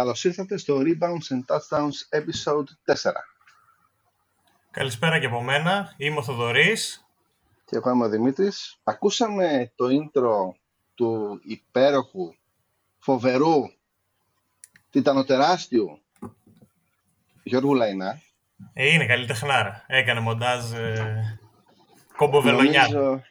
Καλώς 0.00 0.24
ήρθατε 0.24 0.56
στο 0.56 0.80
Rebounds 0.84 1.34
and 1.34 1.44
Touchdowns 1.46 2.18
episode 2.18 2.94
4. 2.94 3.12
Καλησπέρα 4.70 5.18
και 5.18 5.26
από 5.26 5.42
μένα. 5.42 5.94
Είμαι 5.96 6.16
ο 6.16 6.22
Θοδωρής. 6.22 7.06
Και 7.64 7.76
εγώ 7.76 7.90
είμαι 7.90 8.04
ο 8.04 8.08
Δημήτρης. 8.08 8.80
Ακούσαμε 8.84 9.72
το 9.74 9.86
intro 9.86 10.56
του 10.94 11.40
υπέροχου, 11.42 12.34
φοβερού, 12.98 13.70
τιτανοτεράστιου 14.90 16.00
Γιώργου 17.42 17.74
Λαϊνά. 17.74 18.20
Ε, 18.72 18.92
είναι 18.92 19.06
καλή 19.06 19.26
τεχνάρα. 19.26 19.84
Έκανε 19.86 20.20
μοντάζ 20.20 20.72
ε, 20.72 21.40
κομποβελονιά. 22.16 22.88
Νομίζω, 22.88 23.22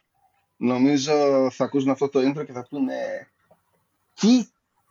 νομίζω 0.57 1.47
θα 1.51 1.63
ακούσουν 1.63 1.89
αυτό 1.89 2.09
το 2.09 2.19
intro 2.19 2.45
και 2.45 2.53
θα 2.53 2.67
πούνε 2.69 3.27
τι 4.13 4.47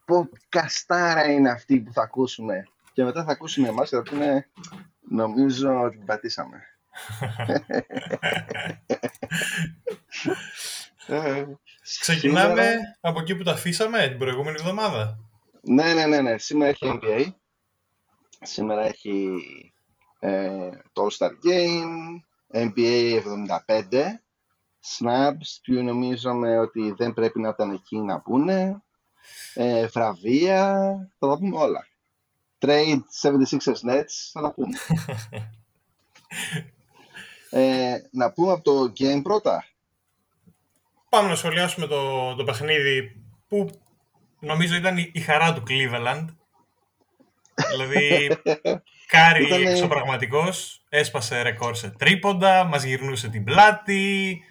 podcastάρα 0.08 1.30
είναι 1.30 1.50
αυτή 1.50 1.80
που 1.80 1.92
θα 1.92 2.02
ακούσουμε. 2.02 2.68
Και 2.92 3.04
μετά 3.04 3.24
θα 3.24 3.32
ακούσουν 3.32 3.64
εμάς 3.64 3.88
και 3.88 3.96
θα 3.96 4.02
πούνε 4.02 4.48
νομίζω 5.08 5.80
ότι 5.80 5.96
την 5.96 6.06
πατήσαμε. 6.06 6.62
Ε, 11.06 11.44
Ξεκινάμε 12.00 12.77
από 13.00 13.20
εκεί 13.20 13.36
που 13.36 13.42
τα 13.42 13.52
αφήσαμε 13.52 14.08
την 14.08 14.18
προηγούμενη 14.18 14.56
εβδομάδα. 14.60 15.18
Ναι, 15.62 15.92
ναι, 15.94 16.06
ναι, 16.06 16.20
ναι. 16.20 16.38
Σήμερα 16.38 16.70
έχει 16.70 16.98
NBA. 17.02 17.27
Σήμερα 18.42 18.86
έχει 18.86 19.38
ε, 20.18 20.70
το 20.92 21.06
All-Star 21.06 21.30
Game, 21.30 22.20
NBA 22.52 23.22
75, 23.66 23.92
Snubs, 24.98 25.61
που 25.64 25.72
νομίζουμε 25.72 26.58
ότι 26.58 26.94
δεν 26.96 27.12
πρέπει 27.12 27.40
να 27.40 27.48
ήταν 27.48 27.70
εκεί 27.70 27.98
να 27.98 28.20
πούνε, 28.20 28.83
ε, 29.54 29.86
βραβεία, 29.86 30.72
θα 31.18 31.28
τα 31.28 31.38
πούμε 31.38 31.58
όλα. 31.58 31.86
Trade 32.58 33.00
76ers 33.22 33.90
Nets, 33.90 34.30
θα 34.32 34.40
τα 34.40 34.52
πούμε. 34.52 34.78
ε, 37.50 37.96
να 38.10 38.32
πούμε 38.32 38.52
από 38.52 38.62
το 38.62 38.92
game 38.98 39.20
πρώτα. 39.22 39.64
Πάμε 41.08 41.28
να 41.28 41.34
σχολιάσουμε 41.34 41.86
το, 41.86 42.34
το 42.34 42.44
παιχνίδι 42.44 43.22
που 43.48 43.70
νομίζω 44.40 44.74
ήταν 44.74 44.96
η 45.12 45.20
χαρά 45.20 45.54
του 45.54 45.62
Cleveland. 45.68 46.26
δηλαδή, 47.70 48.30
Κάρι 49.08 49.44
Ήτανε... 49.44 49.70
εξωπραγματικός, 49.70 50.84
έσπασε 50.88 51.42
ρεκόρ 51.42 51.74
σε 51.74 51.90
τρίποντα, 51.90 52.64
μας 52.64 52.82
γυρνούσε 52.82 53.28
την 53.28 53.44
πλάτη, 53.44 54.42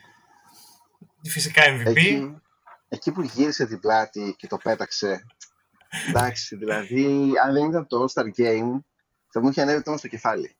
φυσικά 1.24 1.64
MVP. 1.66 1.98
Εκεί, 1.98 2.42
εκεί 2.88 3.12
που 3.12 3.22
γύρισε 3.22 3.66
την 3.66 3.80
πλάτη 3.80 4.36
και 4.38 4.48
το 4.48 4.58
πέταξε, 4.58 5.26
εντάξει, 6.10 6.56
δηλαδή, 6.56 7.32
αν 7.46 7.54
δεν 7.54 7.66
ήταν 7.66 7.88
το 7.88 8.06
All-Star 8.06 8.42
Game, 8.42 8.80
θα 9.32 9.42
μου 9.42 9.50
είχε 9.50 9.62
ανέβει 9.62 9.82
το 9.82 9.98
στο 9.98 10.08
κεφάλι. 10.08 10.58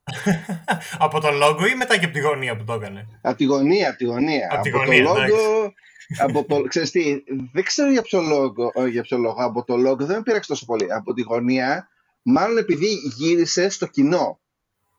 από 0.98 1.20
το 1.20 1.30
λόγο 1.30 1.66
ή 1.66 1.74
μετά 1.74 1.98
και 1.98 2.04
από 2.04 2.14
τη 2.14 2.20
γωνία 2.20 2.56
που 2.56 2.64
το 2.64 2.72
έκανε; 2.72 3.20
Από 3.22 3.36
τη 3.36 3.44
γωνία, 3.44 3.88
από 3.88 3.98
τη 3.98 4.04
γωνία. 4.04 4.48
Από, 4.50 4.62
τη 4.62 4.70
γωνία, 4.70 5.04
το 5.04 5.14
λόγο, 5.14 5.72
από 6.18 6.44
το, 6.44 6.62
ξέρεις 6.62 6.90
τι, 6.90 7.22
δεν 7.52 7.64
ξέρω 7.64 7.90
για 7.90 8.02
ποιο, 8.02 8.20
λόγο, 8.20 8.72
για 8.90 9.02
ποιο 9.02 9.18
λόγο, 9.18 9.44
από 9.44 9.64
το 9.64 9.76
λόγο 9.76 9.96
δεν 9.96 10.16
με 10.16 10.22
πήραξε 10.22 10.48
τόσο 10.48 10.64
πολύ. 10.64 10.92
Από 10.92 11.12
τη 11.12 11.22
γωνία, 11.22 11.88
μάλλον 12.22 12.58
επειδή 12.58 12.86
γύρισε 13.16 13.68
στο 13.68 13.86
κοινό. 13.86 14.40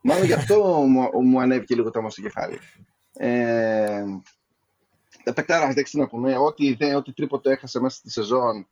Μάλλον 0.02 0.26
γι' 0.26 0.34
αυτό 0.34 0.64
μου, 0.64 1.10
μου 1.24 1.42
ανέβηκε 1.42 1.76
λίγο 1.76 1.92
το 1.92 2.06
στο 2.10 2.22
κεφάλι. 2.22 2.60
Ε, 3.14 4.04
Πεκτάρα, 5.34 5.74
δεν 5.74 5.84
ξέρω 5.84 6.04
να 6.04 6.10
πούμε, 6.10 6.38
ό,τι, 6.38 6.78
ό,τι 6.96 7.14
τρίποτε 7.14 7.52
έχασε 7.52 7.80
μέσα 7.80 7.96
στη 7.98 8.12
σεζόν 8.12 8.68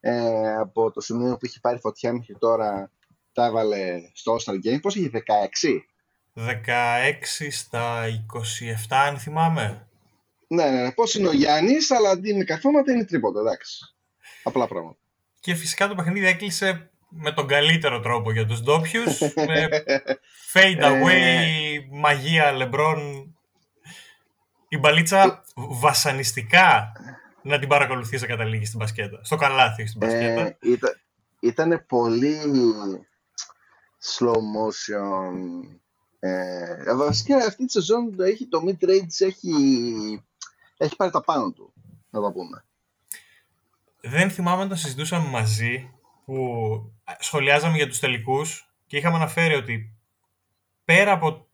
ε, 0.00 0.54
από 0.54 0.90
το 0.90 1.00
σημείο 1.00 1.32
που 1.32 1.46
έχει 1.46 1.60
πάρει 1.60 1.78
φωτιά 1.78 2.12
μέχρι 2.12 2.36
τώρα 2.38 2.90
τα 3.32 3.46
έβαλε 3.46 4.00
στο 4.12 4.36
All-Star 4.36 4.54
Game. 4.54 4.80
Πώς 4.80 4.94
είχε, 4.96 5.10
16? 5.12 5.20
16 6.34 6.50
στα 7.50 8.04
27, 8.88 8.96
αν 9.08 9.18
θυμάμαι. 9.18 9.88
Ναι, 10.46 10.70
ναι, 10.70 10.82
ναι. 10.82 10.92
Πώς 10.92 11.14
είναι 11.14 11.28
ο 11.28 11.32
Γιάννης, 11.32 11.90
αλλά 11.90 12.10
αντί 12.10 12.30
είναι 12.30 12.44
καρφώματα 12.44 12.92
είναι 12.92 13.04
τρίποτα, 13.04 13.40
εντάξει. 13.40 13.94
Απλά 14.42 14.68
πράγματα. 14.68 14.98
Και 15.40 15.54
φυσικά 15.54 15.88
το 15.88 15.94
παιχνίδι 15.94 16.26
έκλεισε 16.26 16.90
με 17.08 17.32
τον 17.32 17.46
καλύτερο 17.46 18.00
τρόπο 18.00 18.32
για 18.32 18.46
τους 18.46 18.62
ντόπιους. 18.62 19.20
με 19.20 19.68
fade 20.52 20.78
ε, 20.78 21.02
away, 21.02 21.86
μαγεία 21.90 22.52
LeBron. 22.52 23.24
Η 24.74 24.78
μπαλίτσα 24.78 25.44
βασανιστικά 25.54 26.92
να 27.42 27.58
την 27.58 27.68
παρακολουθείς 27.68 28.20
σε 28.20 28.26
καταλήγεις 28.26 28.68
στην 28.68 28.80
μπασκέτα. 28.80 29.20
Στο 29.22 29.36
καλάθι 29.36 29.86
στην 29.86 30.00
μπασκέτα. 30.00 30.40
Ε, 30.40 30.56
ήταν, 30.60 31.00
ήτανε 31.40 31.78
πολύ 31.78 32.38
slow 34.02 34.34
motion. 34.34 35.32
Ε, 36.18 36.94
βασικά 36.94 37.36
αυτή 37.36 37.64
τη 37.64 37.72
σεζόν 37.72 38.20
έχει, 38.20 38.46
το 38.46 38.62
mid-range 38.66 39.26
έχει, 39.26 39.52
έχει 40.76 40.96
πάρει 40.96 41.10
τα 41.10 41.22
πάνω 41.24 41.52
του, 41.52 41.72
να 42.10 42.20
το 42.20 42.32
πούμε. 42.32 42.64
Δεν 44.00 44.30
θυμάμαι 44.30 44.62
να 44.62 44.68
το 44.68 44.74
συζητούσαμε 44.74 45.28
μαζί 45.28 45.90
που 46.24 46.36
σχολιάζαμε 47.18 47.76
για 47.76 47.88
τους 47.88 47.98
τελικούς 47.98 48.74
και 48.86 48.96
είχαμε 48.96 49.16
αναφέρει 49.16 49.54
ότι 49.54 49.96
πέρα 50.84 51.12
από 51.12 51.46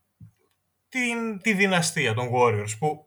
την, 0.89 1.41
τη 1.41 1.53
δυναστεία 1.53 2.13
των 2.13 2.29
Warriors 2.33 2.77
που 2.79 3.05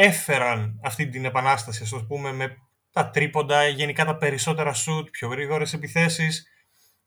έφεραν 0.00 0.80
αυτή 0.82 1.08
την 1.08 1.24
επανάσταση, 1.24 1.82
ας 1.82 2.06
πούμε, 2.06 2.32
με 2.32 2.56
τα 2.92 3.10
τρίποντα, 3.10 3.68
γενικά 3.68 4.04
τα 4.04 4.16
περισσότερα 4.16 4.74
shoot, 4.74 5.10
πιο 5.10 5.28
γρήγορες 5.28 5.72
επιθέσεις. 5.72 6.46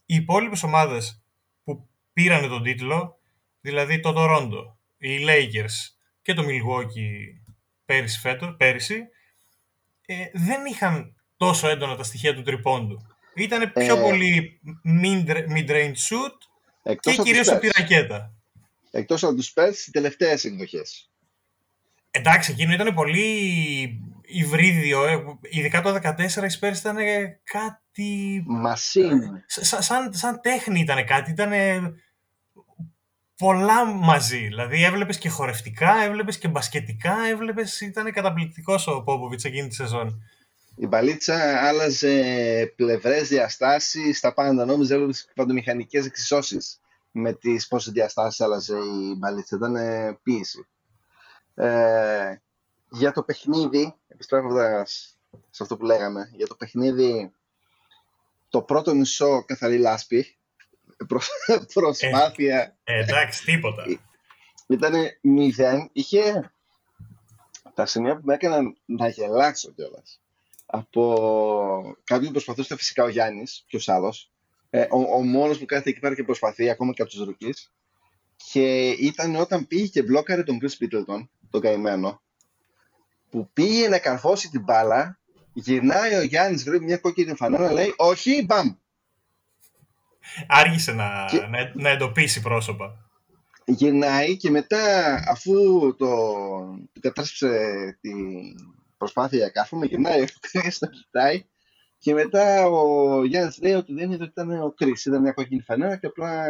Οι 0.06 0.16
υπόλοιπες 0.16 0.64
ομάδες 0.64 1.24
που 1.64 1.90
πήραν 2.14 2.50
τον 2.50 2.64
τίτλο, 2.64 3.20
δηλαδή 3.62 4.00
το 4.00 4.14
Toronto, 4.18 4.76
οι 4.98 5.26
Lakers 5.28 5.96
και 6.22 6.34
το 6.34 6.44
Milwaukee 6.44 7.42
πέρυσι, 7.86 8.20
φέτος, 8.20 8.56
πέρυσι 8.58 9.08
ε, 10.06 10.26
δεν 10.34 10.66
είχαν 10.66 11.16
τόσο 11.38 11.68
έντονα 11.70 11.96
τα 11.96 12.04
στοιχεία 12.04 12.36
του 12.36 12.42
τριπώντου. 12.42 12.98
Ήταν 13.36 13.72
πιο 13.72 13.98
ε, 13.98 14.02
πολύ 14.02 14.60
mid-range 15.56 15.96
shoot 16.10 16.38
και 17.00 17.16
κυρίως 17.16 17.48
από 17.48 17.60
τη 17.60 17.68
ρακέτα. 17.68 18.34
Εκτός 18.92 19.24
από 19.24 19.36
τους 19.36 19.54
Spurs, 19.56 19.88
οι 19.88 19.92
τελευταίες 19.92 20.44
εκδοχές. 20.44 21.11
Εντάξει, 22.12 22.52
εκείνο 22.52 22.74
ήταν 22.74 22.94
πολύ 22.94 23.30
υβρίδιο. 24.26 25.06
Ε, 25.06 25.24
ειδικά 25.42 25.82
το 25.82 26.00
14 26.04 26.20
οι 26.20 26.58
Spurs 26.60 26.76
ήταν 26.78 26.98
κάτι... 27.44 28.44
Μασίν. 28.48 29.22
Σαν, 29.46 30.14
σαν, 30.14 30.42
τέχνη 30.42 30.80
ήταν 30.80 31.06
κάτι. 31.06 31.32
Ήταν 31.32 31.52
πολλά 33.38 33.86
μαζί. 33.86 34.38
Δηλαδή 34.38 34.84
έβλεπες 34.84 35.18
και 35.18 35.30
χορευτικά, 35.30 36.04
έβλεπες 36.04 36.38
και 36.38 36.48
μπασκετικά, 36.48 37.16
έβλεπες... 37.30 37.82
Ήταν 37.82 38.12
καταπληκτικός 38.12 38.88
ο 38.88 39.04
Πόποβιτς 39.04 39.44
εκείνη 39.44 39.68
τη 39.68 39.76
σεζόν. 39.76 40.24
Η 40.76 40.88
μπαλίτσα 40.88 41.68
άλλαζε 41.68 42.74
πλευρές, 42.76 43.28
διαστάσεις, 43.28 44.20
τα 44.20 44.34
πάντα. 44.34 44.66
Νόμιζε 44.66 44.94
έβλεπες 44.94 45.30
παντομηχανικές 45.36 46.06
εξισώσεις 46.06 46.80
με 47.12 47.34
τις 47.34 47.68
πόσες 47.68 47.94
διαστάσεις 47.94 48.42
άλλαζε 48.42 48.76
η 48.76 49.16
μπαλίτσα. 49.18 49.56
Ήταν 49.56 49.76
ποίηση. 50.24 50.68
Ε, 51.54 52.36
για 52.90 53.12
το 53.12 53.24
παιχνίδι, 53.24 53.96
επιστρέφοντας 54.08 55.18
σε 55.50 55.64
αυτό 55.64 55.78
που 55.78 55.86
λέγαμε, 55.86 56.32
για 56.34 56.48
το 56.48 56.56
παιχνίδι 56.56 57.32
το 58.50 58.62
πρώτο 58.62 58.96
μισό 58.96 59.44
καθαρή 59.46 59.78
λάσπη, 59.78 60.38
προσπάθεια. 61.74 62.78
Ε, 62.84 63.00
εντάξει, 63.00 63.44
τίποτα. 63.44 63.84
Ήταν 64.68 64.94
μηδέν. 65.22 65.90
Είχε 65.92 66.52
τα 67.74 67.86
σημεία 67.86 68.16
που 68.16 68.22
με 68.24 68.34
έκαναν 68.34 68.78
να 68.86 69.08
γελάξω 69.08 69.72
κιόλας. 69.72 70.22
Από 70.66 71.96
κάποιον 72.04 72.26
που 72.26 72.32
προσπαθούσε 72.32 72.76
φυσικά 72.76 73.04
ο 73.04 73.08
Γιάννης, 73.10 73.64
ποιο 73.68 73.94
άλλο. 73.94 74.14
Ε, 74.70 74.88
ο, 74.90 75.16
ο 75.16 75.24
μόνος 75.24 75.58
που 75.58 75.66
κάθεται 75.66 75.90
εκεί 75.90 76.00
πέρα 76.00 76.16
και 76.16 76.24
προσπαθεί, 76.24 76.70
ακόμα 76.70 76.94
και 76.94 77.02
από 77.02 77.12
τους 77.12 77.24
ρουκεί. 77.24 77.54
Και 78.52 78.90
ήταν 78.90 79.36
όταν 79.36 79.68
πήγε 79.68 79.88
και 79.88 80.04
μπλόκαρε 80.04 80.44
τον 80.44 80.60
Chris 80.62 80.84
Middleton, 80.84 81.28
τον 81.52 81.62
καημένο, 81.62 82.22
που 83.30 83.50
πήγε 83.54 83.88
να 83.88 84.00
καρφώσει 84.00 84.50
την 84.50 84.62
μπάλα, 84.62 85.20
γυρνάει 85.54 86.16
ο 86.16 86.22
Γιάννης, 86.22 86.64
βλέπει 86.64 86.84
μια 86.84 86.98
κόκκινη 86.98 87.36
φανέλα, 87.36 87.72
λέει 87.72 87.94
Όχι, 87.98 88.46
μπαμ. 88.46 88.76
Άργησε 90.48 90.92
να, 90.92 91.34
να, 91.50 91.72
να 91.74 91.90
εντοπίσει 91.90 92.42
πρόσωπα. 92.42 93.10
Γυρνάει 93.66 94.38
και 94.38 94.50
μετά, 94.50 95.14
αφού 95.28 95.54
το, 95.96 96.16
το 96.94 97.00
κατάστρεψε 97.00 97.98
την 98.02 98.16
προσπάθεια 98.98 99.38
για 99.38 99.50
κάρφωμα, 99.50 99.86
γυρνάει, 99.86 100.26
το 100.80 100.88
κοιτάει 100.88 101.46
και 102.02 102.14
μετά 102.14 102.66
ο 102.68 103.26
Γιάννης 103.26 103.60
λέει 103.62 103.74
ότι 103.74 103.94
δεν 103.94 104.12
είδε 104.12 104.24
ότι 104.24 104.32
ήταν 104.32 104.62
ο 104.62 104.72
Κρι. 104.72 104.94
Ήταν 105.06 105.22
μια 105.22 105.32
κόκκινη 105.32 105.62
φανέλα 105.62 105.96
και 105.98 106.08
απλά 106.08 106.46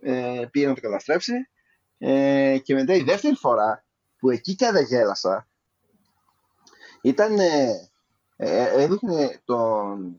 ε, 0.00 0.46
πήγε 0.50 0.66
να 0.66 0.74
το 0.74 0.80
καταστρέψει. 0.80 1.32
Ε, 1.98 2.58
και 2.62 2.74
μετά 2.74 2.94
η 2.94 3.02
δεύτερη 3.02 3.34
φορά 3.34 3.84
που 4.20 4.30
εκεί 4.30 4.54
και 4.54 4.70
δεν 4.70 4.84
γέλασα 4.84 5.48
ήταν, 7.00 7.38
ε, 7.38 7.90
ε, 8.36 8.82
έδειχνε 8.82 9.40
τον 9.44 10.16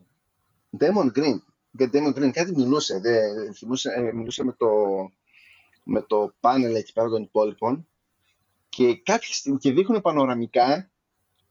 Demon 0.80 1.12
Green. 1.18 1.38
Για 1.71 1.89
Damon 1.94 2.13
Green, 2.15 2.31
κάτι 2.31 2.51
μιλούσε, 2.56 3.00
δε, 3.00 3.19
θυμούσε, 3.51 3.92
ε, 3.92 4.13
μιλούσε 4.13 4.44
με 4.44 4.53
το, 4.53 4.68
με 5.83 6.01
το 6.01 6.33
πάνελ 6.39 6.75
εκεί 6.75 6.94
πέρα 6.94 7.09
των 7.09 7.21
υπόλοιπων 7.21 7.88
και 8.69 8.95
κάποια 8.95 9.33
στιγμή 9.33 9.57
και 9.57 9.71
δείχνουν 9.71 10.01
πανοραμικά 10.01 10.89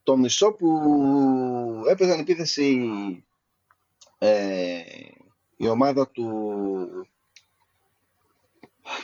το 0.02 0.16
μισό 0.16 0.52
που 0.52 1.82
έπαιζαν 1.88 2.18
επίθεση 2.18 2.88
ε, 4.18 4.80
η 5.56 5.68
ομάδα 5.68 6.08
του 6.08 6.28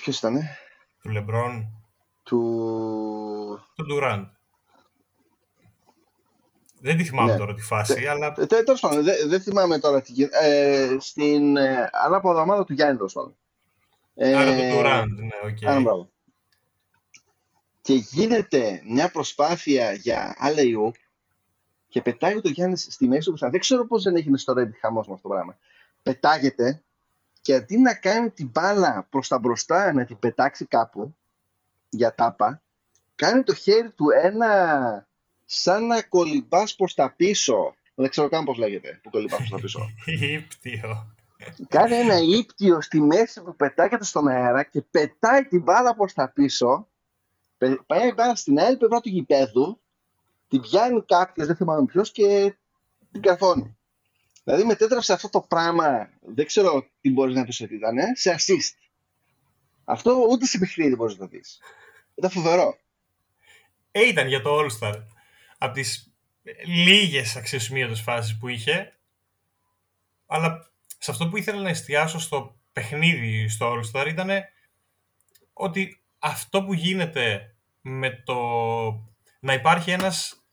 ποιος 0.00 0.18
ήτανε; 0.18 0.56
Του 1.02 1.10
Λεμπρόν 1.10 1.85
του 2.26 3.64
του 3.74 3.84
Ντουράντ 3.84 4.24
δεν 6.80 6.96
τη 6.96 7.04
θυμάμαι 7.04 7.32
Ναι. 7.32 7.38
τώρα 7.38 7.54
τη 7.54 7.62
φάση, 7.62 8.06
αλλά 8.06 8.34
Ε, 8.38 8.46
τε- 8.46 8.64
Τέλος 8.64 8.80
πάντων, 8.80 9.02
δεν 9.04 9.28
δεν 9.28 9.40
θυμάμαι 9.40 9.78
τώρα 9.78 10.00
τι 10.02 10.12
γίνεται. 10.12 10.36
Ε, 10.40 10.96
στην 11.00 11.56
ε, 11.56 11.90
ανάποδα 11.92 12.40
ομάδα 12.40 12.64
του 12.64 12.72
Γιάννη, 12.72 12.96
τέλος 12.96 13.12
πάντων. 13.12 13.36
Ε, 14.14 14.36
άρα 14.36 14.56
του 14.56 14.74
Ντουράντ, 14.76 15.08
ναι, 15.18 15.28
οκ. 15.50 15.68
άρα, 15.70 15.80
μπράβο. 15.80 16.10
Και 17.80 17.94
γίνεται 17.94 18.82
μια 18.88 19.10
προσπάθεια 19.10 19.92
για 19.92 20.36
alley 20.42 20.90
και 21.88 22.02
πετάγει 22.02 22.40
το 22.40 22.48
Γιάννης 22.48 22.86
στη 22.90 23.06
μέση 23.08 23.20
του 23.20 23.28
Κωνσταντ. 23.28 23.50
Δεν 23.50 23.60
ξέρω 23.60 23.86
πώς 23.86 24.02
δεν 24.02 24.16
έγινε 24.16 24.38
στο 24.38 24.52
Reddit 24.56 24.76
χαμός 24.80 25.06
με 25.06 25.14
αυτό 25.14 25.28
το 25.28 25.34
πράγμα. 25.34 25.58
Πετάγεται 26.02 26.82
και 27.40 27.54
αντί 27.54 27.78
να 27.78 27.94
κάνει 27.94 28.30
την 28.30 28.48
μπάλα 28.52 29.06
προς 29.10 29.28
τα 29.28 29.38
μπροστά 29.38 29.92
να 29.92 30.04
την 30.04 30.18
πετάξει 30.18 30.64
κάπου 30.66 31.16
για 31.88 32.14
τάπα, 32.14 32.62
κάνει 33.14 33.42
το 33.42 33.54
χέρι 33.54 33.90
του 33.90 34.06
ένα 34.22 35.08
σαν 35.44 35.86
να 35.86 36.02
κολυμπάς 36.02 36.74
προς 36.74 36.94
τα 36.94 37.14
πίσω. 37.16 37.74
Δεν 37.94 38.10
ξέρω 38.10 38.28
καν 38.28 38.44
πώς 38.44 38.58
λέγεται 38.58 39.00
που 39.02 39.10
κολυμπάς 39.10 39.38
προς 39.38 39.50
τα 39.50 39.56
πίσω. 39.60 39.88
Ήπτιο. 40.34 41.14
κάνει 41.68 41.94
ένα 41.94 42.18
ύπτιο 42.18 42.80
στη 42.80 43.00
μέση 43.00 43.42
που 43.42 43.56
πετάγεται 43.56 44.04
στον 44.04 44.28
αέρα 44.28 44.62
και 44.62 44.80
πετάει 44.80 45.44
την 45.44 45.62
μπάλα 45.62 45.94
προς 45.94 46.12
τα 46.12 46.28
πίσω. 46.28 46.88
Πε- 47.58 47.82
Πάει 47.86 48.08
η 48.08 48.12
μπάλα 48.16 48.34
στην 48.34 48.60
άλλη 48.60 48.76
πλευρά 48.76 49.00
του 49.00 49.08
γηπέδου, 49.08 49.80
την 50.48 50.60
πιάνει 50.60 51.04
κάποιος, 51.06 51.46
δεν 51.46 51.56
θυμάμαι 51.56 51.84
ποιος, 51.84 52.12
και 52.12 52.54
την 53.12 53.22
καρφώνει. 53.22 53.76
Δηλαδή 54.44 54.64
μετέτρεψε 54.64 55.12
αυτό 55.12 55.28
το 55.28 55.40
πράγμα, 55.40 56.10
δεν 56.20 56.46
ξέρω 56.46 56.86
τι 57.00 57.10
μπορείς 57.10 57.34
να 57.34 57.44
πει 57.44 57.62
ότι 57.62 57.74
ήταν, 57.74 57.96
σε 58.14 58.34
assist. 58.38 58.85
Αυτό 59.88 60.26
ούτε 60.30 60.46
σε 60.46 60.58
παιχνίδι 60.58 60.94
μπορείς 60.96 61.18
να 61.18 61.18
το 61.18 61.26
δει. 61.26 61.42
Ήταν 62.14 62.30
φοβερό. 62.30 62.78
Ε, 63.90 64.06
ήταν 64.06 64.28
για 64.28 64.42
το 64.42 64.58
All-Star. 64.58 65.02
Από 65.58 65.72
τις 65.72 66.12
λίγες 66.64 67.36
αξιοσημείωτες 67.36 68.00
φάσεις 68.00 68.38
που 68.38 68.48
είχε. 68.48 68.98
Αλλά 70.26 70.70
σε 70.98 71.10
αυτό 71.10 71.28
που 71.28 71.36
ήθελα 71.36 71.60
να 71.60 71.68
εστιάσω 71.68 72.18
στο 72.18 72.56
παιχνίδι 72.72 73.48
στο 73.48 73.72
All-Star 73.72 74.06
ήταν 74.06 74.30
ότι 75.52 76.00
αυτό 76.18 76.64
που 76.64 76.72
γίνεται 76.72 77.54
με 77.80 78.22
το 78.24 78.36
να 79.40 79.52
υπάρχει 79.52 79.90
ένας, 79.90 80.44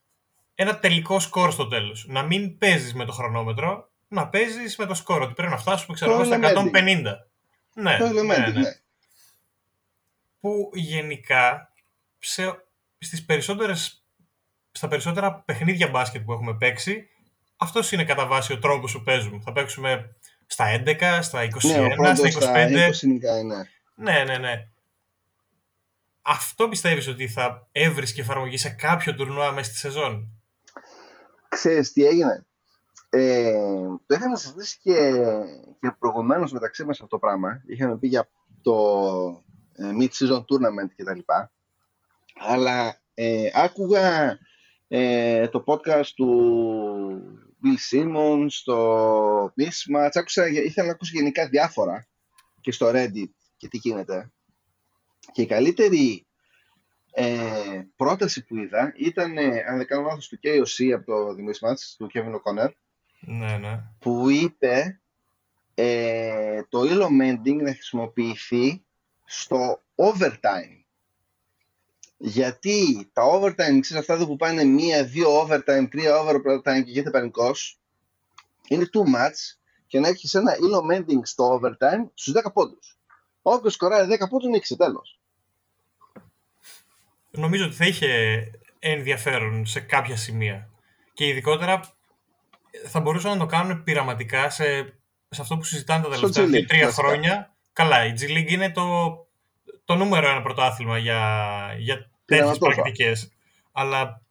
ένα 0.56 0.80
τελικό 0.80 1.20
σκορ 1.20 1.52
στο 1.52 1.68
τέλος. 1.68 2.06
Να 2.08 2.24
μην 2.24 2.58
παίζεις 2.58 2.94
με 2.94 3.06
το 3.06 3.12
χρονόμετρο, 3.12 3.90
να 4.08 4.28
παίζεις 4.28 4.78
με 4.78 4.86
το 4.86 4.94
σκορ. 4.94 5.22
Ότι 5.22 5.34
πρέπει 5.34 5.52
να 5.52 5.58
φτάσουμε 5.58 5.96
ξέρω, 5.96 6.12
Το 6.12 6.22
εγώ, 6.22 6.26
στα 6.26 6.40
elementing. 6.40 6.72
150. 6.72 7.28
Ναι, 7.76 7.98
Το 7.98 8.08
ναι, 8.08 8.22
element, 8.22 8.54
ναι 8.54 8.60
ναι. 8.60 8.83
Που 10.44 10.70
γενικά 10.74 11.74
σε, 12.20 12.66
στις 12.98 13.26
περισσότερες, 13.26 14.06
στα 14.72 14.88
περισσότερα 14.88 15.34
παιχνίδια 15.34 15.88
μπάσκετ 15.88 16.24
που 16.24 16.32
έχουμε 16.32 16.56
παίξει, 16.58 17.08
αυτός 17.58 17.92
είναι 17.92 18.06
κατά 18.06 18.28
βάση 18.28 18.54
ο 18.54 18.60
τρόπος 18.60 18.94
που 18.94 19.04
παίζουμε. 19.04 19.40
Θα 19.44 19.52
παίξουμε 19.52 20.16
στα 20.46 20.66
11, 20.86 21.20
στα 21.22 21.44
21, 21.44 21.48
Ναι, 21.64 21.80
ο 21.80 21.86
στα 21.86 21.96
πρώτος 21.96 22.20
25. 22.20 22.30
στα 22.30 22.68
20 22.68 23.02
είναι, 23.02 23.42
ναι. 23.44 23.64
Ναι, 23.96 24.24
ναι, 24.24 24.38
ναι. 24.38 24.68
Αυτό 26.22 26.70
πιστεύεις 26.70 27.08
ότι 27.08 27.28
θα 27.28 27.68
έβρισκε 27.72 28.22
εφαρμογή 28.22 28.58
σε 28.58 28.70
κάποιο 28.70 29.16
τουρνουά 29.16 29.52
μέσα 29.52 29.70
στη 29.70 29.80
σεζόν; 29.80 30.42
Ξέρεις 31.48 31.92
τι 31.92 32.06
έγινε; 32.06 32.46
Ε, 33.10 33.52
το 34.06 34.16
είχαμε 34.16 34.38
συζητήσει 34.38 34.80
και, 34.82 35.12
και 35.80 35.96
προηγουμένως 36.00 36.52
μεταξύ 36.52 36.84
μας 36.84 36.96
αυτό 36.96 37.08
το 37.08 37.20
πράγμα. 37.20 37.62
Είχαμε 37.66 37.98
πει 37.98 38.08
για 38.08 38.30
το 38.62 38.74
ε, 39.38 39.53
mid-season 39.78 40.40
tournament 40.40 40.90
κτλ. 40.96 41.20
Αλλά 42.36 43.02
ε, 43.14 43.50
άκουγα 43.54 44.38
ε, 44.88 45.48
το 45.48 45.64
podcast 45.68 46.08
του 46.16 46.30
Bill 47.64 47.98
Simmons, 47.98 48.52
το 48.64 49.46
Mismatch, 49.46 50.10
άκουσα, 50.14 50.48
ήθελα 50.48 50.88
να 50.88 50.94
ακούσω 50.94 51.12
γενικά 51.16 51.48
διάφορα 51.48 52.08
και 52.62 52.72
στο 52.72 52.92
Reddit 52.94 53.30
και 53.58 53.68
τι 53.68 53.78
γίνεται. 53.78 54.32
Και 55.32 55.42
η 55.42 55.46
καλύτερη 55.46 56.26
ε, 57.12 57.82
πρόταση 57.96 58.46
που 58.46 58.58
είδα 58.58 58.94
ήταν, 58.98 59.38
ε, 59.38 59.64
αν 59.68 59.78
δεν 59.78 59.88
κάνω 59.88 60.02
λάθος, 60.02 60.28
του 60.28 60.40
KOC 60.44 60.92
από 60.94 61.06
το 61.06 61.36
The 61.38 61.50
Mismatch, 61.50 61.80
του 61.98 62.12
Kevin 62.14 62.34
O'Connor, 62.34 62.70
Ναι, 63.20 63.58
ναι. 63.58 63.84
που 64.00 64.30
είπε 64.30 65.02
ε, 65.74 66.64
το 66.70 66.82
Elo 66.82 67.08
Mending 67.22 67.62
να 67.62 67.72
χρησιμοποιηθεί 67.74 68.83
στο 69.26 69.82
overtime. 69.96 70.84
Γιατί 72.18 73.10
τα 73.14 73.24
overtime, 73.24 73.80
ξέρεις 73.82 73.96
αυτά 73.96 74.14
εδώ 74.14 74.26
που 74.26 74.36
πάνε 74.36 74.64
μία, 74.64 75.04
δύο 75.06 75.42
overtime, 75.42 75.88
τρία 75.90 76.16
overtime 76.24 76.84
και 76.86 76.92
γίνεται 76.92 77.10
πανικός, 77.12 77.80
είναι 78.68 78.90
too 78.94 79.16
much 79.16 79.58
και 79.88 80.00
να 80.00 80.08
έχεις 80.08 80.34
ένα 80.34 80.54
Elo 80.54 80.92
Mending 80.94 81.20
στο 81.24 81.60
overtime 81.62 82.10
στους 82.14 82.34
10 82.44 82.52
πόντους. 82.54 82.98
Όποιος 83.42 83.74
σκοράρει 83.74 84.18
10 84.22 84.28
πόντους 84.30 84.50
νίκησε 84.50 84.76
τέλος. 84.76 85.20
Νομίζω 87.32 87.66
ότι 87.66 87.76
θα 87.76 87.86
είχε 87.86 88.44
ενδιαφέρον 88.80 89.66
σε 89.66 89.80
κάποια 89.80 90.18
σημεία. 90.18 90.70
Και 91.14 91.28
ειδικότερα 91.28 91.94
θα 92.88 93.00
μπορούσαν 93.00 93.32
να 93.32 93.38
το 93.38 93.46
κάνουν 93.46 93.84
πειραματικά 93.84 94.50
σε, 94.50 94.66
σε 95.30 95.42
αυτό 95.42 95.58
που 95.58 95.64
συζητάνε 95.64 96.08
τα 96.08 96.16
Στο 96.16 96.30
τελευταία 96.30 96.46
G 96.46 96.48
League, 96.48 96.52
δύο-τρία 96.52 96.86
βασικά. 96.86 97.08
χρόνια. 97.08 97.53
Καλά, 97.74 98.06
η 98.06 98.14
G 98.18 98.22
League 98.24 98.50
είναι 98.52 98.72
το, 98.72 99.16
το 99.86 99.96
νούμερο 99.96 100.30
ένα 100.30 100.42
πρωτάθλημα 100.42 100.98
για, 100.98 101.76
για 101.78 101.96
τέτοιες 101.96 102.12
Πειραματόζωα. 102.26 102.74
πρακτικές. 102.74 103.32
Αλλά 103.72 104.22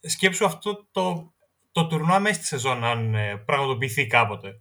σκέψου 0.00 0.44
αυτό 0.44 0.86
το, 0.90 1.32
το 1.72 1.86
τουρνουά 1.86 2.18
μέσα 2.18 2.34
στη 2.34 2.44
σεζόν, 2.44 2.84
αν 2.84 3.14
ε, 3.14 3.36
πραγματοποιηθεί 3.36 4.06
κάποτε. 4.06 4.56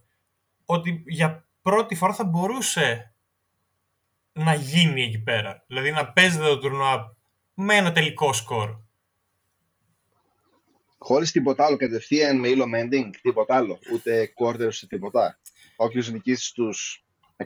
Ότι 0.65 1.03
για 1.07 1.47
πρώτη 1.61 1.95
φορά 1.95 2.13
θα 2.13 2.23
μπορούσε 2.23 3.13
να 4.33 4.53
γίνει 4.53 5.01
εκεί 5.03 5.19
πέρα. 5.19 5.63
Δηλαδή 5.67 5.91
να 5.91 6.11
παίζεται 6.11 6.45
το 6.45 6.59
τουρνουά 6.59 7.15
με 7.53 7.75
ένα 7.75 7.91
τελικό 7.91 8.33
σκορ. 8.33 8.81
Χωρίς 10.97 11.31
τίποτα 11.31 11.65
άλλο 11.65 11.77
κατευθείαν 11.77 12.39
με 12.39 12.49
Elo 12.51 12.63
Mending, 12.63 13.09
τίποτα 13.21 13.55
άλλο. 13.55 13.79
Ούτε 13.93 14.33
quarters, 14.39 14.55
ούτε 14.83 14.87
τίποτα. 14.89 15.39
Όποιος 15.75 16.11
νικήσει 16.11 16.45
στους 16.45 17.05
100. 17.35 17.45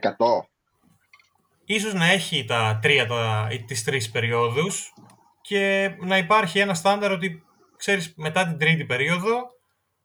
Ίσως 1.69 1.93
να 1.93 2.05
έχει 2.05 2.45
τα 2.45 2.79
τρία, 2.81 3.07
τα, 3.07 3.47
ή 3.51 3.63
τις 3.63 3.83
τρεις 3.83 4.11
περιόδους 4.11 4.93
και 5.41 5.91
να 5.99 6.17
υπάρχει 6.17 6.59
ένα 6.59 6.73
στάνταρ 6.73 7.11
ότι, 7.11 7.43
ξέρεις, 7.77 8.13
μετά 8.15 8.47
την 8.47 8.57
τρίτη 8.57 8.85
περίοδο, 8.85 9.49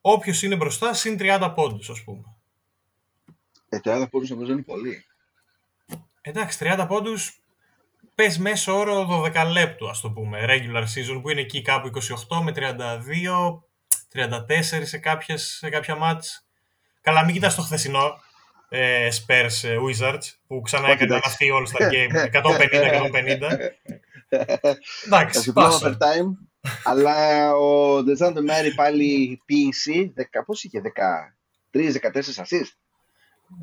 όποιος 0.00 0.42
είναι 0.42 0.56
μπροστά, 0.56 0.94
συν 0.94 1.16
30 1.20 1.52
πόντους, 1.54 1.90
ας 1.90 2.02
πούμε. 2.04 2.22
Ε, 3.68 3.78
30 3.84 4.06
πόντους 4.10 4.30
νομίζω 4.30 4.52
είναι 4.52 4.62
πολύ. 4.62 5.04
Εντάξει, 6.20 6.58
30 6.58 6.86
πόντους, 6.88 7.42
πες 8.14 8.38
μέσο 8.38 8.78
όρο 8.78 9.06
12 9.06 9.50
λεπτού, 9.52 9.88
ας 9.88 10.00
το 10.00 10.10
πούμε, 10.10 10.44
regular 10.48 10.82
season, 10.82 11.20
που 11.22 11.30
είναι 11.30 11.40
εκεί 11.40 11.62
κάπου 11.62 11.86
28 11.86 12.42
με 12.42 12.52
32, 12.52 13.62
34 14.12 14.86
σε, 14.86 14.98
κάποιες, 14.98 15.56
σε 15.58 15.68
κάποια 15.68 15.96
μάτς. 15.96 16.46
Καλά, 17.00 17.24
μην 17.24 17.34
κοιτάς 17.34 17.54
το 17.54 17.62
χθεσινό 17.62 18.20
ε, 18.72 19.08
Spurs 19.10 19.68
ε, 19.68 19.76
Wizards, 19.76 20.24
που 20.46 20.60
ξανά 20.60 20.82
Όχι, 20.84 20.92
έκανε 20.92 21.14
ένα 21.14 21.16
εντάξει. 21.16 21.30
αυτή 21.30 21.50
All-Star 21.52 21.92
Game, 21.92 22.12
150-150. 23.10 23.68
Εντάξει, 24.28 24.80
Εντάξει, 25.06 25.52
πλέον 25.52 25.70
πάσα. 25.70 25.98
overtime. 25.98 26.46
αλλά 26.84 27.50
ο 27.56 28.02
Ντεζάντο 28.02 28.42
Μέρι 28.42 28.74
πάλι 28.74 29.42
ποιήση. 29.44 30.14
Πώς 30.46 30.64
είχε 30.64 30.80
13-14 31.74 31.80
assist. 32.12 32.72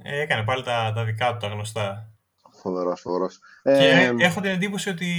Ε, 0.04 0.22
έκανε 0.22 0.44
πάλι 0.44 0.64
τα, 0.64 0.92
τα 0.96 1.04
δικά 1.04 1.32
του 1.32 1.38
τα 1.38 1.48
γνωστά. 1.48 2.12
Φοβερός, 2.62 3.02
φοβερός. 3.02 3.40
Και 3.64 3.72
Ε, 3.72 4.14
έχω 4.18 4.42
την 4.42 4.50
εντύπωση 4.50 4.90
ότι 4.90 5.14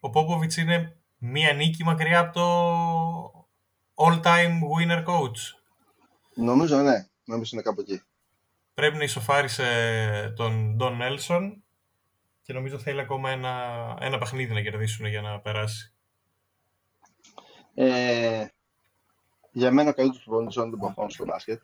ο 0.00 0.10
Πόποβιτς 0.10 0.56
είναι 0.56 0.96
μία 1.18 1.52
νίκη 1.52 1.84
μακριά 1.84 2.18
από 2.18 2.32
το 2.32 3.46
all-time 3.94 4.58
winner 4.78 5.04
coach. 5.04 5.38
νομίζω 6.34 6.76
ναι. 6.76 7.06
Νομίζω 7.24 7.50
είναι 7.52 7.62
κάπου 7.62 7.80
εκεί. 7.80 8.02
Πρέπει 8.74 8.96
να 8.96 9.04
ισοφάρισε 9.04 10.32
τον 10.36 10.76
Don 10.80 11.00
Nelson 11.00 11.52
και 12.42 12.52
νομίζω 12.52 12.78
θέλει 12.78 13.00
ακόμα 13.00 13.30
ένα, 13.30 13.96
ένα 14.00 14.18
παιχνίδι 14.18 14.52
να 14.52 14.60
κερδίσουν 14.60 15.06
για 15.06 15.20
να 15.20 15.40
περάσει. 15.40 15.92
Ε, 17.74 18.46
για 19.52 19.70
μένα 19.70 19.90
ο 19.90 19.92
καλύτερος 19.92 20.24
προπονητής 20.24 20.56
όλων 20.56 20.70
των 20.70 20.78
εποχών 20.78 21.10
στο 21.10 21.24
μπάσκετ. 21.24 21.62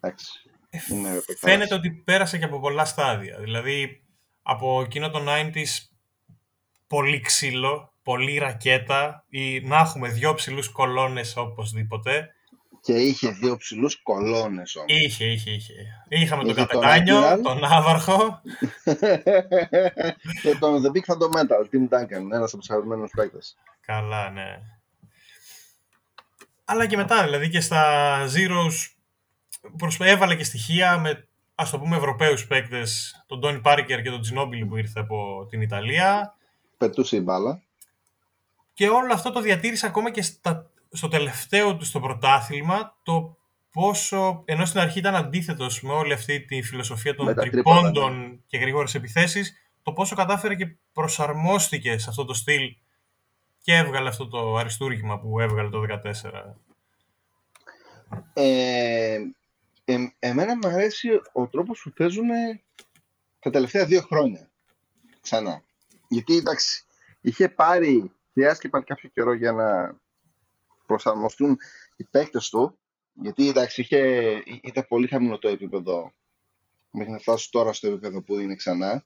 Εντάξει. 0.00 0.50
είναι 0.90 1.22
Φαίνεται 1.38 1.74
ότι 1.74 1.90
πέρασε 1.90 2.38
και 2.38 2.44
από 2.44 2.60
πολλά 2.60 2.84
στάδια. 2.84 3.38
Δηλαδή, 3.38 4.02
από 4.42 4.82
εκείνο 4.82 5.10
το 5.10 5.24
90s 5.28 5.88
πολύ 6.86 7.20
ξύλο, 7.20 7.92
πολύ 8.02 8.38
ρακέτα 8.38 9.24
ή 9.28 9.60
να 9.60 9.78
έχουμε 9.78 10.08
δυο 10.08 10.34
ψηλούς 10.34 10.68
κολόνες 10.68 11.36
οπωσδήποτε. 11.36 12.30
Και 12.86 12.92
είχε 12.92 13.30
δύο 13.30 13.56
ψηλούς 13.56 14.02
κολόνες 14.02 14.76
όμως. 14.76 14.92
Είχε, 14.92 15.24
είχε, 15.24 15.50
είχε. 15.50 15.72
Είχαμε 16.08 16.44
τον 16.44 16.54
Καπετάνιο, 16.54 17.40
τον 17.42 17.64
Άβαρχο. 17.64 18.40
και 20.42 20.56
τον 20.60 20.82
The 20.82 20.96
Big 20.96 21.14
Fundamental, 21.14 21.64
Tim 21.72 21.88
Duncan, 21.88 22.32
ένας 22.32 22.52
από 22.52 22.58
τους 22.58 22.70
αγαπημένους 22.70 23.10
παίκτες. 23.16 23.56
Καλά, 23.80 24.30
ναι. 24.30 24.60
Αλλά 26.64 26.86
και 26.86 26.96
μετά, 26.96 27.24
δηλαδή 27.24 27.48
και 27.48 27.60
στα 27.60 28.16
Zeros 28.26 28.94
έβαλε 29.98 30.34
και 30.36 30.44
στοιχεία 30.44 30.98
με 30.98 31.28
ας 31.54 31.70
το 31.70 31.78
πούμε 31.78 31.96
Ευρωπαίους 31.96 32.46
παίκτες, 32.46 33.22
τον 33.26 33.40
Τόνι 33.40 33.60
Πάρκερ 33.60 34.02
και 34.02 34.10
τον 34.10 34.20
Τζινόμπιλι 34.20 34.66
που 34.66 34.76
ήρθε 34.76 35.00
από 35.00 35.46
την 35.50 35.60
Ιταλία. 35.60 36.34
Πετούσε 36.76 37.16
η 37.16 37.20
μπάλα. 37.22 37.62
Και 38.74 38.88
όλο 38.88 39.12
αυτό 39.12 39.32
το 39.32 39.40
διατήρησε 39.40 39.86
ακόμα 39.86 40.10
και 40.10 40.22
στα, 40.22 40.70
στο 40.96 41.08
τελευταίο 41.08 41.76
του 41.76 41.84
στο 41.84 42.00
πρωτάθλημα, 42.00 42.98
το 43.02 43.36
πόσο, 43.72 44.42
ενώ 44.44 44.64
στην 44.64 44.80
αρχή 44.80 44.98
ήταν 44.98 45.14
αντίθετος 45.14 45.82
με 45.82 45.92
όλη 45.92 46.12
αυτή 46.12 46.40
τη 46.44 46.62
φιλοσοφία 46.62 47.14
των 47.14 47.34
τριπώντων 47.34 48.18
ναι. 48.20 48.36
και 48.46 48.58
γρήγορες 48.58 48.94
επιθέσεις, 48.94 49.52
το 49.82 49.92
πόσο 49.92 50.16
κατάφερε 50.16 50.54
και 50.54 50.76
προσαρμόστηκε 50.92 51.98
σε 51.98 52.06
αυτό 52.08 52.24
το 52.24 52.34
στυλ 52.34 52.76
και 53.62 53.74
έβγαλε 53.74 54.08
αυτό 54.08 54.28
το 54.28 54.56
αριστούργημα 54.56 55.18
που 55.18 55.40
έβγαλε 55.40 55.68
το 55.68 55.80
2014. 55.80 56.66
Ε, 58.32 59.18
ε, 59.84 59.96
εμένα 60.18 60.56
μου 60.56 60.68
αρέσει 60.68 61.08
ο 61.32 61.46
τρόπος 61.46 61.80
που 61.82 61.92
παίζουν 61.96 62.28
τα 63.38 63.50
τελευταία 63.50 63.84
δύο 63.84 64.00
χρόνια 64.00 64.50
ξανά. 65.20 65.62
Γιατί 66.08 66.36
εντάξει, 66.36 66.84
είχε 67.20 67.48
πάρει, 67.48 68.12
χρειάστηκε 68.32 68.68
πάρει 68.68 68.84
κάποιο 68.84 69.08
καιρό 69.08 69.32
για 69.32 69.52
να 69.52 69.96
προσαρμοστούν 70.86 71.58
οι 71.96 72.04
παίκτες 72.04 72.48
του 72.48 72.78
γιατί 73.12 73.48
εντάξει, 73.48 73.80
είχε, 73.80 73.98
ήταν 74.62 74.86
πολύ 74.88 75.06
χαμηλό 75.06 75.38
το 75.38 75.48
επίπεδο 75.48 76.12
μέχρι 76.90 77.12
να 77.12 77.18
φτάσει 77.18 77.50
τώρα 77.50 77.72
στο 77.72 77.86
επίπεδο 77.86 78.22
που 78.22 78.38
είναι 78.38 78.54
ξανά. 78.54 79.04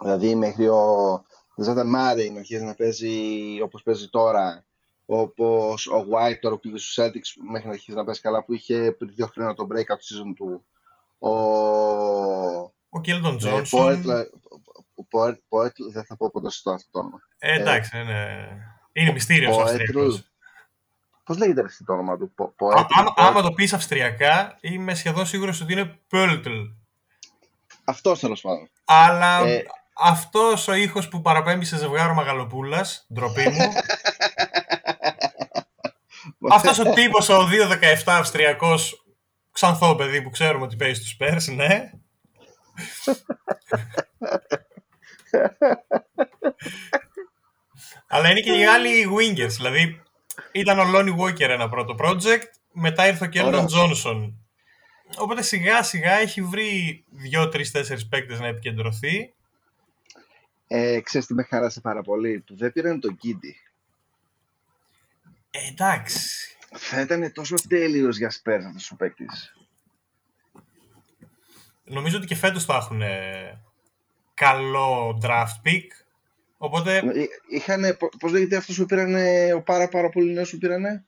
Δηλαδή 0.00 0.34
μέχρι 0.34 0.68
ο 0.68 1.24
Ζάτα 1.56 1.84
Μάριν 1.84 2.38
αρχίζει 2.38 2.64
να 2.64 2.74
παίζει 2.74 3.60
όπως 3.62 3.82
παίζει 3.82 4.08
τώρα 4.08 4.64
όπως 5.06 5.86
ο 5.86 6.06
White 6.10 6.38
τώρα 6.40 6.54
που 6.54 6.60
πήγε 6.60 6.78
στους 6.78 6.98
Celtics 6.98 7.42
μέχρι 7.50 7.66
να 7.66 7.72
αρχίσει 7.72 7.96
να 7.96 8.04
παίζει 8.04 8.20
καλά 8.20 8.44
που 8.44 8.54
είχε 8.54 8.92
πριν 8.98 9.12
δύο 9.14 9.26
χρόνια 9.26 9.54
το 9.54 9.66
breakout 9.70 9.80
season 9.80 10.32
του 10.36 10.64
ο... 11.18 11.30
Ο 12.94 13.00
Κέλτον 13.00 13.36
Τζόνσον 13.36 14.04
ο 14.94 15.04
Poet, 15.48 15.72
δεν 15.92 16.04
θα 16.04 16.16
πω 16.16 16.30
ποτέ 16.30 16.50
στο 16.50 16.70
αυτό 16.70 16.90
το 16.90 16.98
όνομα. 16.98 17.20
Ε, 17.38 17.60
εντάξει, 17.60 17.98
είναι, 17.98 18.48
είναι 18.92 19.12
μυστήριος 19.12 19.56
ο 19.56 19.60
Αυστριακός. 19.60 20.31
Πώς 21.24 21.38
λέγεται 21.38 21.62
αυτό 21.64 21.84
το 21.84 21.92
όνομα 21.92 22.16
του, 22.16 22.34
Άμα 23.14 23.42
το 23.42 23.52
πεις 23.52 23.72
αυστριακά, 23.72 24.58
είμαι 24.60 24.94
σχεδόν 24.94 25.26
σίγουρος 25.26 25.60
ότι 25.60 25.72
είναι 25.72 25.98
Πöltl. 26.10 26.74
Αυτός 27.84 28.20
τέλος 28.20 28.40
πάντων. 28.40 28.70
Αλλά 28.84 29.46
ε... 29.46 29.62
αυτός 29.96 30.68
ο 30.68 30.74
ήχος 30.74 31.08
που 31.08 31.20
παραπέμπει 31.20 31.64
σε 31.64 31.76
ζευγάρο 31.76 32.14
Μαγαλοπούλας, 32.14 33.06
ντροπή 33.14 33.48
μου, 33.48 33.72
Αυτός 36.50 36.78
ο 36.78 36.92
τύπος 36.92 37.28
ο 37.28 37.48
2-17 37.48 37.94
Αυστριακός 38.06 39.04
ξανθό 39.52 39.94
παιδί 39.94 40.22
που 40.22 40.30
ξέρουμε 40.30 40.64
ότι 40.64 40.76
παίζει 40.76 41.00
στους 41.00 41.16
Πέρς, 41.16 41.46
ναι. 41.46 41.90
Αλλά 48.06 48.30
είναι 48.30 48.40
και 48.40 48.52
οι 48.52 48.66
άλλοι 48.66 49.06
wingers, 49.18 49.50
δηλαδή 49.56 50.02
ήταν 50.52 50.78
ο 50.78 50.82
Lonnie 50.94 51.16
Walker 51.18 51.48
ένα 51.48 51.68
πρώτο 51.68 51.94
project, 51.98 52.46
μετά 52.72 53.06
ήρθε 53.06 53.24
ο 53.24 53.28
Κέλλον 53.28 53.66
Τζόνσον. 53.66 54.36
Οπότε 55.16 55.42
σιγά 55.42 55.82
σιγά 55.82 56.12
έχει 56.12 56.42
βρει 56.42 57.04
2-3-4 57.32 57.52
παίκτες 58.08 58.40
να 58.40 58.46
επικεντρωθεί. 58.46 59.34
Ε, 60.66 61.00
ξέρεις 61.00 61.26
τι 61.26 61.34
με 61.34 61.42
χαράσε 61.42 61.80
πάρα 61.80 62.02
πολύ, 62.02 62.40
του 62.40 62.56
δεν 62.56 62.72
πήραν 62.72 63.00
τον 63.00 63.16
Κίντι. 63.16 63.56
Ε, 65.50 65.68
εντάξει. 65.68 66.56
Θα 66.74 67.00
ήταν 67.00 67.32
τόσο 67.32 67.54
τέλειος 67.68 68.18
για 68.18 68.30
Spurs 68.30 68.62
αυτός 68.66 68.90
ο 68.90 68.96
παίκτης. 68.96 69.54
Νομίζω 71.84 72.16
ότι 72.16 72.26
και 72.26 72.34
φέτος 72.34 72.64
θα 72.64 72.74
έχουν 72.74 73.02
καλό 74.34 75.18
draft 75.22 75.66
pick. 75.66 75.86
Οπότε... 76.64 76.96
Ε, 76.96 77.26
είχανε, 77.48 77.96
πώς 78.18 78.32
λέγεται 78.32 78.56
αυτός 78.56 78.76
που 78.76 78.86
πήρανε, 78.86 79.52
ο 79.54 79.62
πάρα 79.62 79.88
πάρα 79.88 80.08
πολύ 80.08 80.32
νέος 80.32 80.50
που 80.50 80.58
πήρανε; 80.58 81.04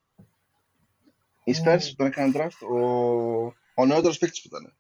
Οι 1.45 1.53
Spurs 1.53 1.81
που 1.89 1.95
τον 1.97 2.07
έκαναν 2.07 2.33
draft, 2.37 2.67
ο, 2.69 2.79
ο 3.75 3.87
νεότερος 3.87 4.19
παίκτης 4.19 4.43
που 4.43 4.49
ήταν. 4.51 4.73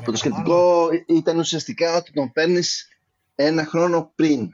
Ε, 0.00 0.04
το 0.04 0.16
σκεπτικό 0.16 0.88
ήταν 1.06 1.38
ουσιαστικά 1.38 1.96
ότι 1.96 2.12
τον 2.12 2.32
παίρνεις 2.32 2.88
ένα 3.34 3.64
χρόνο 3.64 4.12
πριν 4.14 4.50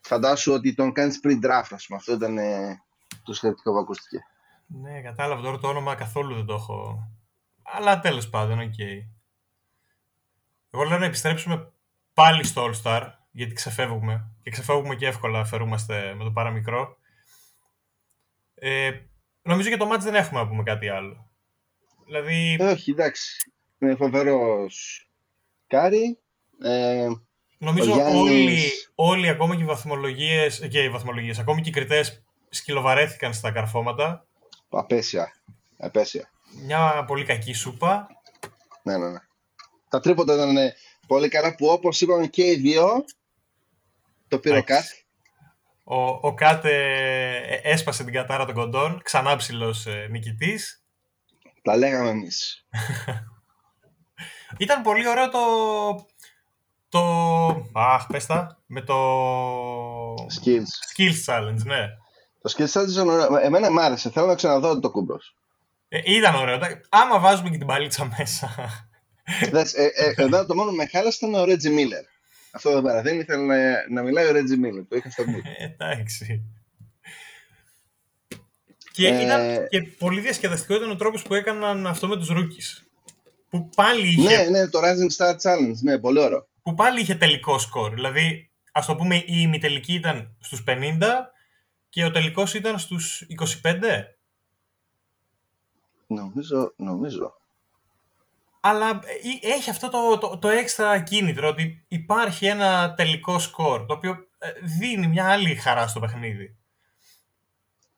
φαντάσου 0.00 0.52
ότι 0.52 0.74
τον 0.74 0.92
κάνεις 0.92 1.20
πριν 1.20 1.40
draft, 1.44 1.70
ας 1.70 1.86
πούμε. 1.86 1.98
Αυτό 1.98 2.12
ήταν 2.12 2.38
ε, 2.38 2.82
το 3.22 3.32
σκεπτικό 3.32 3.72
που 3.72 3.78
ακούστηκε. 3.78 4.26
Ναι, 4.66 5.00
κατάλαβα 5.00 5.42
τώρα 5.42 5.58
το 5.58 5.68
όνομα 5.68 5.94
καθόλου 5.94 6.34
δεν 6.34 6.44
το 6.44 6.54
έχω. 6.54 7.08
Αλλά 7.62 8.00
τέλος 8.00 8.28
πάντων, 8.28 8.60
ok. 8.60 8.72
Okay. 8.78 9.06
Εγώ 10.70 10.82
λέω 10.84 10.98
να 10.98 11.04
επιστρέψουμε 11.04 11.71
πάλι 12.14 12.44
στο 12.44 12.70
All 12.70 12.82
Star, 12.82 13.08
γιατί 13.30 13.52
ξεφεύγουμε. 13.52 14.30
Και 14.42 14.50
ξεφεύγουμε 14.50 14.94
και 14.94 15.06
εύκολα, 15.06 15.40
αφαιρούμαστε 15.40 16.14
με 16.14 16.24
το 16.24 16.30
παραμικρό. 16.30 16.96
Ε, 18.54 18.90
νομίζω 19.42 19.68
για 19.68 19.78
το 19.78 19.86
μάτς 19.86 20.04
δεν 20.04 20.14
έχουμε 20.14 20.40
να 20.40 20.48
πούμε 20.48 20.62
κάτι 20.62 20.88
άλλο. 20.88 21.30
Δηλαδή... 22.06 22.56
Ε, 22.60 22.64
όχι, 22.64 22.90
εντάξει. 22.90 23.52
Είναι 23.78 23.94
φοβερός 23.94 25.06
Κάρι. 25.66 26.18
Ε, 26.62 27.08
Νομίζω 27.58 27.92
όλοι, 27.92 28.72
όλοι, 28.94 29.28
ακόμα 29.28 29.56
και 29.56 29.62
οι 29.62 29.66
βαθμολογίες, 29.66 30.66
και 30.70 30.82
οι 30.82 30.88
βαθμολογίες, 30.88 31.38
ακόμη 31.38 31.60
και 31.60 31.68
οι 31.68 31.72
κριτές 31.72 32.22
σκυλοβαρέθηκαν 32.48 33.34
στα 33.34 33.50
καρφώματα. 33.50 34.26
Απαίσια. 34.68 35.32
Απέσια. 35.78 36.30
Μια 36.64 37.04
πολύ 37.06 37.24
κακή 37.24 37.52
σούπα. 37.52 38.06
Ναι, 38.82 38.96
ναι, 38.96 39.08
ναι. 39.08 39.18
Τα 39.88 40.00
τρίποτα 40.00 40.34
ήταν 40.34 40.72
πολύ 41.06 41.28
καλά 41.28 41.54
που 41.54 41.66
όπως 41.66 42.00
είπαμε 42.00 42.26
και 42.26 42.46
οι 42.46 42.54
δύο, 42.54 43.04
το 44.28 44.38
πήρε 44.38 44.58
ο 44.58 44.64
Κάτ. 44.64 44.84
Ο, 45.84 45.96
ο 46.04 46.34
Κάτ 46.34 46.64
ε, 46.64 47.60
έσπασε 47.62 48.04
την 48.04 48.12
κατάρα 48.12 48.44
των 48.44 48.54
κοντών, 48.54 49.00
ξανά 49.02 49.36
ψηλός 49.36 49.86
ε, 49.86 50.06
νικητής. 50.10 50.82
Τα 51.62 51.76
λέγαμε 51.76 52.08
εμείς. 52.08 52.66
Ήταν 54.58 54.82
πολύ 54.82 55.08
ωραίο 55.08 55.28
το, 55.28 55.40
το... 56.88 57.00
Αχ, 57.72 58.06
πες 58.06 58.26
τα. 58.26 58.58
Με 58.66 58.80
το... 58.80 58.94
Skills. 60.14 60.72
Skills 60.94 61.24
Challenge, 61.26 61.64
ναι. 61.64 61.86
Το 62.40 62.54
Skills 62.56 62.72
Challenge 62.72 62.90
ήταν 62.90 63.08
ωραίο. 63.08 63.36
Εμένα 63.36 63.70
μ' 63.70 63.78
άρεσε. 63.78 64.10
Θέλω 64.10 64.26
να 64.26 64.34
ξαναδώ 64.34 64.80
το 64.80 64.90
κούμπρος. 64.90 65.36
Ε, 65.88 66.00
ήταν 66.04 66.34
ωραίο. 66.34 66.58
Άμα 66.88 67.18
βάζουμε 67.18 67.50
και 67.50 67.58
την 67.58 67.66
παλίτσα 67.66 68.10
μέσα. 68.18 68.54
Δες, 69.50 69.74
ε, 69.74 69.90
ε, 69.94 70.22
εδώ 70.22 70.46
το 70.46 70.54
μόνο 70.54 70.70
με 70.70 70.86
χάλασε 70.86 71.26
ήταν 71.26 71.40
ο 71.40 71.44
Reggie 71.44 71.78
Miller. 71.78 72.04
Αυτό 72.50 72.70
εδώ 72.70 72.82
πέρα. 72.82 73.02
Δεν 73.02 73.20
ήθελα 73.20 73.42
να, 73.44 73.88
να 73.88 74.02
μιλάει 74.02 74.26
ο 74.26 74.30
Reggie 74.30 74.64
Miller. 74.64 74.84
Το 74.88 74.96
είχα 74.96 75.10
στο 75.10 75.26
μύθο. 75.26 75.50
Εντάξει. 75.58 76.42
Και, 78.92 79.06
ε... 79.06 79.22
ήταν, 79.22 79.68
και 79.68 79.82
πολύ 79.82 80.20
διασκεδαστικό 80.20 80.74
ήταν 80.74 80.90
ο 80.90 80.96
τρόπος 80.96 81.22
που 81.22 81.34
έκαναν 81.34 81.86
αυτό 81.86 82.08
με 82.08 82.16
τους 82.16 82.30
rookies. 82.32 82.84
Που 83.50 83.68
πάλι 83.74 84.08
είχε... 84.08 84.36
Ναι, 84.36 84.50
ναι, 84.50 84.68
το 84.68 84.80
Rising 84.82 85.16
Star 85.16 85.34
Challenge. 85.36 85.76
Ναι, 85.82 85.98
πολύ 85.98 86.18
ωραίο 86.18 86.46
που 86.62 86.74
πάλι 86.74 87.00
είχε 87.00 87.14
τελικό 87.14 87.58
σκορ. 87.58 87.94
Δηλαδή, 87.94 88.50
ας 88.72 88.86
το 88.86 88.96
πούμε, 88.96 89.16
η 89.16 89.24
ημιτελική 89.26 89.94
ήταν 89.94 90.36
στους 90.40 90.64
50 90.66 91.02
και 91.88 92.04
ο 92.04 92.10
τελικός 92.10 92.54
ήταν 92.54 92.78
στους 92.78 93.26
25. 93.62 94.04
Νομίζω, 96.06 96.72
νομίζω. 96.76 97.34
Αλλά 98.64 99.00
ε, 99.42 99.48
έχει 99.48 99.70
αυτό 99.70 99.88
το, 99.88 100.18
το, 100.18 100.38
το 100.38 100.48
έξτρα 100.48 101.00
κίνητρο 101.00 101.48
ότι 101.48 101.84
υπάρχει 101.88 102.46
ένα 102.46 102.94
τελικό 102.94 103.38
σκορ 103.38 103.86
το 103.86 103.94
οποίο 103.94 104.26
ε, 104.38 104.52
δίνει 104.62 105.06
μια 105.06 105.28
άλλη 105.28 105.54
χαρά 105.54 105.86
στο 105.86 106.00
παιχνίδι. 106.00 106.56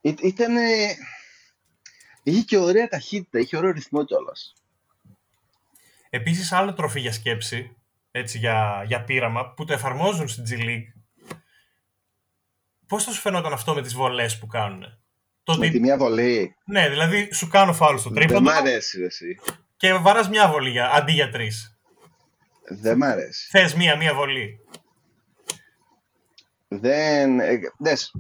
Ήταν. 0.01 0.57
Είχε 2.23 2.41
και 2.41 2.59
ωραία 2.59 2.89
ταχύτητα, 2.89 3.39
είχε 3.39 3.57
ωραίο 3.57 3.71
ρυθμό 3.71 4.05
κιόλας. 4.05 4.55
Επίσης 6.11 6.53
άλλο 6.53 6.73
τροφή 6.73 7.01
για 7.01 7.13
σκέψη 7.13 7.77
έτσι, 8.11 8.39
για, 8.39 8.85
για 8.87 9.05
πείραμα 9.05 9.55
που 9.55 9.65
το 9.65 9.73
εφαρμόζουν 9.73 10.29
στην 10.29 10.45
G 10.49 10.63
League. 10.63 10.93
Πώς 12.87 13.05
θα 13.05 13.13
σου 13.13 13.21
φαινόταν 13.21 13.53
αυτό 13.53 13.75
με 13.75 13.83
τις 13.83 13.95
βολές 13.95 14.39
που 14.39 14.47
κάνουν. 14.47 14.99
Το 15.43 15.57
Με 15.57 15.67
ότι... 15.67 15.71
τη 15.71 15.81
μία 15.81 15.97
βολή. 15.97 16.57
Ναι, 16.65 16.89
δηλαδή 16.89 17.33
σου 17.33 17.49
κάνω 17.49 17.73
φάουλ 17.73 17.97
στο 17.97 18.11
Δεν 18.11 18.23
τρίποντο 18.23 18.41
μ' 18.41 18.49
αρέσει 18.49 18.99
ρε, 18.99 19.05
εσύ. 19.05 19.39
Και 19.85 19.93
βαράς 19.93 20.29
μια 20.29 20.51
βολή 20.51 20.71
για, 20.71 20.91
αντί 20.91 21.13
για 21.13 21.31
τρεις. 21.31 21.79
Δεν 22.69 22.97
μ' 22.97 23.03
αρέσει. 23.03 23.49
Θες 23.51 23.75
μία, 23.75 23.97
μία 23.97 24.15
βολή. 24.15 24.61
Δεν... 26.69 27.41
ε, 27.41 27.61
δες. 27.79 28.13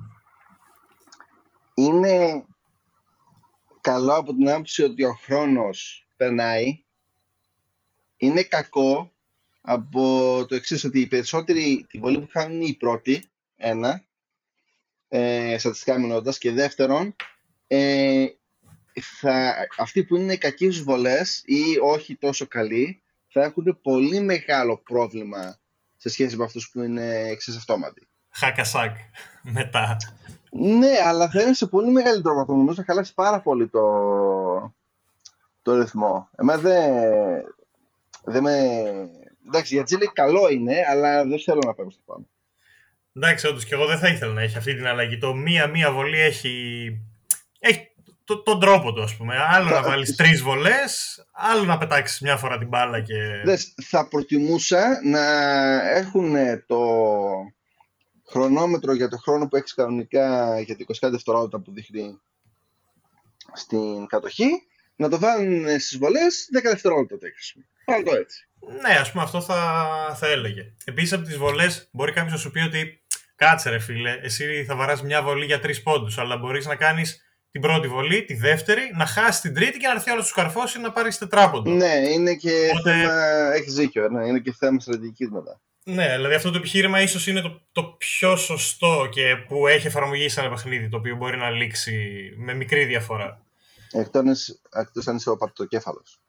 Είναι 1.75 2.44
καλό 3.80 4.14
από 4.14 4.35
την 4.35 4.50
άποψη 4.50 4.83
ότι 4.83 5.04
ο 5.04 5.14
χρόνος 5.14 6.06
περνάει. 6.16 6.85
Είναι 8.16 8.42
κακό 8.42 9.12
από 9.61 10.44
το 10.49 10.54
εξής 10.54 10.85
ότι 10.85 11.00
οι 11.00 11.06
περισσότεροι 11.06 11.87
τη 11.88 11.99
βολή 11.99 12.21
που 12.21 12.28
κάνουν 12.33 12.56
είναι 12.56 12.64
οι 12.64 12.75
πρώτοι, 12.75 13.30
ένα, 13.56 14.04
ε, 15.09 15.56
στατιστικά 15.59 15.99
μιλώντας, 15.99 16.38
και 16.38 16.52
δεύτερον, 16.52 17.16
ε, 17.66 18.26
θα, 19.00 19.54
αυτοί 19.78 20.04
που 20.04 20.16
είναι 20.16 20.36
κακοί 20.36 20.70
στους 20.70 20.82
βολές 20.82 21.42
ή 21.46 21.62
όχι 21.82 22.16
τόσο 22.16 22.46
καλοί, 22.46 23.02
θα 23.28 23.42
έχουν 23.42 23.78
πολύ 23.82 24.20
μεγάλο 24.20 24.78
πρόβλημα 24.78 25.58
σε 25.96 26.08
σχέση 26.08 26.36
με 26.36 26.44
αυτούς 26.44 26.70
που 26.70 26.82
είναι 26.82 27.28
εξής 27.28 27.56
αυτόματοι. 27.56 28.08
Χακασάκ. 28.30 28.96
Μετά. 29.42 29.96
Ναι, 30.50 30.92
αλλά 31.04 31.30
θα 31.30 31.42
είναι 31.42 31.52
σε 31.52 31.66
πολύ 31.66 31.90
μεγαλύτερο 31.90 32.34
βαθμό. 32.34 32.56
Νομίζω 32.56 32.74
θα 32.74 32.84
χαλάσει 32.84 33.14
πάρα 33.14 33.40
πολύ 33.40 33.68
το, 33.68 33.80
το 35.62 35.80
ρυθμό. 35.80 36.28
Εμένα 36.36 36.60
δεν, 36.60 36.92
δεν 38.24 38.42
με... 38.42 38.52
Εντάξει, 39.46 39.74
για 39.74 39.84
Τζίλι 39.84 40.10
καλό 40.12 40.48
είναι, 40.50 40.74
αλλά 40.90 41.24
δεν 41.24 41.40
θέλω 41.40 41.60
να 41.66 41.74
παίρνω 41.74 41.90
στο 41.90 42.02
πάνω. 42.04 42.28
Εντάξει, 43.16 43.46
όντως 43.46 43.64
και 43.64 43.74
εγώ 43.74 43.86
δεν 43.86 43.98
θα 43.98 44.08
ήθελα 44.08 44.32
να 44.32 44.42
έχει 44.42 44.56
αυτή 44.56 44.74
την 44.74 44.86
αλλαγή. 44.86 45.18
Το 45.18 45.34
μία-μία 45.34 45.92
βολή 45.92 46.20
έχει, 46.20 46.86
έχει 47.58 47.93
το, 48.25 48.43
τον 48.43 48.61
τρόπο 48.61 48.93
του, 48.93 49.02
ας 49.02 49.16
πούμε. 49.16 49.37
Άλλο 49.50 49.69
Θα- 49.69 49.75
να 49.81 49.83
βάλεις 49.88 50.16
τρεις 50.16 50.43
βολές, 50.43 51.25
άλλο 51.33 51.64
να 51.64 51.78
πετάξεις 51.78 52.21
μια 52.21 52.37
φορά 52.37 52.59
την 52.59 52.69
μπάλα 52.69 53.00
και. 53.00 53.43
Δες, 53.45 53.75
θα 53.83 54.09
προτιμούσα 54.09 55.00
να 55.04 55.21
έχουν 55.90 56.35
το 56.66 56.78
χρονόμετρο 58.31 58.93
για 58.95 59.09
το 59.09 59.16
χρόνο 59.16 59.49
που 59.49 59.57
έχεις 59.57 59.75
κανονικά 59.75 60.61
για 60.61 60.76
τα 60.76 60.85
20 60.85 61.11
δευτερόλεπτα 61.11 61.59
που 61.61 61.73
δείχνει 61.73 62.21
στην 63.52 64.07
κατοχή, 64.07 64.49
να 64.97 65.09
το 65.09 65.19
βάλουν 65.19 65.69
στις 65.69 65.99
βολές 65.99 66.49
10 66.59 66.62
δευτερόλεπτα 66.62 67.19
το 67.19 67.26
έχεις. 67.26 67.54
Πάρε 67.85 68.02
το 68.02 68.14
έτσι. 68.14 68.49
Ναι, 68.83 68.95
ας 68.99 69.11
πούμε 69.12 69.23
αυτό 69.23 69.40
θα, 69.40 69.87
θα 70.19 70.26
έλεγε. 70.26 70.73
Επίσης 70.85 71.12
από 71.12 71.25
τις 71.25 71.37
βολές 71.37 71.88
μπορεί 71.93 72.12
κάποιος 72.12 72.33
να 72.33 72.38
σου 72.38 72.50
πει 72.50 72.61
ότι 72.61 73.02
κάτσε 73.37 73.71
ρε 73.71 73.78
φίλε, 73.78 74.19
εσύ 74.23 74.64
θα 74.64 74.76
βαράς 74.76 75.02
μια 75.02 75.23
βολή 75.23 75.45
για 75.45 75.61
τρεις 75.61 75.83
πόντους, 75.83 76.19
αλλά 76.19 76.37
μπορείς 76.37 76.66
να 76.66 76.76
κάνεις 76.76 77.24
την 77.54 77.62
πρώτη 77.62 77.88
βολή, 77.88 78.25
τη 78.25 78.34
δεύτερη, 78.34 78.80
να 78.94 79.06
χάσει 79.06 79.40
την 79.40 79.54
τρίτη 79.54 79.78
και 79.78 79.87
να 79.87 79.92
έρθει 79.92 80.11
άλλος 80.11 80.26
σου 80.26 80.34
καρφώσει 80.34 80.80
να 80.80 80.92
πάρει 80.92 81.14
τετράποντο. 81.14 81.70
Ναι, 81.70 81.92
είναι 82.12 82.34
και 82.34 82.70
Οπότε- 82.73 82.94
θέμα, 82.94 83.52
έχεις 83.54 83.75
δίκιο, 83.75 84.08
ναι, 84.08 84.26
είναι 84.26 84.38
και 84.38 84.52
θέμα 84.52 84.80
στρατηγικής 84.80 85.30
μετά. 85.30 85.61
Ναι, 85.84 86.08
δηλαδή 86.14 86.34
αυτό 86.34 86.50
το 86.50 86.58
επιχείρημα 86.58 87.00
ίσως 87.00 87.26
είναι 87.26 87.40
το, 87.40 87.61
το 87.73 87.82
πιο 87.84 88.37
σωστό 88.37 89.08
και 89.11 89.37
που 89.49 89.66
έχει 89.66 89.87
εφαρμογή 89.87 90.28
σε 90.28 90.40
ένα 90.40 90.49
παιχνίδι 90.49 90.88
το 90.88 90.96
οποίο 90.96 91.16
μπορεί 91.16 91.37
να 91.37 91.50
λήξει 91.50 92.32
με 92.36 92.54
μικρή 92.54 92.84
διαφορά. 92.84 93.40
Εκτός, 93.93 94.60
εκτός 94.75 95.06
αν 95.08 95.17
είσαι 95.17 95.30
ο 95.30 95.36
παρτοκέφαλος. 95.36 96.21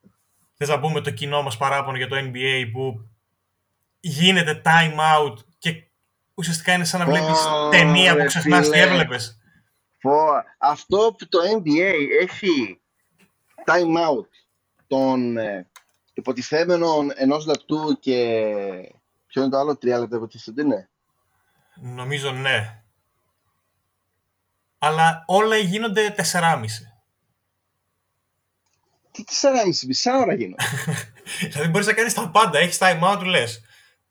Θες 0.58 0.70
να 0.70 0.80
πούμε 0.80 1.02
το 1.02 1.10
κοινό 1.12 1.42
μας 1.42 1.58
παράπονο 1.58 1.98
για 1.98 2.08
το 2.08 2.16
NBA 2.16 2.70
που 2.72 3.08
γίνεται 4.00 4.62
time 4.66 4.94
out 5.20 5.36
και 5.58 5.84
ουσιαστικά 6.34 6.74
είναι 6.74 6.86
σαν 6.86 7.00
να 7.00 7.06
βλέπεις 7.06 7.46
Ω, 7.46 7.70
ταινία 7.70 8.12
που 8.12 8.18
ρε 8.18 8.26
ξεχνάς 8.26 8.70
τι 8.70 8.80
φίλε. 8.80 9.08
Έβλεπες. 10.10 10.46
Πω, 10.58 10.68
αυτό 10.68 11.16
που 11.18 11.28
το 11.28 11.40
NBA 11.56 11.94
έχει 12.22 12.80
time 13.66 14.10
out 14.10 14.28
των 14.88 15.38
ε, 15.38 15.68
υποτιθέμενων 16.14 17.12
ενός 17.16 17.46
λεπτού 17.46 17.98
και 18.00 18.14
ποιο 19.28 19.42
είναι 19.42 19.52
το 19.52 19.58
άλλο, 19.58 19.78
τρία 19.78 20.00
λεπτά 20.00 20.16
υποτίθεται 20.16 20.52
ότι 20.52 20.62
είναι; 20.62 20.90
Νομίζω 21.76 22.32
ναι. 22.32 22.80
Αλλά 24.78 25.24
όλα 25.28 25.56
γίνονται 25.58 26.16
4,5. 26.18 26.24
Τι 29.12 29.24
4,5 29.28 29.86
μισά 29.88 30.18
ώρα 30.18 30.34
γίνονται. 30.34 30.64
δηλαδή 31.52 31.70
μπορείς 31.70 31.88
να 31.88 31.94
κάνεις 31.94 32.14
τα 32.14 32.30
πάντα. 32.30 32.60
Έχεις 32.60 32.78
time 32.82 33.02
out, 33.02 33.18
του 33.20 33.26
λες. 33.26 33.62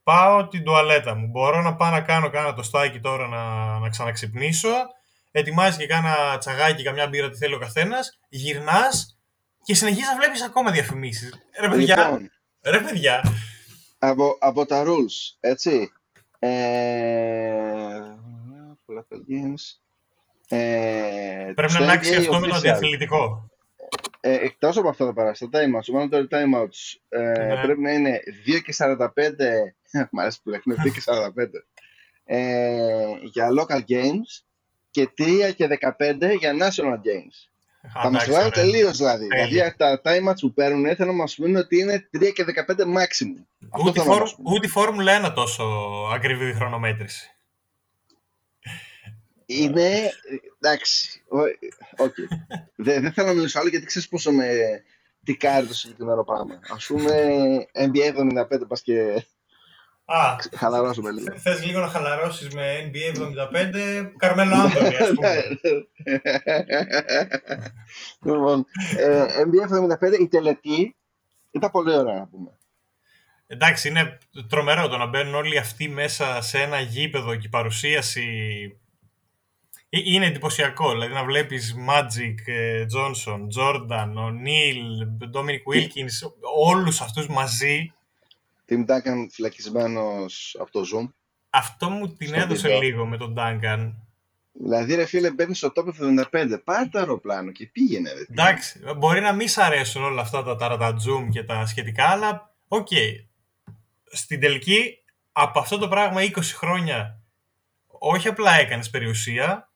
Πάω 0.03 0.49
την 0.49 0.65
τουαλέτα 0.65 1.15
μου. 1.15 1.27
Μπορώ 1.27 1.63
να 1.63 1.75
πάω 1.75 1.91
να 1.91 2.01
κάνω 2.01 2.31
κάνα 2.31 2.55
το 2.55 2.63
στάκι 2.63 3.01
τώρα 3.01 3.29
να, 3.29 3.79
να 3.79 3.89
ξαναξυπνήσω. 3.89 4.69
Ετοιμάζεις 5.37 5.77
και 5.77 5.87
κάνα 5.87 6.39
τσαγάκι, 6.39 6.83
καμιά 6.83 7.07
μπύρα, 7.09 7.31
τι 7.31 7.37
θέλει 7.37 7.55
ο 7.55 7.59
καθένας. 7.59 8.19
Γυρνάς 8.29 9.19
και 9.63 9.75
συνεχίζεις 9.75 10.09
να 10.09 10.17
βλέπεις 10.17 10.43
ακόμα 10.43 10.71
διαφημίσεις. 10.71 11.35
Ρε 11.61 11.69
παιδιά, 11.69 11.97
λοιπόν, 11.97 12.31
ρε 12.63 12.81
παιδιά. 12.81 13.23
από, 13.99 14.37
από 14.41 14.67
τα 14.67 14.85
rules, 14.87 15.37
έτσι. 15.41 15.93
Ε, 16.39 17.99
Full 18.87 18.99
Games. 19.31 19.79
Ε, 20.49 21.53
Πρέπει 21.55 21.61
να 21.63 21.69
στο 21.69 21.83
αλλάξει 21.83 22.13
NBA 22.15 22.19
αυτό 22.19 22.41
με 22.41 22.47
το 22.47 22.55
official. 22.55 22.59
αντιαθλητικό. 22.59 23.49
Ε, 24.21 24.35
Εκτός 24.35 24.77
από 24.77 24.89
αυτό 24.89 25.05
θα 25.07 25.13
περάσει, 25.13 25.49
τα 25.49 25.59
time 25.61 25.79
outs, 25.79 25.93
μάλλον 25.93 26.11
το 26.11 26.27
time 26.31 26.61
outs 26.63 26.99
ε, 27.09 27.19
Ναι. 27.47 27.63
πρέπει 27.63 27.81
να 27.81 27.93
είναι 27.93 28.21
2 28.47 28.61
και 28.65 28.75
45. 28.79 29.07
Μ' 30.13 30.19
αρέσει 30.21 30.43
που 30.43 30.51
λέχνει 30.51 30.75
2 30.79 30.91
και 30.93 31.03
45. 31.05 31.65
Ε, 32.25 33.05
για 33.23 33.49
local 33.59 33.81
games 33.89 34.43
και 34.95 35.09
3 35.19 35.53
και 35.57 35.67
15 35.69 36.37
για 36.39 36.53
national 36.53 36.95
games. 37.09 37.37
θα 37.93 38.11
μας 38.11 38.27
Εντάξει, 38.27 38.31
βγάλουν 38.31 38.51
ωραία. 38.55 38.65
τελείως 38.65 38.97
δηλαδή. 38.97 39.27
Τέλεια. 39.27 39.47
Δηλαδή 39.47 39.77
τα 39.77 40.01
time 40.05 40.29
outs 40.31 40.39
που 40.41 40.53
παίρνουν 40.53 40.97
θέλω 40.97 41.11
να 41.11 41.17
μας 41.17 41.35
πούνε 41.35 41.59
ότι 41.59 41.79
είναι 41.79 42.09
3 42.19 42.33
και 42.35 42.45
15 42.45 42.85
maximum. 42.85 43.43
Αυτό 43.71 43.89
Ούτε, 43.89 43.91
η 43.91 43.93
θέλω 43.93 44.05
να 44.05 44.13
φόρμ- 44.13 44.21
μας 44.21 44.35
πούνε. 44.35 44.55
ούτε 44.57 44.67
η 44.67 44.69
Φόρμουλα 44.71 45.13
1 45.31 45.33
τόσο 45.35 45.65
ακριβή 46.15 46.53
χρονομέτρηση. 46.55 47.29
Είναι. 49.47 49.89
ε, 49.95 50.11
Εντάξει. 50.61 51.23
ο- 51.29 52.03
Οκ. 52.05 52.15
Δεν 52.87 53.03
δεν 53.03 53.13
θέλω 53.13 53.27
να 53.29 53.33
μιλήσω 53.35 53.59
άλλο 53.59 53.69
γιατί 53.69 53.87
ξέρεις 53.87 54.09
πόσο 54.09 54.33
με 54.33 54.47
τικάρει 55.25 55.67
το 55.67 55.75
συγκεκριμένο 55.75 56.25
πράγμα. 56.25 56.55
Α 56.55 56.77
πούμε, 56.87 57.13
NBA 57.73 58.13
75 58.45 58.67
πας 58.69 58.83
και 58.83 59.25
Α, 60.07 60.37
χαλαρώσουμε 60.57 61.11
λίγο. 61.11 61.39
θες 61.39 61.65
λίγο 61.65 61.81
να 61.81 61.89
χαλαρώσεις 61.89 62.55
με 62.55 62.91
NBA 62.93 63.19
75, 63.19 64.13
Καρμέλο 64.17 64.55
Άντωνη, 64.55 64.97
ας 64.97 65.11
πούμε. 65.15 65.59
λοιπόν, 68.33 68.65
ε, 68.97 69.25
NBA 69.25 70.17
75 70.17 70.21
η 70.21 70.29
τελετή 70.29 70.97
ήταν 71.51 71.71
πολύ 71.71 71.97
ωραία 71.97 72.15
να 72.19 72.27
πούμε. 72.27 72.59
Εντάξει, 73.47 73.89
είναι 73.89 74.19
τρομερό 74.49 74.89
το 74.89 74.97
να 74.97 75.07
μπαίνουν 75.07 75.35
όλοι 75.35 75.59
αυτοί 75.59 75.89
μέσα 75.89 76.41
σε 76.41 76.59
ένα 76.59 76.81
γήπεδο 76.81 77.37
και 77.37 77.47
η 77.47 77.51
παρουσίαση 77.51 78.27
Ε, 79.89 79.99
είναι 80.05 80.27
εντυπωσιακό. 80.27 80.91
Δηλαδή 80.91 81.13
να 81.13 81.25
βλέπεις 81.25 81.75
Magic, 81.89 82.35
ε, 82.47 82.85
Johnson, 82.97 83.41
Jordan, 83.59 84.09
O'Neal, 84.09 84.81
Dominic 85.33 85.75
Wilkins, 85.75 86.31
όλους 86.57 87.01
αυτούς 87.01 87.27
μαζί. 87.29 87.93
Tim 88.69 88.87
Duncan 88.87 89.27
φυλακισμένος 89.31 90.57
από 90.61 90.71
το 90.71 90.81
Zoom. 90.95 91.09
Αυτό 91.51 91.91
μου 91.91 92.15
την 92.15 92.27
Στο 92.29 92.37
έδωσε 92.37 92.63
βίντεο. 92.69 92.81
λίγο 92.81 93.07
με 93.07 93.17
τον 93.17 93.35
Duncan. 93.39 93.93
Δηλαδή, 94.53 94.95
ρε 94.95 95.05
φίλε, 95.07 95.31
μπαίνει 95.31 95.55
στο 95.55 95.73
top 95.77 95.89
75. 96.33 96.61
Πάρε 96.65 96.87
το 96.89 96.99
αεροπλάνο 96.99 97.51
και 97.51 97.67
πήγαινε. 97.67 98.13
Ρε. 98.13 98.21
Εντάξει, 98.31 98.81
μπορεί 98.97 99.21
να 99.21 99.33
μην 99.33 99.49
σ' 99.49 99.59
αρέσουν 99.59 100.03
όλα 100.05 100.21
αυτά 100.23 100.43
τα 100.43 100.57
ταρατατζούμ 100.57 101.29
και 101.29 101.45
τα 101.45 101.67
σχετικά, 101.67 102.05
αλλά 102.09 102.55
οκ. 102.69 102.89
Στην 104.13 104.41
τελική, 104.41 104.99
από 105.33 105.59
αυτό 105.59 105.79
το 105.79 105.89
πράγμα 105.89 106.23
20 106.23 106.31
χρόνια, 106.43 107.19
όχι 107.87 108.29
απλά 108.29 108.53
έκανες 108.55 108.91
περιουσία, 108.91 109.73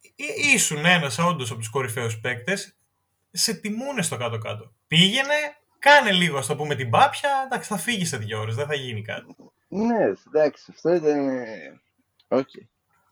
ή- 0.00 0.52
ήσουν 0.54 0.84
ένας 0.84 1.18
όντως 1.18 1.50
από 1.50 1.58
τους 1.58 1.68
κορυφαίους 1.68 2.18
παίκτες, 2.20 2.76
σε 3.30 3.54
τιμούνε 3.54 4.06
στο 4.06 4.16
κάτω-κάτω. 4.16 4.72
Πήγαινε, 4.86 5.34
κάνε 5.78 6.12
λίγο, 6.12 6.38
ας 6.38 6.46
το 6.46 6.56
πούμε, 6.56 6.74
την 6.74 6.90
πάπια, 6.90 7.30
εντάξει, 7.44 7.68
θα 7.68 7.76
φύγει 7.76 8.04
σε 8.04 8.16
δύο 8.16 8.40
ώρες, 8.40 8.54
δεν 8.54 8.66
θα 8.66 8.74
γίνει 8.74 9.02
κάτι. 9.02 9.36
Ναι, 9.68 10.12
εντάξει, 10.26 10.64
αυτό 10.70 10.94
ήταν. 10.94 11.28
ε, 11.28 11.80
Οκ. 12.28 12.48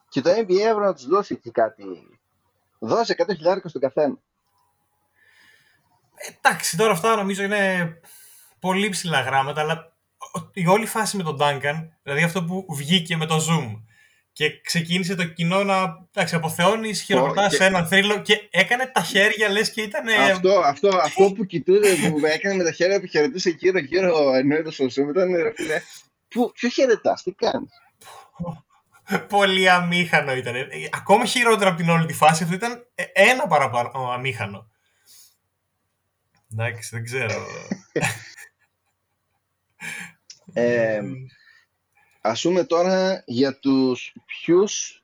Και 0.08 0.20
το 0.20 0.30
NBA 0.30 0.60
έπρεπε 0.60 0.80
να 0.80 0.94
τους 0.94 1.06
δώσει 1.06 1.36
και 1.36 1.50
κάτι. 1.50 1.84
Δώσε 2.78 3.14
100.000 3.18 3.60
στον 3.64 3.80
καθένα. 3.80 4.18
Εντάξει, 6.38 6.76
τώρα 6.76 6.92
αυτά 6.92 7.16
νομίζω 7.16 7.42
είναι 7.42 7.92
πολύ 8.60 8.88
ψηλά 8.88 9.20
γράμματα, 9.20 9.60
αλλά 9.60 9.92
η 10.52 10.66
όλη 10.66 10.86
φάση 10.86 11.16
με 11.16 11.22
τον 11.22 11.36
Duncan, 11.40 11.88
δηλαδή 12.02 12.22
αυτό 12.22 12.44
που 12.44 12.66
βγήκε 12.68 13.16
με 13.16 13.26
το 13.26 13.36
Zoom 13.36 13.82
και 14.36 14.60
ξεκίνησε 14.60 15.14
το 15.14 15.24
κοινό 15.24 15.64
να 15.64 16.06
εντάξει, 16.12 16.34
αποθεώνει, 16.34 16.94
χειροκροτάς 16.94 17.50
και- 17.50 17.56
σε 17.56 17.64
έναν 17.64 17.86
θρύλο 17.86 18.20
και 18.22 18.48
έκανε 18.50 18.86
τα 18.86 19.02
χέρια 19.02 19.48
λες 19.48 19.70
και 19.70 19.82
ήταν. 19.82 20.08
Αυτό, 20.08 20.60
αυτό, 20.60 20.88
αυτό 21.02 21.32
που 21.32 21.44
κοιτούσε, 21.44 21.96
που 22.10 22.26
έκανε 22.26 22.54
με 22.54 22.64
τα 22.64 22.72
χέρια 22.72 23.00
που 23.00 23.06
χαιρετούσε 23.06 23.50
γύρω-γύρω 23.50 24.34
ενώ 24.34 24.56
ήταν 24.56 24.72
στο 24.72 24.84
Zoom 24.84 25.08
ήταν. 25.10 25.36
ρε 25.36 25.52
φίλε, 25.54 25.80
Πού, 26.28 26.52
ποιο 26.54 26.68
χαιρετάς, 26.68 27.22
τι 27.22 27.32
κάνεις; 27.32 27.70
πολύ 29.28 29.70
αμήχανο 29.70 30.32
ήταν. 30.34 30.54
Ε, 30.54 30.66
ακόμα 30.92 31.24
χειρότερο 31.24 31.68
από 31.68 31.78
την 31.78 31.88
όλη 31.88 32.06
τη 32.06 32.12
φάση, 32.14 32.42
αυτό 32.42 32.54
ήταν 32.54 32.86
ε, 32.94 33.04
ένα 33.12 33.46
παραπάνω 33.46 34.10
αμήχανο. 34.12 34.70
Εντάξει, 36.52 36.88
δεν 36.92 37.04
ξέρω. 37.04 37.46
ε, 40.52 41.00
ας 42.26 42.42
πούμε 42.42 42.64
τώρα 42.64 43.22
για 43.26 43.58
τους 43.58 44.14
ποιους, 44.26 45.02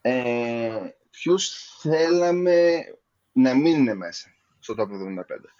ε, 0.00 0.70
ποιους 1.10 1.50
θέλαμε 1.80 2.84
να 3.32 3.54
μείνουν 3.54 3.96
μέσα 3.96 4.28
στο 4.58 4.74
top 4.78 4.86
75. 4.86 5.54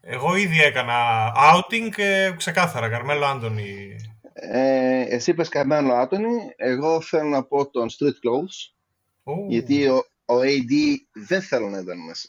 Εγώ 0.00 0.36
ήδη 0.36 0.62
έκανα 0.62 1.32
outing 1.54 1.88
και 1.94 2.34
ξεκάθαρα, 2.36 2.88
Καρμέλο 2.88 3.24
Άντωνη. 3.24 3.96
Ε, 4.32 5.00
εσύ 5.00 5.30
είπες 5.30 5.48
Καρμέλο 5.48 5.94
Άντωνη, 5.94 6.52
εγώ 6.56 7.00
θέλω 7.00 7.28
να 7.28 7.44
πω 7.44 7.70
τον 7.70 7.88
Street 7.90 8.04
Clothes, 8.04 8.72
γιατί 9.48 9.88
ο, 9.88 9.96
ο 10.24 10.34
AD 10.40 10.72
δεν 11.12 11.42
θέλω 11.42 11.68
να 11.68 11.78
ήταν 11.78 11.98
μέσα. 12.04 12.28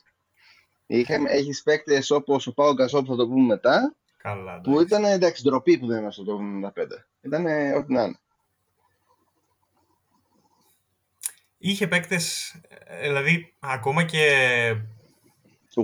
Είχαμε, 0.85 1.29
έχεις 1.29 1.63
παίκτες 1.63 2.11
όπως 2.11 2.47
ο 2.47 2.53
Πάο 2.53 2.73
Γκασό 2.73 3.03
που 3.03 3.11
θα 3.11 3.15
το 3.15 3.27
πούμε 3.27 3.45
μετά, 3.45 3.95
Καλά, 4.25 4.61
που 4.61 4.79
ήταν 4.79 5.03
εντάξει 5.03 5.43
ντροπή 5.43 5.77
που 5.77 5.85
δεν 5.87 5.97
ήταν 5.99 6.11
στο 6.11 6.23
top 6.27 6.67
75. 6.67 6.71
Ήταν 7.21 7.45
ό,τι 7.75 7.93
να 7.93 8.03
είναι. 8.03 8.19
Είχε 11.57 11.87
παίκτες, 11.87 12.55
ε, 12.69 13.07
δηλαδή 13.07 13.53
ακόμα 13.59 14.03
και... 14.03 14.29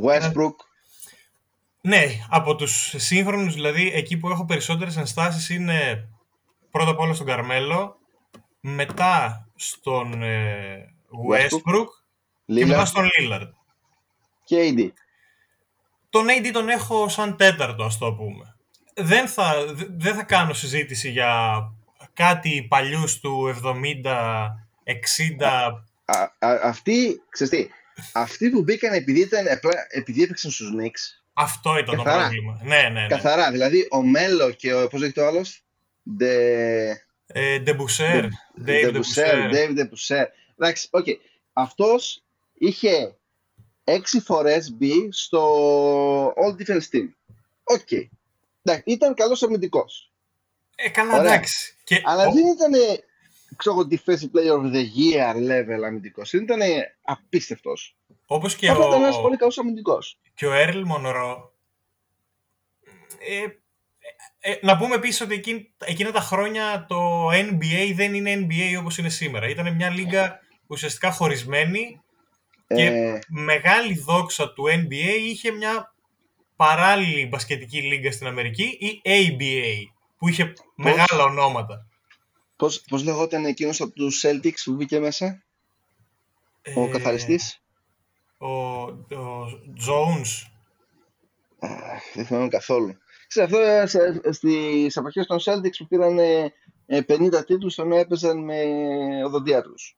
Westbrook. 0.03 0.55
Ναι, 1.81 2.05
από 2.29 2.55
τους 2.55 2.93
σύγχρονους, 2.97 3.53
δηλαδή 3.53 3.91
εκεί 3.93 4.17
που 4.17 4.29
έχω 4.29 4.45
περισσότερες 4.45 4.97
ενστάσεις 4.97 5.49
είναι 5.49 6.09
πρώτα 6.71 6.91
απ' 6.91 6.99
όλα 6.99 7.13
στον 7.13 7.27
Καρμέλο, 7.27 7.99
μετά 8.59 9.47
στον 9.55 10.23
ε, 10.23 10.95
Westbrook, 11.29 11.87
και 12.45 12.65
μετά 12.65 12.85
στον 12.85 13.03
Lillard. 13.03 13.49
Και 14.43 14.73
AD. 14.77 15.00
Τον 16.11 16.27
AD 16.29 16.49
τον 16.53 16.69
έχω 16.69 17.09
σαν 17.09 17.37
τέταρτο, 17.37 17.83
ας 17.83 17.97
το 17.97 18.13
πούμε. 18.13 18.55
Δεν 18.95 19.27
θα, 19.27 19.53
δεν 19.97 20.15
θα 20.15 20.23
κάνω 20.23 20.53
συζήτηση 20.53 21.11
για 21.11 21.61
κάτι 22.13 22.65
παλιούς 22.69 23.19
του 23.19 23.55
70, 23.63 23.69
60... 25.39 25.43
Α, 26.05 26.21
α, 26.39 26.59
αυτοί, 26.63 27.21
ξέρεις 27.29 27.53
τι, 27.53 27.67
αυτοί 28.13 28.49
που 28.49 28.61
μπήκαν 28.61 28.93
επειδή, 28.93 29.19
ήταν, 29.19 29.45
επειδή 29.89 30.23
έπαιξαν 30.23 30.51
στους 30.51 30.69
Knicks, 30.69 31.21
αυτό 31.33 31.77
ήταν 31.77 31.95
καθαρά. 31.97 32.13
το 32.13 32.19
πρόβλημα. 32.19 32.59
Ναι, 32.63 32.81
ναι, 32.81 32.89
ναι. 32.89 33.07
Καθαρά. 33.07 33.51
Δηλαδή 33.51 33.87
ο 33.91 34.01
Μέλο 34.01 34.51
και 34.51 34.73
ο. 34.73 34.87
Πώς 34.87 34.99
λέγεται 34.99 35.21
ο 35.21 35.27
άλλος; 35.27 35.63
Ντεμπουσέρ. 37.63 38.25
Dave 38.65 39.71
Ντεμπουσέρ. 39.73 40.27
Εντάξει, 40.57 40.87
οκ. 40.91 41.05
Αυτός 41.53 42.23
είχε 42.57 43.15
έξι 43.83 44.19
φορές 44.21 44.73
μπει 44.73 45.11
στο 45.11 46.27
All 46.27 46.61
Defense 46.61 46.95
Team. 46.95 47.09
Ok. 47.63 47.87
Okay. 47.89 48.07
ήταν 48.83 49.13
καλός 49.13 49.43
αμυντικός. 49.43 50.11
Ε, 50.75 50.89
καλά, 50.89 51.19
εντάξει. 51.19 51.75
Και... 51.83 52.01
Αλλά 52.03 52.23
δεν 52.23 52.47
ήταν 52.47 52.71
ξέρω 53.55 53.87
defensive 53.89 54.31
player 54.35 54.57
of 54.57 54.73
the 54.73 54.85
year 54.97 55.35
level 55.35 55.83
αμυντικός. 55.85 56.33
Ήταν 56.33 56.59
απίστευτος. 57.01 57.95
Όπως 58.25 58.55
και 58.55 58.69
ο. 58.69 58.73
Ήταν 58.73 59.01
ένας 59.01 59.21
πολύ 59.21 59.37
καλός 59.37 59.57
αμυντικός. 59.57 60.19
Και 60.33 60.45
ο 60.45 60.53
Έρλ 60.53 60.81
Μονορό. 60.81 61.53
Ε, 63.19 63.45
ε, 64.39 64.57
να 64.61 64.77
πούμε 64.77 64.95
επίσης 64.95 65.21
ότι 65.21 65.69
εκείνα, 65.77 66.11
τα 66.11 66.19
χρόνια 66.19 66.85
το 66.87 67.29
NBA 67.31 67.93
δεν 67.95 68.13
είναι 68.13 68.47
NBA 68.47 68.79
όπως 68.79 68.97
είναι 68.97 69.09
σήμερα. 69.09 69.47
Ήταν 69.49 69.75
μια 69.75 69.89
λίγα 69.89 70.39
ουσιαστικά 70.67 71.11
χωρισμένη 71.11 72.01
και 72.75 72.85
ε. 72.85 73.19
μεγάλη 73.27 73.93
δόξα 73.93 74.53
του 74.53 74.63
NBA 74.67 75.17
είχε 75.19 75.51
μια 75.51 75.93
παράλληλη 76.55 77.25
μπασκετική 77.25 77.81
λίγα 77.81 78.11
στην 78.11 78.27
Αμερική 78.27 78.63
η 78.63 79.01
ABA 79.03 79.91
που 80.17 80.27
είχε 80.27 80.53
μεγάλα 80.75 81.23
ονόματα. 81.23 81.85
Πώς, 82.55 82.81
πώς 82.89 83.03
λεγόταν 83.03 83.45
εκείνος 83.45 83.81
από 83.81 83.91
τους 83.91 84.23
Celtics 84.25 84.61
που 84.63 84.73
μπήκε 84.73 84.99
μέσα, 84.99 85.43
ο 86.75 86.89
καθαριστής; 86.89 87.61
ο, 88.37 88.47
ο 88.47 89.45
Jones. 89.87 90.51
δεν 92.13 92.25
θυμάμαι 92.25 92.47
καθόλου. 92.47 92.97
Ξέρω, 93.27 93.45
αυτό 93.45 93.59
στις 94.31 94.95
εποχές 94.95 95.25
των 95.25 95.39
Celtics 95.39 95.77
που 95.77 95.87
πήραν 95.87 96.17
50 96.87 97.45
τίτλους 97.45 97.77
ενώ 97.77 97.95
έπαιζαν 97.95 98.43
με 98.43 98.63
οδοντίατρους. 99.25 99.97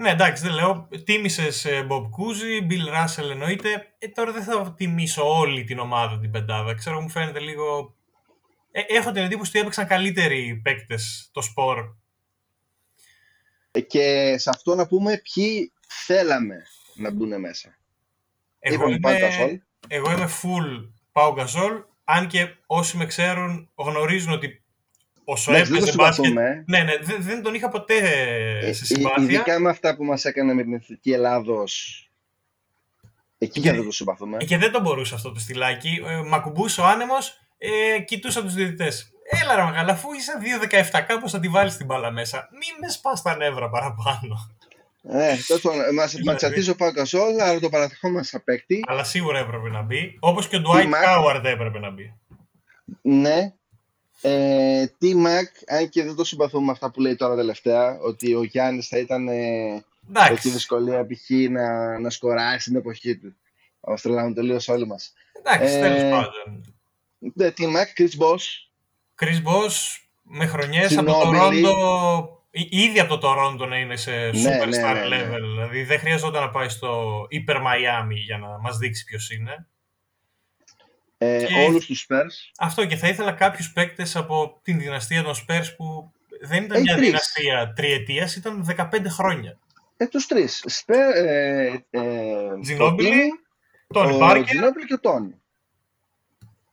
Ναι, 0.00 0.10
εντάξει, 0.10 0.42
δεν 0.42 0.52
λέω. 0.52 0.88
Τίμησες 1.04 1.66
Bob 1.68 2.02
Cousy, 2.02 2.70
Bill 2.70 2.94
Russell 2.94 3.30
εννοείται. 3.30 3.94
Ε, 3.98 4.08
τώρα 4.08 4.32
δεν 4.32 4.42
θα 4.42 4.74
τιμήσω 4.76 5.38
όλη 5.38 5.64
την 5.64 5.78
ομάδα 5.78 6.18
την 6.18 6.30
πεντάδα. 6.30 6.74
Ξέρω, 6.74 7.00
μου 7.00 7.08
φαίνεται 7.08 7.40
λίγο. 7.40 7.94
Ε, 8.70 8.80
έχω 8.88 9.12
την 9.12 9.22
εντύπωση 9.22 9.50
ότι 9.50 9.58
έπαιξαν 9.58 9.86
καλύτεροι 9.86 10.60
παίκτες 10.64 11.28
το 11.32 11.42
σπορ. 11.42 11.94
Ε, 13.70 13.80
και 13.80 14.34
σε 14.38 14.50
αυτό 14.50 14.74
να 14.74 14.86
πούμε 14.86 15.22
ποιοι 15.34 15.72
θέλαμε 15.88 16.62
να 16.94 17.10
μπουν 17.10 17.40
μέσα. 17.40 17.78
Εγώ 18.58 18.88
είμαι, 18.88 19.18
εγώ 19.88 20.12
είμαι 20.12 20.28
full 20.42 20.90
Pau 21.12 21.38
Gasol, 21.38 21.84
αν 22.04 22.26
και 22.26 22.54
όσοι 22.66 22.96
με 22.96 23.06
ξέρουν 23.06 23.70
γνωρίζουν 23.74 24.32
ότι 24.32 24.62
όσο 25.30 25.52
ναι, 25.52 25.58
έπαιζε 25.58 25.92
μπάσκετ... 25.94 26.32
Ναι, 26.32 26.64
ναι, 26.66 26.98
δεν, 27.02 27.16
δεν 27.18 27.42
τον 27.42 27.54
είχα 27.54 27.68
ποτέ 27.68 27.94
ε, 28.62 28.72
σε 28.72 28.84
συμπάθεια. 28.84 29.22
Ειδικά 29.22 29.58
με 29.58 29.70
αυτά 29.70 29.96
που 29.96 30.04
μας 30.04 30.24
έκανε 30.24 30.54
με 30.54 30.62
την 30.62 30.74
Εθνική 30.74 31.12
Ελλάδος 31.12 32.02
Εκεί 33.38 33.60
και 33.60 33.72
δεν 33.72 33.84
το 33.84 33.90
συμπαθούμε. 33.90 34.36
Και 34.36 34.58
δεν 34.58 34.72
το 34.72 34.80
μπορούσε 34.80 35.14
αυτό 35.14 35.32
το 35.32 35.40
στυλάκι. 35.40 36.02
Ε, 36.06 36.22
μ' 36.22 36.34
ακουμπούσε 36.34 36.80
ο 36.80 36.84
άνεμος, 36.84 37.40
ε, 37.58 38.00
κοιτούσα 38.00 38.42
τους 38.42 38.54
διαιτητές. 38.54 39.12
Έλα 39.42 39.56
ρε 39.56 39.62
μεγάλα, 39.62 39.92
αφού 39.92 40.12
είσαι 40.12 40.32
2-17, 40.92 41.04
κάπω 41.06 41.28
θα 41.28 41.40
τη 41.40 41.48
βάλεις 41.48 41.76
την 41.76 41.86
μπάλα 41.86 42.10
μέσα. 42.10 42.48
Μην 42.50 42.76
με 42.80 42.88
σπάς 42.88 43.22
τα 43.22 43.36
νεύρα 43.36 43.68
παραπάνω. 43.68 44.50
Ναι, 45.00 45.36
τόσο 45.46 45.70
μας 46.24 46.36
τσατίζει 46.36 46.70
ο 46.70 46.76
Παγκασόλ, 46.76 47.40
αλλά 47.40 47.60
το 47.60 47.68
παραδεχόμαστε 47.68 48.26
σαν 48.26 48.44
παίκτη. 48.44 48.84
Αλλά 48.86 49.04
σίγουρα 49.04 49.38
έπρεπε 49.38 49.68
να 49.68 49.82
μπει. 49.82 50.16
Όπως 50.20 50.48
και 50.48 50.56
ο 50.56 50.60
Ντουάιτ 50.60 50.90
Κάουαρντ 50.90 51.44
έπρεπε 51.46 51.78
να 51.78 51.90
μπει. 51.90 52.14
Ναι. 53.02 53.52
Ε, 54.20 54.84
T-Mac, 55.00 55.76
αν 55.78 55.88
και 55.88 56.04
δεν 56.04 56.14
το 56.14 56.24
συμπαθούμε 56.24 56.64
με 56.64 56.72
αυτά 56.72 56.90
που 56.90 57.00
λέει 57.00 57.16
τώρα 57.16 57.36
τελευταία, 57.36 57.98
ότι 58.00 58.34
ο 58.34 58.42
Γιάννης 58.42 58.88
θα 58.88 58.98
ήταν 58.98 59.28
ε, 59.28 59.84
έχει 60.30 60.48
δυσκολία 60.48 61.06
π.χ. 61.06 61.30
να, 61.50 61.98
να 61.98 62.10
σκοράσει 62.10 62.60
στην 62.60 62.76
εποχή 62.76 63.16
του. 63.16 63.36
Ο 63.80 63.94
τρελάμε 63.94 64.34
τελείως 64.34 64.68
όλοι 64.68 64.86
μας. 64.86 65.12
Εντάξει, 65.38 65.74
ε, 65.74 65.80
τέλος 65.80 66.02
πάντων. 66.02 66.74
Ναι, 67.18 67.48
T-Mac, 67.48 68.00
Chris 68.00 68.22
Boss. 68.22 68.42
Chris 69.20 69.42
Boss 69.48 69.72
με 70.22 70.46
χρονιές 70.46 70.96
από 70.96 71.12
το 71.12 71.30
Ρόντο 71.30 72.38
Ήδη 72.50 73.00
από 73.00 73.18
το 73.18 73.30
Toronto 73.30 73.68
να 73.68 73.78
είναι 73.78 73.96
σε 73.96 74.10
ναι, 74.10 74.30
superstar 74.32 75.08
ναι, 75.08 75.16
ναι, 75.16 75.22
level. 75.22 75.40
Δηλαδή 75.40 75.82
δεν 75.82 75.98
χρειαζόταν 75.98 76.42
να 76.42 76.50
πάει 76.50 76.68
στο 76.68 77.22
Hyper 77.30 77.56
Miami 77.56 78.14
για 78.26 78.38
να 78.38 78.58
μας 78.58 78.78
δείξει 78.78 79.04
ποιος 79.04 79.30
είναι. 79.30 79.66
Ε, 81.18 81.44
και... 81.44 81.54
Όλους 81.54 81.86
τους 81.86 82.06
Spurs. 82.08 82.52
Αυτό 82.58 82.86
και 82.86 82.96
θα 82.96 83.08
ήθελα 83.08 83.32
κάποιους 83.32 83.72
παίκτες 83.72 84.16
από 84.16 84.60
την 84.62 84.78
δυναστεία 84.78 85.22
των 85.22 85.34
Spurs 85.34 85.66
που 85.76 86.12
δεν 86.40 86.64
ήταν 86.64 86.80
μια 86.80 86.96
δυναστεία 86.96 87.72
τριετίας, 87.76 88.36
ήταν 88.36 88.74
15 88.76 89.06
χρόνια. 89.08 89.58
Ε, 89.96 90.06
τους 90.06 90.26
τρεις. 90.26 90.64
Σπέρ, 90.66 91.16
ε, 91.16 91.86
ε, 91.90 92.60
Τζινόμπιλι, 92.60 93.30
Τόνι 93.86 94.18
Πάρκερ. 94.18 94.44
Τζινόμπιλι 94.44 94.86
και 94.86 94.94
ο 94.94 95.00
Τόνι. 95.00 95.34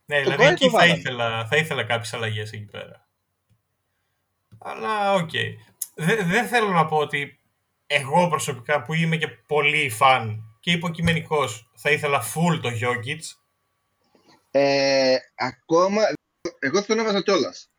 Ναι, 0.05 0.21
δηλαδή 0.21 0.43
εκεί 0.43 0.69
θα 0.69 0.85
ήθελα, 0.85 1.47
θα 1.47 1.57
ήθελα 1.57 1.83
κάποιες 1.83 2.13
αλλαγές 2.13 2.51
εκεί 2.51 2.65
πέρα. 2.65 3.07
Αλλά 4.57 5.13
ok. 5.13 5.29
Okay. 5.33 5.53
Δεν 6.25 6.47
θέλω 6.47 6.69
να 6.69 6.85
πω 6.85 6.97
ότι 6.97 7.39
εγώ 7.87 8.27
προσωπικά 8.27 8.81
που 8.81 8.93
είμαι 8.93 9.17
και 9.17 9.27
πολύ 9.27 9.89
φαν 9.89 10.43
και 10.59 10.71
υποκειμενικός 10.71 11.69
θα 11.75 11.91
ήθελα 11.91 12.21
full 12.21 12.59
το 12.61 12.69
Jokic. 12.69 13.19
Ε, 14.57 15.15
ακόμα, 15.35 16.01
εγώ 16.59 16.79
θα 16.81 16.85
τον 16.85 16.99
έβαζα 16.99 17.21
κιόλας. 17.21 17.69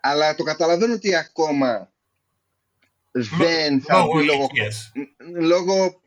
Αλλά 0.00 0.34
το 0.34 0.42
καταλαβαίνω 0.42 0.94
ότι 0.94 1.14
ακόμα 1.14 1.90
δεν 3.10 3.80
θα 3.82 3.98
λόγω 3.98 4.18
λόγω, 4.18 4.48
λόγω 5.38 6.00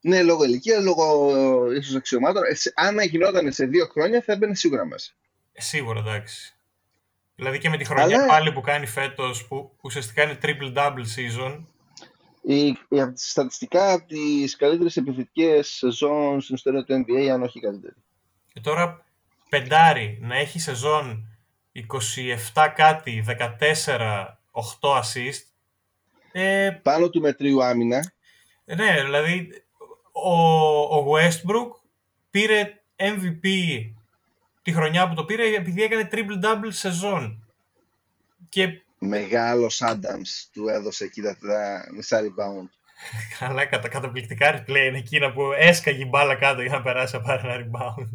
ναι, 0.00 0.22
λόγω 0.22 0.44
ηλικίας, 0.44 0.84
λόγω 0.84 1.72
ίσως 1.72 1.94
αξιωμάτων. 1.94 2.42
Ε, 2.44 2.54
άμα 2.74 3.02
γινόταν 3.02 3.52
σε 3.52 3.66
δύο 3.66 3.86
χρόνια 3.86 4.22
θα 4.22 4.32
έμπαινε 4.32 4.54
σίγουρα 4.54 4.84
μέσα. 4.84 5.12
Ε, 5.52 5.60
σίγουρα, 5.60 6.00
εντάξει. 6.00 6.56
Δηλαδή 7.34 7.58
και 7.58 7.68
με 7.68 7.76
τη 7.76 7.84
χρονιά 7.84 8.26
πάλι 8.26 8.52
που 8.52 8.60
κάνει 8.60 8.86
φέτος, 8.86 9.46
που 9.46 9.76
ουσιαστικά 9.80 10.22
είναι 10.22 10.38
triple-double 10.42 11.04
season. 11.16 11.64
Η, 12.42 12.66
η, 12.66 12.76
στατιστικά 13.14 13.92
από 13.92 14.06
τις 14.06 14.56
καλύτερες 14.56 14.96
επιθετικές 14.96 15.68
σεζόν 15.68 16.40
στην 16.40 16.54
ιστορία 16.54 16.84
του 16.84 17.04
NBA, 17.06 17.26
αν 17.26 17.42
όχι 17.42 17.60
καλύτερη. 17.60 17.94
Και 18.52 18.60
τώρα 18.60 19.07
πεντάρι 19.48 20.18
να 20.22 20.36
έχει 20.36 20.58
σεζόν 20.58 21.28
27 22.54 22.68
κάτι, 22.74 23.24
14 23.26 24.26
8 24.80 25.00
assist. 25.00 25.42
Ε, 26.32 26.70
Πάνω 26.82 27.08
του 27.10 27.20
μετρίου 27.20 27.64
άμυνα. 27.64 28.12
ναι, 28.64 29.02
δηλαδή 29.02 29.48
ο, 30.12 30.32
ο 30.80 31.16
Westbrook 31.16 31.70
πήρε 32.30 32.80
MVP 32.96 33.46
τη 34.62 34.72
χρονιά 34.72 35.08
που 35.08 35.14
το 35.14 35.24
πήρε 35.24 35.54
επειδή 35.54 35.82
έκανε 35.82 36.08
triple-double 36.12 36.68
σεζόν. 36.68 37.46
Και 38.48 38.82
Μεγάλος 38.98 39.82
Άνταμς 39.82 40.48
του 40.52 40.68
έδωσε 40.68 41.04
εκεί 41.04 41.22
τα, 41.22 41.36
τα 41.36 41.84
μισά 41.94 42.20
rebound. 42.20 42.68
καλά, 43.38 43.64
κατα, 43.66 43.88
καταπληκτικά 43.88 44.54
replay 44.56 44.86
είναι 44.88 44.98
εκείνα 44.98 45.32
που 45.32 45.52
έσκαγε 45.52 46.02
η 46.02 46.06
μπάλα 46.08 46.34
κάτω 46.34 46.62
για 46.62 46.70
να 46.72 46.82
περάσει 46.82 47.16
να 47.16 47.22
πάρει 47.22 47.48
ένα 47.48 47.56
rebound. 47.70 48.08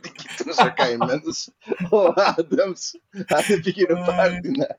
Τι 0.00 0.12
κοιτούσε 0.12 0.62
ο 0.62 0.72
καημένος 0.74 1.48
ο 1.90 2.12
Άνταμς. 2.16 2.90
Αν 3.28 3.60
πήγαινε 3.62 4.04
πάρτινα. 4.06 4.78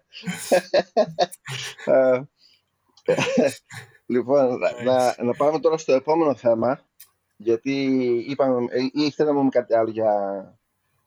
Ε, 1.85 2.21
Λοιπόν, 4.05 4.59
να, 4.83 5.23
να 5.23 5.33
πάμε 5.33 5.59
τώρα 5.59 5.77
στο 5.77 5.93
επόμενο 5.93 6.35
θέμα. 6.35 6.85
Γιατί 7.37 7.85
είπαμε, 8.27 8.67
ε, 8.69 8.79
ή 8.81 8.91
ήθελα 8.93 9.31
να 9.31 9.37
πούμε 9.37 9.49
κάτι 9.49 9.75
άλλο 9.75 9.89
για 9.89 10.13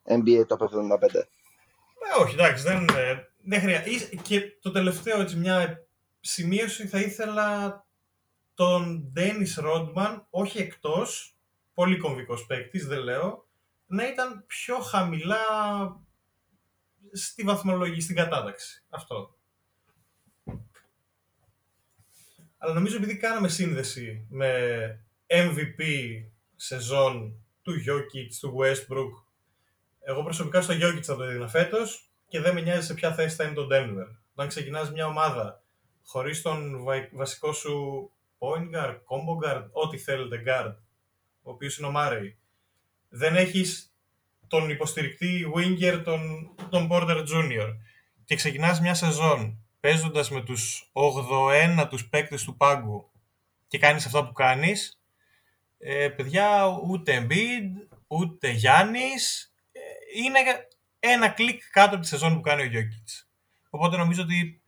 NBA 0.07 0.45
το 0.47 0.57
75. 0.59 1.15
Ε, 1.15 2.21
όχι, 2.21 2.33
εντάξει, 2.33 2.63
δεν, 2.63 2.87
ε, 2.97 3.27
δεν 3.43 3.59
χρειάζεται. 3.61 4.15
Και 4.21 4.41
το 4.61 4.71
τελευταίο, 4.71 5.21
έτσι, 5.21 5.35
μια 5.35 5.87
σημείωση 6.19 6.87
θα 6.87 6.99
ήθελα 6.99 7.85
τον 8.53 9.09
Ντένις 9.11 9.55
Ρόντμαν, 9.55 10.27
όχι 10.29 10.57
εκτός, 10.57 11.35
πολύ 11.73 11.97
κομβικός 11.97 12.45
παίκτης, 12.45 12.87
δεν 12.87 12.99
λέω, 12.99 13.46
να 13.87 14.07
ήταν 14.07 14.43
πιο 14.47 14.79
χαμηλά 14.79 15.37
στη 17.11 17.43
βαθμολογία, 17.43 18.01
στην 18.01 18.15
κατάταξη. 18.15 18.83
Αυτό. 18.89 19.35
Αλλά 22.57 22.73
νομίζω 22.73 22.95
επειδή 22.95 23.17
κάναμε 23.17 23.47
σύνδεση 23.47 24.25
με 24.29 24.51
MVP 25.27 25.81
σεζόν 26.55 27.35
του 27.61 27.71
Jokic, 27.73 28.27
του 28.39 28.55
Westbrook, 28.61 29.23
εγώ 29.99 30.23
προσωπικά 30.23 30.61
στο 30.61 30.73
Jokic 30.73 31.01
θα 31.01 31.15
το 31.15 31.23
έδινα 31.23 31.47
φέτος 31.47 32.09
και 32.27 32.41
δεν 32.41 32.53
με 32.53 32.61
νοιάζει 32.61 32.85
σε 32.87 32.93
ποια 32.93 33.13
θέση 33.13 33.35
θα 33.35 33.43
είναι 33.43 33.53
το 33.53 33.67
Denver. 33.71 34.15
Όταν 34.31 34.47
ξεκινάς 34.47 34.91
μια 34.91 35.05
ομάδα 35.05 35.61
χωρίς 36.03 36.41
τον 36.41 36.83
βα- 36.83 37.09
βασικό 37.11 37.53
σου 37.53 38.11
point 38.39 38.75
guard, 38.75 38.95
combo 38.95 39.45
guard, 39.45 39.67
ό,τι 39.71 39.97
θέλετε 39.97 40.43
guard, 40.47 40.75
ο 41.41 41.51
οποίος 41.51 41.77
είναι 41.77 41.87
ο 41.87 41.91
Murray, 41.95 42.33
δεν 43.09 43.35
έχεις 43.35 43.91
τον 44.47 44.69
υποστηρικτή 44.69 45.51
winger, 45.55 46.01
τον, 46.03 46.51
τον 46.69 46.87
Porter 46.91 47.17
Jr. 47.17 47.75
και 48.25 48.35
ξεκινάς 48.35 48.81
μια 48.81 48.93
σεζόν 48.93 49.61
παίζοντας 49.79 50.29
με 50.29 50.41
τους 50.43 50.91
81 50.93 51.87
τους 51.89 52.07
παίκτες 52.09 52.43
του 52.43 52.57
πάγκου 52.57 53.11
και 53.67 53.77
κάνεις 53.77 54.05
αυτά 54.05 54.25
που 54.27 54.33
κάνεις, 54.33 55.01
ε, 55.77 56.07
παιδιά 56.09 56.65
ούτε 56.89 57.27
Embiid, 57.29 57.95
ούτε 58.07 58.49
Γιάννης, 58.49 59.53
ε, 59.71 59.79
είναι 60.23 60.39
ένα 60.99 61.29
κλικ 61.29 61.61
κάτω 61.71 61.93
από 61.93 62.01
τη 62.03 62.07
σεζόν 62.07 62.35
που 62.35 62.41
κάνει 62.41 62.61
ο 62.63 62.69
Jokic. 62.73 63.25
Οπότε 63.69 63.97
νομίζω 63.97 64.21
ότι 64.21 64.61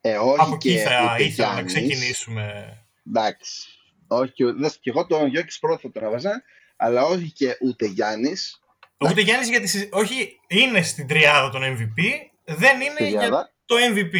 Ε, 0.00 0.16
όχι 0.16 0.40
από 0.40 0.54
εκεί 0.54 0.72
και 0.72 0.78
θα 0.80 1.12
ούτε 1.14 1.22
ήθελα 1.24 1.46
να 1.48 1.52
Γιάννης. 1.52 1.72
ξεκινήσουμε. 1.74 2.76
Εντάξει. 3.06 3.68
Όχι, 4.06 4.44
ο- 4.44 4.54
δες, 4.54 4.78
και 4.80 4.90
εγώ 4.90 5.06
τον 5.06 5.26
Γιώκης 5.26 5.58
πρώτο 5.58 5.78
θα 5.80 5.90
τον 5.90 6.02
έβαζα, 6.02 6.42
αλλά 6.80 7.02
όχι 7.04 7.30
και 7.32 7.56
ούτε 7.60 7.86
Γιάννης. 7.86 8.60
Ούτε 8.98 9.20
Γιάννης 9.20 9.48
γιατί 9.48 9.66
συζη- 9.66 9.94
όχι 9.94 10.40
είναι 10.48 10.82
στην 10.82 11.06
τριάδα 11.06 11.50
των 11.50 11.62
MVP, 11.62 12.02
δεν 12.44 12.80
είναι 12.80 12.94
Στη 12.94 13.08
για 13.08 13.18
διάδα. 13.20 13.52
το 13.64 13.76
MVP. 13.76 14.16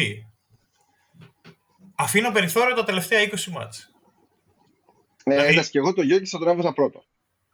Αφήνω 1.95 2.31
περιθώριο 2.31 2.75
τα 2.75 2.83
τελευταία 2.83 3.21
20 3.21 3.51
μάτς. 3.51 3.79
Ε, 5.23 5.31
Δηλαδή- 5.31 5.51
εντάξει, 5.51 5.69
και 5.69 5.77
εγώ 5.77 5.93
τον 5.93 6.05
Γιώκης 6.05 6.29
θα 6.29 6.37
τον 6.39 6.47
έβαζα 6.47 6.73
πρώτο. 6.73 7.03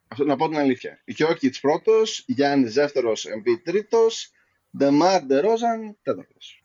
Αυτό 0.08 0.24
να 0.24 0.36
πω 0.36 0.50
την 0.50 0.58
αλήθεια. 0.58 1.02
Γιώκητς 1.06 1.60
πρώτος, 1.60 2.24
Γιάννης 2.28 2.74
δεύτερος, 2.74 3.26
Embiid 3.26 3.62
τρίτος, 3.63 4.30
Ντεμάρ 4.78 5.24
Ντερόζαν 5.24 5.98
τέταρτος. 6.04 6.63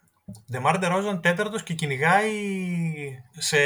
Ντεμάρ 0.50 0.79
Ντερόζαν 0.79 1.20
τέταρτος 1.20 1.62
και 1.62 1.74
κυνηγάει 1.74 2.33
σε 3.38 3.59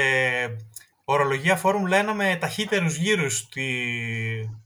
ορολογία 1.05 1.57
Φόρμουλα 1.57 2.11
1 2.13 2.15
με 2.15 2.37
ταχύτερους 2.41 2.97
γύρους 2.97 3.49
τη... 3.49 3.63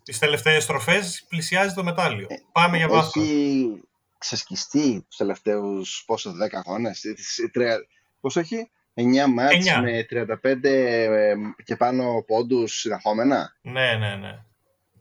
τις 0.03 0.19
τελευταίες 0.19 0.63
στροφές, 0.63 1.25
πλησιάζει 1.29 1.75
το 1.75 1.85
μετάλλιο. 1.85 2.27
Πάμε 2.53 2.77
για 2.77 2.89
βάθος. 2.89 3.23
Έχει 3.23 3.83
ξεσκιστεί 4.19 5.05
τους 5.09 5.17
τελευταίους 5.17 6.03
πόσο, 6.07 6.31
10 6.31 6.49
αγώνες, 6.53 7.05
ε, 7.05 7.13
τις- 7.13 7.39
ε, 7.39 7.49
τρία- 7.49 7.87
πόσο 8.21 8.41
έχει, 8.41 8.71
9 8.95 9.27
μάτς 9.27 9.55
Εννιά. 9.55 9.81
με 9.83 10.03
35 10.11 10.69
ε, 10.69 11.35
και 11.65 11.77
πάνω 11.77 12.23
πόντους 12.27 12.79
συνεχόμενα; 12.81 13.57
Ναι, 13.61 13.95
ναι, 13.95 14.15
ναι. 14.17 14.45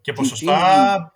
Και 0.01 0.11
Τι- 0.11 0.17
ποσοστά 0.17 1.11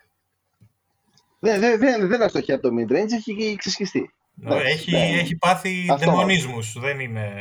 Δεν, 1.39 1.59
δεν, 1.59 1.79
δεν, 1.79 2.07
δεν 2.07 2.21
αστοχεί 2.21 2.53
από 2.53 2.61
το 2.69 2.75
mid-range, 2.79 3.11
έχει 3.11 3.55
ξεσκιστεί. 3.57 4.13
Ναι, 4.33 4.55
έχει, 4.55 4.91
ναι. 4.91 5.19
έχει 5.19 5.35
πάθει 5.35 5.85
Αυτό. 5.91 6.05
δαιμονισμούς. 6.05 6.79
Δεν 6.79 6.99
είναι 6.99 7.31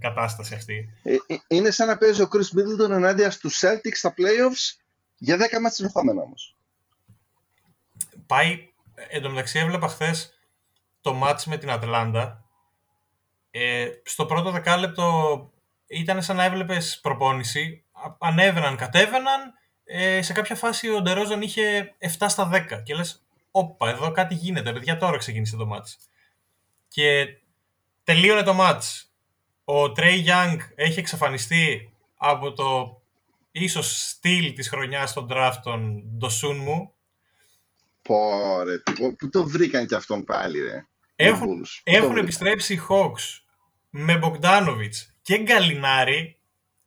κατάσταση 0.00 0.54
αυτή. 0.54 0.88
Ε, 1.02 1.12
ε, 1.12 1.36
είναι 1.48 1.70
σαν 1.70 1.86
να 1.86 1.98
παίζει 1.98 2.22
ο 2.22 2.28
Chris 2.32 2.38
Middleton 2.58 2.90
ενάντια 2.90 3.30
στους 3.30 3.60
Celtics 3.62 3.94
στα 3.94 4.14
playoffs 4.16 4.80
για 5.16 5.36
10 5.36 5.60
μάτς 5.60 5.74
συνεχόμενα 5.74 6.22
όμως. 6.22 6.56
Πάει, 8.26 8.68
εν 9.08 9.22
τω 9.22 9.30
μεταξύ 9.30 9.58
έβλεπα 9.58 9.88
χθες 9.88 10.38
το 11.00 11.14
μάτς 11.14 11.46
με 11.46 11.56
την 11.56 11.70
Ατλάντα. 11.70 12.44
Ε, 13.50 13.88
στο 14.04 14.26
πρώτο 14.26 14.50
δεκάλεπτο 14.50 15.50
ήταν 15.86 16.22
σαν 16.22 16.36
να 16.36 16.44
έβλεπες 16.44 16.98
προπόνηση. 17.02 17.84
Α- 17.92 18.28
Ανέβαιναν, 18.28 18.76
κατέβαιναν. 18.76 19.54
Ε, 19.84 20.22
σε 20.22 20.32
κάποια 20.32 20.54
φάση 20.56 20.90
ο 20.90 21.00
Ντερόζαν 21.00 21.42
είχε 21.42 21.94
7 21.98 22.28
στα 22.28 22.50
10 22.52 22.82
και 22.82 22.94
λες 22.94 23.22
όπα 23.50 23.88
εδώ 23.88 24.10
κάτι 24.12 24.34
γίνεται 24.34 24.72
παιδιά 24.72 24.96
τώρα 24.96 25.16
ξεκίνησε 25.16 25.56
το 25.56 25.66
μάτς 25.66 25.98
και 26.92 27.26
τελείωνε 28.04 28.42
το 28.42 28.52
μάτς 28.54 29.12
ο 29.64 29.92
Τρέι 29.92 30.16
Γιάνγκ 30.16 30.60
έχει 30.74 30.98
εξαφανιστεί 30.98 31.92
από 32.16 32.52
το 32.52 33.00
ίσως 33.50 34.08
στυλ 34.08 34.52
της 34.52 34.68
χρονιάς 34.68 35.12
των 35.12 35.28
draft 35.30 35.56
των 35.62 36.02
Ντοσούν 36.16 36.56
μου 36.56 36.94
Πω 38.02 38.16
ρε, 38.62 38.78
πού- 38.78 39.16
πού 39.16 39.28
το 39.28 39.44
βρήκαν 39.44 39.86
και 39.86 39.94
αυτόν 39.94 40.24
πάλι 40.24 40.60
ρε; 40.60 40.86
Έχουν, 41.16 41.48
Οι 41.48 41.60
Bulls. 41.60 41.68
Πού 41.84 41.90
το 41.90 41.96
έχουν 41.96 42.02
βρήκαν; 42.06 42.24
επιστρέψει 42.24 42.74
οι 42.74 42.80
Hawks 42.88 43.40
με 43.90 44.16
Μπογκδάνοβιτς 44.18 45.14
και 45.22 45.38
Γκαλινάρη 45.38 46.40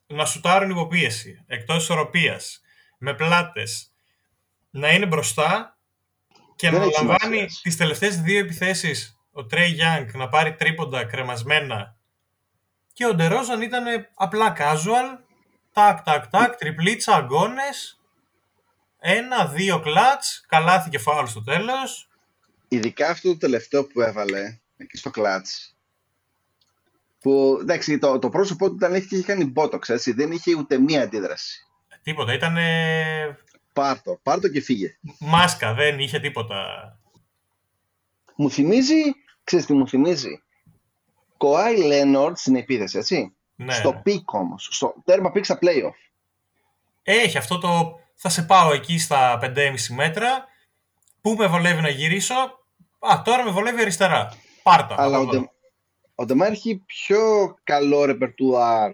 να 0.08 0.26
σουτάρουν 0.26 0.70
υποπίεση, 0.70 1.44
εκτός 1.48 1.84
ισορροπίας, 1.84 2.62
με 2.98 3.14
πλάτες, 3.14 3.94
να 4.70 4.94
είναι 4.94 5.06
μπροστά 5.06 5.78
και 6.56 6.70
Δεν 6.70 6.80
να 6.80 6.86
έχει 6.86 6.94
λαμβάνει 6.98 7.36
σημασία. 7.38 7.60
τις 7.62 7.78
τελευταίες 7.78 8.22
δύο 8.22 8.40
επιθέσεις 8.40 9.20
ο 9.34 9.46
Τρέι 9.46 9.70
Γιάνγκ 9.70 10.08
να 10.14 10.30
πάρει 10.30 10.56
τρίποντα 10.56 11.04
κρεμασμένα 11.04 11.96
και 12.94 13.06
ο 13.06 13.14
Ντερόζαν 13.14 13.62
ήταν 13.62 13.86
απλά 14.14 14.56
casual, 14.58 15.20
τάκ 15.74 16.02
τάκ 16.04 16.28
τάκ, 16.28 16.56
τριπλίτσα, 16.56 17.16
αγκώνες, 17.16 18.00
ένα, 19.00 19.48
δύο 19.48 19.80
κλατς, 19.80 20.46
καλάθι 20.48 20.90
και 20.90 21.00
φάουλ 21.00 21.26
στο 21.26 21.44
τέλος. 21.44 22.10
Ειδικά 22.68 23.10
αυτό 23.10 23.30
το 23.30 23.38
τελευταίο 23.38 23.88
που 23.88 24.02
έβαλε 24.02 24.60
εκεί 24.78 24.98
στο 24.98 25.10
κλατς. 25.10 25.78
Που 27.20 27.58
εντάξει, 27.62 27.98
το, 27.98 28.20
το 28.20 28.30
πρόσωπό 28.30 28.70
του 28.70 28.76
ήταν 28.76 28.94
είχε 28.94 29.22
κάνει 29.22 29.54
botox, 29.56 29.90
έτσι. 29.90 30.12
Δεν 30.12 30.32
είχε 30.32 30.56
ούτε 30.56 30.80
μία 30.80 31.02
αντίδραση. 31.02 31.68
Τίποτα, 32.04 32.34
ήταν 32.34 32.58
Πάρτο, 33.74 34.20
πάρτο 34.24 34.48
και 34.50 34.62
φύγε. 34.62 34.98
μάσκα, 35.20 35.74
δεν 35.74 36.00
είχε 36.00 36.20
τίποτα. 36.20 36.58
Μου 38.36 38.50
θυμίζει, 38.52 39.02
ξέρεις 39.44 39.66
τι 39.66 39.74
μου 39.74 39.88
θυμίζει; 39.88 40.42
Καουάι 41.38 41.78
Λέοναρντ 41.78 42.36
στην 42.36 42.56
επίθεση, 42.56 42.98
έτσι. 42.98 43.36
Ναι. 43.56 43.74
Στο 43.74 44.00
peak 44.04 44.34
όμως, 44.34 44.68
στο 44.72 44.94
τέρμα 45.06 45.32
peak 45.32 45.46
στα 45.46 45.58
playoff. 45.62 45.96
Έχει 47.04 47.38
αυτό 47.38 47.58
το 47.58 48.00
θα 48.16 48.30
σε 48.30 48.44
πάω 48.44 48.74
εκεί 48.74 49.00
στα 49.00 49.40
5,5 49.42 49.50
μέτρα. 49.90 50.46
Πού 51.22 51.36
με 51.38 51.48
βολεύει 51.48 51.82
να 51.82 51.90
γυρίσω. 51.90 52.36
Α, 53.00 53.22
τώρα 53.24 53.44
με 53.44 53.52
βολεύει 53.52 53.82
αριστερά. 53.82 54.34
Πάρτα. 54.64 54.96
Αλλά 54.98 55.18
από 55.18 55.26
ο, 55.26 55.30
εδώ. 55.30 55.40
Ντε, 55.42 55.50
ο 56.16 56.26
Ντεμάρ 56.26 56.52
έχει 56.52 56.84
πιο 56.86 57.56
καλό 57.64 58.06
ρεπερτουάρ 58.06 58.92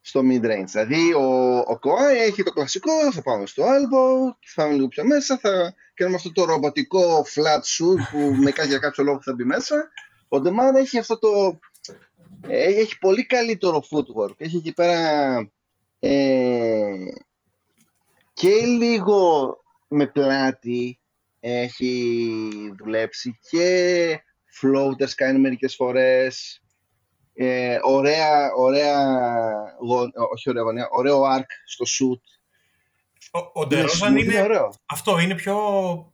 στο 0.00 0.20
mid-range. 0.20 0.64
Δηλαδή 0.66 1.12
ο, 1.12 1.58
ο 1.58 1.78
Κοάι 1.78 2.18
έχει 2.18 2.42
το 2.42 2.50
κλασικό, 2.50 3.12
θα 3.12 3.22
πάμε 3.22 3.46
στο 3.46 3.64
elbow, 3.64 4.34
θα 4.46 4.62
πάμε 4.62 4.74
λίγο 4.74 4.88
πιο 4.88 5.04
μέσα, 5.04 5.38
θα 5.38 5.74
κάνουμε 5.94 6.16
αυτό 6.16 6.32
το 6.32 6.44
ρομποτικό 6.44 7.26
flat 7.34 7.60
shoot 7.60 8.00
που 8.10 8.18
με 8.42 8.52
για 8.66 8.78
κάποιο 8.78 9.04
λόγο 9.04 9.22
θα 9.22 9.34
μπει 9.34 9.44
μέσα. 9.44 9.90
Ο 10.28 10.40
Ντεμάρ 10.40 10.74
έχει 10.74 10.98
αυτό 10.98 11.18
το... 11.18 11.58
ε, 12.48 12.62
Έχει 12.62 12.98
πολύ 12.98 13.26
καλύτερο 13.26 13.82
footwork. 13.90 14.34
Έχει 14.36 14.56
εκεί 14.56 14.72
πέρα 14.72 15.50
ε, 15.98 16.94
και 18.32 18.66
λίγο 18.66 19.56
με 19.88 20.06
πλάτη 20.06 21.00
έχει 21.40 22.74
δουλέψει 22.78 23.38
και 23.50 24.20
floaters 24.60 25.10
κάνει 25.14 25.38
μερικές 25.38 25.74
φορές 25.74 26.62
Ε, 27.42 27.78
ωραία, 27.82 28.52
ωραία, 28.56 28.98
όχι 30.32 30.50
ωραία 30.50 30.62
γωνία, 30.62 30.88
ωραίο 30.90 31.22
arc 31.22 31.46
στο 31.66 31.84
shoot. 31.88 32.20
Ο, 33.40 33.60
ο 33.60 33.66
Ντερόζαν 33.66 34.16
είναι, 34.16 34.32
είναι 34.32 34.42
ωραίο. 34.42 34.72
αυτό, 34.86 35.18
είναι 35.18 35.34
πιο, 35.34 35.56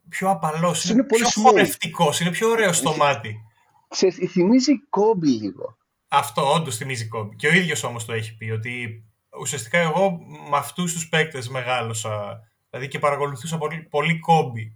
πιο 0.09 0.29
απαλός, 0.29 0.83
είναι, 0.83 0.93
Είναι 0.93 1.03
πολύ 1.03 1.21
πιο 1.21 1.41
smooth. 1.41 1.45
χορευτικός, 1.49 2.19
είναι 2.19 2.29
πιο 2.29 2.49
ωραίο 2.49 2.73
στο 2.73 2.95
μάτι. 2.95 3.41
Ξέρεις, 3.87 4.31
θυμίζει 4.31 4.79
κόμπι 4.89 5.29
λίγο. 5.29 5.77
Αυτό 6.07 6.53
όντως 6.53 6.77
θυμίζει 6.77 7.07
κόμπι. 7.07 7.35
Και 7.35 7.47
ο 7.47 7.51
ίδιος 7.53 7.83
όμως 7.83 8.05
το 8.05 8.13
έχει 8.13 8.37
πει 8.37 8.49
ότι 8.49 9.03
ουσιαστικά 9.39 9.79
εγώ 9.79 10.19
με 10.49 10.57
αυτούς 10.57 10.93
τους 10.93 11.09
παίκτες 11.09 11.49
μεγάλωσα. 11.49 12.39
Δηλαδή 12.69 12.87
και 12.87 12.99
παρακολουθούσα 12.99 13.57
πολύ, 13.57 13.87
πολύ 13.89 14.19
κόμπι. 14.19 14.75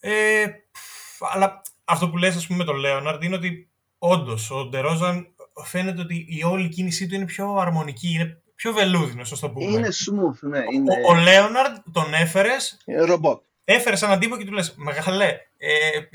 Ε, 0.00 0.46
πφ, 0.72 1.22
αλλά 1.34 1.62
αυτό 1.84 2.10
που 2.10 2.16
λες, 2.16 2.36
ας 2.36 2.46
πούμε, 2.46 2.58
με 2.58 2.64
τον 2.64 2.76
Λέοναρντ 2.76 3.22
είναι 3.22 3.36
ότι 3.36 3.71
όντως 4.04 4.50
ο 4.50 4.64
Ντερόζαν 4.64 5.26
φαίνεται 5.64 6.00
ότι 6.00 6.26
η 6.28 6.42
όλη 6.44 6.68
κίνησή 6.68 7.06
του 7.06 7.14
είναι 7.14 7.24
πιο 7.24 7.54
αρμονική, 7.56 8.08
είναι 8.12 8.42
πιο 8.54 8.72
βελούδινος, 8.72 9.32
ας 9.32 9.40
το 9.40 9.50
πούμε. 9.50 9.64
Είναι 9.64 9.88
smooth, 9.88 10.38
ναι. 10.48 10.58
Είναι 10.74 10.94
Ο, 11.08 11.12
ο 11.12 11.14
Λέοναρντ 11.14 11.76
τον 11.92 12.14
έφερες, 12.14 12.78
είναι 12.84 13.04
ρομπότ. 13.04 13.42
έφερες 13.64 14.02
έναν 14.02 14.18
τύπο 14.18 14.36
και 14.36 14.44
του 14.44 14.52
λες 14.52 14.74
«Μεγαλέ, 14.76 15.26
ε, 15.56 15.70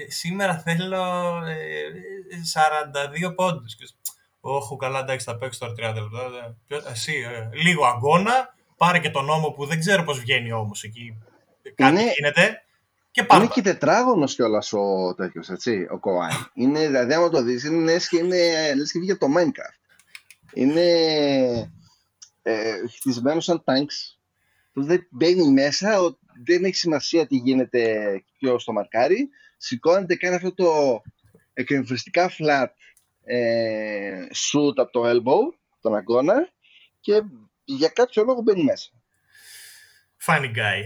σήμερα 0.08 0.58
θέλω 0.60 1.04
ε, 1.46 3.28
42 3.30 3.36
πόντους». 3.36 3.76
Και 3.76 3.82
λες, 3.84 3.98
Όχι, 4.40 4.76
καλά, 4.78 5.00
εντάξει, 5.00 5.26
θα 5.26 5.38
παίξω 5.38 5.60
τώρα 5.60 5.74
30 5.74 6.02
λεπτά. 6.02 6.22
ε, 6.48 6.56
ποιο- 6.68 6.84
Εσύ, 6.92 7.14
ε, 7.16 7.58
λίγο 7.58 7.86
αγώνα, 7.86 8.54
πάρε 8.78 9.00
και 9.00 9.10
τον 9.10 9.26
νόμο 9.26 9.50
που 9.50 9.66
δεν 9.66 9.80
ξέρω 9.80 10.04
πώς 10.04 10.20
βγαίνει 10.20 10.52
όμως 10.52 10.84
εκεί. 10.84 11.18
Κάτι 11.76 11.92
Είναι- 11.92 12.12
γίνεται 12.18 12.62
και 13.18 13.24
πάρε. 13.24 13.44
Είναι 13.44 13.54
και 13.54 13.62
τετράγωνος 13.62 14.36
κιόλας 14.36 14.74
ο 14.74 15.14
τέτοιος, 15.18 15.50
έτσι, 15.50 15.88
ο 15.90 16.00
Κοάι. 16.00 16.32
Είναι, 16.54 16.80
δηλαδή, 16.86 17.14
άμα 17.14 17.30
το 17.30 17.42
δεις, 17.44 17.64
είναι 17.64 17.84
λες 17.84 18.08
και, 18.08 18.18
είναι, 18.18 18.74
λες 18.76 18.92
και 18.92 19.00
βγήκε 19.00 19.12
από 19.14 19.26
το 19.28 19.34
Minecraft. 19.38 19.96
Είναι 20.54 20.82
ε, 22.42 22.74
χτισμένος 22.96 23.44
σαν 23.44 23.64
tanks. 23.66 24.18
Που 24.74 24.84
δεν 24.84 25.08
μπαίνει 25.10 25.52
μέσα, 25.52 26.02
ο- 26.02 26.18
δεν 26.44 26.64
έχει 26.64 26.76
σημασία 26.76 27.28
τι 27.28 27.36
γίνεται 27.36 28.24
ποιο 28.38 28.56
το 28.66 28.72
μαρκάρει. 28.72 29.30
Σηκώνεται, 29.58 30.16
κάνει 30.16 30.36
αυτό 30.36 30.54
το 30.54 31.02
εκεμφριστικά 31.54 32.32
flat 32.40 32.68
ε, 33.24 34.26
shoot 34.36 34.74
από 34.76 34.92
το 34.92 35.04
elbow, 35.06 35.58
τον 35.82 35.96
αγώνα, 35.96 36.50
και 37.00 37.22
για 37.64 37.90
κάποιο 37.90 38.24
λόγο 38.24 38.42
μπαίνει 38.42 38.64
μέσα. 38.64 38.90
Funny 40.26 40.46
guy. 40.56 40.82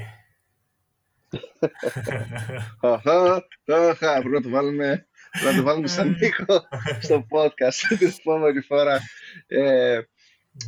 Αχα, 2.82 3.46
αχα, 3.66 4.14
πρέπει 4.14 4.30
να 4.30 4.42
το 4.42 4.50
βάλουμε, 4.50 5.08
πρέπει 5.32 5.56
να 5.56 5.62
το 5.62 5.64
βάλουμε 5.64 5.88
σαν 5.88 6.18
ήχο 6.20 6.68
στο 7.02 7.26
podcast 7.30 7.74
την 7.98 8.08
επόμενη 8.20 8.62
φορά. 8.62 9.00
Ε, 9.48 10.02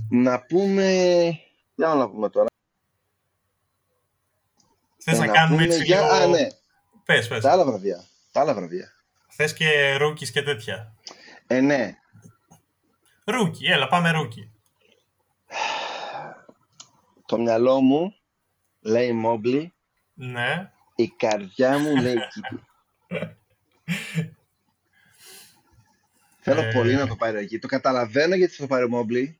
να 0.10 0.41
πούμε, 0.41 0.84
τι 1.76 1.84
άλλο 1.84 1.99
να 1.99 2.10
πούμε 2.10 2.30
τώρα. 2.30 2.47
Θες 4.97 5.17
Ε, 5.17 5.26
να 5.26 5.28
κάνουμε 5.28 5.62
πούμε 5.62 5.73
έτσι 5.73 5.84
για, 5.84 6.02
λίγο... 6.02 6.12
Α, 6.13 6.28
ναι, 6.28 6.47
Πες, 7.06 7.28
πες. 7.28 7.41
τα 7.41 7.52
άλλα 7.52 7.65
βραβεία. 7.65 8.04
Τα 8.32 8.41
άλλα 8.41 8.54
βραβεία. 8.54 8.91
Θες 9.28 9.54
και 9.54 9.97
rookies 10.02 10.30
και 10.30 10.41
τέτοια. 10.41 10.95
Ε, 11.47 11.60
ναι, 11.62 11.97
Rookie, 13.26 13.69
έλα, 13.71 13.88
πάμε 13.88 14.12
rookie. 14.15 14.49
το 17.26 17.38
μυαλό 17.38 17.82
μου 17.82 18.15
λέει 18.82 19.12
Μόμπλι, 19.12 19.72
Ναι. 20.13 20.71
η 20.95 21.08
καρδιά 21.08 21.78
μου 21.78 21.95
λέει 21.95 22.15
Κίτι. 22.28 22.63
Θέλω 26.39 26.62
Ε. 26.62 26.71
πολύ 26.73 26.95
να 26.95 27.08
το 27.08 27.15
πάρει 27.15 27.38
εκεί. 27.38 27.60
Το 27.60 27.67
καταλαβαίνω 27.67 28.36
γιατί 28.36 28.54
θα 28.54 28.62
το 28.62 28.67
πάρει 28.67 28.84
ο 28.84 28.89
Μόμπλι, 28.89 29.39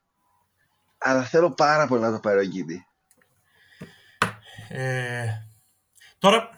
αλλά 0.98 1.24
θέλω 1.24 1.52
πάρα 1.52 1.88
πολύ 1.88 2.02
να 2.02 2.12
το 2.12 2.20
πάρει 2.20 2.40
ο 2.40 2.50
Κίτι. 2.50 2.88
Ε, 4.70 5.28
τώρα, 6.18 6.50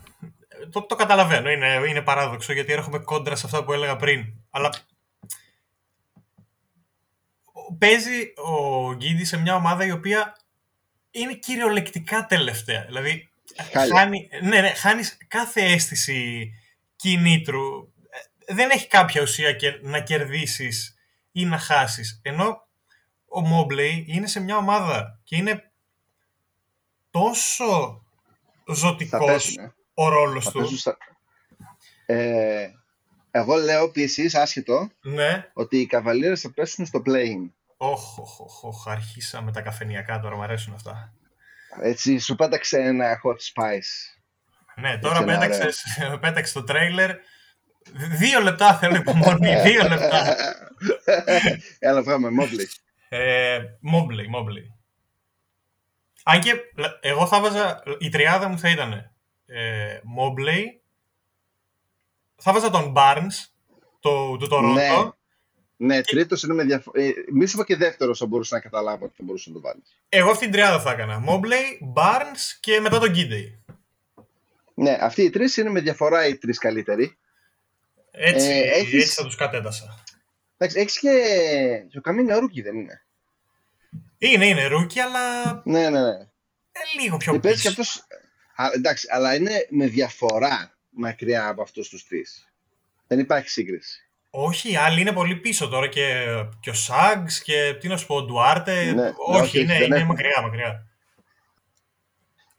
το, 0.72 0.82
το 0.82 0.96
καταλαβαίνω, 0.96 1.50
είναι, 1.50 1.82
είναι 1.88 2.02
παράδοξο 2.02 2.54
γιατί 2.54 2.72
έρχομαι 2.74 3.00
κόντρα 3.00 3.36
σε 3.36 3.46
αυτά 3.46 3.64
που 3.64 3.74
έλεγα 3.74 3.96
πριν. 3.96 4.34
Αλλά 4.50 4.74
παίζει 7.78 8.34
ο 8.36 8.94
Γκίντι 8.94 9.26
σε 9.26 9.38
μια 9.38 9.56
ομάδα 9.56 9.86
η 9.86 9.92
οποία 9.92 10.38
είναι 11.12 11.34
κυριολεκτικά 11.34 12.26
τελευταία. 12.26 12.86
Δηλαδή, 12.86 13.10
Χάλια. 13.10 13.35
Χάνει, 13.94 14.30
ναι, 14.42 14.62
ναι, 14.62 14.70
χάνεις 14.70 15.18
κάθε 15.28 15.62
αίσθηση 15.62 16.52
κινήτρου. 16.96 17.92
Ε, 18.48 18.54
Δεν 18.54 18.70
έχει 18.70 18.88
κάποια 18.88 19.22
ουσία 19.22 19.54
και 19.54 19.80
να 19.82 20.00
κερδίσεις 20.00 20.96
ή 21.32 21.46
να 21.46 21.58
χάσεις. 21.58 22.20
Ενώ 22.24 22.68
ο 23.26 23.42
Μόμπλεϊ 23.42 24.06
είναι 24.08 24.28
σε 24.28 24.40
μια 24.40 24.58
ομάδα 24.58 25.20
και 25.24 25.36
είναι 25.36 25.72
τόσο 27.12 28.02
Θα 28.66 28.74
ζωτικός 28.74 29.26
πέσουν, 29.26 29.64
ε. 29.64 29.74
ο 29.94 30.10
ρόλος 30.10 30.44
Θα 30.46 30.52
του. 30.52 30.60
πέσουν 30.60 30.78
στα... 30.78 30.98
Ε, 32.06 32.70
εγώ 33.32 33.56
λέω 33.56 33.84
επίση, 33.84 34.30
άσχετο, 34.34 34.90
Ναι. 35.02 35.50
ότι 35.54 35.78
οι 35.78 35.86
καβαλίρες 35.86 36.42
θα 36.42 36.52
πέσουν 36.52 36.86
στο 36.86 37.02
play 37.06 37.50
Όχ, 37.78 38.18
οχ, 38.18 38.40
οχ, 38.40 38.64
οχ, 38.64 38.88
αρχίσαμε 38.88 39.52
τα 39.52 39.62
καφενιακά 39.62 40.20
τώρα, 40.20 40.36
μου 40.36 40.42
αρέσουν 40.44 40.74
αυτά. 40.74 41.14
Έτσι, 41.82 42.20
σου 42.20 42.36
πέταξε 42.36 42.78
ένα 42.80 43.22
hot 43.24 43.32
spice. 43.64 44.20
Ναι, 44.76 44.98
τώρα 44.98 45.18
ένα 45.18 45.26
πέταξες, 45.26 45.84
πέταξε 46.22 46.54
το 46.54 46.64
τρέιλερ. 46.64 47.16
Δύο 48.18 48.42
λεπτά 48.42 48.74
θέλω 48.78 48.96
υπομονή, 48.96 49.56
δύο 49.66 49.88
λεπτά. 49.88 50.36
Έλα, 51.80 52.02
βγάμε, 52.04 52.30
Μόμπλι. 52.32 52.70
Ε, 53.10 53.60
Μόμπλεϊ, 53.80 54.28
Μόμπλεϊ. 54.28 54.70
Αν 56.24 56.40
και 56.40 56.54
λα- 56.76 57.00
εγώ 57.02 57.28
θα 57.28 57.40
βάζα, 57.42 57.84
η 58.00 58.10
τριάδα 58.10 58.48
μου 58.48 58.60
θα 58.60 58.70
ήταν 58.70 58.94
ε, 59.46 60.00
Μόμπλεϊ, 60.04 60.82
θα 62.36 62.54
βάζα 62.54 62.70
τον 62.70 62.94
Barnes, 62.98 63.34
το, 64.00 64.38
του 64.38 64.48
Toronto, 64.52 65.12
Ναι. 65.78 65.96
Ναι, 65.96 66.02
τρίτος 66.02 66.44
είναι 66.44 66.54
με 66.54 66.64
διαφορά. 66.64 67.02
Ε, 67.04 67.12
μη 67.32 67.46
σου 67.46 67.58
πω 67.58 67.64
και 67.64 67.76
δεύτερος 67.76 68.18
θα 68.20 68.26
μπορούσε 68.26 68.56
να 68.56 68.62
καταλάβω 68.62 69.06
ότι 69.06 69.14
θα 69.18 69.24
μπορούσε 69.24 69.50
να 69.50 69.56
το 69.56 69.62
βάλεις. 69.62 69.98
εγώ 70.10 70.30
αυτή 70.30 70.44
την 70.44 70.52
τριάδα 70.52 70.80
θα 70.82 70.92
έκανα. 70.92 71.20
Μόμπλεϊ, 71.20 71.94
Barnes 71.96 72.58
και 72.60 72.80
μετά 72.80 73.00
τον 73.00 73.10
Γκίντεϊ. 73.12 73.64
Ναι, 74.74 74.98
αυτοί 75.02 75.24
οι 75.24 75.30
τρεις 75.30 75.58
είναι 75.58 75.70
με 75.70 75.80
διαφορά 75.82 76.28
οι 76.28 76.38
τρεις 76.38 76.58
καλύτεροι. 76.58 77.18
Έτσι, 78.12 78.48
Ε, 78.48 78.60
έχεις- 78.60 78.94
έτσι 79.04 79.14
θα 79.16 79.24
τους 79.24 79.36
κατέτασσα. 79.36 80.04
Εντάξει, 80.58 80.80
έχεις 80.80 81.00
και. 81.00 81.10
και 81.90 81.98
ο 81.98 82.02
Cunningham 82.02 82.40
rookie 82.40 82.62
δεν 82.62 82.76
είναι; 82.76 83.06
Είναι, 84.18 84.48
είναι 84.48 84.66
rookie, 84.68 85.00
αλλά 85.00 85.54
Ναι, 85.66 85.90
ναι, 85.90 86.02
ναι. 86.02 86.10
ε, 86.72 87.02
λίγο 87.02 87.18
πιο 87.18 87.32
Και 87.34 87.40
παίζει 87.40 87.62
και 87.62 87.68
πίσω. 87.70 87.82
αυτός... 87.82 88.08
Α, 88.56 88.70
εντάξει, 88.74 89.08
αλλά 89.12 89.36
είναι 89.36 89.68
με 89.70 89.88
διαφορά 89.88 90.78
μακριά 90.90 91.48
από 91.48 91.62
αυτούς 91.62 91.90
τους 91.90 92.08
τρεις. 92.08 92.50
Δεν 93.08 93.20
υπάρχει 93.20 93.50
σύγκριση. 93.50 94.05
Όχι, 94.38 94.72
οι 94.72 94.76
άλλοι 94.76 95.02
είναι 95.02 95.12
πολύ 95.12 95.36
πίσω 95.36 95.68
τώρα 95.68 95.88
και, 95.88 96.26
και 96.60 96.70
ο 96.70 96.74
Suggs 96.74 97.42
και 97.42 97.78
τι 97.80 97.88
να 97.88 97.98
σου 97.98 98.06
πω, 98.06 98.16
ο 98.16 98.24
Ντουάρτε. 98.24 98.92
Ναι, 98.92 99.12
όχι, 99.28 99.42
όχι, 99.42 99.60
είναι, 99.62 99.74
δεν 99.74 99.86
είναι 99.86 99.96
έχουμε. 99.96 100.14
μακριά, 100.14 100.42
μακριά. 100.42 100.88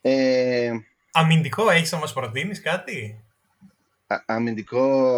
Ε, 0.01 0.71
Αμυντικό, 1.12 1.70
έχεις 1.70 1.93
να 1.93 1.99
μας 1.99 2.12
προτείνεις 2.12 2.61
κάτι; 2.62 3.24
α- 4.07 4.22
αμυντικό 4.27 5.11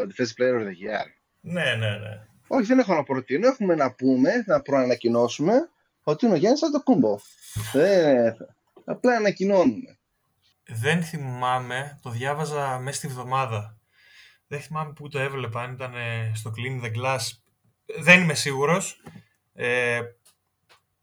defensive 0.00 0.42
player 0.42 0.60
of 0.60 0.62
the 0.62 0.76
year. 0.84 1.06
Ναι, 1.40 1.74
ναι, 1.74 1.90
ναι. 1.90 2.26
Όχι, 2.46 2.66
δεν 2.66 2.78
έχω 2.78 2.94
να 2.94 3.02
προτείνω. 3.02 3.46
Έχουμε 3.48 3.74
να 3.74 3.92
πούμε, 3.92 4.30
να 4.46 4.60
προανακοινώσουμε 4.60 5.68
ότι 6.02 6.26
είναι 6.26 6.34
ο 6.34 6.38
Γιάννης 6.38 6.62
Αντοκούμπο. 6.62 7.18
Δεν... 7.72 8.36
Απλά 8.84 9.16
ανακοινώνουμε. 9.16 9.96
Δεν 10.66 11.02
θυμάμαι, 11.02 11.98
το 12.02 12.10
διάβαζα 12.10 12.78
μέσα 12.78 12.96
στη 12.96 13.06
βδομάδα. 13.06 13.76
Δεν 14.52 14.60
θυμάμαι 14.60 14.92
πού 14.92 15.08
το 15.08 15.18
έβλεπα, 15.18 15.60
αν 15.62 15.72
ήταν 15.72 15.94
ε, 15.94 16.32
στο 16.34 16.52
Clean 16.56 16.84
the 16.84 16.88
Glass. 16.88 17.18
Δεν 18.00 18.20
είμαι 18.22 18.34
σίγουρος. 18.34 19.00
Ε, 19.54 20.00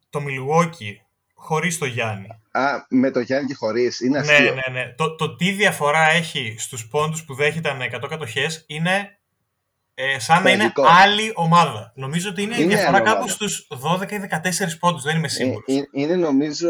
το 0.09 0.19
Milwaukee, 0.19 0.93
χωρίς 1.33 1.77
το 1.77 1.85
Γιάννη. 1.85 2.27
Α, 2.51 2.69
με 2.89 3.11
το 3.11 3.19
Γιάννη 3.19 3.47
και 3.47 3.53
χωρίς. 3.53 3.99
Είναι 3.99 4.21
Ναι, 4.21 4.31
αστείο. 4.33 4.53
ναι, 4.53 4.73
ναι. 4.79 4.93
Το, 4.97 5.15
το 5.15 5.35
τι 5.35 5.51
διαφορά 5.51 6.09
έχει 6.11 6.55
στους 6.57 6.87
πόντους 6.87 7.23
που 7.25 7.33
δέχεται 7.33 7.69
ανά 7.69 7.85
100 8.03 8.07
κατοχές 8.09 8.63
είναι 8.67 9.17
ε, 9.93 10.19
σαν 10.19 10.43
να 10.43 10.49
είναι 10.49 10.57
Τραγικό. 10.57 10.83
άλλη 10.87 11.31
ομάδα. 11.35 11.91
Νομίζω 11.95 12.29
ότι 12.29 12.41
είναι, 12.41 12.55
η 12.55 12.57
Είναι 12.61 12.75
διαφορά 12.75 12.97
άλλη 12.97 13.05
κάπου 13.05 13.17
ομάδα. 13.17 13.31
στους 13.33 13.67
12 13.69 14.11
ή 14.11 14.19
14 14.73 14.77
πόντους, 14.79 15.03
δεν 15.03 15.15
είμαι 15.17 15.25
Ε, 15.25 15.29
σίγουρος. 15.29 15.63
ε, 15.75 15.81
είναι 15.91 16.15
νομίζω 16.15 16.69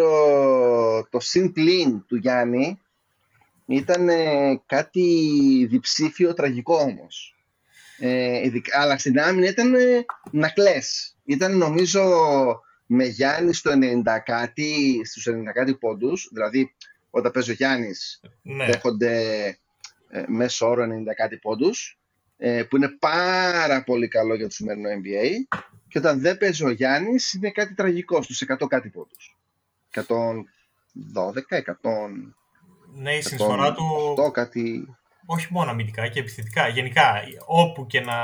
το 1.09 1.19
συν 1.19 1.51
πλήν 1.51 2.05
του 2.07 2.15
Γιάννη 2.15 2.79
ήταν 3.69 4.09
ε, 4.09 4.61
κάτι 4.65 5.03
διψήφιο 5.69 6.33
τραγικό 6.33 6.75
όμως. 6.75 7.35
Ε, 7.99 8.45
ειδικά- 8.45 8.79
αλλά 8.79 8.97
στην 8.97 9.19
άμυνα 9.19 9.47
ήταν 9.47 9.75
ε, 9.75 10.05
να 10.31 10.49
κλαις. 10.49 11.17
Ήταν 11.25 11.57
νομίζω 11.57 12.03
με 12.85 13.05
Γιάννη 13.05 13.53
στο 13.53 13.71
90 13.71 14.19
κάτι, 14.25 15.01
στους 15.03 15.27
90 15.27 15.53
κάτι 15.53 15.75
πόντους, 15.75 16.29
δηλαδή 16.33 16.73
όταν 17.09 17.31
παίζει 17.31 17.51
ο 17.51 17.53
Γιάννης 17.53 18.21
ναι. 18.41 18.65
δέχονται 18.65 19.45
ε, 20.09 20.23
μέσο 20.27 20.69
όρο 20.69 20.83
90 20.83 20.87
κάτι 21.15 21.37
πόντους 21.37 21.99
ε, 22.37 22.63
που 22.63 22.75
είναι 22.75 22.97
πάρα 22.99 23.83
πολύ 23.83 24.07
καλό 24.07 24.35
για 24.35 24.47
το 24.47 24.53
σημερινό 24.53 24.89
NBA 24.89 25.57
και 25.87 25.97
όταν 25.97 26.19
δεν 26.19 26.37
παίζει 26.37 26.65
ο 26.65 26.69
Γιάννης 26.69 27.33
είναι 27.33 27.51
κάτι 27.51 27.73
τραγικό 27.73 28.21
στους 28.21 28.43
100 28.47 28.67
κάτι 28.67 28.89
πόντους. 28.89 29.37
112, 29.93 30.03
100... 31.49 31.73
Ναι, 32.93 33.15
η 33.15 33.21
συνεισφορά 33.21 33.73
του... 33.73 34.31
κάτι... 34.33 34.95
Όχι 35.25 35.47
μόνο 35.49 35.71
αμυντικά 35.71 36.07
και 36.07 36.19
επιθετικά. 36.19 36.67
Γενικά, 36.67 37.13
όπου 37.45 37.85
και 37.85 38.01
να. 38.01 38.15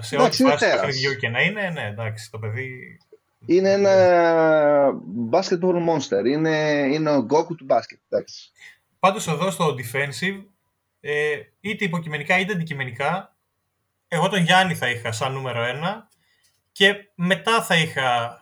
σε 0.00 0.16
ό,τι 0.16 0.42
φάση 0.42 0.70
του 0.70 0.80
παιχνιδιού 0.80 1.14
και 1.14 1.28
να 1.28 1.40
είναι, 1.40 1.70
ναι, 1.70 1.86
εντάξει, 1.86 2.30
το 2.30 2.38
παιδί. 2.38 2.98
Είναι 3.46 3.72
ένα 3.72 3.92
basketball 5.30 5.88
monster. 5.88 6.26
Είναι, 6.26 6.88
είναι 6.92 7.10
ο 7.10 7.26
Goku 7.30 7.56
του 7.56 7.64
μπάσκετ. 7.64 7.98
Πάντως 8.98 9.28
εδώ 9.28 9.50
στο 9.50 9.74
defensive, 9.74 10.44
ε, 11.00 11.34
είτε 11.60 11.84
υποκειμενικά 11.84 12.38
είτε 12.38 12.52
αντικειμενικά, 12.52 13.36
εγώ 14.08 14.28
τον 14.28 14.42
Γιάννη 14.42 14.74
θα 14.74 14.90
είχα 14.90 15.12
σαν 15.12 15.32
νούμερο 15.32 15.62
ένα 15.62 16.08
και 16.72 16.94
μετά 17.14 17.62
θα 17.62 17.76
είχα 17.76 18.40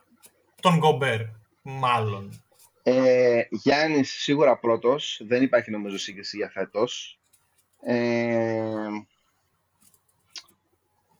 τον 0.61 0.79
Γκομπέρ, 0.79 1.21
μάλλον. 1.63 2.45
Ε, 2.83 3.43
Γιάννης 3.51 4.11
σίγουρα 4.11 4.59
πρώτος, 4.59 5.21
δεν 5.25 5.43
υπάρχει 5.43 5.71
νομίζω 5.71 5.99
σύγκριση 5.99 6.37
για 6.37 6.51
φέτος. 6.51 7.21
Ε, 7.83 8.89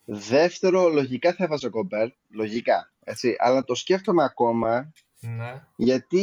δεύτερο, 0.05 0.89
λογικά 0.89 1.35
θα 1.35 1.45
έβαζα 1.45 1.69
Γκομπέρ, 1.69 2.09
λογικά, 2.31 2.93
έτσι, 3.05 3.35
αλλά 3.39 3.65
το 3.65 3.75
σκέφτομαι 3.75 4.25
ακόμα 4.25 4.93
ναι. 5.21 5.63
γιατί 5.77 6.23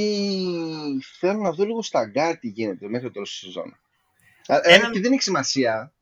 θέλω 1.19 1.41
να 1.41 1.51
δω 1.51 1.65
λίγο 1.65 1.81
στα 1.81 2.05
γκάρ 2.05 2.37
τι 2.37 2.47
γίνεται 2.47 2.87
μέχρι 2.89 3.07
το 3.07 3.13
τέλος 3.13 3.29
της 3.29 3.39
σεζόν. 3.39 3.77
Ένα... 4.47 4.89
Και 4.89 4.99
δεν 4.99 5.11
έχει 5.11 5.21
σημασία, 5.21 5.93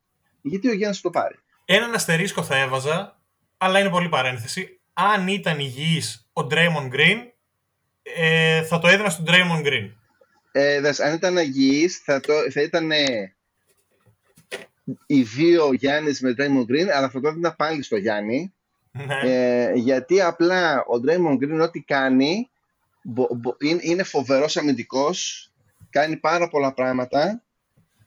γιατί 0.42 0.68
ο 0.68 0.72
Γιάννης 0.72 1.00
το 1.00 1.10
πάρει. 1.10 1.38
Έναν 1.64 1.94
αστερίσκο 1.94 2.42
θα 2.42 2.56
έβαζα, 2.56 3.20
αλλά 3.56 3.78
είναι 3.78 3.90
πολύ 3.90 4.08
παρένθεση. 4.08 4.80
Αν 4.92 5.28
ήταν 5.28 5.58
υγιής 5.58 6.28
ο 6.32 6.46
Draymond 6.50 6.90
Green, 6.92 7.18
ε, 8.14 8.62
θα 8.62 8.78
το 8.78 8.88
έδινα 8.88 9.10
στον 9.10 9.24
Draymond 9.28 9.66
Green. 9.66 9.90
Ε, 10.52 10.80
δες, 10.80 11.00
αν 11.00 11.14
ήταν 11.14 11.36
υγιής, 11.36 11.98
θα, 11.98 12.20
το, 12.20 12.32
θα 12.50 12.62
ήταν 12.62 12.90
οι 15.06 15.22
δύο 15.22 15.72
Γιάννης 15.72 16.20
με 16.20 16.34
Draymond 16.38 16.70
Green, 16.70 16.88
αλλά 16.94 17.08
θα 17.10 17.20
το 17.20 17.28
έδινα 17.28 17.54
πάλι 17.54 17.82
στο 17.82 17.96
Γιάννη. 17.96 18.54
Ναι. 18.92 19.20
Ε, 19.22 19.72
γιατί 19.74 20.20
απλά 20.20 20.84
ο 20.84 21.00
Draymond 21.06 21.34
Green 21.34 21.60
ό,τι 21.62 21.80
κάνει 21.80 22.50
είναι, 23.58 23.80
είναι 23.80 24.02
φοβερός 24.02 24.56
αμυντικός, 24.56 25.50
κάνει 25.90 26.16
πάρα 26.16 26.48
πολλά 26.48 26.72
πράγματα, 26.72 27.42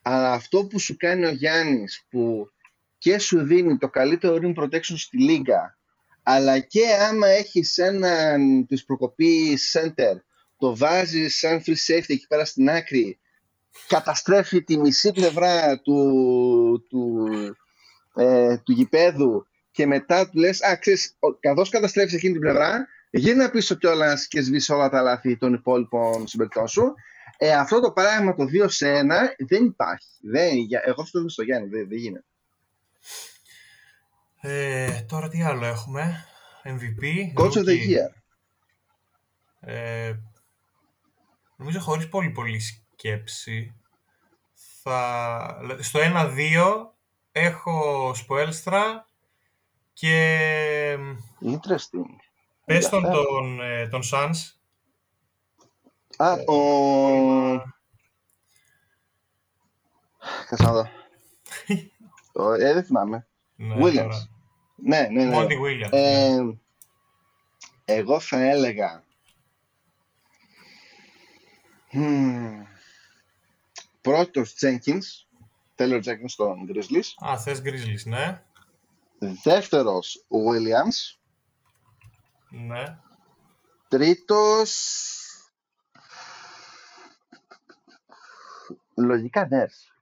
αλλά 0.02 0.32
αυτό 0.32 0.66
που 0.66 0.80
σου 0.80 0.98
κάνει 0.98 1.26
ο 1.26 1.32
Γιάννης 1.32 2.06
που 2.10 2.52
και 2.98 3.20
σου 3.20 3.44
δίνει 3.44 3.78
το 3.78 3.90
καλύτερο 3.90 4.38
rim 4.42 4.64
protection 4.64 4.98
στη 4.98 5.18
λίγα, 5.18 5.78
αλλά 6.24 6.60
και 6.60 6.82
άμα 7.10 7.28
έχεις 7.28 7.78
έναν 7.78 8.66
της 8.66 8.86
προκοπή 8.86 9.58
center, 9.74 10.16
το 10.58 10.78
βάζεις 10.78 11.38
σαν 11.38 11.62
free 11.66 11.94
safety 11.94 12.04
εκεί 12.08 12.28
πέρα 12.28 12.46
στην 12.46 12.70
άκρη, 12.70 13.20
καταστρέφει 13.88 14.64
τη 14.64 14.78
μισή 14.78 15.12
πλευρά 15.12 15.80
του, 15.80 16.86
του, 16.90 17.28
ε, 18.16 18.58
του 18.58 18.72
γηπέδου 18.72 19.48
και 19.72 19.86
μετά 19.86 20.30
του 20.30 20.40
λες, 20.40 20.64
α, 20.64 20.78
ξέρεις, 20.78 21.18
καθώς 21.40 21.70
καταστρέφεις 21.70 22.14
εκείνη 22.14 22.34
την 22.34 22.42
πλευρά, 22.42 22.88
γίνα 23.10 23.50
πίσω 23.50 23.76
κιόλας 23.76 24.28
και 24.28 24.42
σβήσει 24.42 24.74
όλα 24.74 24.90
τα 24.90 25.02
λάθη 25.02 25.38
των 25.38 25.54
υπόλοιπων 25.54 26.28
συμπεριπτών 26.28 26.68
σου. 26.68 26.94
Ε, 27.38 27.54
αυτό 27.54 27.80
το 27.80 27.92
πράγμα 27.92 28.36
το 28.36 28.46
2 28.46 28.68
σε 28.70 28.92
1 28.92 29.36
δεν 29.38 29.66
υπάρχει. 29.66 30.08
Δεν, 30.22 30.50
εγώ 30.86 31.02
αυτό 31.02 31.22
το 31.22 31.30
στο 31.30 31.44
Γιάννη, 31.44 31.70
δεν, 31.70 31.88
δεν 31.88 31.98
γίνεται. 31.98 32.26
Ε, 34.42 35.02
τώρα 35.02 35.28
τι 35.28 35.44
άλλο 35.44 35.66
έχουμε; 35.66 36.26
MVP. 36.64 37.34
Coach 37.40 37.52
of 37.52 37.64
the 37.64 37.88
Year. 37.88 38.10
Ε, 39.60 40.14
νομίζω 41.56 41.80
χωρίς 41.80 42.10
πολύ 42.10 42.30
πολύ 42.30 42.60
σκέψη. 42.60 43.74
Θα... 44.82 45.78
Στο 45.80 46.00
1-2 46.04 46.36
έχω 47.32 48.12
Σποέλστρα 48.16 49.06
και... 49.94 50.98
Interesting. 51.42 52.16
Πες 52.66 52.90
τον, 52.90 53.04
τον, 53.04 53.62
ε, 53.62 53.88
τον 53.88 54.02
Suns. 54.12 54.60
Α, 56.18 56.32
ο... 56.32 56.58
Κάτσε 60.50 60.64
να 60.64 60.72
δω. 60.72 60.88
ε, 62.60 62.74
δεν 62.74 62.84
θυμάμαι. 62.84 63.29
Ναι, 63.62 63.76
Williams. 63.78 64.28
Ναι, 64.76 65.08
ναι, 65.12 65.26
ναι. 65.26 65.38
Monty 65.38 65.60
Williams. 65.62 65.90
Ε, 65.92 66.40
εγώ 67.86 68.20
θα 68.20 68.40
έλεγα... 68.40 69.04
Hmm. 71.92 72.64
Πρώτος 74.02 74.56
Jenkins, 74.62 75.26
Taylor 75.76 76.04
Jenkins 76.04 76.24
στον 76.26 76.70
Grizzlies. 76.70 77.28
Α, 77.28 77.40
θες 77.40 77.62
Grizzlies, 77.64 78.04
ναι. 78.06 78.44
Δεύτερος 79.44 80.26
Williams. 80.30 81.20
Ναι. 82.50 82.98
Τρίτος... 83.88 85.04
Λογικά 88.96 89.48
Nurse. 89.52 89.99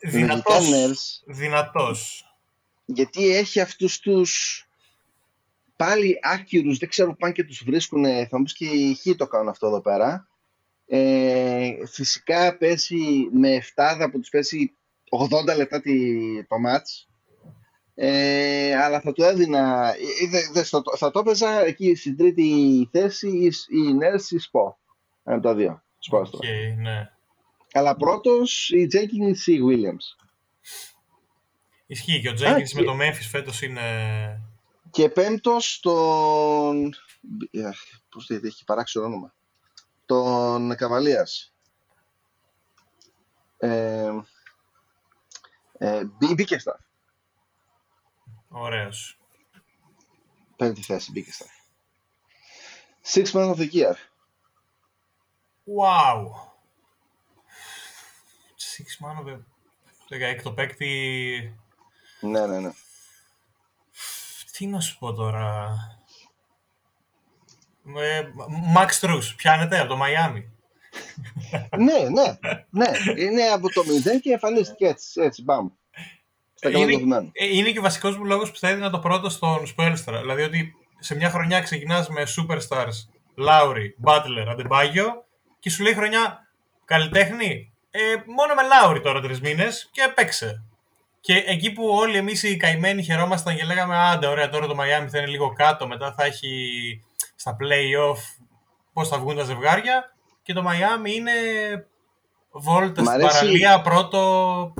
Δυνατός. 0.00 0.68
Nurse, 0.70 1.22
Δυνατός. 1.26 2.24
γιατί 2.84 3.36
έχει 3.36 3.60
αυτούς 3.60 3.98
τους 3.98 4.60
πάλι 5.76 6.18
άκυρους, 6.22 6.78
δεν 6.78 6.88
ξέρω 6.88 7.16
πάνε 7.16 7.32
και 7.32 7.44
τους 7.44 7.62
βρίσκουν, 7.64 8.04
θα 8.04 8.38
μου 8.38 8.42
πεις 8.42 8.52
και 8.52 8.64
οι 8.64 8.94
χ 8.94 9.16
το 9.16 9.26
κάνουν 9.26 9.48
αυτό 9.48 9.66
εδώ 9.66 9.80
πέρα. 9.80 10.28
Ε, 10.86 11.72
φυσικά 11.86 12.56
πέσει 12.56 13.28
με 13.32 13.62
7 13.74 14.08
που 14.10 14.20
τους 14.20 14.28
πέσει 14.28 14.76
80 15.50 15.56
λεπτά 15.56 15.80
τη, 15.80 15.94
το 16.44 16.58
μάτς. 16.58 17.08
Ε, 17.94 18.74
αλλά 18.76 19.00
θα 19.00 19.12
του 19.12 19.22
έδινα, 19.22 19.94
ε, 20.22 20.50
δε, 20.52 20.62
θα, 20.62 20.82
θα 20.96 21.10
το 21.10 21.18
έπαιζα 21.18 21.64
εκεί 21.64 21.94
στην 21.94 22.16
τρίτη 22.16 22.88
θέση 22.92 23.50
η 23.68 23.92
Νέρς 23.92 24.30
η 24.30 24.38
Σπο. 24.38 24.78
Ένα 25.24 25.40
το 25.40 25.54
δύο. 25.54 25.82
Σπο, 25.98 26.22
okay, 26.22 26.76
ναι. 26.76 27.10
Αλλά 27.76 27.96
πρώτος 27.96 28.70
η 28.70 28.88
Jenkins 28.92 29.46
ή 29.46 29.52
η 29.52 29.60
Williams. 29.68 30.26
Ισχύει 31.86 32.20
και 32.20 32.28
ο 32.28 32.32
Jenkins 32.32 32.72
με 32.74 32.82
το 32.82 32.96
Memphis 33.00 33.26
φέτος 33.30 33.62
είναι... 33.62 34.40
Και 34.90 35.08
πέμπτος 35.08 35.80
τον... 35.80 36.94
Πώς 38.08 38.26
το 38.26 38.34
έχει 38.42 38.64
παράξει 38.64 38.98
όνομα. 38.98 39.34
Τον 40.06 40.76
Καβαλίας. 40.76 41.54
Ε, 43.58 44.12
ε, 45.78 46.04
Μπίκεσταρ. 46.04 46.76
Ωραίος. 48.48 49.18
Πέμπτη 50.56 50.82
θέση 50.82 51.10
Μπίκεσταρ. 51.10 51.48
Six 53.04 53.24
Man 53.24 53.54
of 53.54 53.58
the 53.58 53.70
Year. 53.72 53.94
Wow. 55.66 56.45
Six 58.76 59.04
Man 59.04 59.24
of 59.24 59.32
the... 59.32 59.38
Το 60.08 60.16
έκτο 60.16 60.52
παίκτη... 60.52 60.90
Ναι, 62.20 62.46
ναι, 62.46 62.58
ναι. 62.60 62.70
Τι 64.52 64.66
να 64.66 64.80
σου 64.80 64.98
πω 64.98 65.12
τώρα... 65.12 65.76
Μαξ 68.72 69.00
Τρούς, 69.00 69.34
πιάνεται 69.34 69.78
από 69.78 69.88
το 69.88 69.96
Μαϊάμι. 69.96 70.50
ναι, 71.76 72.08
ναι, 72.08 72.38
ναι. 72.70 72.86
Είναι 73.16 73.42
από 73.42 73.68
το 73.68 73.84
μηδέν 73.84 74.20
και 74.20 74.32
εμφανίστηκε 74.32 74.86
έτσι, 74.86 75.20
έτσι, 75.20 75.42
μπαμ. 75.42 75.68
Είναι, 76.62 77.30
είναι 77.52 77.70
και 77.70 77.78
ο 77.78 77.82
βασικός 77.82 78.16
μου 78.16 78.24
λόγος 78.24 78.50
που 78.50 78.58
θα 78.58 78.68
έδινα 78.68 78.90
το 78.90 78.98
πρώτο 78.98 79.28
στον 79.28 79.66
Σπέλστρα. 79.66 80.20
Δηλαδή 80.20 80.42
ότι 80.42 80.74
σε 80.98 81.14
μια 81.14 81.30
χρονιά 81.30 81.60
ξεκινάς 81.60 82.08
με 82.08 82.22
superstars 82.36 83.08
Λάουρι, 83.34 83.94
Μπάτλερ, 83.98 84.48
Αντεμπάγιο 84.48 85.24
και 85.58 85.70
σου 85.70 85.82
λέει 85.82 85.94
χρονιά 85.94 86.48
καλλιτέχνη. 86.84 87.72
Ε, 87.98 88.22
μόνο 88.26 88.54
με 88.54 88.62
Λάουρι 88.62 89.00
τώρα 89.00 89.20
τρεις 89.20 89.40
μήνες 89.40 89.88
και 89.92 90.12
παίξε. 90.14 90.62
Και 91.20 91.44
εκεί 91.46 91.72
που 91.72 91.86
όλοι 91.86 92.16
εμείς 92.16 92.42
οι 92.42 92.56
καημένοι 92.56 93.02
χαιρόμασταν 93.02 93.56
και 93.56 93.64
λέγαμε 93.64 93.96
Άντε, 93.96 94.26
ωραία, 94.26 94.48
τώρα 94.48 94.66
το 94.66 94.74
Μαϊάμι 94.74 95.08
θα 95.08 95.18
είναι 95.18 95.26
λίγο 95.26 95.52
κάτω, 95.52 95.86
μετά 95.86 96.12
θα 96.12 96.24
έχει 96.24 96.50
στα 97.36 97.56
playoff 97.60 98.44
πώς 98.92 99.08
θα 99.08 99.18
βγουν 99.18 99.36
τα 99.36 99.44
ζευγάρια. 99.44 100.14
Και 100.42 100.52
το 100.52 100.62
Μαϊάμι 100.62 101.14
είναι 101.14 101.32
βόλτα 102.50 103.04
στην 103.04 103.20
παραλία 103.20 103.80
πρώτο. 103.82 104.74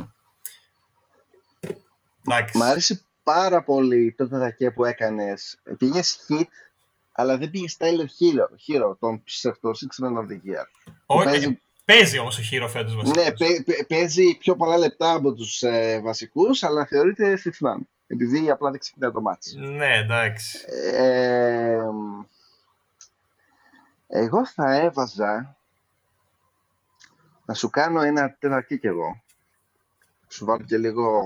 Μ' 2.55 2.63
άρεσε 2.63 3.05
πάρα 3.23 3.63
πολύ 3.63 4.15
το 4.17 4.29
τετακέ 4.29 4.71
που 4.71 4.85
έκανες. 4.85 5.59
Πήγες 5.79 6.27
hit, 6.29 6.47
αλλά 7.13 7.37
δεν 7.37 7.51
πήγες 7.51 7.77
Tyler 7.79 8.07
Hero, 8.19 8.49
Hero 8.67 8.97
τον 8.99 9.23
ψευτός 9.25 9.87
Six 9.87 10.05
Man 10.05 10.19
of 10.19 10.27
the 10.31 10.39
Year. 10.51 10.65
Όχι, 11.07 11.61
Παίζει 11.87 12.19
όμως 12.19 12.39
ο 12.39 12.43
Χείρο 12.43 12.69
φέτος 12.69 12.97
βασικά. 12.97 13.23
Ναι, 13.23 13.31
παίζει 13.89 14.37
πιο 14.37 14.57
πολλά 14.57 14.77
λεπτά 14.77 15.13
από 15.13 15.33
τους 15.35 15.63
ε, 15.63 16.01
βασικούς, 16.01 16.63
αλλά 16.63 16.87
θεωρείται 16.87 17.39
six 17.45 17.67
man. 17.67 17.81
Επειδή 18.07 18.51
απλά 18.51 18.71
δεν 18.71 18.81
ξεκινάει 18.81 19.11
το 19.11 19.21
μάτι. 19.21 19.59
Ναι, 19.59 19.97
εντάξει. 19.97 20.59
Ε, 20.67 21.81
εγώ 24.07 24.47
θα 24.47 24.75
έβαζα 24.75 25.57
να 27.45 27.55
σου 27.55 27.71
κάνω 27.71 28.01
ένα 28.01 28.37
τερακί 28.39 28.79
κι 28.79 28.87
εγώ. 28.87 29.23
Σου 30.29 30.45
βάλω 30.45 30.65
και 30.65 30.77
λίγο 30.77 31.23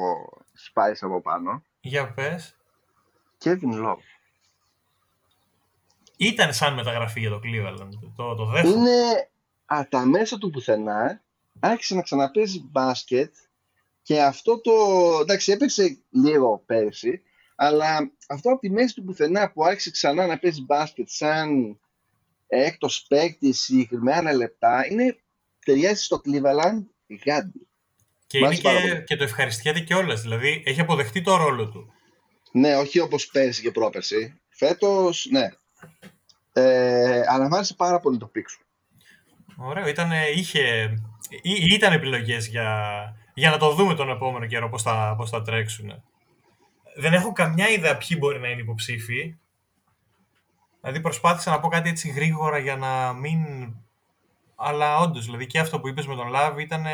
spice 0.69 0.99
από 1.01 1.21
πάνω. 1.21 1.63
Για 1.81 2.13
πες. 2.13 2.57
Kevin 3.45 3.85
Love. 3.85 4.05
Ήταν 6.17 6.53
σαν 6.53 6.75
μεταγραφή 6.75 7.21
για 7.21 7.31
το 7.31 7.41
Cleveland, 7.45 7.89
το, 8.17 8.35
το 8.35 8.45
δεύτερο. 8.45 8.75
Είναι 8.75 9.31
από 9.73 9.91
τα 9.91 10.07
μέσα 10.07 10.39
του 10.39 10.51
πουθενά, 10.51 11.23
άρχισε 11.61 11.95
να 11.95 12.03
ξαναπέζει 12.03 12.65
μπάσκετ 12.71 13.35
και 14.03 14.23
αυτό 14.23 14.61
το, 14.61 14.73
εντάξει 15.21 15.53
έπαιξε 15.53 15.99
λίγο 16.11 16.63
πέρσι, 16.67 17.23
αλλά 17.57 18.13
αυτό 18.29 18.51
από 18.51 18.61
τη 18.61 18.71
μέση 18.71 18.95
του 18.95 19.05
πουθενά 19.05 19.51
που 19.53 19.65
άρχισε 19.65 19.91
ξανά 19.91 20.27
να 20.27 20.39
παίζει 20.39 20.63
μπάσκετ 20.63 21.09
σαν 21.09 21.79
έκτος 22.47 23.05
παίκτη 23.09 23.53
συγκεκριμένα 23.53 24.33
λεπτά, 24.33 24.87
είναι 24.91 25.19
ταιριάζει 25.65 26.03
στο 26.03 26.21
Cleveland 26.25 26.85
γάντι. 27.25 27.69
Και, 28.27 28.39
είναι 28.39 28.55
και, 28.55 29.03
και 29.07 29.17
το 29.17 29.25
ευχαριστιέται 29.25 29.81
κιόλας. 29.81 30.21
Δηλαδή 30.21 30.63
έχει 30.67 30.81
αποδεχτεί 30.81 31.23
το 31.23 31.37
ρόλο 31.37 31.69
του. 31.69 31.93
Ναι, 32.53 32.77
όχι 32.77 33.01
όπως 33.01 33.27
πέρσι 33.27 33.63
και 33.63 33.71
πρόπερσι. 33.71 34.41
Φέτος, 34.49 35.29
ναι. 35.31 35.49
Ε, 36.53 37.23
αλλά 37.27 37.49
μου 37.49 37.55
άρεσε 37.55 37.75
πάρα 37.75 38.01
πολύ 38.01 38.19
το 38.19 38.27
πίξου. 38.27 38.61
Ωραίο. 39.63 39.89
Ήταν, 39.89 40.11
είχε, 40.35 40.95
ήταν 41.43 41.93
επιλογές 41.93 42.47
για, 42.47 43.01
για 43.35 43.51
να 43.51 43.59
το 43.59 43.75
δούμε 43.75 43.95
τον 43.95 44.11
επόμενο 44.11 44.47
καιρό 44.47 44.69
πώς 44.69 44.83
θα, 44.83 45.15
πώς 45.17 45.31
θα 45.31 45.43
τρέξουν. 45.43 46.03
Δεν 46.97 47.13
έχω 47.13 47.33
καμιά 47.33 47.69
ιδέα 47.69 47.97
ποιοι 47.97 48.17
μπορεί 48.21 48.41
να 48.41 48.49
είναι 48.49 48.61
υποψήφοι. 48.61 49.39
Δηλαδή 50.81 51.01
προσπάθησα 51.01 51.51
να 51.51 51.61
πω 51.61 51.69
κάτι 51.69 51.89
έτσι 51.89 52.09
γρήγορα 52.09 52.59
για 52.59 52.77
να 52.77 53.13
μην... 53.13 53.41
Αλλά 54.57 54.99
όντως, 54.99 55.25
δηλαδή 55.25 55.47
και 55.47 55.59
αυτό 55.59 55.81
που 55.81 55.89
είπες 55.89 56.07
με 56.07 56.15
τον 56.15 56.29
Λάβ 56.29 56.59
ήταν... 56.59 56.85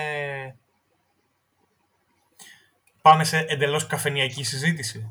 Πάμε 3.03 3.25
σε 3.25 3.39
εντελώς 3.39 3.87
καφενιακή 3.87 4.45
συζήτηση. 4.45 5.07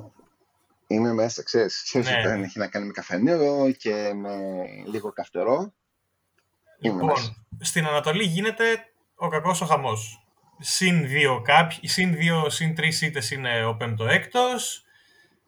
Είμαι 0.87 1.13
μέσα, 1.13 1.43
ξέρεις. 1.43 1.83
Ξέρεις 1.83 2.09
ναι. 2.09 2.33
ότι 2.33 2.41
έχει 2.41 2.59
να 2.59 2.67
κάνει 2.67 2.85
με 2.85 2.91
καφενείο 2.91 3.71
και 3.77 4.13
με 4.13 4.37
λίγο 4.85 5.11
καυτερό. 5.11 5.73
Λοιπόν, 6.79 7.45
στην 7.59 7.85
Ανατολή 7.85 8.23
γίνεται 8.23 8.85
ο 9.15 9.27
κακός 9.27 9.61
ο 9.61 9.65
χαμός. 9.65 10.19
Συν 10.59 11.07
δύο, 11.07 11.41
κάποιοι, 11.41 11.87
συν 11.87 12.15
δύο, 12.15 12.49
συν 12.49 12.75
τρεις 12.75 13.01
ήττες 13.01 13.31
είναι 13.31 13.65
ο 13.65 13.75
πέμπτο 13.75 14.05
έκτος 14.05 14.83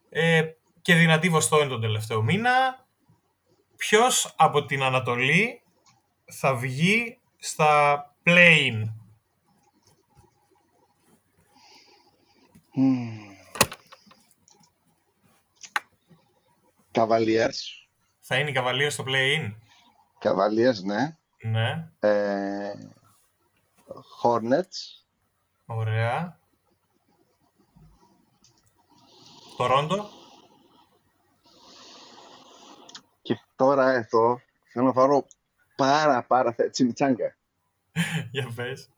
ε, 0.10 0.44
και 0.82 0.96
δυνατή 0.96 1.30
Βοστόνη 1.30 1.70
τον 1.70 1.82
τελευταίο 1.82 2.22
μήνα. 2.22 2.86
Ποιος 3.76 4.34
από 4.38 4.66
την 4.66 4.84
Ανατολή 4.84 5.62
θα 6.26 6.56
βγει 6.56 7.20
στα 7.38 8.02
play-in; 8.26 8.84
Καβαλίες. 16.92 17.88
Θα 18.20 18.38
είναι 18.38 18.50
η 18.50 18.54
Καβαλίες 18.54 18.94
στο 18.94 19.04
play-in; 19.08 19.54
Καβαλίες, 20.20 20.84
ναι. 20.84 21.18
Ναι. 21.42 21.90
Ε, 22.00 22.74
Hornets. 24.22 25.06
Ωραία. 25.66 26.40
Ρόντο. 29.58 30.10
Και 33.22 33.40
τώρα 33.56 33.92
εδώ 33.92 34.42
θέλω 34.72 34.86
να 34.86 34.94
πάρω 34.94 35.28
πάρα 35.76 36.24
πάρα 36.24 36.56
τσιμιτσάγκα. 36.72 37.36
Για 38.32 38.52
πες. 38.56 38.90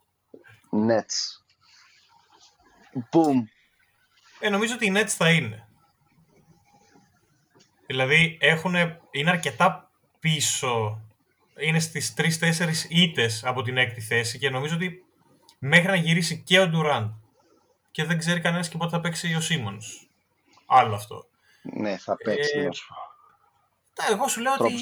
Nets. 0.72 1.41
Boom. 3.11 3.43
Ε, 4.39 4.49
νομίζω 4.49 4.74
ότι 4.74 4.86
οι 4.86 4.93
Nets 4.95 5.07
θα 5.07 5.32
είναι. 5.32 5.67
Δηλαδή 7.86 8.38
έχουν, 8.41 8.76
είναι 9.11 9.30
αρκετά 9.30 9.91
πίσω 10.20 11.01
είναι 11.60 11.80
στις 11.80 12.14
3-4 12.18 12.30
ήττες 12.89 13.43
από 13.45 13.62
την 13.62 13.78
έκτη 13.78 14.01
θέση 14.01 14.38
και 14.38 14.49
νομίζω 14.49 14.76
ότι 14.76 15.03
μέχρι 15.60 15.88
να 15.88 15.95
γυρίσει 15.95 16.43
και 16.43 16.60
ο 16.60 16.68
Ντουράντ 16.68 17.12
και 17.91 18.03
δεν 18.03 18.18
ξέρει 18.18 18.39
κανένας 18.39 18.70
και 18.70 18.78
πότε 18.78 18.91
θα 18.91 18.99
παίξει 18.99 19.36
ο 19.36 19.41
Σίμονς. 19.41 20.07
Άλλο 20.66 20.95
αυτό. 20.95 21.28
Ναι, 21.62 21.97
θα 21.97 22.16
παίξει. 22.16 22.60
Ε, 22.60 22.70
εγώ 24.12 24.28
σου 24.28 24.41
λέω 24.41 24.53
ότι 24.60 24.74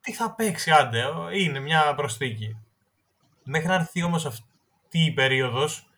τι 0.00 0.12
θα 0.12 0.34
παίξει, 0.34 0.70
άντε, 0.70 1.04
είναι 1.32 1.60
μια 1.60 1.94
προσθήκη. 1.94 2.56
Μέχρι 3.42 3.68
να 3.68 3.74
έρθει 3.74 4.02
όμως 4.02 4.26
αυτή 4.26 4.44
η 4.90 5.12
περίοδος, 5.12 5.88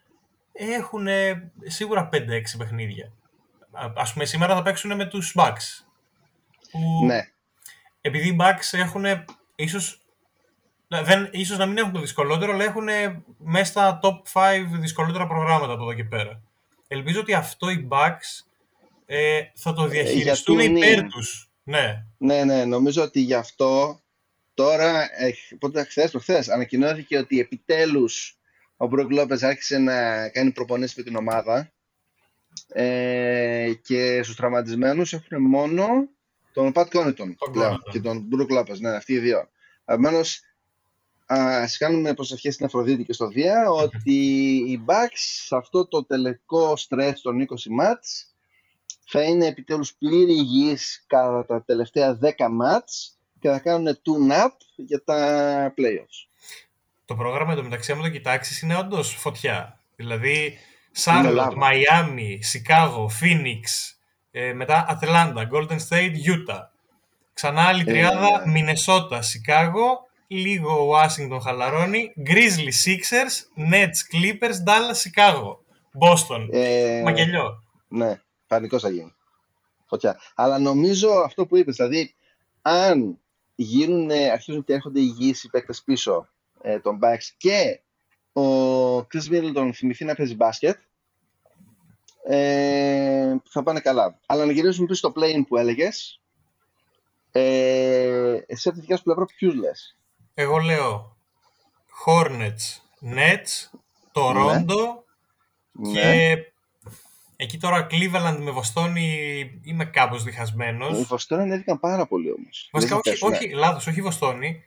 έχουν 0.53 1.07
σίγουρα 1.65 2.09
5-6 2.13 2.57
παιχνίδια. 2.59 3.13
Ας 3.97 4.13
πούμε 4.13 4.25
σήμερα 4.25 4.55
θα 4.55 4.63
παίξουν 4.63 4.97
με 4.97 5.05
τους 5.05 5.35
Bucks. 5.39 5.85
ναι. 7.05 7.33
Επειδή 8.01 8.29
οι 8.29 8.37
Bucks 8.41 8.79
έχουν 8.79 9.05
ίσως 9.57 10.03
δεν, 10.89 11.29
ίσως 11.33 11.59
να 11.59 11.67
μην 11.67 11.77
έχουν 11.77 11.93
το 11.93 12.01
δυσκολότερο, 12.01 12.53
αλλά 12.53 12.65
έχουν 12.65 12.89
μέσα 13.39 13.65
στα 13.65 14.01
top 14.03 14.41
5 14.41 14.67
δυσκολότερα 14.81 15.27
προγράμματα 15.27 15.73
από 15.73 15.83
εδώ 15.83 15.95
και 15.95 16.05
πέρα. 16.05 16.43
Ελπίζω 16.89 17.21
ότι 17.21 17.35
αυτό 17.35 17.71
οι 17.71 17.89
Bucks 17.91 18.47
ε, 19.07 19.41
θα 19.55 19.73
το 19.73 19.85
ε, 19.85 19.89
διαχειριστούν 19.89 20.59
υπέρ 20.59 21.07
τους. 21.07 21.51
Ναι. 21.63 22.05
ναι, 22.19 22.45
ναι, 22.45 22.65
νομίζω 22.65 23.03
ότι 23.03 23.21
γι' 23.21 23.35
αυτό 23.35 24.01
τώρα, 24.55 25.09
πότε 25.59 25.85
χθες, 25.85 26.11
προχθές, 26.11 26.49
ανακοινώθηκε 26.49 27.19
ότι 27.19 27.41
επιτέλους 27.41 28.39
ο 28.77 28.87
Μπροκ 28.87 29.11
Λόπεζ 29.11 29.43
άρχισε 29.43 29.79
να 29.79 30.29
κάνει 30.29 30.51
προπονήσεις 30.53 30.97
με 30.97 31.03
την 31.03 31.17
ομάδα 31.17 31.73
ε, 32.69 33.73
και 33.83 34.23
στους 34.23 34.37
τραυματισμένους 34.37 35.13
έχουν 35.13 35.43
μόνο 35.43 35.87
τον 36.53 36.73
Πατ 36.73 36.91
Κόνιτον 36.93 37.37
και 37.91 38.01
τον 38.01 38.21
Μπροκ 38.21 38.51
Λόπεζ, 38.51 38.79
ναι, 38.79 38.91
αυτοί 38.91 39.13
οι 39.13 39.19
δύο. 39.19 39.49
Επομένως, 39.85 40.41
Α 41.35 41.65
κάνουμε 41.79 42.15
προσευχές 42.15 42.55
στην 42.55 42.67
Αφροδίτη 42.67 43.05
και 43.05 43.13
στο 43.13 43.29
Δία 43.29 43.71
ότι 43.71 44.13
οι 44.69 44.85
Bucks 44.87 45.19
σε 45.45 45.57
αυτό 45.57 45.87
το 45.87 46.05
τελικό 46.05 46.77
στρες 46.77 47.21
των 47.21 47.47
20 47.49 47.55
μάτς 47.71 48.27
θα 49.05 49.23
είναι 49.23 49.47
επιτέλους 49.47 49.95
πλήρη 49.95 50.33
υγιείς 50.33 51.05
κατά 51.07 51.45
τα 51.47 51.65
τελευταία 51.65 52.19
10 52.23 52.31
μάτς 52.51 53.19
και 53.41 53.49
θα 53.49 53.59
κάνουν 53.59 53.95
tune-up 53.95 54.51
για 54.77 55.05
τα 55.05 55.75
playoffs. 55.77 56.29
Το 57.05 57.15
πρόγραμμα 57.15 57.53
εντωμεταξύ 57.53 57.95
μου 57.95 58.03
το 58.03 58.09
κοιτάξεις 58.09 58.61
είναι 58.61 58.77
όντως 58.77 59.15
φωτιά. 59.15 59.81
Δηλαδή 59.97 60.59
Σάρλοτ, 60.91 61.53
Μαϊάμι, 61.55 62.39
Σικάγο, 62.43 63.09
Φίνιξ, 63.09 63.97
μετά 64.55 64.87
Ατλάντα, 64.89 65.49
Golden 65.53 65.79
State, 65.89 66.13
Utah. 66.13 66.63
Ξανά 67.33 67.63
άλλη 67.63 67.85
τριάδα, 67.85 68.43
ε, 68.47 68.49
Μινεσότα, 68.51 69.23
Σικάγο 69.23 70.08
λίγο 70.29 70.91
Washington 70.95 71.39
χαλαρώνει. 71.43 72.13
Grizzly 72.27 72.73
Sixers, 72.85 73.65
Nets 73.73 73.99
Clippers, 74.13 74.57
Dallas 74.67 74.97
Chicago. 75.03 75.57
Boston. 76.01 76.49
Ε, 76.51 77.03
Μακελειό. 77.05 77.63
Ναι, 77.89 78.21
πανικός 78.47 78.83
θα 78.83 78.91
γίνει. 78.91 79.15
Φωτιά. 79.87 80.21
Αλλά 80.35 80.59
νομίζω 80.59 81.11
αυτό 81.11 81.47
που 81.47 81.57
είπες, 81.57 81.77
δηλαδή 81.77 82.15
αν 82.63 83.19
γίνουν, 83.55 84.11
αρχίζουν 84.11 84.65
και 84.65 84.73
έρχονται 84.73 85.01
υγιείς 85.01 85.45
οι 85.45 85.51
παίκτες 85.51 85.83
πίσω 85.83 86.29
ε, 86.61 86.79
των 86.79 86.99
Bucks 87.03 87.35
και 87.37 87.81
ο 88.41 88.97
Chris 88.99 89.31
Middleton 89.31 89.71
θυμηθεί 89.75 90.05
να 90.05 90.15
παίζει 90.15 90.35
μπάσκετ, 90.35 90.77
ε, 92.25 93.37
θα 93.45 93.63
πάνε 93.63 93.81
καλά. 93.81 94.19
Αλλά 94.27 94.45
να 94.45 94.53
γυρίσουμε 94.53 94.87
πίσω 94.87 94.99
στο 94.99 95.13
play 95.17 95.41
που 95.49 95.57
έλεγες, 95.57 96.21
ε, 97.33 98.39
εσύ 98.47 98.69
από 98.69 98.77
τη 98.77 98.81
δικιά 98.81 98.97
σου 98.97 99.03
πλευρά 99.03 99.25
ποιους 99.25 99.55
λες; 99.55 99.98
Εγώ 100.41 100.59
λέω 100.59 101.17
Hornets, 102.07 102.65
Nets, 103.15 103.79
Toronto 104.13 104.77
ναι. 105.73 105.93
και 105.93 106.07
ναι. 106.07 106.35
εκεί 107.37 107.59
τώρα 107.59 107.87
Cleveland 107.91 108.37
με 108.39 108.51
Βοστόνη 108.51 109.61
είμαι 109.63 109.85
κάπως 109.85 110.23
διχασμένος. 110.23 110.99
Η 110.99 111.03
Βοστόνη 111.03 111.43
ανέβηκαν 111.43 111.81
πάρα 111.81 112.07
πολύ 112.07 112.31
όμως. 112.33 112.69
Βασικά 112.73 112.97
όχι, 112.97 113.25
όχι, 113.25 113.49
λάθος, 113.49 113.87
όχι 113.87 114.03
Βοστόνη. 114.03 114.63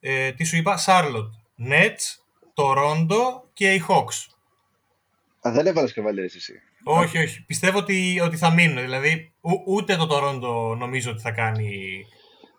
Ε, 0.00 0.32
τι 0.32 0.44
σου 0.44 0.56
είπα, 0.56 0.78
Charlotte, 0.86 1.30
Nets, 1.70 2.22
Toronto 2.54 3.42
και 3.52 3.74
οι 3.74 3.84
Hawks. 3.88 4.34
Α, 5.48 5.52
δεν 5.52 5.66
έβαλες 5.66 5.92
καβαλίες 5.92 6.34
εσύ. 6.34 6.52
Όχι, 6.84 7.18
όχι. 7.18 7.44
Πιστεύω 7.44 7.78
ότι, 7.78 8.20
ότι 8.20 8.36
θα 8.36 8.50
μείνουν. 8.50 8.82
Δηλαδή, 8.82 9.32
ούτε 9.66 9.96
το 9.96 10.08
Toronto 10.10 10.76
νομίζω 10.76 11.10
ότι 11.10 11.20
θα 11.20 11.30
κάνει 11.30 12.04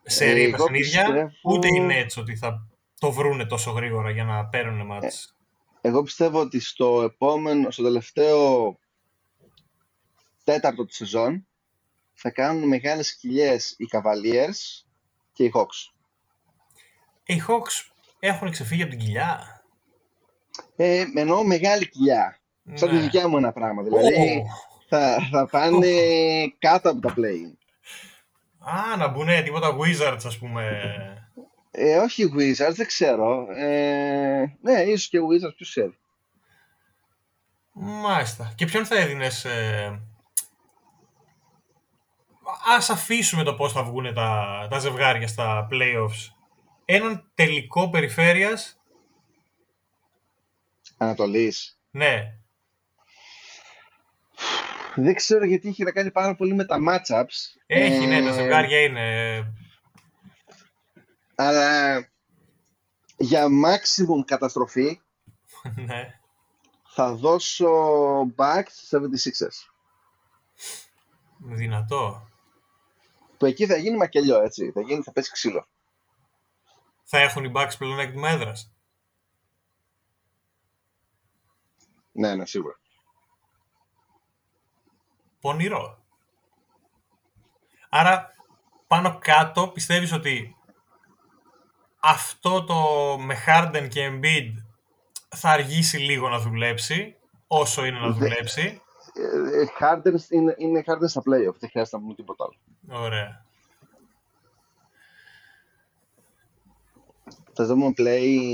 σε 0.03 0.25
ε, 0.25 0.49
παιχνίδια, 0.49 0.69
πιστεύω... 0.69 1.31
ούτε 1.43 1.67
είναι 1.67 1.97
έτσι 1.97 2.19
ότι 2.19 2.35
θα 2.35 2.67
το 2.99 3.11
βρούνε 3.11 3.45
τόσο 3.45 3.71
γρήγορα 3.71 4.09
για 4.09 4.23
να 4.23 4.45
παίρνουν 4.45 4.85
μάτς. 4.85 5.35
Εγώ 5.81 6.03
πιστεύω 6.03 6.39
ότι 6.39 6.59
στο 6.59 7.01
επόμενο, 7.01 7.71
στο 7.71 7.83
τελευταίο 7.83 8.77
τέταρτο 10.43 10.85
της 10.85 10.95
σεζόν 10.95 11.47
θα 12.13 12.29
κάνουν 12.31 12.67
μεγάλες 12.67 13.15
κοιλιές 13.15 13.75
οι 13.77 13.87
Cavaliers 13.91 14.85
και 15.33 15.43
οι 15.43 15.51
Hawks. 15.55 15.93
Οι 17.25 17.41
Hawks 17.47 17.91
έχουν 18.19 18.51
ξεφύγει 18.51 18.81
από 18.81 18.91
την 18.91 18.99
κοιλιά. 18.99 19.61
Ε, 20.75 21.05
εννοώ 21.15 21.43
μεγάλη 21.43 21.89
κοιλιά. 21.89 22.37
Σαν 22.73 22.89
τη 22.89 22.95
Ναι. 22.95 23.01
δικιά 23.01 23.27
μου 23.27 23.37
ένα 23.37 23.51
πράγμα. 23.51 23.83
Δηλαδή 23.83 24.43
θα, 24.89 25.17
θα 25.31 25.47
πάνε 25.51 25.87
κάτω 26.59 26.89
από 26.89 26.99
τα 26.99 27.13
play. 27.17 27.51
Α, 28.63 28.97
να 28.97 29.07
μπουν 29.07 29.27
τίποτα 29.43 29.77
Wizards, 29.77 30.21
ας 30.25 30.37
πούμε. 30.37 30.63
Ε, 31.71 31.97
όχι 31.97 32.33
Wizards, 32.37 32.73
δεν 32.75 32.87
ξέρω. 32.87 33.47
Ε, 33.55 34.57
ναι, 34.61 34.81
ίσως 34.81 35.07
και 35.07 35.19
Wizards, 35.19 35.55
ποιος 35.55 35.69
ξέρει. 35.69 35.97
Μάλιστα. 37.73 38.53
Και 38.55 38.65
ποιον 38.65 38.85
θα 38.85 38.95
έδινες... 38.95 39.45
Ε... 39.45 40.01
Ας 42.77 42.89
αφήσουμε 42.89 43.43
το 43.43 43.53
πώς 43.53 43.73
θα 43.73 43.83
βγουν 43.83 44.13
τα, 44.13 44.67
τα 44.69 44.79
ζευγάρια 44.79 45.27
στα 45.27 45.67
playoffs. 45.71 46.31
Έναν 46.85 47.31
τελικό 47.35 47.89
περιφέρειας, 47.89 48.81
Ανατολής. 50.97 51.79
ναι. 51.91 52.37
Δεν 54.95 55.15
ξέρω 55.15 55.45
γιατί 55.45 55.67
έχει 55.67 55.83
να 55.83 55.91
κάνει 55.91 56.11
πάρα 56.11 56.35
πολύ 56.35 56.53
με 56.53 56.65
τα 56.65 56.77
matchups. 56.87 57.59
Έχει, 57.65 58.05
ναι, 58.05 58.21
τα 58.21 58.27
Ε, 58.27 58.33
ζευγάρια 58.33 58.79
είναι... 58.79 59.45
Αλλά 61.35 61.97
για 63.17 63.47
maximum 63.65 64.25
καταστροφή 64.25 65.01
ναι. 65.85 66.19
θα 66.87 67.15
δώσω 67.15 67.69
back 68.35 68.63
στους 68.67 68.89
76ers. 68.91 69.71
Δυνατό. 71.37 72.27
Που 73.37 73.45
εκεί 73.45 73.65
θα 73.65 73.77
γίνει 73.77 73.97
μακελιό, 73.97 74.41
έτσι. 74.41 74.71
Θα, 74.71 74.81
γίνει, 74.81 75.01
θα 75.01 75.11
πέσει 75.11 75.31
ξύλο. 75.31 75.67
Θα 77.03 77.19
έχουν 77.19 77.43
οι 77.43 77.51
Bucks 77.55 77.71
πλεονέκτημα 77.77 78.29
έδρας. 78.29 78.73
Ναι, 82.11 82.35
ναι, 82.35 82.45
σίγουρα. 82.45 82.79
Πονηρό. 85.43 85.97
Άρα, 87.89 88.33
πάνω 88.87 89.17
κάτω 89.21 89.67
πιστεύεις 89.67 90.11
ότι 90.11 90.55
αυτό 91.99 92.63
το 92.63 92.75
με 93.19 93.35
Harden 93.47 93.87
και 93.89 94.09
Embiid 94.11 94.51
θα 95.35 95.49
αργήσει 95.49 95.97
λίγο 95.97 96.29
να 96.29 96.39
δουλέψει, 96.39 97.15
όσο 97.47 97.85
είναι 97.85 97.99
να 97.99 98.07
Δε- 98.07 98.13
δουλέψει; 98.19 98.81
Ε, 99.13 99.61
ε, 99.61 99.67
Harden 99.79 100.31
είναι, 100.31 100.55
είναι 100.57 100.83
Harden 100.85 101.07
στα 101.07 101.21
playoff. 101.21 101.55
Δεν 101.59 101.69
χρειάζεται 101.69 101.95
να 101.97 102.01
πούμε 102.01 102.13
τίποτα 102.15 102.45
άλλο. 102.45 103.01
Ωραία. 103.01 103.45
Θα 107.53 107.65
δούμε 107.65 107.93
play 107.97 108.47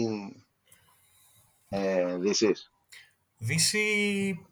ε, 1.69 2.17
Δύσης. 2.17 2.71
Δύση... 3.37 4.48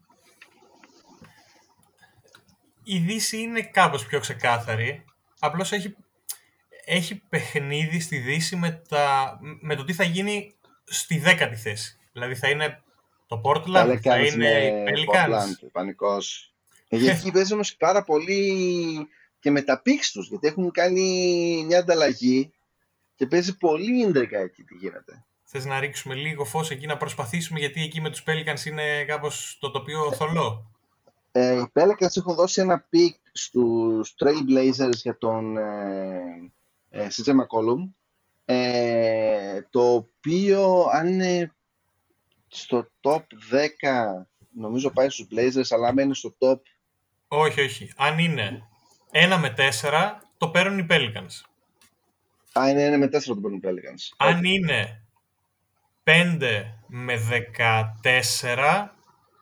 Η 2.89 2.99
Δύση 2.99 3.37
είναι 3.37 3.61
κάπως 3.61 4.05
πιο 4.05 4.19
ξεκάθαρη. 4.19 5.05
Απλώς 5.39 5.71
έχει, 5.71 5.95
έχει 6.85 7.15
παιχνίδι 7.15 7.99
στη 7.99 8.17
Δύση 8.17 8.55
με, 8.55 8.81
τα, 8.89 9.37
με 9.61 9.75
το 9.75 9.83
τι 9.83 9.93
θα 9.93 10.03
γίνει 10.03 10.55
στη 10.83 11.19
δέκατη 11.19 11.55
θέση. 11.55 11.97
Δηλαδή 12.11 12.35
θα 12.35 12.49
είναι 12.49 12.81
το 13.27 13.41
Portland, 13.43 13.97
θα 14.01 14.19
είναι 14.19 14.65
οι 14.65 14.85
Pelicans. 14.87 15.29
Portland, 15.29 15.69
πανικός. 15.71 16.53
Ε, 16.87 16.97
γιατί 16.97 17.17
εκεί 17.19 17.31
παίζει 17.31 17.53
όμως 17.53 17.75
πάρα 17.75 18.03
πολύ 18.03 19.07
και 19.39 19.51
με 19.51 19.61
τα 19.61 19.81
picks 19.85 20.09
τους, 20.13 20.27
γιατί 20.27 20.47
έχουν 20.47 20.71
κάνει 20.71 21.63
μια 21.65 21.79
ανταλλαγή 21.79 22.51
και 23.15 23.25
παίζει 23.27 23.57
πολύ 23.57 24.01
ίντρικα 24.01 24.39
εκεί 24.39 24.63
τι 24.63 24.75
γίνεται. 24.75 25.25
Θες 25.43 25.65
να 25.65 25.79
ρίξουμε 25.79 26.15
λίγο 26.15 26.45
φως 26.45 26.69
εκεί 26.69 26.85
να 26.85 26.97
προσπαθήσουμε 26.97 27.59
γιατί 27.59 27.83
εκεί 27.83 28.01
με 28.01 28.09
τους 28.09 28.23
Pelicans 28.27 28.65
είναι 28.65 29.03
κάπως 29.03 29.57
το 29.59 29.71
τοπίο 29.71 30.11
θολό; 30.11 30.76
Ε, 31.39 31.55
οι 31.55 31.71
Pelicans 31.73 32.17
έχουν 32.17 32.35
δώσει 32.35 32.61
ένα 32.61 32.87
pick 32.91 33.15
στους 33.31 34.15
Trailblazers 34.19 34.95
για 34.95 35.17
τον 35.17 35.57
ε, 35.57 36.51
ε, 36.89 37.07
CJ 37.11 37.29
McCollum, 37.29 37.89
ε, 38.45 39.61
το 39.69 39.93
οποίο 39.93 40.85
αν 40.93 41.07
είναι 41.07 41.51
στο 42.47 42.87
top 43.01 43.19
10 43.19 43.19
νομίζω 44.51 44.89
πάει 44.89 45.09
στους 45.09 45.27
Blazers, 45.31 45.67
αλλά 45.69 45.87
αν 45.87 45.97
είναι 45.97 46.13
στο 46.13 46.35
top 46.39 46.59
Όχι, 47.27 47.61
όχι. 47.61 47.93
Αν 47.97 48.19
είναι 48.19 48.67
1 49.11 49.37
με 49.41 49.53
4, 49.81 50.19
το 50.37 50.49
παίρνουν 50.49 50.79
οι 50.79 50.85
Pelicans. 50.89 51.41
Α, 52.59 52.69
είναι, 52.69 52.81
είναι 52.81 52.97
με 52.97 53.09
4 53.13 53.19
το 53.23 53.35
παίρνουν 53.35 53.59
οι 53.59 53.61
Pelicans. 53.63 54.13
Αν 54.17 54.43
είναι 54.43 55.03
5 56.03 56.63
με 56.87 57.13
14, 58.03 58.87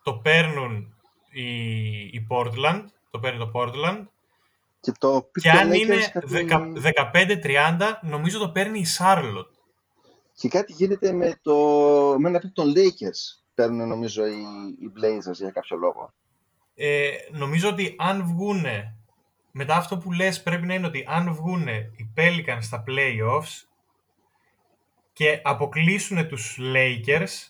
το 0.03 0.13
παίρνουν 0.13 0.94
οι, 1.41 1.97
οι 2.13 2.27
Portland. 2.29 2.83
Το 3.09 3.19
παίρνει 3.19 3.39
το 3.39 3.51
Portland. 3.53 4.03
Και, 4.79 4.91
το 4.99 5.17
pick 5.17 5.41
Και 5.41 5.49
των 5.49 5.59
αν 5.59 5.71
Lakers 5.71 5.79
είναι 5.79 6.43
κάτι- 6.43 7.41
15-30, 7.43 7.99
νομίζω 8.01 8.39
το 8.39 8.49
παίρνει 8.49 8.79
η 8.79 8.85
Charlotte. 8.97 9.53
Και 10.35 10.47
κάτι 10.47 10.73
γίνεται 10.73 11.11
με, 11.13 11.39
το, 11.41 11.55
με 12.19 12.29
ένα 12.29 12.39
pick 12.39 12.49
των 12.53 12.73
Lakers. 12.75 13.41
Παίρνουν 13.55 13.87
νομίζω 13.87 14.25
οι, 14.25 14.41
οι 14.79 14.91
Blazers 14.97 15.33
για 15.33 15.51
κάποιο 15.51 15.77
λόγο. 15.77 16.13
Ε, 16.75 17.09
νομίζω 17.31 17.69
ότι 17.69 17.95
αν 17.97 18.25
βγούνε, 18.25 18.95
μετά 19.51 19.75
αυτό 19.75 19.97
που 19.97 20.11
λες 20.11 20.43
πρέπει 20.43 20.65
να 20.65 20.73
είναι 20.73 20.87
ότι 20.87 21.05
αν 21.07 21.33
βγούνε 21.33 21.91
οι 21.95 22.09
Pelicans 22.17 22.57
στα 22.61 22.83
playoffs 22.87 23.67
και 25.13 25.41
αποκλείσουν 25.43 26.27
τους 26.27 26.59
Lakers, 26.75 27.49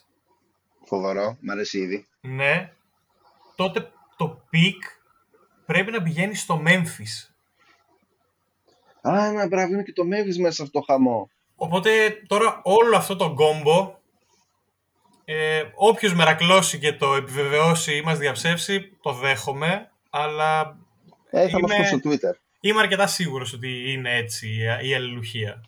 Φοβερό, 0.84 1.36
μ' 1.40 1.50
αρέσει 1.50 1.78
ήδη. 1.78 2.06
ναι, 2.20 2.72
τότε 3.56 3.90
το 4.16 4.42
pick 4.52 4.78
πρέπει 5.66 5.90
να 5.90 6.02
πηγαίνει 6.02 6.34
στο 6.34 6.62
Memphis. 6.66 7.28
Α, 9.02 9.30
ναι, 9.32 9.46
μπράβο, 9.46 9.72
είναι 9.72 9.82
και 9.82 9.92
το 9.92 10.02
Memphis 10.02 10.36
μέσα 10.36 10.50
σε 10.54 10.62
αυτό 10.62 10.78
το 10.78 10.84
χαμό. 10.86 11.30
Οπότε 11.56 11.90
τώρα 12.26 12.60
όλο 12.64 12.96
αυτό 12.96 13.16
το 13.16 13.34
κόμπο, 13.34 13.94
ε, 15.24 15.62
όποιος 15.74 16.14
μερακλώσει 16.14 16.78
και 16.78 16.92
το 16.92 17.14
επιβεβαιώσει 17.14 17.96
ή 17.96 18.00
μας 18.02 18.18
διαψεύσει, 18.18 18.96
το 19.02 19.12
δέχομαι, 19.12 19.90
αλλά 20.10 20.76
Ε, 21.30 21.48
θα 21.48 21.60
μας 21.60 21.70
Είμαι- 21.72 21.80
πει 21.82 21.86
στο 21.86 21.98
Twitter. 22.10 22.34
είμαι 22.60 22.80
αρκετά 22.80 23.06
σίγουρος 23.06 23.52
ότι 23.52 23.92
είναι 23.92 24.16
έτσι 24.16 24.48
η- 24.48 24.88
η 24.88 24.94
αλληλουχία. 24.94 25.64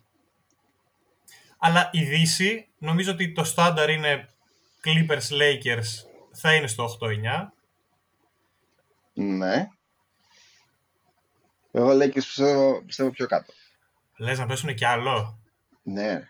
Αλλά 1.59 1.89
η 1.93 2.03
Δύση, 2.05 2.69
νομίζω 2.79 3.13
ότι 3.13 3.33
το 3.33 3.45
στάνταρ 3.45 3.91
είναι 3.91 4.29
Clippers 4.85 5.29
Lakers 5.41 6.07
θα 6.33 6.55
είναι 6.55 6.67
στο 6.67 6.83
8-9. 6.85 7.53
Ναι. 9.21 9.69
Εγώ 11.71 11.91
Lakers 11.91 12.13
πιστεύω, 12.13 12.83
πιστεύω 12.83 13.11
πιο 13.11 13.27
κάτω. 13.27 13.53
Λες 14.17 14.39
να 14.39 14.47
πέσουν 14.47 14.75
κι 14.75 14.85
άλλο; 14.85 15.39
Ναι. 15.83 16.29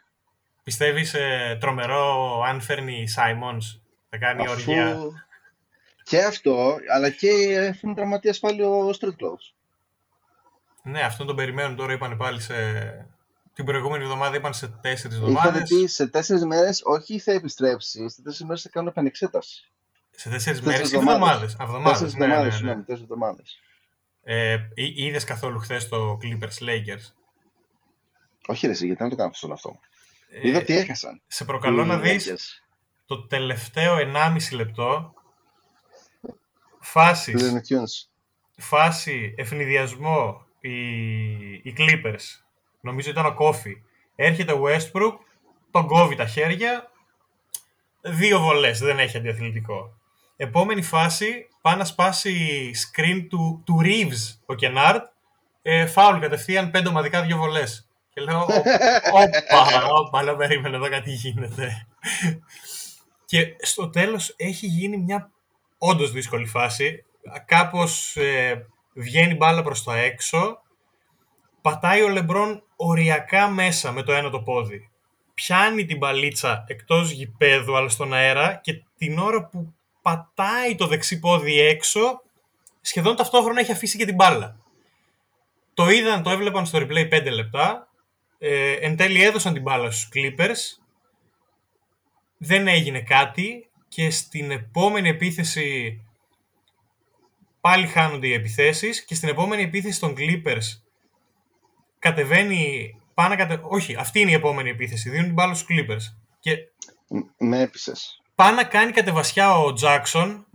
Πιστεύεις 0.62 1.14
ε, 1.14 1.56
τρομερό 1.60 2.42
αν 2.46 2.60
φέρνει 2.60 3.06
Simons, 3.16 3.80
θα 4.10 4.18
κάνει 4.18 4.48
οργιά. 4.48 4.98
Και 6.02 6.24
αυτό, 6.24 6.76
αλλά 6.94 7.10
και 7.10 7.58
αφού 7.70 7.86
είναι 7.86 7.94
τραυματίας 7.94 8.38
πάλι 8.38 8.62
ο 8.62 8.90
Street 9.00 9.06
Clothes. 9.06 9.52
Ναι, 10.82 11.02
αυτόν 11.02 11.26
τον 11.26 11.36
περιμένουν 11.36 11.76
τώρα, 11.76 11.92
είπαν 11.92 12.16
πάλι 12.16 12.40
σε... 12.40 12.54
Την 13.52 13.64
προηγούμενη 13.64 14.04
εβδομάδα 14.04 14.36
είπαν 14.36 14.54
σε 14.54 14.68
τέσσερις 14.68 15.16
Είχατε 15.16 15.30
εβδομάδες. 15.30 15.68
πει 15.68 15.86
σε 15.86 16.06
τέσσερις 16.06 16.44
μέρες, 16.44 16.82
όχι 16.84 17.18
θα 17.18 17.32
επιστρέψεις, 17.32 18.12
σε 18.12 18.22
τέσσερις 18.22 18.46
μέρες 18.46 18.62
θα 18.62 18.68
κάνουν 18.68 18.88
επανεξέταση. 18.88 19.72
Σε 20.20 20.28
τέσσερις 20.28 20.60
Τέσσερις 20.60 20.60
μέρες 20.62 20.90
ή 20.92 20.96
εβδομάδες. 20.96 21.52
εβδομάδες. 21.52 21.54
Α, 21.60 21.62
εβδομάδες, 21.62 21.90
Τέσσερις 22.00 22.14
ναι, 22.14 22.24
εβδομάδες, 22.24 22.44
ναι, 22.44 22.50
ναι. 22.50 22.56
συγγνώμη, 22.56 22.84
τέσσερις 22.84 23.02
εβδομάδες. 23.10 23.58
Ε, 24.22 24.58
εί- 24.74 24.98
είδες 24.98 25.24
καθόλου 25.24 25.58
χθες 25.58 25.88
το 25.88 26.18
Clippers 26.22 26.58
Lakers; 26.68 27.04
Όχι 28.46 28.66
ρε 28.66 28.72
εσύ, 28.72 28.86
γιατί 28.86 29.02
να 29.02 29.08
το 29.08 29.16
κάνω 29.16 29.32
στον 29.32 29.52
αυτό; 29.52 29.78
Ε, 30.30 30.48
Είδα 30.48 30.62
τι 30.62 30.76
έχασαν. 30.76 31.22
σε 31.26 31.44
προκαλώ 31.44 31.84
να 31.84 31.94
Οι 31.94 31.98
δεις 31.98 32.30
Lakers. 32.32 32.62
το 33.06 33.26
τελευταίο 33.26 33.96
1,5 33.98 34.52
λεπτό 34.52 35.14
φάσεις, 36.80 37.42
Looney 37.42 37.74
Tunes. 37.74 38.08
φάση 38.56 39.34
ευνηδιασμό 39.36 40.46
οι, 40.60 40.72
οι 41.52 41.74
Clippers. 41.78 42.24
Νομίζω 42.80 43.10
ήταν 43.10 43.26
ο 43.26 43.34
Κόφι. 43.34 43.82
Έρχεται 44.14 44.52
ο 44.52 44.62
Westbrook, 44.64 45.14
τον 45.70 45.86
κόβει 45.86 46.14
τα 46.14 46.26
χέρια, 46.26 46.90
δύο 48.00 48.38
βολές, 48.40 48.78
δεν 48.78 48.98
έχει 48.98 49.16
αντιαθλητικό. 49.16 49.92
Επόμενη 50.40 50.82
φάση, 50.82 51.48
πάει 51.60 51.76
να 51.76 51.84
σπάσει 51.84 52.70
screen 52.74 53.26
του, 53.28 53.62
του 53.66 53.80
Reeves 53.82 54.38
ο 54.46 54.54
Κενάρτ, 54.54 55.06
ε, 55.62 55.86
φάουλ 55.86 56.18
κατευθείαν, 56.18 56.70
πέντε 56.70 56.88
ομαδικά, 56.88 57.22
δύο 57.22 57.36
βολές. 57.36 57.88
Και 58.14 58.20
λέω, 58.20 58.40
όπα, 58.42 59.86
όπα, 59.98 60.22
λέω, 60.22 60.36
περίμενε 60.36 60.76
εδώ 60.76 60.88
κάτι 60.88 61.10
γίνεται. 61.10 61.86
Και 63.24 63.56
στο 63.58 63.90
τέλος 63.90 64.34
έχει 64.36 64.66
γίνει 64.66 64.96
μια 64.96 65.30
όντως 65.78 66.12
δύσκολη 66.12 66.46
φάση. 66.46 67.04
Κάπως 67.44 68.16
ε, 68.16 68.66
βγαίνει 68.94 69.34
μπάλα 69.34 69.62
προς 69.62 69.84
τα 69.84 69.96
έξω, 69.96 70.62
πατάει 71.62 72.02
ο 72.02 72.08
Λεμπρόν 72.08 72.62
οριακά 72.76 73.48
μέσα 73.48 73.92
με 73.92 74.02
το 74.02 74.12
ένα 74.12 74.30
το 74.30 74.42
πόδι. 74.42 74.90
Πιάνει 75.34 75.84
την 75.84 75.96
μπαλίτσα 75.96 76.64
εκτός 76.66 77.10
γηπέδου 77.10 77.76
αλλά 77.76 77.88
στον 77.88 78.14
αέρα 78.14 78.54
και 78.62 78.82
την 78.96 79.18
ώρα 79.18 79.46
που 79.46 79.74
πατάει 80.08 80.74
το 80.74 80.86
δεξί 80.86 81.18
πόδι 81.18 81.60
έξω, 81.60 82.22
σχεδόν 82.80 83.16
ταυτόχρονα 83.16 83.60
έχει 83.60 83.72
αφήσει 83.72 83.98
και 83.98 84.04
την 84.04 84.14
μπάλα. 84.14 84.56
Το 85.74 85.90
είδαν, 85.90 86.22
το 86.22 86.30
έβλεπαν 86.30 86.66
στο 86.66 86.78
replay 86.78 87.12
5 87.12 87.32
λεπτά. 87.32 87.88
Ε, 88.38 88.72
εν 88.72 88.96
τέλει 88.96 89.22
έδωσαν 89.22 89.52
την 89.52 89.62
μπάλα 89.62 89.90
στους 89.90 90.08
Clippers. 90.14 90.82
Δεν 92.38 92.68
έγινε 92.68 93.00
κάτι 93.00 93.70
και 93.88 94.10
στην 94.10 94.50
επόμενη 94.50 95.08
επίθεση 95.08 96.00
πάλι 97.60 97.86
χάνονται 97.86 98.26
οι 98.26 98.32
επιθέσεις 98.32 99.04
και 99.04 99.14
στην 99.14 99.28
επόμενη 99.28 99.62
επίθεση 99.62 100.00
των 100.00 100.14
Clippers 100.18 100.80
κατεβαίνει 101.98 102.92
πάνω 103.14 103.36
κατε... 103.36 103.60
Όχι, 103.62 103.94
αυτή 103.94 104.20
είναι 104.20 104.30
η 104.30 104.34
επόμενη 104.34 104.70
επίθεση. 104.70 105.10
Δίνουν 105.10 105.24
την 105.24 105.34
μπάλα 105.34 105.54
στους 105.54 105.66
Clippers. 105.70 106.14
Και... 106.40 106.56
Με 107.38 107.60
έπεισες. 107.60 108.22
Πάει 108.38 108.54
να 108.54 108.64
κάνει 108.64 108.92
κατεβασιά 108.92 109.58
ο 109.58 109.72
Τζάξον, 109.72 110.46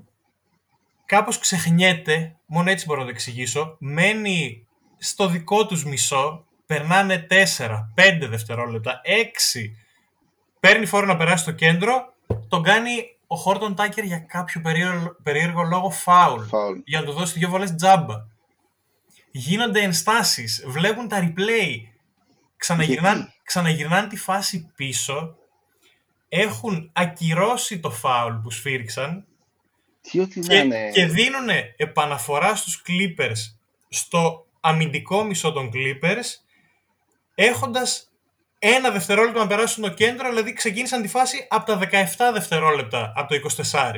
κάπως 1.05 1.39
ξεχνιέται, 1.39 2.35
μόνο 2.45 2.69
έτσι 2.69 2.85
μπορώ 2.85 2.99
να 2.99 3.05
το 3.05 3.11
εξηγήσω, 3.11 3.75
μένει 3.79 4.67
στο 4.97 5.27
δικό 5.27 5.65
τους 5.65 5.85
μισό, 5.85 6.45
περνάνε 6.65 7.27
4, 7.29 7.35
5 7.95 8.27
δευτερόλεπτα, 8.29 9.01
6, 9.03 9.71
παίρνει 10.59 10.85
φόρο 10.85 11.05
να 11.05 11.17
περάσει 11.17 11.43
στο 11.43 11.51
κέντρο, 11.51 12.13
τον 12.47 12.63
κάνει 12.63 12.91
ο 13.27 13.35
Χόρτον 13.35 13.75
Τάκερ 13.75 14.03
για 14.03 14.19
κάποιο 14.19 14.61
περίεργο, 14.61 15.15
περίεργο 15.23 15.63
λόγο 15.63 15.89
φάουλ, 15.89 16.43
για 16.85 16.99
να 16.99 17.05
του 17.05 17.11
δώσει 17.11 17.39
δύο 17.39 17.49
βολές 17.49 17.75
τζάμπα. 17.75 18.15
Γίνονται 19.31 19.81
ενστάσεις, 19.81 20.63
βλέπουν 20.67 21.07
τα 21.07 21.19
replay, 21.21 21.75
ξαναγυρνάνε, 22.57 23.33
ξαναγυρνάνε 23.43 24.07
τη 24.07 24.17
φάση 24.17 24.71
πίσω 24.75 25.37
έχουν 26.35 26.89
ακυρώσει 26.93 27.79
το 27.79 27.91
φάουλ 27.91 28.33
που 28.35 28.51
σφύριξαν 28.51 29.25
και, 30.01 30.27
και 30.93 31.05
δίνουν 31.05 31.47
επαναφορά 31.77 32.55
στους 32.55 32.83
Clippers 32.87 33.57
στο 33.89 34.45
αμυντικό 34.59 35.23
μισό 35.23 35.51
των 35.51 35.71
Clippers 35.73 36.25
έχοντας 37.35 38.11
ένα 38.59 38.91
δευτερόλεπτο 38.91 39.39
να 39.39 39.47
περάσουν 39.47 39.83
το 39.83 39.89
κέντρο, 39.89 40.29
δηλαδή 40.29 40.53
ξεκίνησαν 40.53 41.01
τη 41.01 41.07
φάση 41.07 41.47
από 41.49 41.65
τα 41.65 41.79
17 41.91 42.33
δευτερόλεπτα 42.33 43.13
από 43.15 43.33
το 43.33 43.49
24. 43.71 43.91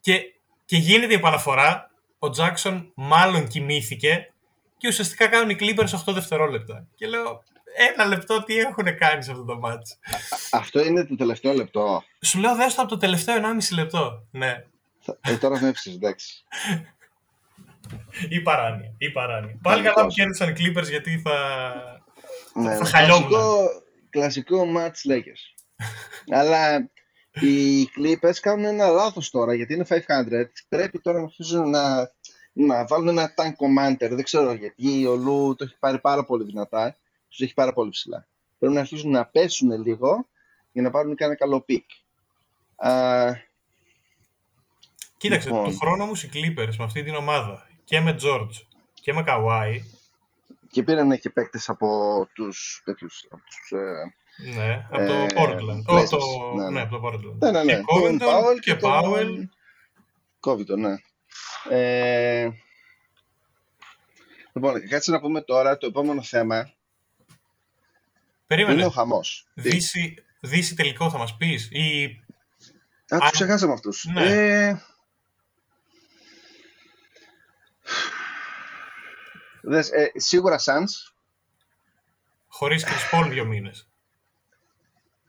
Και, 0.00 0.20
και 0.64 0.76
γίνεται 0.76 1.12
η 1.12 1.16
επαναφορά, 1.16 1.90
ο 2.18 2.30
Τζάξον 2.30 2.92
μάλλον 2.94 3.48
κοιμήθηκε 3.48 4.32
και 4.76 4.88
ουσιαστικά 4.88 5.26
κάνουν 5.26 5.50
οι 5.50 5.56
Clippers 5.60 6.10
8 6.10 6.12
δευτερόλεπτα. 6.14 6.86
Και 6.94 7.06
λέω, 7.06 7.42
ένα 7.76 8.04
λεπτό 8.04 8.44
τι 8.44 8.58
έχουν 8.58 8.96
κάνει 8.98 9.22
σε 9.22 9.30
αυτό 9.30 9.44
το 9.44 9.58
μάτς; 9.58 9.98
Αυτό 10.50 10.84
είναι 10.84 11.04
το 11.04 11.16
τελευταίο 11.16 11.52
λεπτό. 11.52 12.04
Σου 12.20 12.38
λέω 12.38 12.56
δες 12.56 12.74
το 12.74 12.82
από 12.82 12.90
το 12.90 12.96
τελευταίο 12.96 13.36
1,5 13.36 13.74
λεπτό. 13.74 14.26
Ναι. 14.30 14.64
Ε, 15.20 15.36
τώρα 15.36 15.60
με 15.60 15.68
έψεις, 15.68 15.94
εντάξει. 15.94 16.44
ή 18.28 18.40
παράνοια. 18.40 18.94
Ή 18.98 19.10
παράνοια. 19.10 19.58
Πάλι 19.62 19.82
καλά 19.82 20.06
που 20.06 20.12
κέρδισαν 20.12 20.48
οι 20.48 20.52
Clippers 20.58 20.88
γιατί 20.88 21.22
θα, 21.24 21.64
ναι, 22.54 22.76
θα 22.76 22.84
χαλιόμουν. 22.84 23.28
Κλασικό, 23.28 23.68
κλασικό 24.10 24.66
match 24.76 25.12
Lakers. 25.12 25.64
Αλλά 26.28 26.90
οι 27.40 27.84
Clippers 27.96 28.36
κάνουν 28.40 28.64
ένα 28.64 28.88
λάθος 28.88 29.30
τώρα 29.30 29.54
γιατί 29.54 29.74
είναι 29.74 29.86
500. 29.88 29.96
Πρέπει 30.68 31.00
τώρα 31.00 31.18
να 31.18 31.24
αρχίσουν 31.24 31.70
να, 31.70 32.10
να 32.52 32.86
βάλουν 32.86 33.08
ένα 33.08 33.34
tank 33.36 33.52
commander. 33.52 34.08
Δεν 34.10 34.22
ξέρω 34.22 34.52
γιατί 34.52 35.06
ο 35.06 35.14
Λου 35.14 35.54
το 35.54 35.64
έχει 35.64 35.76
πάρει 35.78 35.98
πάρα 35.98 36.24
πολύ 36.24 36.44
δυνατά 36.44 36.96
τους 37.30 37.40
έχει 37.40 37.54
πάρα 37.54 37.72
πολύ 37.72 37.90
ψηλά. 37.90 38.26
Πρέπει 38.58 38.74
να 38.74 38.80
αρχίσουν 38.80 39.10
να 39.10 39.26
πέσουν 39.26 39.82
λίγο 39.82 40.28
για 40.72 40.82
να 40.82 40.90
πάρουν 40.90 41.16
και 41.16 41.24
ένα 41.24 41.34
καλό 41.34 41.60
pick. 41.60 41.84
Κοίταξε, 45.16 45.48
λοιπόν. 45.48 45.64
το 45.64 45.76
χρόνο 45.76 46.06
μου 46.06 46.12
οι 46.14 46.30
Clippers 46.32 46.74
με 46.78 46.84
αυτή 46.84 47.02
την 47.02 47.14
ομάδα 47.14 47.68
και 47.84 48.00
με 48.00 48.16
George 48.22 48.66
και 48.94 49.12
με 49.12 49.24
Kawhi 49.26 49.78
και 50.70 50.82
πήραν 50.82 51.18
και 51.18 51.30
παίκτες 51.30 51.68
από 51.68 51.88
τους 52.32 52.82
τέτοιους, 52.84 53.26
από 53.30 53.42
τους, 53.44 53.70
ε, 53.70 54.14
ναι, 54.56 54.86
από 54.90 55.06
το 55.06 55.12
ε, 55.12 55.26
Portland. 55.34 55.98
Ω, 55.98 56.08
το, 56.10 56.18
ναι, 56.56 56.62
ναι. 56.62 56.70
ναι, 56.70 56.80
από 56.80 56.98
το 56.98 57.08
Portland. 57.08 57.38
Ναι, 57.38 57.50
ναι, 57.50 57.64
ναι. 57.64 57.74
Και 57.74 57.84
Covington 57.94 58.58
και, 58.60 58.74
και 58.74 58.78
Powell. 58.82 59.48
Covington, 60.40 60.78
ναι. 60.78 60.94
Ε, 61.68 62.50
λοιπόν, 64.52 64.88
κάτσε 64.88 65.10
να 65.10 65.20
πούμε 65.20 65.40
τώρα 65.40 65.78
το 65.78 65.86
επόμενο 65.86 66.22
θέμα 66.22 66.72
Περίμενε. 68.50 68.74
Είναι 68.74 68.84
ο 68.84 68.90
χαμός. 68.90 69.46
Δύση, 69.54 70.14
δύση 70.40 70.74
τελικό 70.74 71.10
θα 71.10 71.18
μας 71.18 71.36
πεις 71.36 71.68
ή... 71.70 72.04
Α, 73.08 73.18
τους 73.18 73.30
ξεχάσαμε 73.30 73.72
αυτούς. 73.72 74.04
Ναι. 74.12 74.24
Ε... 74.24 74.82
Δες, 79.62 79.90
ε, 79.90 80.10
σίγουρα 80.14 80.58
Suns. 80.58 81.12
Χωρίς 82.48 82.86
Chris 82.86 83.14
Paul 83.14 83.28
δύο 83.30 83.44
μήνες. 83.44 83.88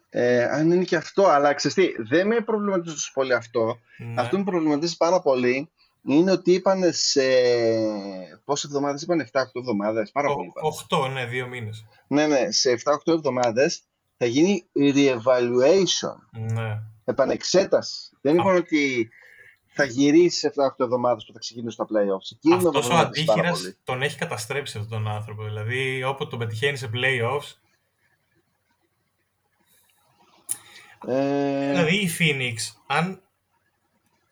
Ε, 0.09 0.43
αν 0.43 0.72
είναι 0.72 0.84
και 0.84 0.95
αυτό, 0.95 1.28
αλλά 1.28 1.53
ξέρεις 1.53 1.78
τι, 1.78 2.03
δεν 2.03 2.28
με 2.28 2.41
προβληματίζει 2.41 2.95
τόσο 2.95 3.11
πολύ 3.13 3.34
αυτό. 3.34 3.80
Ναι. 3.97 4.22
Αυτό 4.22 4.38
με 4.38 4.43
προβληματίζει 4.43 4.97
πάρα 4.97 5.22
πολύ 5.22 5.72
είναι 6.04 6.32
ότι 6.32 6.54
είπαν 6.54 6.93
σε. 6.93 7.22
Πόσες 8.45 8.64
εβδομάδες 8.70 9.02
είπαν, 9.02 9.30
7-8 9.32 9.43
εβδομάδες. 9.54 10.12
Πάρα 10.12 10.30
Ο, 10.30 10.36
πολύ. 10.36 10.52
8, 10.89 11.12
ναι, 11.12 11.26
δύο 11.26 11.47
μήνες. 11.47 11.86
Ναι, 12.08 12.28
ναι, 12.28 12.52
σε 12.52 12.82
7-8 12.84 13.14
εβδομάδες 13.14 13.82
θα 14.18 14.26
γίνει 14.26 14.66
re-evaluation. 14.76 16.41
Ναι. 16.54 16.80
Επανεξέταση. 17.06 18.10
Δεν 18.22 18.38
είπαν 18.38 18.56
ότι 18.56 19.10
θα 19.74 19.84
γυρίσει 19.84 20.38
σε 20.38 20.47
7-8 20.47 20.70
εβδομάδες 20.78 21.26
που 21.26 21.34
θα 21.34 21.39
ξεκινήσουν 21.39 21.88
τα 21.88 21.93
playoffs. 21.93 22.54
Αυτός 22.56 22.89
ο 22.89 22.95
αντίχειρας 22.95 23.76
τον 23.84 24.02
έχει 24.02 24.18
καταστρέψει 24.18 24.78
αυτόν 24.78 25.04
τον 25.04 25.14
άνθρωπο. 25.14 25.43
Δηλαδή, 25.43 26.04
όποτε 26.04 26.30
τον 26.30 26.39
πετυχαίνει 26.39 26.78
σε 26.78 26.89
playoffs. 26.93 27.56
Ε... 31.08 31.70
Δηλαδή 31.70 31.95
η 31.95 32.10
Phoenix, 32.20 32.56
αν 32.88 33.22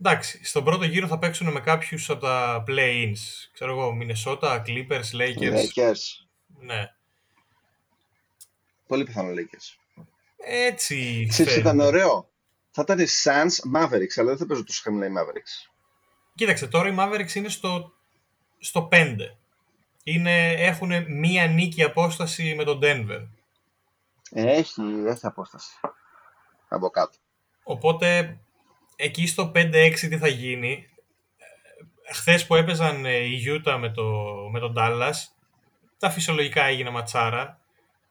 Εντάξει, 0.01 0.45
στον 0.45 0.63
πρώτο 0.63 0.85
γύρο 0.85 1.07
θα 1.07 1.19
παίξουν 1.19 1.51
με 1.51 1.59
κάποιους 1.59 2.09
από 2.09 2.21
τα 2.21 2.63
play-ins. 2.67 3.47
Ξέρω 3.53 3.71
εγώ, 3.71 3.97
Minnesota, 4.01 4.61
Clippers, 4.65 5.11
Lakers. 5.13 5.53
Lakers. 5.53 5.99
Ναι. 6.59 6.93
Πολύ 8.87 9.03
πιθανό 9.03 9.29
Lakers. 9.29 10.03
Έτσι 10.37 11.25
Ξέρεις, 11.29 11.55
ήταν 11.55 11.79
ωραίο. 11.79 12.29
Θα 12.71 12.81
ήταν 12.81 12.99
οι 12.99 13.05
Suns 13.23 13.75
Mavericks, 13.75 14.15
αλλά 14.15 14.29
δεν 14.29 14.37
θα 14.37 14.45
παίζουν 14.45 14.65
τόσο 14.65 14.81
χαμηλά 14.83 15.05
οι 15.05 15.11
Mavericks. 15.17 15.71
Κοίταξε, 16.35 16.67
τώρα 16.67 16.89
οι 16.89 16.95
Mavericks 16.99 17.33
είναι 17.33 17.49
στο, 17.49 17.93
στο 18.59 18.89
5. 18.91 19.15
Είναι, 20.03 20.51
έχουν 20.51 20.91
μία 21.07 21.47
νίκη 21.47 21.83
απόσταση 21.83 22.55
με 22.55 22.63
τον 22.63 22.79
Denver. 22.83 23.27
Έχει, 24.31 24.81
έχει 25.05 25.25
απόσταση. 25.25 25.79
Από 26.67 26.89
κάτω. 26.89 27.17
Οπότε 27.63 28.37
εκεί 29.01 29.27
στο 29.27 29.51
5-6 29.55 29.93
τι 29.99 30.17
θα 30.17 30.27
γίνει. 30.27 30.89
Χθες 32.11 32.45
που 32.45 32.55
έπαιζαν 32.55 33.05
ε, 33.05 33.17
η 33.17 33.43
Utah 33.47 33.77
με, 33.79 33.89
το, 33.89 34.03
με 34.51 34.59
τον 34.59 34.73
Dallas, 34.77 35.13
τα 35.97 36.09
φυσιολογικά 36.09 36.63
έγινε 36.63 36.89
ματσάρα, 36.89 37.59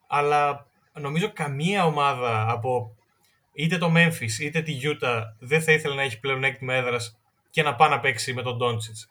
αλλά 0.06 0.66
νομίζω 0.92 1.32
καμία 1.32 1.84
ομάδα 1.84 2.50
από 2.50 2.96
είτε 3.52 3.78
το 3.78 3.92
Memphis 3.96 4.38
είτε 4.40 4.62
τη 4.62 4.80
Utah 4.82 5.22
δεν 5.38 5.62
θα 5.62 5.72
ήθελε 5.72 5.94
να 5.94 6.02
έχει 6.02 6.20
πλέον 6.20 6.44
έκτημα 6.44 6.74
έδρας 6.74 7.18
και 7.50 7.62
να 7.62 7.74
πάει 7.74 7.90
να 7.90 8.00
παίξει 8.00 8.32
με 8.32 8.42
τον 8.42 8.58
Doncic. 8.62 9.08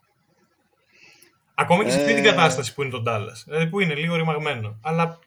Ακόμα 1.56 1.84
και 1.84 1.90
σε 1.90 2.00
αυτή 2.00 2.14
την 2.14 2.26
ε. 2.26 2.30
κατάσταση 2.30 2.74
που 2.74 2.82
είναι 2.82 2.92
τον 2.92 3.04
Dallas, 3.08 3.44
δηλαδή 3.46 3.68
που 3.68 3.80
είναι 3.80 3.96
λίγο 3.96 4.16
ρημαγμένο. 4.16 4.80
Αλλά... 4.82 5.20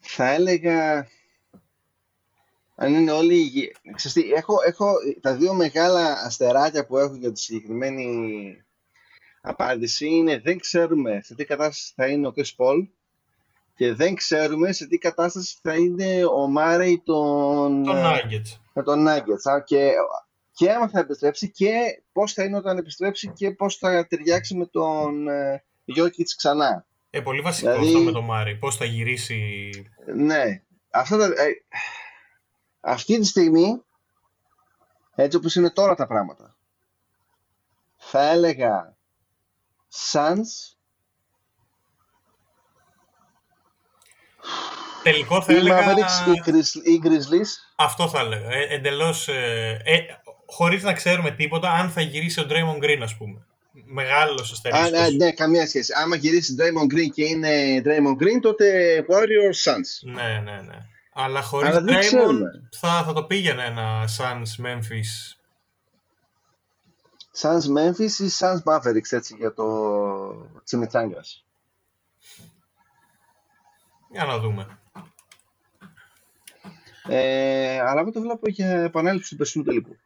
Θα 0.00 0.30
έλεγα 0.32 1.08
αν 2.80 2.94
είναι 2.94 3.12
όλοι 3.12 3.34
υγιεί. 3.34 3.72
Έχω, 4.36 4.54
έχω 4.66 4.92
τα 5.20 5.36
δύο 5.36 5.54
μεγάλα 5.54 6.12
αστεράκια 6.24 6.86
που 6.86 6.98
έχω 6.98 7.14
για 7.14 7.32
τη 7.32 7.40
συγκεκριμένη 7.40 8.06
απάντηση 9.40 10.06
είναι 10.06 10.40
δεν 10.40 10.58
ξέρουμε 10.58 11.20
σε 11.22 11.34
τι 11.34 11.44
κατάσταση 11.44 11.92
θα 11.96 12.06
είναι 12.06 12.26
ο 12.26 12.32
Chris 12.36 12.42
Paul 12.56 12.88
και 13.74 13.94
δεν 13.94 14.14
ξέρουμε 14.14 14.72
σε 14.72 14.86
τι 14.86 14.98
κατάσταση 14.98 15.58
θα 15.62 15.74
είναι 15.74 16.24
ο 16.24 16.46
Μάρεϊ 16.46 17.02
τον, 17.04 17.84
τον 17.84 17.96
Nuggets. 17.96 18.58
Με 18.72 18.82
τον 18.82 19.06
Nuggets. 19.08 19.64
Και, 19.64 19.90
και 20.52 20.70
άμα 20.70 20.88
θα 20.88 20.98
επιστρέψει 20.98 21.50
και 21.50 21.70
πώς 22.12 22.32
θα 22.32 22.44
είναι 22.44 22.56
όταν 22.56 22.78
επιστρέψει 22.78 23.32
και 23.34 23.50
πώς 23.50 23.76
θα 23.76 24.06
ταιριάξει 24.06 24.56
με 24.56 24.66
τον 24.66 25.28
ε, 25.28 25.64
Jokic 25.96 26.28
ξανά. 26.36 26.86
Ε, 27.10 27.20
πολύ 27.20 27.40
βασικό 27.40 27.70
Δηλαδή- 27.70 27.88
αυτό 27.88 28.00
με 28.00 28.10
το 28.10 28.22
Μάρι. 28.22 28.56
Πώς 28.56 28.76
θα 28.76 28.84
γυρίσει... 28.84 29.70
Ναι. 30.16 30.62
Αυτά 30.90 31.16
τα, 31.16 31.24
ε, 31.24 31.64
αυτή 32.88 33.18
τη 33.18 33.26
στιγμή, 33.26 33.82
έτσι 35.14 35.36
όπως 35.36 35.54
είναι 35.54 35.70
τώρα 35.70 35.94
τα 35.94 36.06
πράγματα, 36.06 36.56
θα 37.96 38.30
έλεγα 38.30 38.96
Suns 40.12 40.76
Τελικό 45.02 45.42
θα 45.42 45.52
ή 45.52 45.56
έλεγα... 45.56 45.94
Mavericks 45.94 46.34
ή 46.34 46.42
Grizz- 46.44 46.84
ή 46.84 47.00
Grizzlies. 47.04 47.48
Αυτό 47.76 48.08
θα 48.08 48.20
έλεγα. 48.20 48.50
Ε, 48.50 48.74
εντελώς... 48.74 49.28
Ε, 49.28 49.80
ε, 49.84 49.98
χωρίς 50.46 50.82
να 50.82 50.92
ξέρουμε 50.92 51.30
τίποτα, 51.30 51.70
αν 51.70 51.90
θα 51.90 52.00
γυρίσει 52.00 52.40
ο 52.40 52.46
Draymond 52.48 52.84
Green, 52.84 53.00
ας 53.02 53.16
πούμε. 53.16 53.46
Μεγάλος 53.84 54.50
Α, 54.50 54.54
αστερίσκος. 54.54 54.90
ναι, 54.90 55.24
ναι, 55.24 55.32
καμία 55.32 55.66
σχέση. 55.66 55.92
Άμα 55.96 56.16
γυρίσει 56.16 56.56
Draymond 56.58 56.94
Green 56.94 57.10
και 57.14 57.24
είναι 57.24 57.82
Draymond 57.84 58.22
Green, 58.22 58.40
τότε 58.42 59.06
Warriors 59.08 59.72
Suns. 59.72 60.12
Ναι, 60.12 60.40
ναι, 60.44 60.60
ναι. 60.60 60.86
Αλλά 61.20 61.42
χωρίς 61.42 61.68
Αλλά 61.68 61.80
δεν 61.80 61.94
Draymond 61.94 61.98
ξέρουμε. 62.00 62.68
θα, 62.70 63.02
θα 63.02 63.12
το 63.12 63.24
πήγαινε 63.24 63.64
ένα 63.64 64.08
Suns 64.18 64.64
Memphis. 64.66 65.36
Suns 67.40 67.78
Memphis 67.78 68.10
ή 68.18 68.28
Suns 68.38 68.62
Mavericks, 68.64 69.10
έτσι, 69.10 69.36
για 69.38 69.54
το 69.54 70.60
Τσιμιτσάγκας. 70.64 71.44
Για 74.10 74.24
να 74.24 74.38
δούμε. 74.38 74.78
Ε, 77.08 77.80
αλλά 77.80 78.00
εγώ 78.00 78.12
το 78.12 78.20
βλέπω 78.20 78.48
για 78.48 78.68
επανάληψη 78.70 79.30
του 79.30 79.36
περσινού 79.36 79.64
τελικού. 79.64 79.96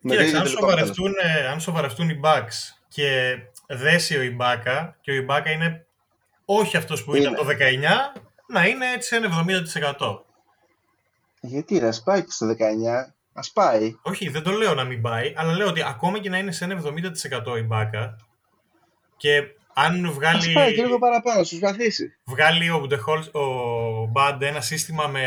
Με 0.00 0.10
το 0.16 0.22
Κοίταξε, 0.22 0.26
ίδιο 0.26 0.38
αν 0.38 0.44
τελικό 0.44 0.64
αποτέλεσμα. 0.64 0.94
σοβαρευτούν, 0.94 1.30
ε, 1.42 1.46
αν 1.46 1.60
σοβαρευτούν 1.60 2.08
οι 2.08 2.20
Bucks 2.24 2.78
και 2.88 3.36
δέσει 3.66 4.16
ο 4.16 4.22
Ιμπάκα 4.22 4.96
και 5.00 5.10
ο 5.10 5.14
Ιμπάκα 5.14 5.50
είναι 5.50 5.86
όχι 6.44 6.76
αυτός 6.76 7.04
που 7.04 7.14
Είναι. 7.14 7.24
ήταν 7.24 7.34
το 7.34 7.44
19, 7.44 8.12
να 8.48 8.66
είναι 8.66 8.92
έτσι 8.92 9.08
σε 9.08 9.16
ένα 9.16 9.44
70%. 9.98 10.24
Γιατί 11.40 11.78
ρε, 11.78 11.86
ας 11.88 12.02
πάει 12.02 12.20
και 12.24 12.30
στο 12.30 12.46
19, 12.46 12.54
ας 13.32 13.50
πάει. 13.52 13.94
Όχι, 14.02 14.28
δεν 14.28 14.42
το 14.42 14.50
λέω 14.50 14.74
να 14.74 14.84
μην 14.84 15.00
πάει, 15.02 15.32
αλλά 15.36 15.52
λέω 15.52 15.66
ότι 15.68 15.82
ακόμα 15.82 16.18
και 16.18 16.28
να 16.30 16.38
είναι 16.38 16.52
σε 16.52 16.64
ένα 16.64 16.74
70% 17.54 17.56
η 17.58 17.62
Μπάκα 17.62 18.16
και 19.16 19.42
αν 19.74 20.04
Ας 20.06 20.12
βγάλει, 20.14 20.52
πάει 20.52 20.74
και 20.74 20.82
λίγο 20.82 20.98
παραπάνω, 20.98 21.40
ας 21.40 21.48
προσπαθήσει. 21.48 22.16
βγάλει 22.24 22.70
ο, 22.70 22.82
Budenholz- 22.86 23.30
ο 23.40 23.44
Band 24.14 24.36
ένα 24.40 24.60
σύστημα 24.60 25.06
με 25.06 25.24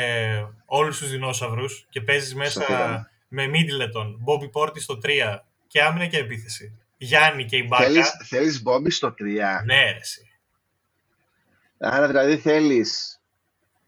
όλους 0.66 0.98
τους 0.98 1.10
δεινόσαυρους 1.10 1.86
και 1.90 2.02
παίζεις 2.02 2.36
μέσα 2.36 2.52
Σωστά. 2.60 3.10
με 3.28 3.44
Middleton, 3.46 4.08
Bobby 4.26 4.50
Portis 4.62 4.80
στο 4.82 4.98
3 4.98 5.44
και 5.68 5.82
άμυνα 5.82 6.06
και 6.06 6.18
επίθεση. 6.18 6.78
Γιάννη 6.98 7.46
και 7.46 7.58
η 7.58 7.66
Μπάκα. 7.70 7.84
Θέλεις, 7.84 8.12
θέλεις 8.28 8.64
Bobby 8.66 8.88
στο 8.92 9.14
3. 9.14 9.64
Ναι, 9.66 9.92
ρε, 9.92 9.98
εσύ. 10.02 10.27
Άρα 11.80 12.08
δηλαδή 12.08 12.38
θέλεις 12.38 13.22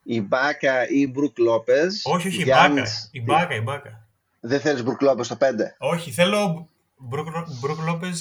η 0.03 0.21
Μπάκα 0.21 0.83
ή 0.89 0.99
η 0.99 1.09
Μπρουκ 1.13 1.37
Λόπεζ. 1.37 1.95
Όχι, 2.03 2.27
όχι, 2.27 2.39
η 2.39 2.43
Γιάννης- 2.43 3.09
Μπάκα. 3.11 3.11
Η 3.11 3.21
Μπάκα, 3.21 3.55
η 3.55 3.61
Μπάκα. 3.61 4.07
Δεν 4.39 4.59
θέλεις 4.59 4.83
Μπρουκ 4.83 5.01
Λόπεζ 5.01 5.25
στο 5.25 5.35
5. 5.35 5.75
Όχι, 5.77 6.11
θέλω 6.11 6.69
Μπρουκ 7.59 7.79
Λόπεζ, 7.85 8.19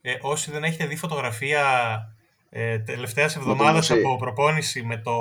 ε, 0.00 0.14
όσοι 0.20 0.50
δεν 0.50 0.64
έχετε 0.64 0.86
δει 0.86 0.96
φωτογραφία 0.96 1.64
ε, 2.50 2.78
τελευταίας 2.78 3.36
εβδομάδας 3.36 3.90
Μωσή. 3.90 4.02
από 4.02 4.16
προπόνηση 4.16 4.82
με 4.82 4.96
το 4.96 5.12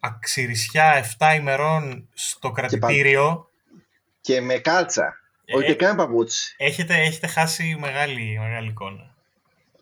αξιρισιά 0.00 0.94
7 1.18 1.34
ημερών 1.36 2.08
στο 2.14 2.50
κρατητήριο, 2.50 3.48
Και 4.20 4.40
με 4.40 4.54
κάλτσα. 4.54 5.18
Ε, 5.44 5.56
Όχι 5.56 5.66
και 5.66 5.74
καν 5.74 5.96
παπούτσι. 5.96 6.54
έχετε, 6.58 6.94
έχετε 6.94 7.26
χάσει 7.26 7.76
μεγάλη, 7.80 8.38
μεγάλη 8.40 8.68
εικόνα. 8.68 9.13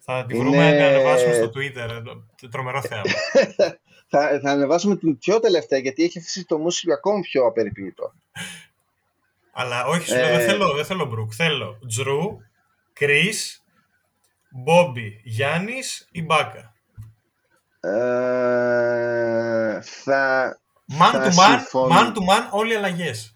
Θα 0.05 0.25
τη 0.27 0.35
Είναι- 0.35 0.45
βρούμε 0.45 0.65
να 0.71 0.77
την 0.77 0.83
ανεβάσουμε 0.85 1.33
στο 1.35 1.51
Twitter. 1.55 2.03
ε, 2.43 2.49
Τρομερό 2.49 2.83
θέαμα. 2.83 3.03
Θα, 4.15 4.41
θα 4.43 4.51
ανεβάσουμε 4.51 4.97
την 4.97 5.19
πιο 5.19 5.41
τελευταία 5.41 5.79
γιατί 5.79 6.03
έχει 6.05 6.19
αφήσει 6.19 6.45
το 6.45 6.59
μουσικό 6.59 6.93
ακόμη 6.93 7.21
πιο 7.21 7.47
απεριποίητο. 7.47 8.13
Αλλά 9.53 9.85
όχι, 9.87 10.09
σου 10.09 10.15
λέω, 10.15 10.27
Ε. 10.27 10.37
δεν 10.37 10.49
θέλω, 10.49 10.73
δεν 10.75 10.85
θέλω 10.85 11.05
Μπρουκ. 11.05 11.33
Θέλω 11.35 11.79
Τζρου, 11.89 12.39
Κρίς, 12.93 13.63
Μπόμπι, 14.51 15.21
Γιάννης, 15.25 16.09
η 16.11 16.23
Μπάκα. 16.23 16.75
Ε, 17.81 17.91
θα, 19.83 20.57
Man 20.91 21.11
Θα 21.13 21.25
to 21.25 21.27
man, 21.29 21.57
συμφωνώ. 21.59 21.95
man 21.95 22.07
to 22.07 22.19
man, 22.21 22.49
όλοι 22.51 22.77
αλλαγές. 22.77 23.33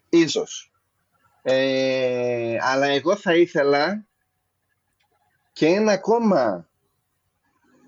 ίσως. 0.08 0.68
Ε, 1.42 2.56
αλλά 2.60 2.86
εγώ 2.86 3.16
θα 3.16 3.34
ήθελα 3.36 4.04
και 5.52 5.66
ένα 5.66 5.92
ακόμα, 5.92 6.68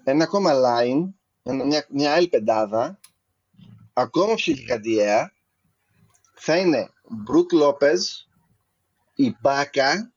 ένα 0.05 0.25
ακόμα 0.25 0.53
line, 0.55 1.09
ένα- 1.43 1.65
μια, 1.65 1.87
μια 1.89 2.13
άλλη 2.15 2.29
πεντάδα, 2.29 2.99
ακόμα 3.93 4.35
πιο 4.35 4.53
γιγαντιαία, 4.53 5.33
θα 6.35 6.57
είναι 6.57 6.91
Μπρουκ 7.09 7.53
Λόπεζ, 7.53 8.03
η 9.15 9.37
Μπάκα, 9.41 10.13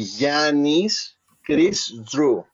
Γιάννης, 0.00 1.18
Chris 1.48 1.74
Drew. 2.12 2.44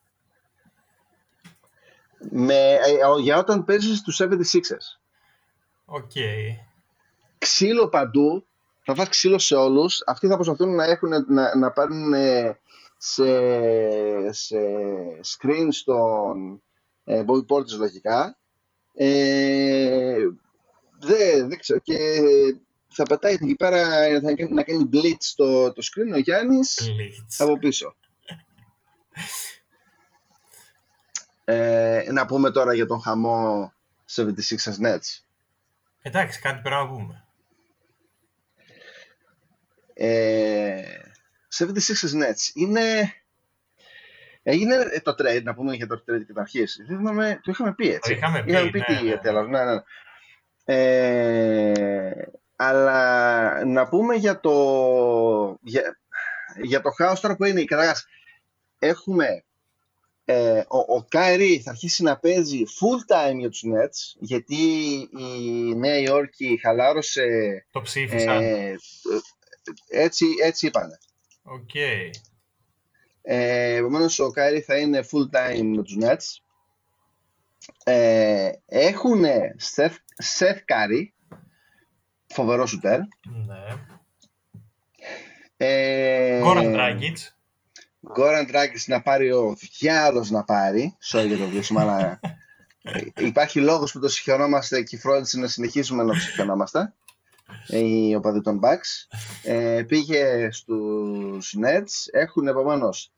Με, 2.31 2.55
ε, 2.73 3.05
ο- 3.05 3.19
για 3.19 3.39
όταν 3.39 3.65
παίζεις 3.65 3.99
στους 3.99 4.21
76ers. 4.21 5.01
Οκ. 5.85 6.11
Ξύλο 7.39 7.89
παντού, 7.89 8.47
θα 8.85 8.95
φας 8.95 9.09
ξύλο 9.09 9.39
σε 9.39 9.55
όλους. 9.55 10.03
Αυτοί 10.07 10.27
θα 10.27 10.35
προσπαθούν 10.35 10.75
να, 10.75 10.85
έχουν, 10.85 11.11
να, 11.29 11.57
να 11.57 11.71
πάρουν 11.73 12.13
ε, 12.13 12.59
σε, 12.97 13.25
σε 14.33 14.57
screen 15.27 15.69
στον 15.71 16.63
ε, 17.05 17.25
Bobby 17.27 17.47
Portis 17.47 17.77
λογικά. 17.79 18.39
Ε, 18.95 20.17
δεν, 20.99 21.49
δεν 21.49 21.59
ξέρω. 21.59 21.79
Και 21.79 21.97
θα 22.91 23.03
πετάει 23.03 23.33
εκεί 23.33 23.55
πέρα 23.55 23.89
θα 24.21 24.35
κάνει, 24.35 24.53
να 24.53 24.63
κάνει 24.63 24.89
blitz 24.93 25.33
το, 25.37 25.73
το 25.73 25.83
screen 25.85 26.15
ο 26.15 26.19
Γιάννης 26.19 26.79
Blitz. 26.81 27.35
από 27.39 27.59
πίσω. 27.59 27.95
Ε, 31.45 32.05
να 32.13 32.27
πούμε 32.27 32.51
τώρα 32.51 32.75
για 32.75 32.87
τον 32.87 33.01
χαμό 33.01 33.73
76ers 34.17 34.87
Nets. 34.87 35.23
Εντάξει, 36.03 36.41
κάτι 36.41 36.61
πρέπει 36.61 36.83
να 36.83 36.89
πούμε. 36.89 37.25
Ε, 39.95 40.83
76ers 41.59 42.23
Nets 42.23 42.55
είναι... 42.55 43.15
Έγινε 44.43 44.75
ε, 44.75 45.01
το 45.01 45.15
trade, 45.19 45.43
να 45.43 45.55
πούμε 45.55 45.75
για 45.75 45.87
το 45.87 45.95
trade 45.95 46.25
και 46.27 46.33
το 46.33 46.41
αρχίσει. 46.41 46.85
Το 47.43 47.51
είχαμε 47.51 47.75
πει 47.77 47.89
έτσι. 47.89 48.11
Το 48.11 48.17
είχαμε 48.17 48.43
πει, 48.43 48.51
Είχαμε 48.51 48.71
πει 48.71 48.79
ναι, 48.79 48.85
τι 48.85 49.05
ναι. 49.05 49.17
τέλος, 49.17 49.49
ναι, 49.49 49.65
ναι. 49.65 49.83
Ε, 50.65 52.31
αλλά 52.63 53.65
να 53.65 53.89
πούμε 53.89 54.15
για 54.15 54.41
το, 54.41 54.53
για, 55.63 55.99
για 56.63 56.81
το 56.81 56.91
χάος 56.91 57.21
τώρα 57.21 57.37
που 57.37 57.45
είναι. 57.45 57.65
Καταρχάς, 57.65 58.07
έχουμε 58.79 59.45
ε, 60.25 60.59
ο, 60.69 60.79
ο 60.97 61.05
Κάιρι 61.09 61.61
θα 61.61 61.71
αρχίσει 61.71 62.03
να 62.03 62.19
παίζει 62.19 62.63
full 62.63 63.15
time 63.15 63.37
για 63.39 63.49
τους 63.49 63.63
Nets 63.67 64.17
γιατί 64.19 64.57
η 65.19 65.75
Νέα 65.77 65.99
Υόρκη 65.99 66.59
χαλάρωσε 66.63 67.27
Το 67.71 67.81
ψήφισαν. 67.81 68.43
ε, 68.43 68.75
έτσι, 69.89 70.27
έτσι 70.43 70.67
είπανε. 70.67 70.99
Οκ. 71.43 71.75
Ε, 73.23 73.75
Επομένως, 73.75 74.19
ο 74.19 74.31
Κάιρι 74.31 74.61
θα 74.61 74.77
είναι 74.77 75.05
full 75.11 75.37
time 75.37 75.63
με 75.63 75.83
τους 75.83 75.97
Nets. 76.01 76.43
Ε, 77.85 78.51
έχουν 78.67 79.25
Seth, 79.77 79.97
Seth 80.39 80.59
Curry, 80.69 81.05
φοβερό 82.33 82.67
σουτέρ. 82.67 82.99
Ναι. 82.99 83.65
Ε, 85.57 86.39
Γκόραν 86.39 86.75
Dragic. 86.77 87.17
Γκόραν 88.13 88.47
Dragic 88.49 88.85
να 88.87 89.03
πάρει 89.03 89.33
ο 89.33 89.57
διάλος 89.79 90.31
να 90.31 90.45
πάρει. 90.45 90.97
Sorry 91.13 91.27
για 91.27 91.37
το 91.37 91.47
βρίσκουμε, 91.47 91.81
αλλά 91.81 92.21
ε, 92.83 93.01
υπάρχει 93.27 93.61
λόγος 93.61 93.93
που 93.93 94.01
το 94.01 94.09
συγχωρόμαστε 94.09 94.83
και 94.83 94.99
φρόντισε 94.99 95.39
να 95.39 95.47
συνεχίσουμε 95.47 96.03
να 96.03 96.13
το 96.13 96.21
συγχωρόμαστε. 96.21 96.93
Ε, 97.69 97.79
Οι 97.79 98.15
οπαδοί 98.15 98.41
των 98.41 98.61
Bucks. 98.63 99.17
Ε, 99.43 99.83
πήγε 99.83 100.51
στους 100.51 101.57
Nets. 101.65 102.09
Έχουν 102.13 102.47
επομένως 102.49 103.13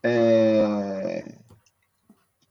ε, 0.00 1.22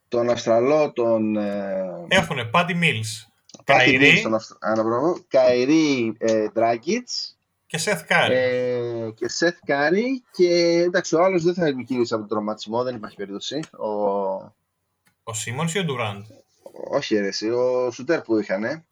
τον 0.07 0.29
Αυστραλό, 0.29 0.91
τον 0.91 1.35
ε, 1.35 2.05
Έχουνε 2.07 2.49
Paddy 2.53 2.71
Mills. 2.71 3.30
Κάτι 3.71 3.97
Καϊρή 3.97 4.17
στον 4.17 4.33
Αυστρα- 4.33 4.57
Αναπρόβο, 4.61 5.17
Καϊρή 5.27 6.13
ε, 6.17 6.47
Dragic 6.55 7.03
και 7.67 7.79
Seth 7.85 8.01
Curry. 8.11 8.29
ε, 8.29 9.09
και 9.15 9.25
Seth 9.39 9.69
Curry 9.71 10.03
και 10.31 10.47
εντάξει 10.85 11.15
ο 11.15 11.23
άλλος 11.23 11.43
δεν 11.43 11.53
θα 11.53 11.65
επικίνησε 11.65 12.13
από 12.13 12.23
τον 12.23 12.31
τραυματισμό, 12.31 12.83
δεν 12.83 12.95
υπάρχει 12.95 13.15
περίπτωση. 13.15 13.59
Ο, 13.77 13.87
Ο 15.23 15.33
Σίμονς 15.33 15.73
ή 15.73 15.79
ο 15.79 15.83
Ντουράντ; 15.83 16.25
Όχι 16.91 17.15
ρε, 17.17 17.27
εσύ, 17.27 17.49
ο 17.49 17.91
Σουτέρ 17.91 18.21
που 18.21 18.37
είχαν. 18.39 18.63
Ε. 18.63 18.83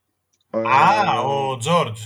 Α, 0.51 1.19
ο 1.21 1.57
Τζόρτζ. 1.57 2.01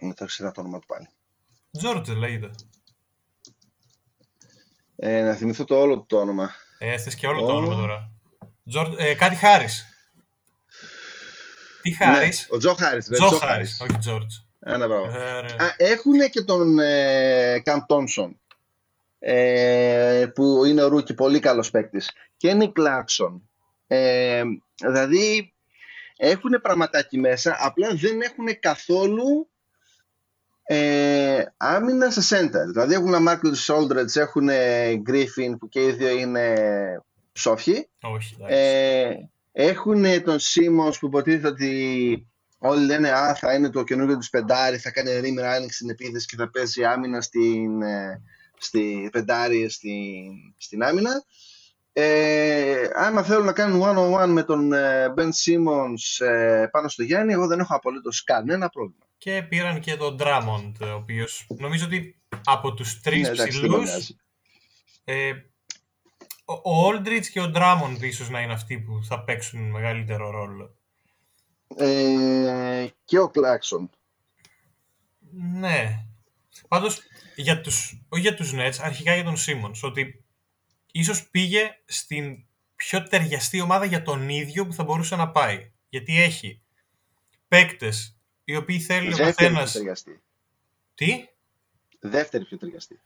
Δεν 0.00 0.14
θα 0.14 0.24
ξέρω 0.26 0.52
το 0.52 0.60
όνομα 0.60 0.78
του 0.78 0.86
πάλι. 0.86 1.08
Τζόρτζ 1.78 2.10
λέγεται. 2.10 2.50
Ε, 4.96 5.22
να 5.22 5.34
θυμηθώ 5.34 5.64
το 5.64 5.80
όλο 5.80 6.04
το 6.08 6.18
όνομα. 6.18 6.50
Ε, 6.78 6.98
θες 6.98 7.14
και 7.14 7.26
όλο 7.26 7.40
το 7.46 7.56
όνομα 7.56 7.74
τώρα. 7.74 8.10
Τζορ... 8.68 8.94
Ε, 8.96 9.14
κάτι 9.14 9.34
Χάρης. 9.34 9.86
Τι 11.82 11.92
Χάρης. 11.92 12.46
Ναι, 12.50 12.56
ο 12.56 12.58
Τζο 12.58 12.74
Χάρης. 12.74 13.08
Τζο 13.08 13.28
Χάρης, 13.28 13.80
όχι 13.80 13.98
Τζόρτζ. 13.98 14.34
Ένα 14.60 14.86
πράγμα. 14.86 15.06
Α, 15.06 15.74
έχουν 15.76 16.30
και 16.30 16.42
τον 16.42 16.78
ε, 16.78 17.60
Καμ 17.64 17.80
Τόμσον. 17.86 18.40
Ε, 19.18 20.26
που 20.34 20.64
είναι 20.64 20.82
ο 20.82 20.88
Ρούκι, 20.88 21.14
πολύ 21.14 21.40
καλός 21.40 21.70
παίκτης. 21.70 22.10
Και 22.36 22.48
είναι 22.48 22.68
Κλάξον. 22.68 23.50
Ε, 23.86 24.42
δηλαδή 24.84 25.54
έχουν 26.16 26.60
πραγματάκι 26.62 27.18
μέσα, 27.18 27.56
απλά 27.60 27.88
δεν 27.94 28.20
έχουν 28.20 28.60
καθόλου 28.60 29.50
ε, 30.62 31.44
άμυνα 31.56 32.10
σε 32.10 32.36
center. 32.36 32.66
Δηλαδή 32.66 32.94
έχουν 32.94 33.22
Μάρκλ 33.22 33.52
Σόλτρετς, 33.52 34.16
έχουν 34.16 34.48
Γκρίφιν 34.96 35.58
που 35.58 35.68
και 35.68 35.82
οι 35.86 35.92
δύο 35.92 36.08
είναι 36.08 36.54
ψόφοι. 37.32 37.88
Όχι, 38.00 38.36
ε, 38.46 39.14
έχουν 39.52 40.22
τον 40.24 40.38
Σίμον 40.38 40.92
που 41.00 41.06
υποτίθεται 41.06 41.48
ότι 41.48 42.26
όλοι 42.58 42.84
λένε 42.84 43.10
Α, 43.10 43.34
θα 43.34 43.54
είναι 43.54 43.70
το 43.70 43.84
καινούργιο 43.84 44.18
του 44.18 44.28
πεντάρι, 44.30 44.78
θα 44.78 44.90
κάνει 44.90 45.20
ρήμερα 45.20 45.50
άνοιξη 45.50 45.76
στην 45.76 45.90
επίθεση 45.90 46.26
και 46.26 46.36
θα 46.36 46.50
παίζει 46.50 46.84
άμυνα 46.84 47.20
στην, 47.20 47.82
ε, 47.82 48.22
στη 48.58 49.08
πεντάρι 49.12 49.68
στην, 49.68 50.32
στην 50.56 50.82
άμυνα. 50.82 51.24
Ε, 51.94 52.88
άμα 52.94 53.22
θέλουν 53.22 53.44
να 53.44 53.52
κάνουν 53.52 53.82
one-on-one 53.84 54.28
με 54.28 54.42
τον 54.42 54.72
ε, 54.72 55.14
Ben 55.16 55.28
Simmons 55.28 56.26
ε, 56.26 56.66
πάνω 56.70 56.88
στο 56.88 57.02
Γιάννη, 57.02 57.32
εγώ 57.32 57.46
δεν 57.46 57.60
έχω 57.60 57.74
απολύτως 57.74 58.24
κανένα 58.24 58.68
πρόβλημα. 58.68 59.06
Και 59.18 59.42
πήραν 59.42 59.80
και 59.80 59.96
τον 59.96 60.16
Drummond, 60.20 60.72
ο 60.80 60.94
οποίος 60.94 61.46
νομίζω 61.58 61.84
ότι 61.84 62.20
από 62.44 62.74
τους 62.74 63.00
τρεις 63.00 63.28
ναι, 63.28 63.46
ψηλούς, 63.46 64.14
ε, 65.04 65.32
ο 66.44 66.88
Aldridge 66.88 67.26
και 67.32 67.40
ο 67.40 67.52
Drummond 67.54 67.96
ίσως 68.00 68.30
να 68.30 68.40
είναι 68.40 68.52
αυτοί 68.52 68.78
που 68.78 69.04
θα 69.04 69.24
παίξουν 69.24 69.70
μεγαλύτερο 69.70 70.30
ρόλο. 70.30 70.76
Ε, 71.76 72.86
και 73.04 73.18
ο 73.18 73.30
Κλάξον. 73.30 73.90
Ναι. 75.30 76.06
Πάντως, 76.68 77.00
για 77.36 77.60
τους, 77.60 78.00
όχι 78.08 78.22
για 78.22 78.34
τους 78.34 78.52
Nets, 78.54 78.78
αρχικά 78.80 79.14
για 79.14 79.24
τον 79.24 79.36
Simmons, 79.36 79.80
ότι 79.82 80.24
ίσως 80.92 81.28
πήγε 81.28 81.70
στην 81.84 82.44
πιο 82.76 83.02
ταιριαστή 83.02 83.60
ομάδα 83.60 83.84
για 83.84 84.02
τον 84.02 84.28
ίδιο 84.28 84.66
που 84.66 84.72
θα 84.72 84.84
μπορούσε 84.84 85.16
να 85.16 85.30
πάει. 85.30 85.70
Γιατί 85.88 86.22
έχει 86.22 86.62
παίκτες 87.48 88.16
οι 88.44 88.56
οποίοι 88.56 88.80
θέλει 88.80 89.14
ο 89.14 89.16
καθένα. 89.16 89.66
Τι; 90.94 91.28
Δεύτερη 92.00 92.44
πιο 92.44 92.58
ταιριαστή. 92.58 93.00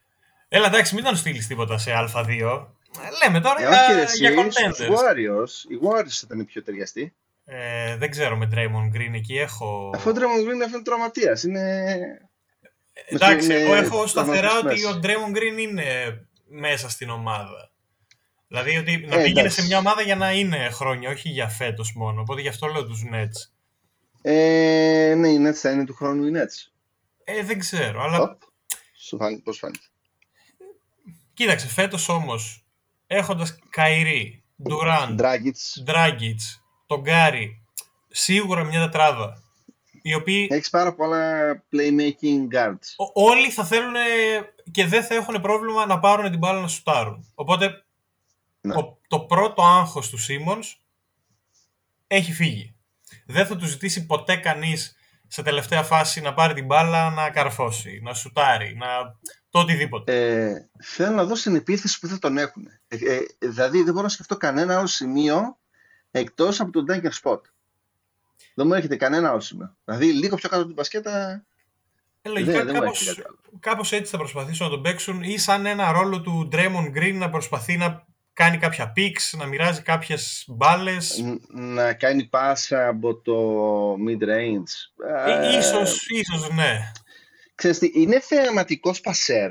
Έλα, 0.48 0.66
εντάξει, 0.66 0.94
μην 0.94 1.04
τον 1.04 1.16
στείλεις 1.16 1.46
τίποτα 1.46 1.78
σε 1.78 1.90
Α2. 1.94 2.66
Λέμε 3.22 3.40
τώρα 3.40 3.62
ε, 3.62 3.68
για, 3.68 4.02
εσύ, 4.02 4.16
για 4.16 4.30
contenders. 4.30 4.78
Οι 4.78 4.88
Warriors, 4.88 5.70
οι 5.70 5.78
Warriors 5.82 6.22
ήταν 6.22 6.40
οι 6.40 6.44
πιο 6.44 6.62
ταιριαστοί. 6.62 7.14
Ε, 7.44 7.96
δεν 7.96 8.10
ξέρω 8.10 8.36
με 8.36 8.48
Draymond 8.52 8.96
Green 8.96 9.14
εκεί 9.14 9.36
έχω. 9.38 9.90
Αφού 9.94 10.10
ο 10.10 10.12
Draymond 10.16 10.48
Green 10.48 10.54
είναι 10.54 10.82
τραυματίας. 10.84 11.42
Είναι. 11.42 11.94
Εντάξει, 13.08 13.52
εγώ 13.52 13.74
έχω 13.74 14.06
σταθερά 14.06 14.58
ότι 14.58 14.84
ο 14.84 15.00
Draymond 15.02 15.36
Green 15.36 15.58
είναι 15.58 16.20
μέσα 16.48 16.88
στην 16.90 17.10
ομάδα. 17.10 17.70
Δηλαδή 18.48 18.76
ότι 18.76 19.06
να 19.08 19.20
ε, 19.20 19.22
πήγαινε 19.22 19.48
σε 19.48 19.62
μια 19.62 19.78
ομάδα 19.78 20.02
για 20.02 20.16
να 20.16 20.32
είναι 20.32 20.68
χρόνια, 20.70 21.10
όχι 21.10 21.28
για 21.28 21.48
φέτος 21.48 21.92
μόνο. 21.94 22.20
Οπότε 22.20 22.40
γι' 22.40 22.48
αυτό 22.48 22.66
λέω 22.66 22.86
τους 22.86 23.02
Nets. 23.12 23.50
Ε, 24.22 25.14
ναι, 25.16 25.28
οι 25.28 25.46
Nets 25.46 25.54
θα 25.54 25.70
είναι 25.70 25.84
του 25.84 25.94
χρόνου 25.94 26.26
οι 26.26 26.32
Nets. 26.34 26.72
Ε, 27.24 27.42
δεν 27.42 27.58
ξέρω, 27.58 28.02
αλλά... 28.02 28.38
Σου 28.96 29.16
φάνηκε, 29.16 29.42
πώς 29.42 29.58
φάνηκε. 29.58 29.86
Κοίταξε, 31.34 31.68
φέτος 31.68 32.08
όμως, 32.08 32.65
έχοντας 33.06 33.58
Καϊρή, 33.70 34.42
Ντουράν, 34.62 35.14
Ντράγκιτς, 35.82 36.62
τον 36.86 37.00
Γκάρι, 37.00 37.62
σίγουρα 38.08 38.64
μια 38.64 38.80
τετράδα. 38.80 39.42
Οι 40.02 40.14
οποίοι... 40.14 40.48
Έχεις 40.50 40.70
πάρα 40.70 40.94
πολλά 40.94 41.52
playmaking 41.72 42.54
guards. 42.54 43.10
όλοι 43.12 43.50
θα 43.50 43.64
θέλουν 43.64 43.94
και 44.70 44.86
δεν 44.86 45.04
θα 45.04 45.14
έχουν 45.14 45.40
πρόβλημα 45.40 45.86
να 45.86 45.98
πάρουν 45.98 46.30
την 46.30 46.38
μπάλα 46.38 46.60
να 46.60 46.68
σουτάρουν. 46.68 47.30
Οπότε 47.34 47.84
ναι. 48.60 48.74
το 49.08 49.20
πρώτο 49.20 49.62
άγχος 49.62 50.08
του 50.08 50.18
Σίμονς 50.18 50.80
έχει 52.06 52.32
φύγει 52.32 52.76
δεν 53.26 53.46
θα 53.46 53.56
του 53.56 53.66
ζητήσει 53.66 54.06
ποτέ 54.06 54.36
κανείς 54.36 54.96
σε 55.28 55.42
τελευταία 55.42 55.82
φάση 55.82 56.20
να 56.20 56.34
πάρει 56.34 56.54
την 56.54 56.64
μπάλα, 56.64 57.10
να 57.10 57.30
καρφώσει, 57.30 58.00
να 58.02 58.14
σουτάρει, 58.14 58.76
να... 58.76 58.86
το 59.50 59.58
οτιδήποτε. 59.58 60.40
Ε, 60.40 60.68
θέλω 60.82 61.14
να 61.14 61.24
δω 61.24 61.34
στην 61.34 61.54
επίθεση 61.54 61.98
που 61.98 62.06
θα 62.06 62.18
τον 62.18 62.38
έχουν. 62.38 62.66
Ε, 62.88 62.96
ε, 62.96 63.20
δηλαδή 63.38 63.82
δεν 63.82 63.92
μπορώ 63.92 64.02
να 64.02 64.08
σκεφτώ 64.08 64.36
κανένα 64.36 64.78
άλλο 64.78 64.86
σημείο 64.86 65.58
εκτός 66.10 66.60
από 66.60 66.70
τον 66.70 66.86
Dunker 66.88 67.22
Spot. 67.22 67.40
Δεν 68.54 68.66
μου 68.66 68.74
έρχεται 68.74 68.96
κανένα 68.96 69.30
άλλο 69.30 69.40
σημείο. 69.40 69.76
Δηλαδή 69.84 70.12
λίγο 70.12 70.36
πιο 70.36 70.48
κάτω 70.48 70.60
από 70.60 70.70
την 70.70 70.76
πασκέτα. 70.76 71.44
Ε, 72.22 72.28
λογικά 72.28 72.64
δεν, 72.64 72.74
κάπως, 72.74 73.22
κάπως 73.60 73.92
έτσι 73.92 74.10
θα 74.10 74.18
προσπαθήσουν 74.18 74.66
να 74.66 74.72
τον 74.72 74.82
παίξουν 74.82 75.22
ή 75.22 75.38
σαν 75.38 75.66
ένα 75.66 75.92
ρόλο 75.92 76.20
του 76.20 76.48
Draymond 76.52 76.96
Green 76.96 77.14
να 77.14 77.30
προσπαθεί 77.30 77.76
να 77.76 78.06
κάνει 78.36 78.58
κάποια 78.58 78.92
picks, 78.96 79.38
να 79.38 79.46
μοιράζει 79.46 79.82
κάποιες 79.82 80.44
μπάλες. 80.48 81.24
Να 81.48 81.92
κάνει 81.94 82.24
πάσα 82.24 82.88
από 82.88 83.14
το 83.14 83.92
mid-range. 83.92 85.04
Ε, 85.26 85.58
ίσως, 85.58 86.06
ίσως 86.08 86.50
ναι. 86.50 86.92
Ξέρεις 87.54 87.78
τι, 87.78 87.90
είναι 87.94 88.20
θεαματικός 88.20 89.00
πασέρ, 89.00 89.50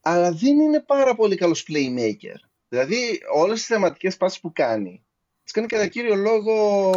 αλλά 0.00 0.32
δεν 0.32 0.60
είναι 0.60 0.80
πάρα 0.80 1.14
πολύ 1.14 1.36
καλός 1.36 1.66
playmaker. 1.68 2.36
Δηλαδή, 2.68 3.20
όλες 3.34 3.58
τις 3.58 3.66
θεματικές 3.66 4.16
πάσεις 4.16 4.40
που 4.40 4.52
κάνει, 4.52 5.04
τις 5.44 5.52
κάνει 5.52 5.66
κατά 5.66 5.86
κύριο 5.86 6.14
λόγο 6.14 6.90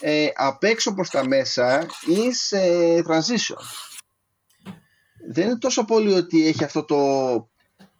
ε, 0.00 0.28
απ' 0.34 0.64
έξω 0.64 0.94
προς 0.94 1.10
τα 1.10 1.28
μέσα 1.28 1.86
ή 2.06 2.32
σε 2.32 2.58
transition. 3.08 3.62
Δεν 5.30 5.46
είναι 5.46 5.58
τόσο 5.58 5.84
πολύ 5.84 6.12
ότι 6.12 6.46
έχει 6.46 6.64
αυτό 6.64 6.84
το 6.84 6.98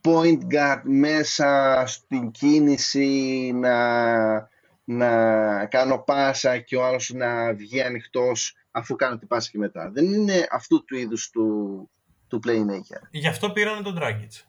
point 0.05 0.39
guard 0.55 0.81
μέσα 0.83 1.83
στην 1.87 2.31
κίνηση 2.31 3.51
να, 3.55 4.51
να 4.85 5.67
κάνω 5.67 5.99
πάσα 5.99 6.59
και 6.59 6.77
ο 6.77 6.85
άλλος 6.85 7.11
να 7.15 7.55
βγει 7.55 7.83
ανοιχτός 7.83 8.57
αφού 8.71 8.97
κάνω 8.97 9.19
την 9.19 9.29
πάσα 9.29 9.51
και 9.51 9.59
μετά. 9.59 9.91
Δεν 9.91 10.13
είναι 10.13 10.47
αυτού 10.51 10.85
του 10.85 10.97
είδους 10.97 11.31
του, 11.31 11.91
του 12.29 12.41
playmaker. 12.47 13.09
Γι' 13.11 13.29
αυτό 13.29 13.51
πήραν 13.51 13.83
τον 13.83 13.99
Dragic. 14.01 14.45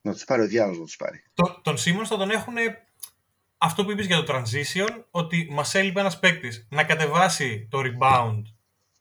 Να 0.00 0.12
τους 0.12 0.24
πάρει 0.24 0.42
ο 0.42 0.46
διάλογος 0.46 0.78
να 0.78 0.84
τους 0.84 0.96
πάρει. 0.96 1.22
Το, 1.34 1.60
τον 1.62 1.74
Simmons 1.74 2.06
θα 2.06 2.16
τον 2.16 2.30
έχουν 2.30 2.54
αυτό 3.58 3.84
που 3.84 3.90
είπες 3.90 4.06
για 4.06 4.22
το 4.22 4.34
transition, 4.34 5.02
ότι 5.10 5.48
μας 5.50 5.74
έλειπε 5.74 6.00
ένας 6.00 6.18
παίκτης 6.18 6.66
να 6.70 6.84
κατεβάσει 6.84 7.68
το 7.70 7.78
rebound 7.78 8.42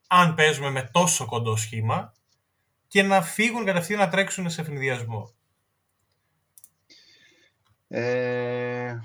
αν 0.08 0.36
παίζουμε 0.36 0.70
με 0.70 0.90
τόσο 0.92 1.26
κοντό 1.26 1.56
σχήμα 1.56 2.14
και 2.94 3.04
να 3.04 3.22
φύγουν 3.22 3.66
κατευθείαν 3.66 4.00
να 4.00 4.10
τρέξουν 4.10 4.50
σε 4.50 4.62
ευνηδιασμό. 4.62 5.34
Ε, 7.88 8.96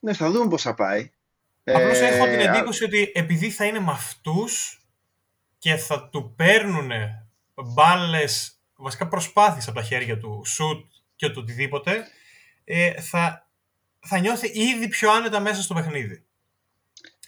ναι, 0.00 0.12
θα 0.12 0.30
δούμε 0.30 0.48
πώς 0.48 0.62
θα 0.62 0.74
πάει. 0.74 1.10
Απλώς 1.64 1.98
ε, 1.98 2.06
έχω 2.06 2.24
την 2.24 2.40
εντύπωση 2.40 2.84
ότι 2.84 3.12
επειδή 3.14 3.50
θα 3.50 3.64
είναι 3.64 3.80
με 3.80 3.90
αυτούς 3.90 4.82
και 5.58 5.76
θα 5.76 6.08
του 6.08 6.34
παίρνουν 6.36 6.90
μπάλες, 7.54 8.60
βασικά 8.76 9.08
προσπάθειες 9.08 9.68
από 9.68 9.78
τα 9.78 9.84
χέρια 9.84 10.18
του, 10.18 10.42
σουτ 10.46 10.92
και 11.16 11.28
το 11.28 11.40
οτιδήποτε, 11.40 12.06
ε, 12.64 13.00
θα, 13.00 13.48
θα 14.00 14.18
νιώθει 14.18 14.46
ήδη 14.60 14.88
πιο 14.88 15.10
άνετα 15.10 15.40
μέσα 15.40 15.62
στο 15.62 15.74
παιχνίδι. 15.74 16.24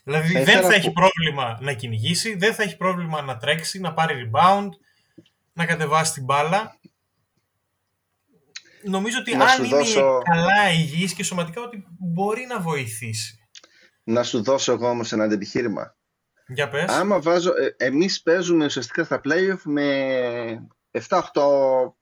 Δηλαδή 0.05 0.43
δεν 0.43 0.63
θα 0.63 0.75
έχει 0.75 0.93
πρόβλημα 0.93 1.59
να 1.61 1.73
κυνηγήσει, 1.73 2.37
δεν 2.37 2.55
θα 2.55 2.63
έχει 2.63 2.77
πρόβλημα 2.77 3.23
να 3.23 3.37
τρέξει, 3.37 3.81
να 3.81 3.93
πάρει 3.93 4.31
rebound, 4.31 4.69
να 5.53 5.67
κατεβάσει 5.67 6.13
την 6.13 6.25
μπάλα. 6.25 6.81
Νομίζω 8.83 9.19
ότι 9.19 9.35
αν 9.35 9.65
είναι 9.65 9.83
καλά 10.25 10.73
υγιής 10.73 11.15
και 11.15 11.23
σωματικά 11.23 11.63
ότι 11.63 11.85
μπορεί 11.99 12.47
να 12.47 12.61
βοηθήσει. 12.61 13.37
Να 14.05 14.23
σου 14.23 14.43
δώσω 14.43 14.73
εγώ 14.73 14.89
όμως 14.89 15.13
ένα 15.13 15.25
αντεπιχείρημα. 15.25 15.97
Για 16.47 16.69
πες. 16.69 16.91
Άμα 16.91 17.21
βάζω, 17.21 17.53
ε, 17.57 17.85
εμείς 17.85 18.23
παίζουμε 18.23 18.65
ουσιαστικά 18.65 19.05
στα 19.05 19.21
playoff 19.25 19.61
με 19.63 20.69
7-8 20.91 21.21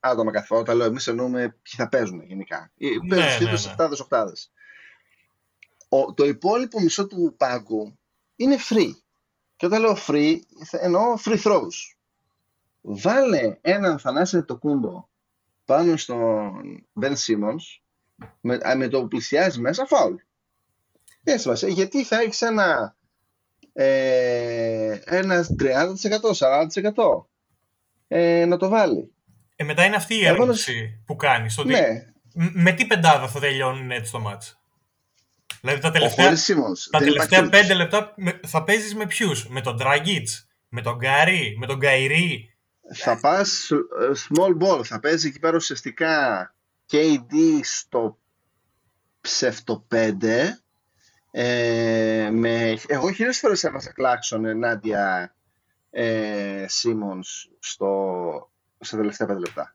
άτομα 0.01 0.33
κάθε 0.33 0.47
φορά. 0.47 0.61
Όταν 0.61 0.77
λέω 0.77 0.87
εμείς 0.87 1.07
εννοούμε 1.07 1.41
ποιοι 1.41 1.75
θα 1.77 1.89
παίζουν 1.89 2.23
γενικά. 2.23 2.73
Ε, 2.79 2.87
ναι, 2.87 3.17
παίζουν 3.17 3.45
ναι, 3.45 3.51
ναι. 3.51 3.59
7 3.77 3.89
8 5.89 6.15
Το 6.15 6.25
υπόλοιπο 6.25 6.81
μισό 6.81 7.07
του 7.07 7.35
πάγκου 7.39 7.99
είναι 8.37 8.57
free. 8.69 8.91
Και 9.57 9.67
όταν 9.67 9.81
λέω 9.81 9.97
free, 10.07 10.37
εννοώ 10.71 11.03
free 11.25 11.43
throws 11.43 12.00
βάλε 12.81 13.59
έναν 13.61 13.99
Θανάση 13.99 14.43
το 14.43 14.57
κούμπο 14.57 15.09
πάνω 15.65 15.97
στον 15.97 16.53
Ben 17.01 17.13
Simmons 17.13 17.81
με, 18.41 18.59
με 18.77 18.89
το 18.89 19.01
που 19.01 19.09
πλησιάζει 19.09 19.61
μέσα 19.61 19.87
φάουλ. 19.87 20.15
Έσβασε. 21.25 21.69
Γιατί 21.69 22.05
θα 22.05 22.21
έχεις 22.21 22.43
ένα, 22.43 22.97
ε, 23.73 24.99
ένα 25.05 25.47
30%, 25.59 25.87
40% 26.35 27.27
ε, 28.09 28.45
να 28.45 28.57
το 28.57 28.69
βάλει. 28.69 29.13
Ε, 29.57 29.65
μετά 29.65 29.85
είναι 29.85 29.97
αυτή 29.97 30.15
η 30.15 30.27
ερώτηση 30.27 31.03
που 31.07 31.17
κάνεις. 31.17 31.59
Ναι. 31.65 32.05
Με 32.35 32.73
τι 32.73 32.87
πεντάδα 32.87 33.29
θα 33.29 33.41
τελειώνουν 33.41 33.91
έτσι 33.91 34.13
το 34.13 34.21
μάτς; 34.21 34.61
Δηλαδή 35.61 35.81
τα 35.81 35.91
τελευταία, 35.91 36.33
τα 36.91 36.99
τελευταία 36.99 37.49
πέντε 37.49 37.75
λεπτά 37.75 38.15
θα 38.47 38.65
παίζεις 38.65 38.95
με 38.95 39.07
ποιους; 39.07 39.49
Με 39.49 39.61
τον 39.61 39.79
Dragic, 39.81 40.25
με 40.69 40.83
τον 40.83 40.97
Γκάρι, 40.97 41.57
με 41.59 41.67
τον 41.67 41.79
Γκαϊρή. 41.79 42.55
Θα 42.95 43.21
πας 43.21 43.71
ε, 43.71 43.77
small 44.29 44.59
ball, 44.63 44.85
θα 44.85 45.01
παίζει 45.01 45.29
εκεί 45.29 45.39
πέρα 45.39 45.57
ουσιαστικά 45.57 46.55
KD 46.93 47.61
στο 47.63 48.19
ψευτο 49.21 49.87
5 49.95 50.15
ε, 51.31 52.29
με, 52.33 52.79
εγώ 52.87 53.13
χίλιες 53.13 53.39
φορές 53.39 53.65
έβασα 53.65 53.93
κλάξον 53.93 54.45
ενάντια 54.45 55.35
ε, 55.91 56.65
Σίμονς 56.69 57.49
στο, 57.59 58.51
στα 58.81 58.97
τελευταία 58.97 59.27
πέντε 59.27 59.41
λεπτά. 59.41 59.75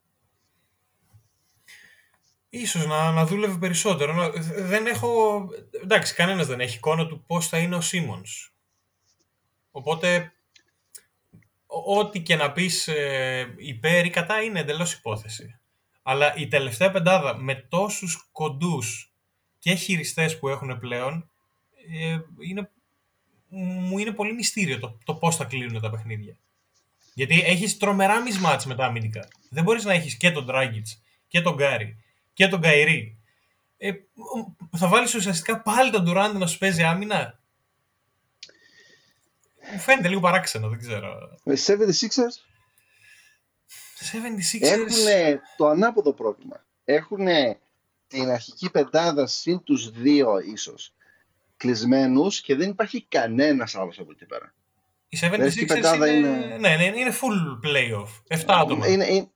Ίσως 2.48 2.86
να, 2.86 3.10
να 3.10 3.26
δούλευε 3.26 3.58
περισσότερο. 3.58 4.32
Δεν 4.56 4.86
έχω... 4.86 5.44
Εντάξει, 5.82 6.14
κανένας 6.14 6.46
δεν 6.46 6.60
έχει 6.60 6.76
εικόνα 6.76 7.06
του 7.06 7.24
πώς 7.26 7.48
θα 7.48 7.58
είναι 7.58 7.76
ο 7.76 7.80
Σίμονς. 7.80 8.52
Οπότε, 9.70 10.32
ό,τι 11.84 12.20
και 12.20 12.36
να 12.36 12.52
πεις 12.52 12.88
ε, 12.88 13.54
υπέρ 13.56 14.04
ή 14.04 14.10
κατά 14.10 14.42
είναι 14.42 14.60
εντελώς 14.60 14.92
υπόθεση. 14.92 15.58
Αλλά 16.02 16.36
η 16.36 16.48
τελευταία 16.48 16.90
πεντάδα 16.90 17.36
με 17.36 17.54
τόσους 17.54 18.28
κοντούς 18.32 19.12
και 19.58 19.74
χειριστές 19.74 20.38
που 20.38 20.48
έχουν 20.48 20.78
πλέον 20.78 21.30
ε, 21.92 22.18
είναι, 22.38 22.70
μου 23.48 23.98
είναι 23.98 24.12
πολύ 24.12 24.32
μυστήριο 24.32 24.78
το, 24.78 24.98
το 25.04 25.14
πώς 25.14 25.36
θα 25.36 25.44
κλείνουν 25.44 25.80
τα 25.80 25.90
παιχνίδια. 25.90 26.36
Γιατί 27.14 27.40
έχεις 27.40 27.76
τρομερά 27.76 28.22
μισμάτς 28.22 28.66
με 28.66 28.74
τα 28.74 28.84
αμυντικά. 28.84 29.28
Δεν 29.50 29.64
μπορείς 29.64 29.84
να 29.84 29.92
έχεις 29.92 30.16
και 30.16 30.30
τον 30.30 30.46
Dragic 30.48 30.82
και 31.28 31.40
τον 31.40 31.54
Γκάρι 31.54 31.96
και 32.32 32.48
τον 32.48 32.60
Καϊρή. 32.60 33.18
Ε, 33.76 33.92
θα 34.76 34.88
βάλεις 34.88 35.14
ουσιαστικά 35.14 35.62
πάλι 35.62 35.90
τον 35.90 36.04
Durant 36.08 36.38
να 36.38 36.46
σου 36.46 36.58
παίζει 36.58 36.82
άμυνα; 36.82 37.40
Μου 39.72 39.78
φαίνεται 39.78 40.08
λίγο 40.08 40.20
παράξενο, 40.20 40.68
δεν 40.68 40.78
ξέρω. 40.78 41.38
Με 41.44 41.56
76ers. 41.66 42.36
76ers. 43.98 44.60
Έχουν 44.60 45.40
το 45.56 45.66
ανάποδο 45.66 46.12
πρόβλημα. 46.12 46.64
Έχουν 46.84 47.26
την 48.06 48.30
αρχική 48.30 48.70
πεντάδα 48.70 49.26
συν 49.26 49.62
τους 49.62 49.90
δύο 49.90 50.38
ίσως 50.38 50.94
κλεισμένους 51.56 52.40
και 52.40 52.54
δεν 52.54 52.68
υπάρχει 52.68 53.06
κανένας 53.08 53.74
άλλος 53.74 53.98
από 53.98 54.10
εκεί 54.10 54.26
πέρα. 54.26 54.54
Η 55.08 55.18
76ers 55.22 55.96
είναι... 55.96 56.08
είναι... 56.08 56.56
Ναι, 56.60 56.76
ναι, 56.76 56.84
είναι 56.84 57.12
full 57.12 57.66
playoff. 57.66 58.38
7 58.38 58.44
άτομα. 58.46 58.88
Είναι, 58.88 59.06
είναι 59.06 59.30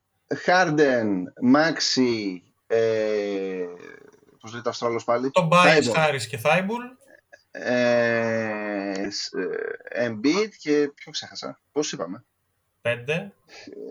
Harden, 0.45 1.07
Maxi, 1.55 2.41
ε, 2.67 3.65
πώς 4.39 4.51
λέει 4.51 4.61
το 4.61 4.69
Αυστράλος 4.69 5.03
πάλι; 5.03 5.31
Το 5.31 5.49
Bias, 5.51 5.93
Harris 5.95 6.21
και 6.29 6.39
Thibault. 6.43 7.00
Ε, 7.51 8.91
ε, 8.91 10.07
Embiid 10.07 10.49
και 10.57 10.91
ποιο 10.95 11.11
ξέχασα; 11.11 11.59
Πώς 11.71 11.91
είπαμε; 11.91 12.25
Πέντε. 12.81 13.33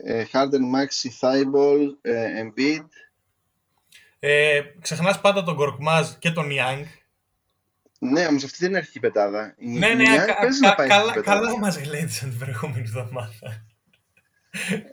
Ε, 0.05 0.25
Harden, 0.33 0.65
Maxi, 0.75 1.11
Thibault, 1.21 1.95
ε, 2.01 2.43
Embiid. 2.43 2.87
Ε, 4.19 4.61
ξεχνάς 4.81 5.21
πάντα 5.21 5.43
τον 5.43 5.57
Κορκμάζ 5.57 6.09
και 6.19 6.31
τον 6.31 6.49
Young. 6.51 6.85
Ναι, 7.99 8.27
όμως 8.27 8.45
αυτή 8.45 8.57
δεν 8.59 8.69
είναι 8.69 8.79
αρχική 8.79 9.01
πετάδα. 9.01 9.55
Η 9.59 9.79
ναι, 9.79 9.89
ναι, 9.89 10.05
κα, 10.05 10.25
κα, 10.25 10.35
κα, 10.75 10.87
καλά, 10.87 11.21
καλά 11.21 11.59
μας 11.59 11.77
γλέντισαν 11.77 12.31
την 12.31 12.39
προηγούμενη 12.39 12.81
εβδομάδα. 12.81 13.65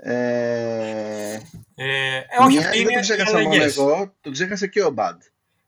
Ε, 0.02 1.34
ε, 1.76 2.22
όχι, 2.40 2.58
αυτή 2.58 2.80
είναι 2.80 2.88
δεν 2.88 2.96
το 2.96 3.00
ξέχασα 3.00 3.40
μόνο 3.40 3.64
εγώ, 3.64 4.16
το 4.22 4.32
ξέχασε 4.32 4.68
και 4.68 4.84
ο 4.84 4.90
Μπαντ. 4.90 5.22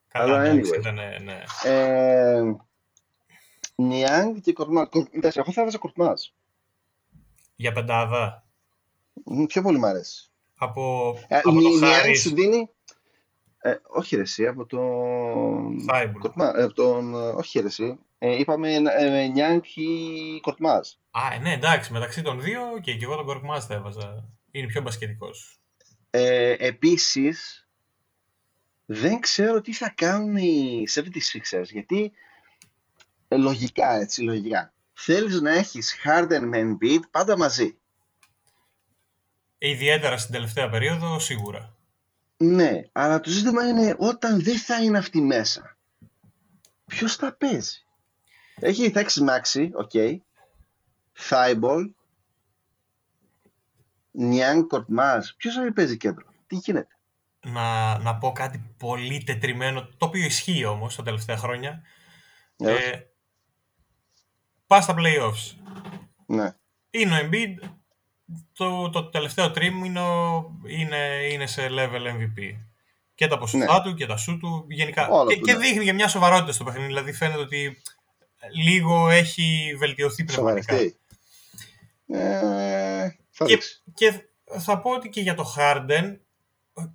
Καλά, 0.07 0.39
Αλλά 0.39 0.51
anyway. 0.53 0.79
Ήταν, 0.79 0.99
ναι. 1.23 1.41
Ε, 1.63 2.41
Νιάνγκ 3.81 4.37
και 4.41 4.53
Κορμάζ. 4.53 4.87
Εγώ 5.21 5.51
θα 5.51 5.61
έβαζα 5.61 5.77
Κορμάζ. 5.77 6.21
Για 7.55 7.71
πεντάδα. 7.71 8.43
Πιο 9.47 9.61
πολύ 9.61 9.79
μ' 9.79 9.85
αρέσει. 9.85 10.29
Από, 10.55 11.15
ε, 11.27 11.37
από 11.37 11.51
το 11.51 11.69
Νιάνγκ 11.69 12.15
σου 12.15 12.33
δίνει 12.33 12.69
ε, 13.61 13.75
όχι 13.87 14.15
ρε 14.15 14.21
εσύ, 14.21 14.47
από 14.47 14.65
τον... 14.65 15.89
Ε, 15.89 16.63
από 16.63 16.73
τον... 16.73 17.13
Όχι 17.13 17.59
ρε 17.59 17.67
εσύ. 17.67 17.99
Ε, 18.17 18.39
είπαμε 18.39 18.73
ε, 18.73 19.27
Νιάνκ 19.27 19.75
ή 19.75 20.39
Κορτμάζ. 20.41 20.89
Α, 21.11 21.39
ναι, 21.41 21.53
εντάξει. 21.53 21.93
Μεταξύ 21.93 22.21
των 22.21 22.41
δύο 22.41 22.61
και, 22.81 22.95
και 22.95 23.05
εγώ 23.05 23.15
τον 23.15 23.25
Κορτμάζ 23.25 23.63
θα 23.63 23.73
έβαζα. 23.73 24.29
Είναι 24.51 24.67
πιο 24.67 24.81
μπασκετικός. 24.81 25.59
Ε, 26.09 26.55
επίσης, 26.59 27.67
δεν 28.85 29.19
ξέρω 29.19 29.61
τι 29.61 29.73
θα 29.73 29.89
κάνουν 29.95 30.35
οι 30.35 30.83
76ers, 30.93 31.67
γιατί 31.71 32.03
ε, 32.03 32.11
λογικά, 33.29 33.91
έτσι, 33.95 34.21
λογικά. 34.21 34.73
Θέλεις 34.93 35.41
να 35.41 35.51
έχεις 35.51 35.95
Harden 36.03 36.41
με 36.41 36.61
Embiid 36.61 36.99
πάντα 37.11 37.37
μαζί. 37.37 37.77
Ιδιαίτερα 39.57 40.17
στην 40.17 40.33
τελευταία 40.33 40.69
περίοδο, 40.69 41.19
σίγουρα. 41.19 41.73
Ναι, 42.37 42.81
αλλά 42.91 43.19
το 43.19 43.29
ζήτημα 43.29 43.67
είναι 43.67 43.95
όταν 43.97 44.43
δεν 44.43 44.57
θα 44.57 44.83
είναι 44.83 44.97
αυτή 44.97 45.21
μέσα. 45.21 45.77
Ποιος 46.85 47.15
θα 47.15 47.33
παίζει; 47.33 47.85
Έχει, 48.55 48.91
θα 48.91 48.99
έχεις 48.99 49.19
Μάξι, 49.19 49.71
OK. 49.73 49.89
Okay. 49.93 50.17
Thybulle. 51.13 51.91
Νιάνγκ 54.11 54.67
Κορκμάζ. 54.67 55.29
Ποιος 55.37 55.53
θα 55.53 55.73
παίζει 55.73 55.97
κέντρο; 55.97 56.25
Τι 56.47 56.55
γίνεται; 56.55 56.97
Να, 57.41 57.97
να 57.97 58.17
πω 58.17 58.31
κάτι 58.31 58.73
πολύ 58.77 59.23
τετριμμένο, 59.23 59.89
το 59.97 60.05
οποίο 60.05 60.25
ισχύει 60.25 60.65
όμως 60.65 60.95
τα 60.95 61.03
τελευταία 61.03 61.37
χρόνια. 61.37 61.81
Ναι. 62.57 62.71
Ε, 62.71 63.08
πας 64.69 64.83
στα 64.83 64.95
playoffs. 64.97 65.55
Ναι. 66.25 66.55
Είναι 66.89 67.15
ο 67.15 67.19
Embiid, 67.23 67.69
το, 68.53 68.89
το 68.89 69.09
τελευταίο 69.09 69.51
τρίμηνο 69.51 70.43
είναι, 70.67 71.27
είναι 71.31 71.47
σε 71.47 71.67
level 71.71 72.07
MVP. 72.07 72.55
Και 73.15 73.27
τα 73.27 73.37
ποσοστά 73.37 73.73
ναι. 73.73 73.83
του 73.83 73.93
και 73.93 74.05
τα 74.05 74.17
σου 74.17 74.37
του 74.37 74.65
γενικά. 74.69 75.09
και, 75.27 75.35
και 75.35 75.51
ναι. 75.51 75.57
δείχνει 75.57 75.83
και 75.83 75.93
μια 75.93 76.07
σοβαρότητα 76.07 76.51
στο 76.51 76.63
παιχνίδι. 76.63 76.87
Δηλαδή 76.87 77.13
φαίνεται 77.13 77.39
ότι 77.39 77.81
λίγο 78.53 79.09
έχει 79.09 79.75
βελτιωθεί 79.77 80.23
πνευματικά. 80.23 80.75
Ε, 82.11 83.15
και, 83.45 83.57
και 83.93 84.29
θα 84.59 84.81
πω 84.81 84.91
ότι 84.91 85.09
και 85.09 85.21
για 85.21 85.35
το 85.35 85.53
Harden 85.57 86.17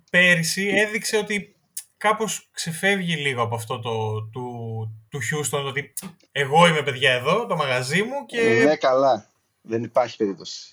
πέρυσι 0.09 0.67
έδειξε 0.67 1.17
ότι 1.17 1.55
κάπως 1.97 2.49
ξεφεύγει 2.51 3.15
λίγο 3.15 3.41
από 3.41 3.55
αυτό 3.55 3.79
το, 3.79 4.21
του, 4.21 4.64
του 5.09 5.19
Houston, 5.19 5.63
ότι 5.65 5.93
εγώ 6.31 6.67
είμαι 6.67 6.81
παιδιά 6.83 7.11
εδώ, 7.11 7.45
το 7.45 7.55
μαγαζί 7.55 8.03
μου 8.03 8.25
και... 8.25 8.63
Ναι, 8.63 8.75
καλά. 8.75 9.29
Δεν 9.61 9.83
υπάρχει 9.83 10.17
περίπτωση. 10.17 10.69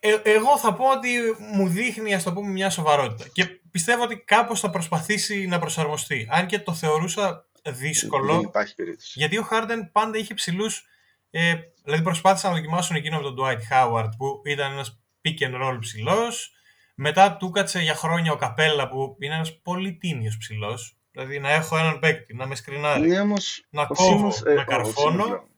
Ε, 0.00 0.16
εγώ 0.22 0.58
θα 0.58 0.74
πω 0.74 0.90
ότι 0.90 1.08
μου 1.52 1.68
δείχνει, 1.68 2.14
ας 2.14 2.22
το 2.22 2.32
πούμε, 2.32 2.50
μια 2.50 2.70
σοβαρότητα. 2.70 3.28
Και 3.32 3.46
πιστεύω 3.70 4.02
ότι 4.02 4.16
κάπως 4.16 4.60
θα 4.60 4.70
προσπαθήσει 4.70 5.46
να 5.46 5.58
προσαρμοστεί. 5.58 6.28
Αν 6.30 6.46
και 6.46 6.58
το 6.58 6.74
θεωρούσα 6.74 7.46
δύσκολο. 7.66 8.34
Δεν 8.34 8.42
υπάρχει 8.42 8.74
περίπτωση. 8.74 9.12
Γιατί 9.18 9.38
ο 9.38 9.42
Χάρντεν 9.42 9.92
πάντα 9.92 10.18
είχε 10.18 10.34
ψηλούς. 10.34 10.86
Ε, 11.30 11.54
δηλαδή 11.84 12.02
προσπάθησαν 12.02 12.50
να 12.50 12.56
δοκιμάσουν 12.56 12.96
εκείνο 12.96 13.16
με 13.16 13.22
τον 13.22 13.36
Dwight 13.38 13.72
Howard 13.72 14.08
που 14.16 14.42
ήταν 14.44 14.72
ένας 14.72 15.00
pick 15.22 15.42
and 15.42 15.62
roll 15.62 15.78
ψηλός. 15.80 16.52
Μετά 16.94 17.36
του 17.36 17.50
κάτσε 17.50 17.80
για 17.80 17.94
χρόνια 17.94 18.32
ο 18.32 18.36
Καπέλα 18.36 18.88
που 18.88 19.16
είναι 19.18 19.34
ένας 19.34 19.60
πολύ 19.62 19.92
τίμιος 19.92 20.36
ψηλός. 20.36 20.97
Δηλαδή 21.18 21.38
να 21.38 21.52
έχω 21.52 21.78
έναν 21.78 21.98
παίκτη, 21.98 22.34
να 22.34 22.46
με 22.46 22.54
σκρινάρει, 22.54 23.08
ναι, 23.08 23.22
να 23.70 23.86
κόβω, 23.86 24.32
ε, 24.46 24.54
να 24.54 24.64
καρφώνω. 24.64 25.48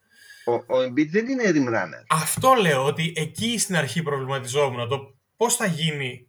Ο, 0.45 0.53
ο 0.53 0.83
Embiid 0.87 1.09
δεν 1.09 1.29
είναι 1.29 1.43
rim 1.47 1.69
runner. 1.69 2.05
Αυτό 2.09 2.53
λέω, 2.53 2.85
ότι 2.85 3.13
εκεί 3.17 3.59
στην 3.59 3.77
αρχή 3.77 4.03
προβληματιζόμουν. 4.03 4.89
Το 4.89 5.15
πώς 5.37 5.57
θα 5.57 5.67
γίνει 5.67 6.29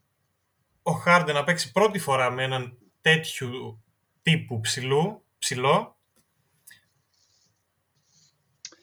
ο 0.82 0.92
Χάρντε 0.92 1.32
να 1.32 1.44
παίξει 1.44 1.72
πρώτη 1.72 2.00
φορά 2.00 2.32
με 2.32 2.44
έναν 2.44 2.78
τέτοιου 3.02 3.84
τύπου 4.22 4.60
ψηλού, 4.60 5.26
ψηλό. 5.40 5.96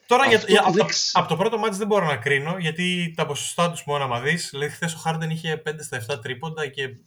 Τώρα 0.05 0.27
για, 0.27 0.43
για, 0.47 0.63
από, 0.65 0.77
το, 0.77 0.85
από, 1.11 1.27
το 1.27 1.35
πρώτο 1.37 1.57
μάτι 1.57 1.77
δεν 1.77 1.87
μπορώ 1.87 2.05
να 2.05 2.17
κρίνω, 2.17 2.57
γιατί 2.57 3.13
τα 3.17 3.25
ποσοστά 3.25 3.71
τους 3.71 3.83
μόνο 3.85 4.07
να 4.07 4.19
δει. 4.19 4.33
Δηλαδή, 4.35 4.71
χθες 4.71 4.93
ο 4.93 4.97
Χάρντεν 4.97 5.29
είχε 5.29 5.61
5 5.65 5.73
στα 5.79 6.05
7 6.15 6.21
τρίποντα 6.21 6.67
και. 6.67 6.99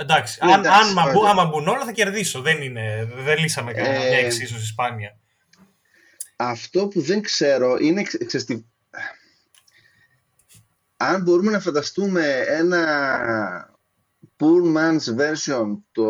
Εντάξει, 0.00 0.44
ναι, 0.44 0.52
αν, 0.52 0.60
εντάξει, 0.60 0.98
αν 0.98 1.26
άμα 1.26 1.44
μπουν 1.44 1.68
όλα 1.68 1.84
θα 1.84 1.92
κερδίσω. 1.92 2.40
Δεν, 2.40 2.62
είναι, 2.62 3.12
δεν 3.16 3.38
λύσαμε 3.38 3.72
κανένα 3.72 4.04
ε, 4.04 4.08
μια 4.08 4.18
εξίσωση 4.18 4.66
σπάνια 4.66 5.20
αυτό 6.40 6.88
που 6.88 7.00
δεν 7.00 7.22
ξέρω 7.22 7.76
είναι, 7.80 8.02
ξέρεις, 8.02 8.64
αν 10.96 11.22
μπορούμε 11.22 11.50
να 11.50 11.60
φανταστούμε 11.60 12.44
ένα 12.46 13.74
poor 14.36 14.76
man's 14.76 15.18
version 15.18 15.78
το 15.92 16.08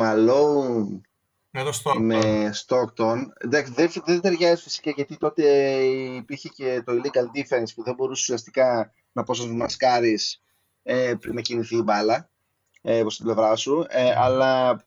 Malone 0.00 1.00
με 1.50 1.62
το 1.62 1.80
Stockton. 1.84 2.00
με 2.00 2.50
Stockton. 2.66 3.18
Εντάξει, 3.38 3.72
δεν, 3.72 3.90
δεν 4.04 4.20
ταιριάζει 4.20 4.62
φυσικά 4.62 4.90
γιατί 4.90 5.16
τότε 5.16 5.44
υπήρχε 6.16 6.48
και 6.48 6.82
το 6.84 6.92
illegal 6.92 7.38
defense 7.38 7.68
που 7.74 7.82
δεν 7.82 7.94
μπορούσες 7.94 8.22
ουσιαστικά 8.22 8.92
να 9.12 9.24
μασκάρεις 9.54 10.42
ε, 10.82 11.14
πριν 11.20 11.34
να 11.34 11.40
κινηθεί 11.40 11.76
η 11.76 11.82
μπάλα 11.82 12.30
ε, 12.88 13.00
προς 13.00 13.16
την 13.16 13.24
πλευρά 13.24 13.56
σου. 13.56 13.86
Ε, 13.88 14.14
αλλά 14.16 14.84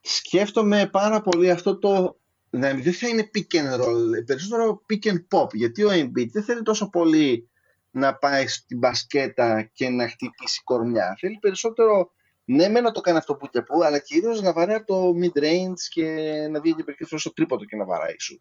σκέφτομαι 0.00 0.88
πάρα 0.92 1.20
πολύ 1.20 1.50
αυτό 1.50 1.78
το 1.78 2.16
δηλαδή 2.50 2.80
δεν 2.80 2.92
θα 2.92 3.08
είναι 3.08 3.30
pick 3.34 3.56
and 3.56 3.80
roll, 3.80 4.24
περισσότερο 4.26 4.82
pick 4.90 5.10
and 5.10 5.24
pop, 5.30 5.54
γιατί 5.54 5.84
ο 5.84 5.90
Embiid 5.92 6.28
δεν 6.32 6.42
θέλει 6.42 6.62
τόσο 6.62 6.90
πολύ 6.90 7.48
να 7.90 8.14
πάει 8.14 8.46
στην 8.46 8.78
μπασκέτα 8.78 9.62
και 9.62 9.88
να 9.88 10.08
χτυπήσει 10.08 10.62
κορμιά. 10.64 11.16
Θέλει 11.18 11.38
περισσότερο, 11.40 12.10
ναι 12.44 12.68
με 12.68 12.80
να 12.80 12.90
το 12.90 13.00
κάνει 13.00 13.18
αυτό 13.18 13.34
που 13.34 13.48
και 13.48 13.62
που, 13.62 13.82
αλλά 13.82 13.98
κυρίως 13.98 14.42
να 14.42 14.52
βαράει 14.52 14.76
από 14.76 14.86
το 14.86 15.12
mid-range 15.22 15.80
και 15.88 16.04
να 16.50 16.60
βγει 16.60 16.74
και 16.74 17.04
φορέ 17.06 17.20
στο 17.20 17.32
τρίποτο 17.32 17.64
και 17.64 17.76
να 17.76 17.84
βαράει 17.84 18.16
σου. 18.18 18.40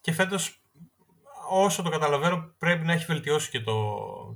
Και 0.00 0.12
φέτος, 0.12 0.62
όσο 1.50 1.82
το 1.82 1.90
καταλαβαίνω, 1.90 2.54
πρέπει 2.58 2.86
να 2.86 2.92
έχει 2.92 3.04
βελτιώσει 3.04 3.50
και 3.50 3.60
το, 3.60 3.74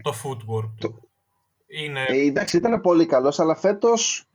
το 0.03 0.15
footwork 0.25 0.71
του. 0.81 1.09
Είναι... 1.67 2.05
Ε, 2.09 2.27
εντάξει, 2.27 2.57
ήταν 2.57 2.81
πολύ 2.81 3.07
καλός, 3.07 3.41
αλλά 3.41 3.55
φέτος 3.55 4.29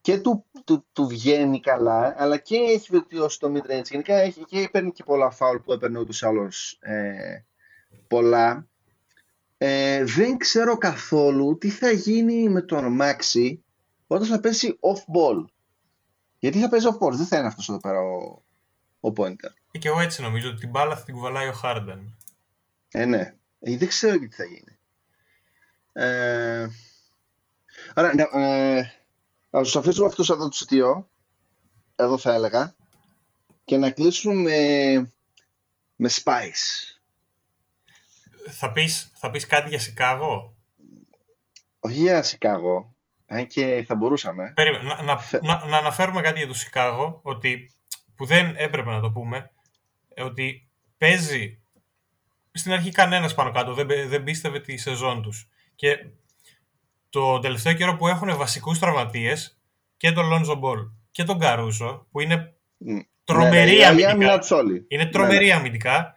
και 0.00 0.18
του, 0.18 0.44
του, 0.64 0.86
του, 0.92 1.06
βγαίνει 1.06 1.60
καλά, 1.60 2.14
αλλά 2.18 2.38
και 2.38 2.56
έχει 2.56 2.88
βελτιώσει 2.90 3.38
το 3.38 3.52
mid-range. 3.54 3.84
Γενικά 3.90 4.14
έχει, 4.14 4.44
και 4.44 4.68
παίρνει 4.72 4.92
και 4.92 5.04
πολλά 5.04 5.36
foul 5.38 5.60
που 5.64 5.72
έπαιρνε 5.72 5.98
ούτως 5.98 6.22
άλλως 6.22 6.78
ε, 6.80 7.44
πολλά. 8.08 8.66
Ε, 9.58 10.04
δεν 10.04 10.36
ξέρω 10.36 10.76
καθόλου 10.76 11.58
τι 11.58 11.70
θα 11.70 11.90
γίνει 11.90 12.48
με 12.48 12.62
τον 12.62 12.92
Μάξι 12.92 13.64
όταν 14.06 14.26
θα 14.26 14.40
πέσει 14.40 14.78
off-ball. 14.80 15.44
Γιατί 16.38 16.58
θα 16.58 16.68
παίζει 16.68 16.86
off-ball, 16.90 17.12
δεν 17.12 17.26
θα 17.26 17.38
είναι 17.38 17.46
αυτός 17.46 17.68
εδώ 17.68 17.80
πέρα 17.80 18.00
ο, 18.00 18.42
ο 19.00 19.12
pointer. 19.16 19.50
Ε, 19.70 19.78
και 19.78 19.88
εγώ 19.88 20.00
έτσι 20.00 20.22
νομίζω 20.22 20.48
ότι 20.48 20.58
την 20.58 20.70
μπάλα 20.70 20.96
θα 20.96 21.04
την 21.04 21.14
κουβαλάει 21.14 21.48
ο 21.48 21.52
Χάρντεν. 21.52 22.16
Ε, 22.90 23.04
ναι. 23.04 23.34
Ε, 23.60 23.76
δεν 23.76 23.88
ξέρω 23.88 24.18
τι 24.18 24.28
θα 24.28 24.44
γίνει. 24.44 24.75
Ε, 25.98 26.68
άρα, 27.94 28.10
ε, 28.38 28.92
να 29.50 29.62
τους 29.62 29.76
αφήσουμε 29.76 30.06
αυτούς 30.06 30.30
εδώ 30.30 30.48
τους 30.48 30.64
δύο, 30.64 31.08
εδώ 31.96 32.18
θα 32.18 32.34
έλεγα, 32.34 32.74
και 33.64 33.76
να 33.76 33.90
κλείσουμε 33.90 34.34
με, 34.34 35.12
με 35.96 36.10
Spice. 36.12 36.96
Θα 38.50 38.72
πεις, 38.72 39.12
θα 39.14 39.30
πεις 39.30 39.46
κάτι 39.46 39.68
για 39.68 39.78
Σικάγο; 39.78 40.56
Όχι 41.80 42.00
για 42.00 42.22
Σικάγο, 42.22 42.94
αν 43.26 43.46
και 43.46 43.84
θα 43.86 43.94
μπορούσαμε. 43.94 44.52
να, 44.56 45.02
να, 45.02 45.20
να, 45.42 45.66
να, 45.66 45.76
αναφέρουμε 45.76 46.20
κάτι 46.20 46.38
για 46.38 46.48
το 46.48 46.54
Σικάγο, 46.54 47.20
ότι, 47.22 47.72
που 48.16 48.26
δεν 48.26 48.54
έπρεπε 48.56 48.90
να 48.90 49.00
το 49.00 49.10
πούμε, 49.10 49.50
ότι 50.16 50.68
παίζει 50.98 51.60
στην 52.52 52.72
αρχή 52.72 52.90
κανένας 52.90 53.34
πάνω 53.34 53.50
κάτω, 53.50 53.74
δεν, 53.74 54.08
δεν 54.08 54.24
πίστευε 54.24 54.60
τη 54.60 54.76
σεζόν 54.76 55.22
τους. 55.22 55.48
Και 55.76 56.06
το 57.10 57.38
τελευταίο 57.38 57.72
καιρό 57.72 57.96
που 57.96 58.08
έχουν 58.08 58.36
βασικούς 58.36 58.78
τραυματίες 58.78 59.60
και 59.96 60.12
τον 60.12 60.26
Λόνζο 60.26 60.54
Μπολ 60.54 60.78
και 61.10 61.24
τον 61.24 61.38
Καρούσο, 61.38 62.06
που 62.10 62.20
είναι 62.20 62.54
τρομερή 63.24 63.76
ναι, 63.76 63.84
αμυντικά. 63.84 64.40
Είναι 64.88 65.06
τρομερή 65.06 65.46
ναι. 65.46 65.52
αμυντικά. 65.52 66.14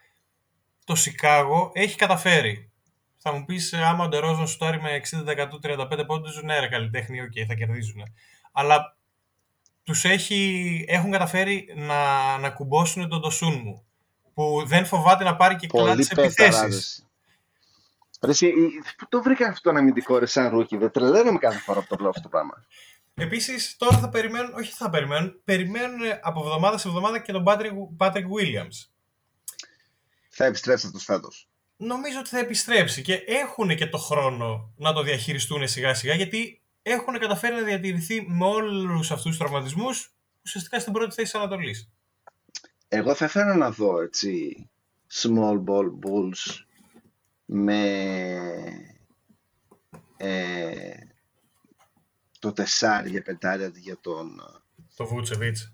Το 0.86 0.95
Σικάγο 0.95 1.72
έχει 1.73 1.95
καταφέρει. 1.95 2.72
Θα 3.18 3.34
μου 3.34 3.45
πεις, 3.45 3.73
άμα 3.73 4.03
ο 4.03 4.07
Ντερόζον 4.07 4.48
σουτάρει 4.48 4.82
με 4.81 5.02
60% 5.64 5.98
35 5.99 6.06
πόντους, 6.06 6.44
ναι, 6.44 6.60
ρε 6.60 6.68
καλλιτέχνη, 6.68 7.22
OK, 7.22 7.32
okay, 7.36 7.44
θα 7.48 7.53
κερδίζουν. 7.53 8.03
Αλλά 8.52 8.98
τους 9.84 10.06
έχουν 10.86 11.11
καταφέρει 11.11 11.73
να, 11.76 12.38
να 12.38 12.49
κουμπώσουν 12.49 13.10
τον 13.10 13.22
Ντοσούνμου. 13.22 13.84
Που 14.34 14.64
δεν 14.65 14.86
φοβάται 14.86 15.23
να 15.23 15.36
πάρει 15.36 15.56
και 15.56 15.68
clutch 15.68 16.07
επιθέσεις. 16.10 17.09
Πού 18.20 19.08
το 19.10 19.22
βρήκα 19.22 19.48
αυτό 19.48 19.70
ένα 19.70 19.80
αμυντικό 19.80 20.18
ρε 20.18 20.26
σαν 20.26 20.50
rookie, 20.49 20.78
δεν 20.78 20.91
τρελαίνομαι 20.91 21.38
κάθε 21.38 21.58
φορά 21.58 21.80
από 21.80 21.90
το 21.90 21.96
βλέπω 21.96 22.10
αυτό 22.10 22.22
το 22.22 22.30
πράγμα. 22.30 22.66
Επίσης, 23.14 23.76
τώρα 23.78 23.98
θα 23.98 24.10
περιμένουν, 24.10 24.54
όχι 24.54 24.72
θα 24.72 24.90
περιμένουν, 24.90 25.41
περιμένουν 25.44 26.00
από 26.22 26.40
εβδομάδα 26.40 26.78
σε 26.78 26.88
εβδομάδα 26.88 27.20
και 27.20 27.32
τον 27.32 27.44
Patrick 27.98 28.26
Williams. 28.38 28.90
Θα 30.30 30.46
επιστρέψει 30.46 30.86
αυτός 30.86 31.04
φέτος. 31.04 31.50
Νομίζω 31.78 32.20
ότι 32.20 32.30
θα 32.30 32.40
επιστρέψει 32.40 33.02
και 33.02 33.14
έχουν 33.14 33.76
και 33.76 33.88
το 33.88 33.98
χρόνο 33.98 34.74
να 34.76 34.94
το 34.94 35.04
διαχειριστούν 35.04 35.68
σιγά 35.68 35.94
σιγά 35.94 36.14
γιατί 36.14 36.62
έχουν 36.82 37.20
καταφέρει 37.20 37.56
να 37.56 37.62
διατηρηθεί 37.62 38.26
με 38.28 38.46
όλους 38.46 39.12
αυτούς 39.12 39.30
τους 39.30 39.38
τραυματισμούς 39.38 40.14
ουσιαστικά 40.44 40.80
στην 40.80 40.94
πρώτη 40.94 41.14
θέση 41.14 41.32
της 41.32 41.41
Ανατολής. 41.41 41.90
Εγώ 42.88 43.16
θα 43.16 43.26
ήθελα 43.26 43.56
να 43.56 43.72
δω 43.72 44.02
έτσι 44.02 44.70
small 45.14 45.64
ball 45.66 45.86
bulls 45.86 46.64
με 47.52 47.82
ε, 50.18 50.94
το 52.40 52.54
τεσάρι 52.54 53.10
για 53.10 53.22
πεντάρι 53.22 53.72
για 53.76 53.98
τον... 54.02 54.42
Το 54.96 55.06
Βούτσεβιτς. 55.06 55.74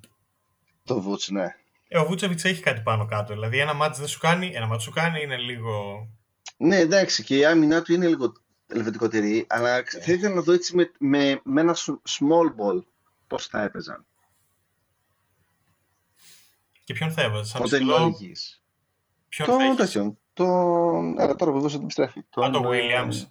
Το 0.84 1.02
Βούτς, 1.02 1.30
ναι. 1.30 1.56
Ε, 1.88 2.00
ο 2.00 2.06
Βούτσεβιτς 2.06 2.44
έχει 2.44 2.62
κάτι 2.62 2.82
πάνω 2.82 3.06
κάτω. 3.06 3.34
Δηλαδή 3.34 3.60
ένα 3.60 3.74
μάτι 3.74 4.00
δεν 4.00 4.08
σου 4.08 4.20
κάνει, 4.20 4.52
ένα 4.54 4.66
μάτι 4.66 4.84
σου 4.84 4.92
κάνει, 4.92 5.22
είναι 5.22 5.38
λίγο... 5.38 6.08
Ναι, 6.58 6.78
εντάξει, 6.78 7.24
και 7.24 7.38
η 7.38 7.46
άμυνά 7.46 7.82
του 7.82 7.94
είναι 7.94 8.08
λίγο 8.08 8.34
ελβετικότερη, 8.68 9.46
αλλά 9.50 9.80
yeah. 9.80 10.00
θα 10.02 10.12
ήθελα 10.12 10.36
να 10.36 10.42
δω 10.42 10.54
έτσι 10.54 10.76
με, 10.76 10.92
με, 10.98 11.42
με 11.44 11.62
ένα 11.62 11.76
small 12.10 12.56
ball 12.58 12.84
πώς 13.28 13.48
θα 13.48 13.62
έπαιζαν. 13.62 14.06
Και 16.84 16.94
ποιον 16.94 17.12
θα 17.12 17.22
έβαζες, 17.22 17.50
σαν 17.50 17.62
Πότε 17.62 17.80
λογικής. 17.80 18.64
Ποιον 19.30 19.48
το, 19.48 19.58
θα 19.58 19.84
έχεις. 19.84 20.18
Το, 20.36 20.45
Άρα 21.18 21.36
τώρα 21.36 21.52
που 21.52 21.60
δώσε 21.60 21.76
την 21.76 21.84
επιστρέφει. 21.84 22.20
Α, 22.20 22.49
το 22.49 22.70
Williams. 22.70 23.28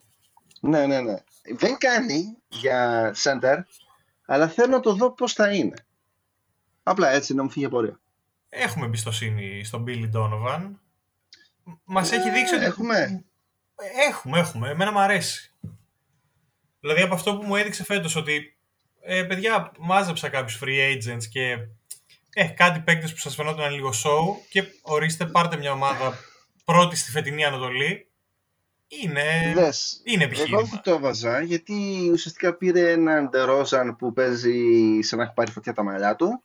Ναι, 0.61 0.87
ναι, 0.87 1.01
ναι. 1.01 1.15
Δεν 1.57 1.79
κάνει 1.79 2.37
για 2.49 3.11
center, 3.23 3.59
αλλά 4.27 4.49
θέλω 4.49 4.71
να 4.71 4.81
το 4.81 4.95
δω 4.95 5.11
πώς 5.11 5.33
θα 5.33 5.53
είναι. 5.53 5.87
Απλά 6.83 7.11
έτσι 7.11 7.35
να 7.35 7.43
μου 7.43 7.51
φύγει 7.51 7.65
απορία. 7.65 8.01
Έχουμε 8.49 8.87
εμπιστοσύνη 8.87 9.65
στον 9.65 9.85
Billy 9.89 10.11
Donovan. 10.15 10.71
Μας 11.85 12.13
έχει 12.13 12.31
δείξει 12.31 12.55
ότι... 12.55 12.65
Έχουμε. 12.65 13.25
Έχουμε, 14.09 14.39
έχουμε. 14.39 14.69
Εμένα 14.71 14.93
μου 14.93 15.01
αρέσει. 15.01 15.53
Δηλαδή 16.81 17.03
από 17.03 17.15
αυτό 17.15 17.37
που 17.37 17.47
μου 17.47 17.57
έδειξε 17.57 17.85
φέτος 17.85 18.17
ότι 18.17 18.57
ε, 19.01 19.23
παιδιά, 19.23 19.73
μάζεψα 19.79 20.29
κάποιους 20.29 20.61
free 20.63 20.97
agents 20.97 21.25
και 21.31 21.59
ε, 22.35 22.45
κάτι 22.45 22.81
παίκτες 22.81 23.13
που 23.13 23.19
σας 23.19 23.35
φαινόταν 23.35 23.73
λίγο 23.73 23.89
show 23.89 24.47
και 24.49 24.65
ορίστε 24.83 25.27
πάρτε 25.27 25.57
μια 25.57 25.73
ομάδα 25.73 26.19
πρώτη 26.65 26.97
στη 26.97 27.11
φετινή 27.11 27.45
Ανατολή 27.45 28.09
είναι, 28.89 29.53
Δες, 29.55 30.01
είναι 30.05 30.25
επιχείρημα. 30.25 30.59
Εγώ 30.59 30.81
το 30.83 30.91
έβαζα 30.91 31.41
γιατί 31.41 32.09
ουσιαστικά 32.13 32.55
πήρε 32.55 32.91
έναν 32.91 33.29
Ντερόζαν 33.29 33.97
που 33.97 34.13
παίζει 34.13 34.99
σαν 35.01 35.19
να 35.19 35.25
έχει 35.25 35.35
πάρει 35.35 35.51
φωτιά 35.51 35.73
τα 35.73 35.83
μαλλιά 35.83 36.17
του. 36.17 36.43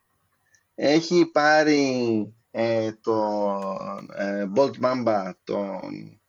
Έχει 0.76 1.26
πάρει 1.26 2.34
ε, 2.52 2.91
τον 2.91 4.10
ε, 4.18 4.50
Bolt 4.56 4.74
Mamba 4.82 5.32
τον, 5.44 6.20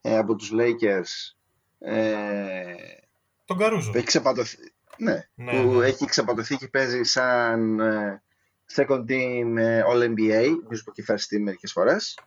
ε, 0.00 0.16
από 0.16 0.34
τους 0.34 0.52
Lakers. 0.54 1.36
Ε, 1.78 2.74
τον 3.44 3.58
Καρούζο. 3.58 3.90
Που 3.90 3.96
έχει 3.96 4.06
ξεπατωθεί, 4.06 4.56
ναι, 4.98 5.28
ναι, 5.34 5.62
που 5.62 5.78
ναι. 5.78 5.86
έχει 5.86 6.04
ξεπατωθεί 6.04 6.56
και 6.56 6.68
παίζει 6.68 7.02
σαν 7.02 7.80
ε, 7.80 8.22
second 8.74 9.04
team 9.08 9.56
ε, 9.56 9.82
All 9.92 10.02
NBA, 10.02 10.46
νομίζω 10.62 10.84
που 10.84 10.92
έχει 10.96 11.04
first 11.06 11.34
team 11.34 11.40
μερικές 11.40 11.72
φορές. 11.72 12.18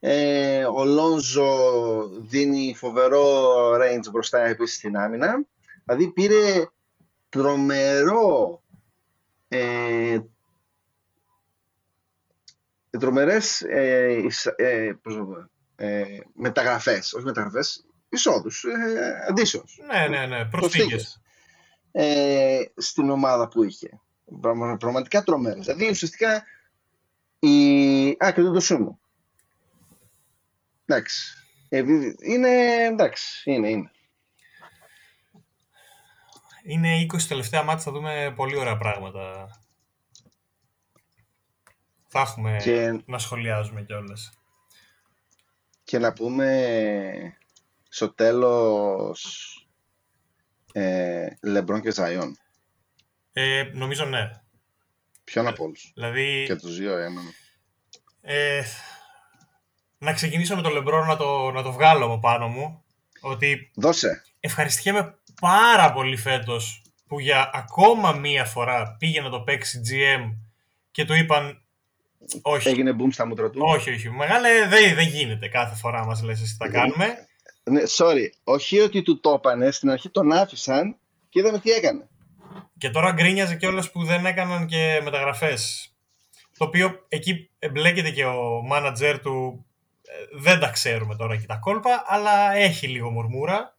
Ε, 0.00 0.64
ο 0.64 0.84
Λόνζο 0.84 2.08
δίνει 2.18 2.74
φοβερό 2.76 3.70
range 3.72 4.10
μπροστά 4.10 4.44
επίσης 4.44 4.76
στην 4.76 4.96
άμυνα. 4.96 5.44
Δηλαδή 5.84 6.12
πήρε 6.12 6.66
τρομερό 7.28 8.62
ε, 9.48 10.18
τρομερές 12.98 13.60
ε, 13.60 14.26
ε, 14.56 14.92
ε, 15.76 16.04
μεταγραφές, 16.34 17.12
όχι 17.12 17.24
μεταγραφές, 17.24 17.86
εισόδους, 18.08 18.64
ε, 18.64 19.32
Ναι, 19.86 20.08
ναι, 20.08 20.26
ναι, 20.26 20.44
προσθήκες. 20.44 21.20
Ε, 21.92 22.62
στην 22.76 23.10
ομάδα 23.10 23.48
που 23.48 23.62
είχε. 23.62 24.00
Πραγματικά 24.78 25.22
τρομερές. 25.22 25.64
Δηλαδή 25.64 25.88
ουσιαστικά 25.90 26.44
η... 27.38 28.08
Α, 28.08 28.32
και 28.34 28.42
το 28.42 28.60
σου 28.60 29.00
Εντάξει. 30.86 31.36
Ε, 31.68 31.78
είναι, 32.22 32.84
εντάξει, 32.84 33.50
είναι, 33.50 33.68
είναι. 33.68 33.90
Είναι 36.64 37.06
20 37.12 37.22
τελευταία 37.28 37.62
μάτια, 37.62 37.82
θα 37.82 37.90
δούμε 37.92 38.32
πολύ 38.36 38.56
ωραία 38.56 38.76
πράγματα. 38.76 39.48
Θα 42.08 42.20
έχουμε 42.20 42.58
να 43.06 43.18
σχολιάζουμε 43.18 43.82
κιόλας. 43.82 44.30
Και 45.84 45.98
να 45.98 46.12
πούμε 46.12 47.36
στο 47.88 48.12
τέλος 48.14 49.50
ε, 50.72 51.28
Λεμπρόν 51.42 51.80
και 51.80 51.90
Ζαϊόν. 51.90 52.38
Ε, 53.32 53.62
νομίζω 53.62 54.04
ναι. 54.04 54.30
Ποιον 55.24 55.46
από 55.46 55.64
όλους; 55.64 55.90
Δηλαδή, 55.94 56.44
Και 56.46 56.56
τους 56.56 56.76
δύο 56.78 56.96
έναν. 56.96 57.24
ε, 58.20 58.62
να 59.98 60.12
ξεκινήσω 60.12 60.56
με 60.56 60.62
το 60.62 60.68
Λεμπρό 60.68 61.04
να 61.04 61.16
το, 61.16 61.50
να 61.50 61.62
το 61.62 61.72
βγάλω 61.72 62.04
από 62.04 62.18
πάνω 62.18 62.48
μου. 62.48 62.82
Ότι 63.20 63.70
Δώσε. 63.74 64.22
ευχαριστιέμαι 64.40 65.18
πάρα 65.40 65.92
πολύ 65.92 66.16
φέτος 66.16 66.82
που 67.06 67.20
για 67.20 67.50
ακόμα 67.54 68.12
μία 68.12 68.44
φορά 68.44 68.96
πήγε 68.98 69.20
να 69.20 69.30
το 69.30 69.40
παίξει 69.40 69.80
GM 69.90 70.34
και 70.90 71.04
του 71.04 71.14
είπαν 71.14 71.60
όχι, 72.42 72.68
Έγινε 72.68 72.96
boom 72.98 73.08
στα 73.12 73.26
μούτρα 73.26 73.50
του. 73.50 73.60
όχι, 73.62 73.90
όχι, 73.90 74.10
μεγάλε 74.10 74.66
δεν, 74.68 74.94
δεν 74.94 75.06
γίνεται 75.06 75.48
κάθε 75.48 75.74
φορά 75.74 76.04
μας 76.04 76.22
λες 76.22 76.40
εσύ 76.40 76.56
τα 76.58 76.68
κάνουμε. 76.68 77.14
Ναι, 77.70 77.80
sorry. 77.96 78.26
Όχι 78.44 78.80
ότι 78.80 79.02
του 79.02 79.20
το 79.20 79.30
έπανε, 79.30 79.70
στην 79.70 79.90
αρχή 79.90 80.08
τον 80.10 80.32
άφησαν 80.32 80.96
και 81.28 81.38
είδαμε 81.40 81.58
τι 81.58 81.70
έκανε. 81.70 82.08
Και 82.78 82.90
τώρα 82.90 83.12
γκρίνιαζε 83.12 83.56
κιόλας 83.56 83.90
που 83.90 84.04
δεν 84.04 84.26
έκαναν 84.26 84.66
και 84.66 85.00
μεταγραφές. 85.04 85.90
Το 86.58 86.64
οποίο 86.64 87.04
εκεί 87.08 87.50
εμπλέκεται 87.58 88.10
και 88.10 88.24
ο 88.24 88.62
μάνατζερ 88.66 89.20
του. 89.20 89.66
Ε, 90.32 90.38
Δεν 90.40 90.60
τα 90.60 90.68
ξέρουμε 90.68 91.16
τώρα 91.16 91.36
και 91.36 91.46
τα 91.46 91.56
κόλπα, 91.56 92.04
αλλά 92.06 92.52
έχει 92.54 92.88
λίγο 92.88 93.10
μουρμούρα. 93.10 93.76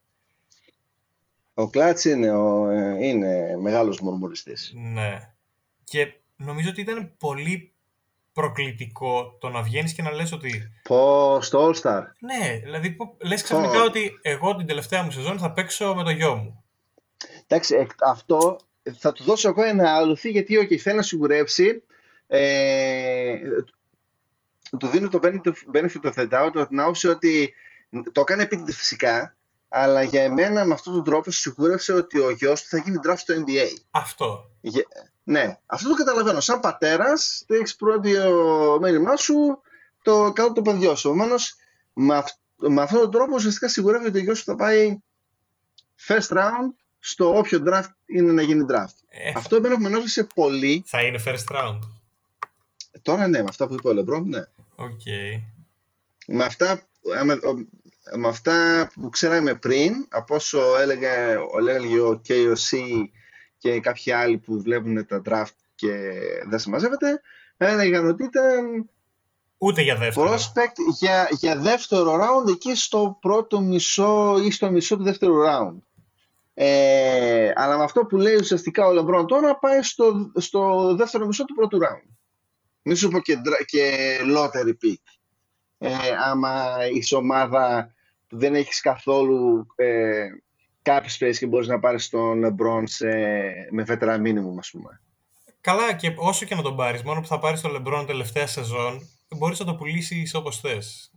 Ο 1.54 1.68
Κλάτς 1.70 2.04
είναι, 2.04 2.30
ο, 2.30 2.68
ε, 2.70 3.06
είναι 3.06 3.56
μεγάλος 3.56 4.00
μουρμουριστής. 4.00 4.72
Ναι. 4.76 5.32
Και 5.84 6.12
νομίζω 6.36 6.68
ότι 6.68 6.80
ήταν 6.80 7.12
πολύ 7.18 7.72
προκλητικό 8.32 9.36
το 9.40 9.48
να 9.48 9.62
βγαίνεις 9.62 9.92
και 9.92 10.02
να 10.02 10.10
λες 10.12 10.32
ότι. 10.32 10.70
Πω 10.82 11.38
στο 11.40 11.68
All 11.70 11.74
Star. 11.82 12.02
Ναι, 12.18 12.58
δηλαδή 12.62 12.90
που- 12.90 13.16
λες 13.20 13.42
ξαφνικά 13.42 13.78
Πω. 13.78 13.84
ότι 13.84 14.18
εγώ 14.22 14.56
την 14.56 14.66
τελευταία 14.66 15.02
μου 15.02 15.10
σεζόν 15.10 15.38
θα 15.38 15.52
παίξω 15.52 15.94
με 15.94 16.02
το 16.02 16.10
γιο 16.10 16.34
μου. 16.36 16.62
Εντάξει, 17.46 17.74
εκ- 17.74 18.04
αυτό 18.04 18.58
θα 18.98 19.12
του 19.12 19.22
δώσω 19.24 19.48
εγώ 19.48 19.62
ένα 19.62 19.94
άλοθη 19.96 20.30
γιατί 20.30 20.58
okay, 20.62 20.76
θέλει 20.76 20.96
να 20.96 21.02
σιγουρεύσει. 21.02 21.82
Ε, 22.26 23.38
του 24.78 24.86
δίνω 24.86 25.08
το 25.08 25.18
benefit- 25.22 25.76
benefit 25.76 26.02
of 26.02 26.12
the 26.14 26.22
doubt 26.28 26.50
από 26.54 26.66
την 26.66 26.80
άποψη 26.80 27.08
ότι 27.08 27.54
το 28.12 28.20
έκανε 28.20 28.42
επίτηδες 28.42 28.76
φυσικά, 28.76 29.36
αλλά 29.68 30.02
για 30.02 30.22
εμένα 30.22 30.64
με 30.64 30.74
αυτόν 30.74 30.92
τον 30.94 31.04
τρόπο 31.04 31.30
σιγούρευσε 31.30 31.92
ότι 31.92 32.18
ο 32.20 32.30
γιος 32.30 32.62
του 32.62 32.68
θα 32.68 32.78
γίνει 32.78 32.96
draft 33.06 33.16
στο 33.16 33.34
NBA. 33.34 33.66
Αυτό. 33.90 34.50
Γε- 34.60 34.86
Ναι, 35.22 35.58
αυτό 35.66 35.88
το 35.88 35.94
καταλαβαίνω. 35.94 36.40
Σαν 36.40 36.60
πατέρας, 36.60 37.44
το 37.46 37.54
έχεις 37.54 37.76
πρώτο 37.76 38.12
μέλημά 38.80 39.16
σου 39.16 39.60
το 40.02 40.32
καλό 40.32 40.52
του 40.52 40.62
παιδιού 40.62 40.94
σου. 40.94 41.08
Επομένως, 41.08 41.54
με, 41.92 42.16
αυ- 42.16 42.38
με 42.56 42.82
αυτόν 42.82 43.00
τον 43.00 43.10
τρόπο 43.10 43.34
ουσιαστικά 43.34 43.68
σιγουρεύει 43.68 44.06
ότι 44.06 44.18
ο 44.18 44.22
γιος 44.22 44.38
σου 44.38 44.44
θα 44.44 44.54
πάει 44.56 44.98
first 46.06 46.28
round 46.36 46.72
στο 46.98 47.36
όποιο 47.38 47.62
draft 47.66 47.88
είναι 48.06 48.32
να 48.32 48.42
γίνει 48.42 48.64
draft. 48.70 48.94
Ε, 49.08 49.32
Αυτό 49.36 49.56
εμένα 49.56 49.74
που 49.74 49.80
με 49.82 49.88
ενόχλησε 49.88 50.24
πολύ. 50.34 50.82
θα 50.86 51.02
είναι 51.02 51.20
first 51.26 51.56
round. 51.56 51.78
Τώρα 53.02 53.26
ναι, 53.28 53.38
με 53.42 53.46
αυτά 53.48 53.66
που 53.66 53.74
είπε 53.74 53.88
ο 53.88 53.92
Λεμπρόν, 53.92 54.28
ναι. 54.28 54.40
Οκ. 54.80 55.00
Με 56.26 56.44
αυτά, 56.44 56.82
με, 57.24 57.38
με 58.16 58.28
αυτά 58.28 58.88
που 58.94 59.08
ξέραμε 59.08 59.54
πριν, 59.54 59.92
από 60.08 60.34
όσο 60.34 60.78
έλεγε, 60.80 61.36
έλεγε 61.58 62.00
ο 62.00 62.20
KOC 62.28 62.78
και 63.58 63.80
κάποιοι 63.80 64.12
άλλοι 64.12 64.38
που 64.38 64.62
βλέπουν 64.62 65.06
τα 65.06 65.22
draft 65.24 65.56
και 65.74 65.94
δεν 66.48 66.58
συμμαζεύεται, 66.58 67.20
έλεγαν 67.56 68.08
ότι 68.08 68.24
ήταν 68.24 68.90
Ούτε 69.58 69.82
για 69.82 69.96
δεύτερο. 69.96 70.34
prospect 70.34 70.96
για, 70.98 71.28
για 71.30 71.56
δεύτερο 71.56 72.14
round 72.14 72.48
εκεί 72.48 72.74
στο 72.74 73.18
πρώτο 73.20 73.60
μισό 73.60 74.38
ή 74.44 74.50
στο 74.50 74.70
μισό 74.70 74.96
του 74.96 75.02
δεύτερου 75.02 75.34
round. 75.46 75.76
Ε, 76.54 77.52
αλλά 77.54 77.76
με 77.76 77.82
αυτό 77.82 78.00
που 78.00 78.16
λέει 78.16 78.34
ουσιαστικά 78.34 78.86
ο 78.86 78.92
Λεμπρόν 78.92 79.26
τώρα 79.26 79.58
πάει 79.58 79.82
στο, 79.82 80.32
στο 80.36 80.94
δεύτερο 80.94 81.26
μισό 81.26 81.44
του 81.44 81.54
πρώτου 81.54 81.78
round. 81.78 82.17
Μη 82.88 82.94
σου 82.94 83.08
πω 83.08 83.20
και, 83.20 83.40
dra- 83.44 83.64
και 83.64 84.16
lottery 84.36 84.72
pick. 84.84 85.02
Ε, 85.78 85.90
άμα 86.24 86.76
είσαι 86.92 87.16
ομάδα 87.16 87.94
που 88.26 88.38
δεν 88.38 88.54
έχεις 88.54 88.80
καθόλου 88.80 89.66
ε, 89.76 90.26
cap 90.82 91.00
space 91.18 91.36
και 91.38 91.46
μπορείς 91.46 91.66
να 91.66 91.78
πάρεις 91.78 92.08
τον 92.08 92.44
LeBron 92.44 92.82
σε, 92.84 93.08
με 93.70 93.84
veteran 93.88 94.20
minimum 94.20 94.58
ας 94.58 94.70
πούμε. 94.70 95.00
Καλά, 95.60 95.92
και 95.92 96.12
όσο 96.16 96.46
και 96.46 96.54
να 96.54 96.62
τον 96.62 96.76
πάρεις, 96.76 97.02
μόνο 97.02 97.20
που 97.20 97.26
θα 97.26 97.38
πάρεις 97.38 97.60
το 97.60 97.68
LeBron 97.76 98.04
τελευταία 98.06 98.46
σεζόν, 98.46 99.08
μπορείς 99.28 99.58
να 99.58 99.64
το 99.64 99.74
πουλήσεις 99.74 100.34
όπως 100.34 100.60
θες. 100.60 101.10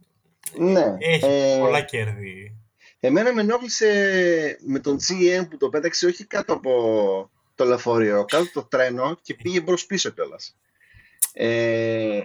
Ναι. 0.58 0.96
Έχει 1.00 1.26
ε, 1.26 1.58
πολλά 1.60 1.82
κέρδη. 1.82 2.58
Εμένα 3.00 3.34
με 3.34 3.42
ενόχλησε 3.42 4.58
με 4.66 4.80
τον 4.80 4.98
GM 4.98 5.48
που 5.50 5.58
το 5.58 5.70
πέταξε 5.70 6.06
όχι 6.06 6.26
κάτω 6.26 6.54
από 6.54 7.32
το 7.56 7.66
λεωφορείο, 7.66 8.26
κάτω 8.26 8.44
από 8.44 8.54
το 8.54 8.64
τρένο 8.64 9.18
και 9.22 9.34
πήγε 9.34 9.62
μπρος 9.62 9.86
πίσω 9.86 10.10
κιόλας. 10.10 10.56
Ε, 11.34 12.22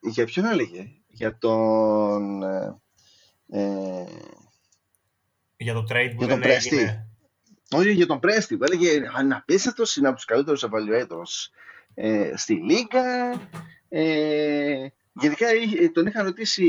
για 0.00 0.24
ποιον 0.24 0.46
έλεγε, 0.46 0.86
για 1.06 1.38
τον... 1.38 2.42
ε, 2.42 2.80
ε, 3.48 4.04
Για 5.56 5.74
το 5.74 5.80
trade 5.90 6.10
που 6.10 6.16
για 6.18 6.18
τον 6.18 6.28
δεν 6.28 6.38
Πρέστη. 6.40 6.76
έγινε. 6.76 7.06
όχι 7.70 7.90
για 7.92 8.06
τον 8.06 8.20
Πρέστη, 8.20 8.56
που 8.56 8.64
έλεγε 8.64 9.02
αναπίστευτος, 9.14 9.96
είναι 9.96 10.06
από 10.06 10.16
τους 10.16 10.24
καλύτερους 10.24 10.64
evaluators 10.64 11.50
ε, 11.94 12.32
στη 12.36 12.54
Λίγκα. 12.54 13.30
Ε, 13.88 14.86
γενικά 15.12 15.54
είχε- 15.54 15.88
τον 15.90 16.06
είχαν 16.06 16.24
ρωτήσει 16.24 16.64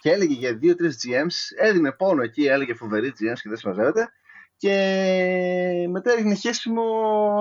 και 0.00 0.10
έλεγε 0.10 0.34
για 0.34 0.54
δύο-τρεις 0.56 0.96
GMs, 1.04 1.64
έδινε 1.66 1.92
πόνο 1.92 2.22
εκεί, 2.22 2.44
έλεγε 2.44 2.74
φοβερή 2.74 3.08
GMs 3.08 3.38
και 3.42 3.48
δεν 3.48 3.56
συμμαζεύεται. 3.56 4.08
Και 4.56 5.86
μετά 5.90 6.12
έδινε 6.12 6.34
χέσιμο 6.34 6.84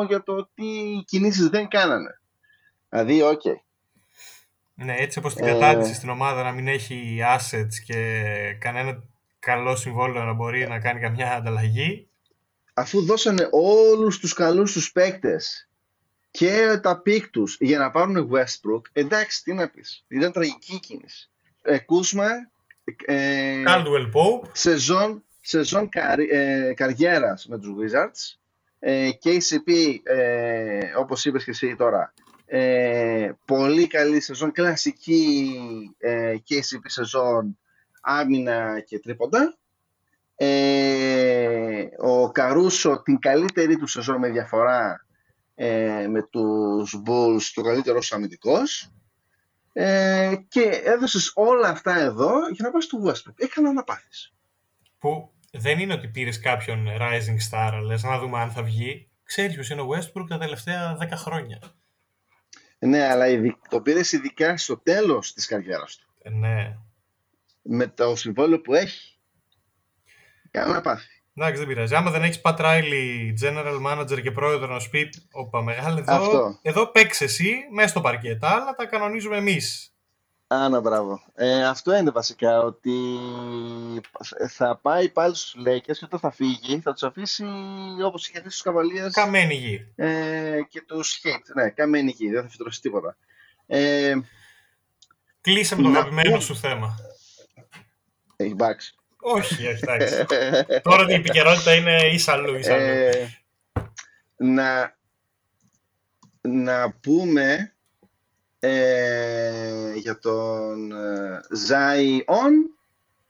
για 0.07 0.23
το 0.23 0.49
τι 0.53 0.63
κινήσεις 1.05 1.49
δεν 1.49 1.67
κάνανε. 1.67 2.19
Δηλαδή, 2.93 3.21
οκ. 3.21 3.41
Ναι, 4.73 4.95
έτσι 4.97 5.19
όπως 5.19 5.33
την 5.33 5.45
Ε, 5.45 5.51
κατάντησε 5.51 5.93
στην 5.93 6.09
ομάδα 6.09 6.43
να 6.43 6.51
μην 6.51 6.67
έχει 6.67 7.19
assets 7.37 7.73
και 7.85 8.23
κανένα 8.59 9.03
καλό 9.39 9.75
συμβόλαιο 9.75 10.23
να 10.23 10.33
μπορεί 10.33 10.67
να 10.67 10.79
κάνει 10.79 10.99
καμιά 10.99 11.33
ανταλλαγή. 11.33 12.07
αφού 12.73 13.05
δώσανε 13.05 13.47
όλους 13.51 14.19
τους 14.19 14.33
καλούς 14.33 14.71
τους 14.73 14.91
παίκτες 14.91 15.69
και 16.31 16.79
τα 16.81 17.01
picks 17.01 17.27
τους 17.27 17.57
για 17.59 17.79
να 17.79 17.91
πάρουν 17.91 18.29
Westbrook, 18.31 18.81
εντάξει, 18.93 19.43
τι 19.43 19.53
να 19.53 19.69
πεις. 19.69 20.05
Ήταν 20.07 20.31
τραγική 20.31 20.79
κίνηση. 20.79 21.29
Ε, 21.61 21.79
Kuzma, 21.79 22.27
ε, 23.05 23.63
Caldwell 23.67 24.11
Pope, 24.13 24.49
σεζόν, 24.51 25.23
σεζόν 25.41 25.89
καρι, 25.89 26.29
ε, 26.31 26.73
καριέρας 26.73 27.45
με 27.47 27.59
τους 27.59 27.69
Wizards, 27.69 28.37
ε, 28.79 29.09
KCP, 29.23 29.99
ε, 30.03 30.93
όπως 30.97 31.25
είπες 31.25 31.43
και 31.43 31.51
εσύ 31.51 31.75
τώρα, 31.75 32.13
ε, 32.45 33.31
πολύ 33.45 33.87
καλή 33.87 34.21
σεζόν, 34.21 34.51
κλασική 34.51 35.59
ε, 35.97 36.35
KCP 36.49 36.81
σεζόν, 36.85 37.57
άμυνα 38.01 38.79
και 38.79 38.99
τρίποντα. 38.99 39.57
Ε, 40.35 41.85
ο 41.97 42.31
Καρούσο 42.31 43.01
την 43.01 43.19
καλύτερη 43.19 43.77
του 43.77 43.87
σεζόν 43.87 44.19
με 44.19 44.29
διαφορά 44.29 45.05
ε, 45.55 46.07
με 46.07 46.21
τους 46.23 47.01
Bulls, 47.05 47.51
το 47.53 47.61
καλύτερο 47.61 48.01
σου 48.01 48.15
αμυντικός. 48.15 48.91
Ε, 49.73 50.35
και 50.47 50.81
έδωσες 50.83 51.31
όλα 51.35 51.67
αυτά 51.69 51.99
εδώ 51.99 52.31
για 52.51 52.65
να 52.65 52.71
πας 52.71 52.83
στο 52.83 52.97
Westbrook. 53.05 53.33
Έκανα 53.35 53.73
να 53.73 53.83
πάθεις. 53.83 54.33
που 54.99 55.31
δεν 55.51 55.79
είναι 55.79 55.93
ότι 55.93 56.07
πήρες 56.07 56.39
κάποιον 56.39 56.87
rising 56.99 57.49
star, 57.51 57.81
λες 57.85 58.03
να 58.03 58.19
δούμε 58.19 58.39
αν 58.39 58.51
θα 58.51 58.63
βγει. 58.63 59.09
Ξέρεις 59.23 59.53
ποιος 59.53 59.69
είναι 59.69 59.81
ο 59.81 59.87
Westbrook 59.89 60.25
τα 60.27 60.37
τελευταία 60.37 60.97
10 61.01 61.07
χρόνια. 61.15 61.59
Ναι, 62.85 63.07
αλλά 63.07 63.27
ειδι- 63.27 63.67
το 63.69 63.81
πήρες 63.81 64.11
ειδικά 64.11 64.57
στο 64.57 64.77
τέλος 64.77 65.33
της 65.33 65.45
καριέρας 65.47 65.97
του. 65.97 66.07
Ε, 66.21 66.29
ναι. 66.29 66.77
Με 67.61 67.87
το 67.87 68.15
συμβόλαιο 68.15 68.61
που 68.61 68.73
έχει. 68.73 69.17
Κάνα 70.51 70.73
να 70.73 70.81
πάθει. 70.81 71.07
Εντάξει, 71.35 71.59
δεν 71.59 71.67
πειράζει. 71.67 71.95
Άμα 71.95 72.11
δεν 72.11 72.23
έχεις 72.23 72.41
Pat 72.43 72.55
Riley, 72.57 73.33
general 73.41 73.81
manager 73.87 74.21
και 74.21 74.31
πρόεδρο 74.31 74.73
να 74.73 74.79
σου 74.79 74.89
πει, 74.89 75.09
Όπα, 75.31 75.61
μεγάλε 75.61 75.99
εδώ, 75.99 76.13
Αυτό. 76.15 76.59
εδώ 76.61 76.87
παίξε 76.87 77.23
εσύ 77.23 77.55
μέσα 77.71 77.87
στο 77.87 78.01
παρκέ. 78.01 78.35
Τα 78.35 78.47
άλλα 78.49 78.75
τα 78.75 78.85
κανονίζουμε 78.85 79.37
εμείς. 79.37 79.92
Άνα, 80.47 80.79
μπράβο. 80.79 81.21
Ε, 81.35 81.65
αυτό 81.65 81.95
είναι 81.95 82.11
βασικά, 82.11 82.59
ότι 82.59 82.93
θα 84.49 84.79
πάει 84.81 85.09
πάλι 85.09 85.35
στους 85.35 85.55
Lakers 85.67 85.81
και 85.97 86.05
όταν 86.05 86.19
θα 86.19 86.31
φύγει 86.31 86.79
θα 86.79 86.91
τους 86.93 87.03
αφήσει 87.03 87.45
όπως 88.05 88.27
είχε 88.27 88.39
αφήσει 88.39 88.57
στους 88.57 88.71
Cavaliers 88.73 89.09
Καμένη 89.11 89.53
γη. 89.55 89.87
ε, 89.95 90.59
και 90.69 90.81
τους 90.81 91.21
Heat. 91.23 91.39
Ναι, 91.55 91.69
καμένη 91.69 92.11
γη, 92.11 92.29
δεν 92.29 92.41
θα 92.43 92.49
φυτρώσει 92.49 92.81
τίποτα. 92.81 93.17
Ε, 93.67 94.13
Κλείσε 95.41 95.75
με 95.75 95.81
το 95.83 95.89
Να 95.89 95.99
αγαπημένο 95.99 96.31
πω- 96.31 96.41
σου 96.41 96.55
θέμα. 96.55 96.95
έχει 98.35 98.53
μπάξει. 98.53 98.95
Όχι, 99.25 99.67
όχι, 99.67 99.79
εντάξει. 99.87 100.25
Τώρα 100.89 101.05
η 101.09 101.13
επικαιρότητα 101.13 101.73
είναι 101.73 101.95
ίσα 102.11 102.31
αλλού, 102.31 102.55
ίσα 102.55 102.73
αλλού. 102.73 102.83
Ε, 102.83 103.27
να, 104.37 104.95
να 106.41 106.91
πούμε 106.91 107.72
ε, 108.65 109.93
για 109.95 110.19
τον 110.19 110.91
ε, 110.91 111.39
Zion 111.69 112.51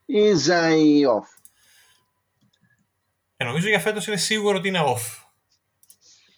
ή 0.05 0.19
Zioff. 0.47 1.27
Και 3.38 3.43
νομίζω 3.43 3.68
για 3.68 3.80
φέτος 3.80 4.07
είναι 4.07 4.18
σίγουρο 4.18 4.57
ότι 4.57 4.68
είναι 4.68 4.84
off. 4.85 5.23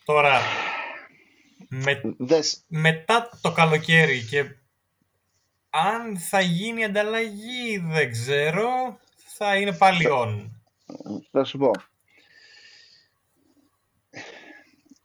Τώρα, 0.05 0.41
με, 1.67 2.01
μετά 2.67 3.29
το 3.41 3.51
καλοκαίρι 3.51 4.23
και 4.23 4.45
αν 5.69 6.17
θα 6.17 6.41
γίνει 6.41 6.83
ανταλλαγή 6.83 7.77
δεν 7.77 8.11
ξέρω, 8.11 8.99
θα 9.15 9.57
είναι 9.57 9.73
πάλι 9.73 10.05
on. 10.09 10.49
Θα 11.31 11.43
σου 11.43 11.57
πω. 11.57 11.71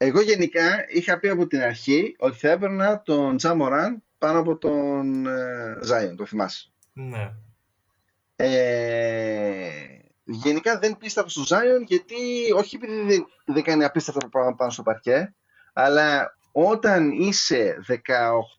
Εγώ 0.03 0.21
γενικά 0.21 0.85
είχα 0.89 1.19
πει 1.19 1.29
από 1.29 1.47
την 1.47 1.61
αρχή 1.61 2.15
ότι 2.19 2.39
θα 2.39 2.51
έπαιρνα 2.51 3.03
τον 3.03 3.37
Τζαμοράν 3.37 4.03
πάνω 4.19 4.39
από 4.39 4.57
τον 4.57 5.27
Ζάιον, 5.81 6.17
το 6.17 6.27
θυμάσαι. 6.27 6.73
Ναι. 6.93 7.33
Ε, 8.37 9.71
γενικά 10.25 10.79
δεν 10.79 10.97
πίστευα 10.97 11.29
στο 11.29 11.45
Ζάιον 11.45 11.83
γιατί 11.83 12.17
όχι 12.57 12.77
επειδή 12.77 13.27
δεν, 13.45 13.63
κάνει 13.63 13.85
απίστευτα 13.85 14.29
πράγματα 14.29 14.57
πάνω 14.57 14.71
στο 14.71 14.83
παρκέ, 14.83 15.35
αλλά 15.73 16.37
όταν 16.53 17.11
είσαι 17.11 17.77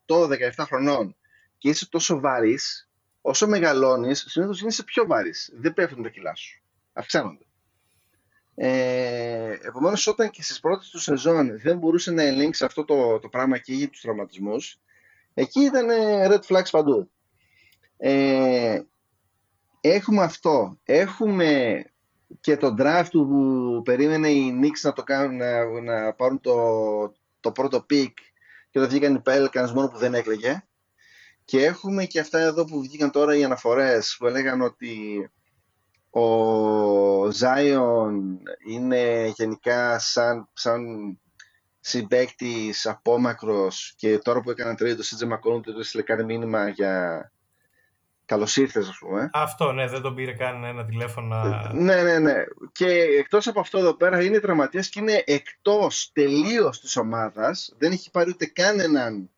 18-17 0.07 0.63
χρονών 0.65 1.15
και 1.57 1.69
είσαι 1.69 1.89
τόσο 1.89 2.19
βαρύς, 2.19 2.89
όσο 3.22 3.47
μεγαλώνεις, 3.47 4.26
συνήθως 4.27 4.59
γίνεσαι 4.59 4.84
πιο 4.84 5.05
βαρύς. 5.05 5.51
Δεν 5.53 5.73
πέφτουν 5.73 6.03
τα 6.03 6.09
κιλά 6.09 6.35
σου. 6.35 6.61
Αυξάνονται. 6.93 7.45
Ε, 8.64 9.58
Επομένως, 9.62 10.08
όταν 10.08 10.30
και 10.30 10.44
στις 10.44 10.60
πρώτες 10.60 10.90
του 10.90 11.00
σεζόν 11.00 11.60
δεν 11.60 11.78
μπορούσε 11.78 12.12
να 12.12 12.22
ελέγξει 12.22 12.66
αυτό 12.66 12.86
το, 12.86 13.20
το 13.20 13.30
πράγμα 13.30 13.58
και 13.58 13.74
είχε 13.74 13.88
τους 13.88 14.02
τραυματισμούς, 14.02 14.80
εκεί 15.34 15.60
ήταν 15.60 15.88
red 16.28 16.40
flags 16.48 16.70
παντού. 16.72 17.12
Ε, 17.98 18.82
έχουμε 19.82 20.24
αυτό. 20.24 20.80
Έχουμε 20.84 21.82
και 22.40 22.58
το 22.58 22.76
draft 22.78 23.10
που 23.12 23.82
περίμενε 23.84 24.30
οι 24.30 24.60
Knicks 24.62 24.80
να, 24.82 24.94
το 24.94 25.04
κάνουν, 25.04 25.36
να, 25.36 25.82
να 25.82 26.14
πάρουν 26.14 26.42
το, 26.42 26.56
το 27.40 27.52
πρώτο 27.52 27.86
pick 27.90 28.14
και 28.70 28.80
το 28.80 28.88
βγήκαν 28.88 29.16
οι 29.16 29.22
Pelicans 29.26 29.72
μόνο 29.74 29.88
που 29.88 29.98
δεν 29.98 30.14
έκλαιγε. 30.14 30.66
Και 31.46 31.66
έχουμε 31.66 32.06
και 32.06 32.20
αυτά 32.20 32.40
εδώ 32.40 32.66
που 32.66 32.82
βγήκαν 32.82 33.12
τώρα 33.12 33.36
οι 33.36 33.44
αναφορές 33.44 34.16
που 34.20 34.28
έλεγαν 34.28 34.62
ότι 34.62 35.30
ο 36.12 37.32
Ζάιον 37.32 38.40
είναι 38.68 39.34
γενικά 39.36 40.00
σαν, 40.00 40.50
σαν 40.54 40.84
συμπαίκτης 41.80 42.86
απόμακρος 42.86 43.94
και 43.98 44.18
τώρα 44.18 44.42
που 44.42 44.50
έκανα 44.50 44.76
τρίτο 44.76 44.96
το 44.96 45.04
Σίτζε 45.04 45.26
Μακόνου 45.26 45.62
του 45.62 45.80
έστειλε 45.80 46.04
κάτι 46.04 46.24
μήνυμα 46.24 46.70
για 46.70 47.32
καλώς 48.26 48.58
ήρθες, 48.58 48.90
ας 48.90 48.98
πούμε. 48.98 49.30
Αυτό, 49.34 49.72
ναι, 49.72 49.88
δεν 49.88 50.02
τον 50.02 50.16
πήρε 50.16 50.34
καν 50.34 50.64
ένα 50.64 50.86
τηλέφωνο. 50.86 51.44
Ναι, 51.74 52.02
ναι, 52.02 52.20
ναι. 52.20 52.44
Και 52.72 52.88
εκτός 53.20 53.48
από 53.48 53.60
αυτό 53.60 53.78
εδώ 53.78 53.94
πέρα 53.94 54.24
είναι 54.24 54.40
τραυματίας 54.40 54.90
και 54.90 55.00
είναι 55.00 55.24
εκτός 55.26 56.12
τελείως 56.14 56.80
της 56.80 56.98
ομάδας. 56.98 57.76
Δεν 57.78 57.92
έχει 57.92 58.12
πάρει 58.12 58.30
ούτε 58.30 58.46
καν 58.46 58.80
έναν 58.80 59.30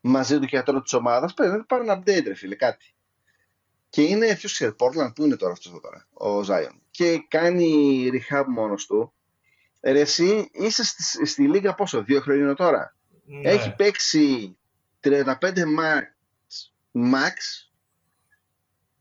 μαζί 0.00 0.38
του 0.38 0.44
γιατρό 0.44 0.82
της 0.82 0.92
ομάδας. 0.92 1.34
Πρέπει 1.34 1.56
να 1.56 1.64
πάρει 1.64 1.82
ένα 1.82 1.98
update, 1.98 2.24
ρε 2.26 2.34
φίλε, 2.34 2.54
κάτι. 2.54 2.94
Και 3.94 4.02
είναι, 4.02 4.36
ποιο 4.36 4.48
ξέρει, 4.48 4.74
Portland, 4.78 5.14
πού 5.14 5.24
είναι 5.24 5.36
τώρα 5.36 5.52
αυτός 5.52 5.72
εδώ 5.72 5.80
τώρα, 5.80 6.06
ο 6.12 6.40
Zion. 6.40 6.76
Και 6.90 7.24
κάνει 7.28 8.10
rehab 8.12 8.44
μόνος 8.46 8.86
του. 8.86 9.12
Ρε, 9.80 10.00
εσύ 10.00 10.48
είσαι 10.52 10.84
στη, 10.84 11.26
στη 11.26 11.48
λίγα 11.48 11.74
πόσο, 11.74 12.02
δύο 12.02 12.20
χρόνια 12.20 12.44
είναι 12.44 12.54
τώρα; 12.54 12.96
Ναι. 13.24 13.50
Έχει 13.50 13.74
παίξει 13.74 14.56
35 15.02 15.24
max, 15.78 16.02
max 16.92 17.32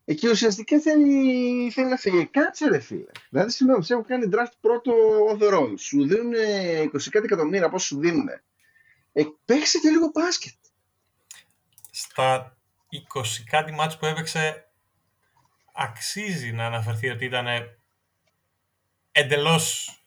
Εκεί 0.05 0.27
ουσιαστικά 0.27 0.79
θέλει, 0.79 1.71
θέλει 1.71 1.89
να 1.89 1.97
φύγει. 1.97 2.25
Κάτσε 2.25 2.67
ρε 2.67 2.79
φίλε. 2.79 3.11
Δηλαδή 3.29 3.51
συγγνώμη, 3.51 3.83
σε 3.83 3.93
έχουν 3.93 4.05
κάνει 4.05 4.29
draft 4.31 4.53
πρώτο 4.61 4.93
overall. 5.31 5.73
Σου 5.77 6.07
δίνουν 6.07 6.33
20 6.33 6.89
κάτι 7.09 7.25
εκατομμύρια, 7.25 7.69
πώς 7.69 7.83
σου 7.83 7.99
δίνουν. 7.99 8.29
Ε, 9.13 9.23
παίξε 9.45 9.79
και 9.79 9.89
λίγο 9.89 10.11
μπάσκετ. 10.13 10.53
Στα 11.91 12.57
20 13.13 13.21
κάτι 13.49 13.71
μάτς 13.71 13.97
που 13.97 14.05
έπαιξε 14.05 14.67
αξίζει 15.73 16.51
να 16.51 16.65
αναφερθεί 16.65 17.09
ότι 17.09 17.25
ήταν 17.25 17.47
εντελώς 19.11 19.97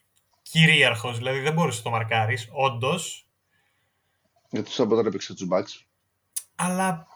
κυρίαρχος, 0.42 1.16
δηλαδή 1.16 1.40
δεν 1.40 1.52
μπορούσε 1.52 1.78
να 1.78 1.84
το 1.84 1.90
μαρκάρεις, 1.90 2.48
όντως. 2.50 3.26
Γιατί 4.50 4.70
σαν 4.70 4.88
ποτέ 4.88 5.08
έπαιξε 5.08 5.34
τους 5.34 5.48
Bucks. 5.50 5.84
Αλλά 6.54 7.06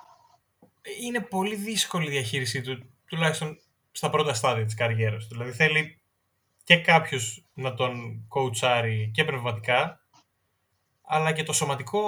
είναι 1.02 1.20
πολύ 1.20 1.54
δύσκολη 1.54 2.06
η 2.06 2.10
διαχείρισή 2.10 2.60
του, 2.60 2.90
τουλάχιστον 3.06 3.58
στα 3.92 4.10
πρώτα 4.10 4.34
στάδια 4.34 4.64
της 4.64 4.74
καριέρας 4.74 5.26
του. 5.26 5.34
Δηλαδή 5.34 5.52
θέλει 5.52 6.00
και 6.64 6.76
κάποιος 6.76 7.44
να 7.54 7.74
τον 7.74 8.24
κοουτσάρει 8.28 9.10
και 9.14 9.24
πνευματικά, 9.24 10.04
αλλά 11.02 11.32
και 11.32 11.42
το 11.42 11.52
σωματικό 11.52 12.02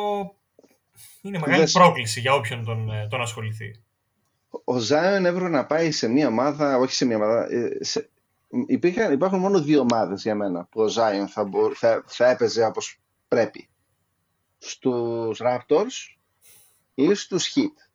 είναι 1.23 1.39
μεγάλη 1.39 1.71
πρόκληση 1.71 2.21
για 2.21 2.35
όποιον 2.35 2.65
τον, 2.65 2.91
ε, 2.91 3.07
τον 3.09 3.21
ασχοληθεί 3.21 3.83
ο 4.65 4.79
Ζάιον 4.79 5.27
έπρεπε 5.27 5.49
να 5.49 5.67
πάει 5.67 5.91
σε 5.91 6.09
μια 6.09 6.27
ομάδα, 6.27 6.77
όχι 6.77 6.95
σε 6.95 7.05
μια 7.05 7.17
ομάδα, 7.17 7.53
ε, 7.53 7.77
σε, 7.81 8.11
υπήρχαν, 8.67 9.13
υπάρχουν 9.13 9.39
μόνο 9.39 9.63
δύο 9.63 9.81
ομάδες 9.81 10.23
για 10.23 10.35
μένα 10.35 10.65
που 10.65 10.81
ο 10.81 10.87
Ζάιον 10.89 11.29
θα, 11.29 11.51
θα, 11.75 12.05
θα 12.07 12.29
έπαιζε 12.29 12.65
όπως 12.65 13.01
πρέπει. 13.29 13.69
Στους 14.59 15.41
Raptors 15.43 16.17
ή 16.95 17.15
στους 17.15 17.53
Heat. 17.55 17.91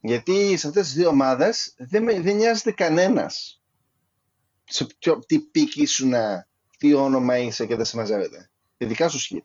Γιατί 0.00 0.56
σε 0.56 0.68
αυτές 0.68 0.86
τις 0.86 0.94
δύο 0.94 1.08
ομάδες 1.08 1.74
δεν, 1.78 2.22
δεν 2.22 2.36
νοιάζεται 2.36 2.72
κανένας 2.72 3.62
σε 4.64 4.86
ποιο, 4.98 5.18
τι 5.18 5.38
πίκη 5.38 5.86
σου 5.86 6.08
να, 6.08 6.48
τι 6.78 6.94
όνομα 6.94 7.38
είσαι 7.38 7.66
και 7.66 7.76
δεν 7.76 7.84
σε 7.84 7.96
μαζεύεται. 7.96 8.50
Ειδικά 8.76 9.08
στους 9.08 9.32
Heat. 9.34 9.44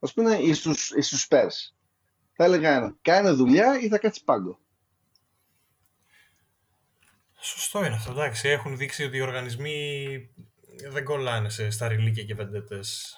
Ας 0.00 0.12
πούμε 0.12 0.36
ή 0.36 0.54
στους, 0.54 0.90
ή 0.90 1.00
στους 1.00 1.26
Spurs. 1.30 1.74
Θα 2.32 2.44
έλεγαν 2.44 2.98
κάνε 3.02 3.30
δουλειά 3.30 3.78
ή 3.80 3.88
θα 3.88 3.98
κάτσεις 3.98 4.22
πάγκο. 4.22 4.60
Σωστό 7.42 7.84
είναι 7.84 7.94
αυτό, 7.94 8.10
εντάξει. 8.10 8.48
Έχουν 8.48 8.76
δείξει 8.76 9.04
ότι 9.04 9.16
οι 9.16 9.20
οργανισμοί 9.20 9.76
δεν 10.90 11.04
κολλάνε 11.04 11.48
σε 11.48 11.70
σταριλίκια 11.70 12.24
και 12.24 12.34
βεντέτες. 12.34 13.16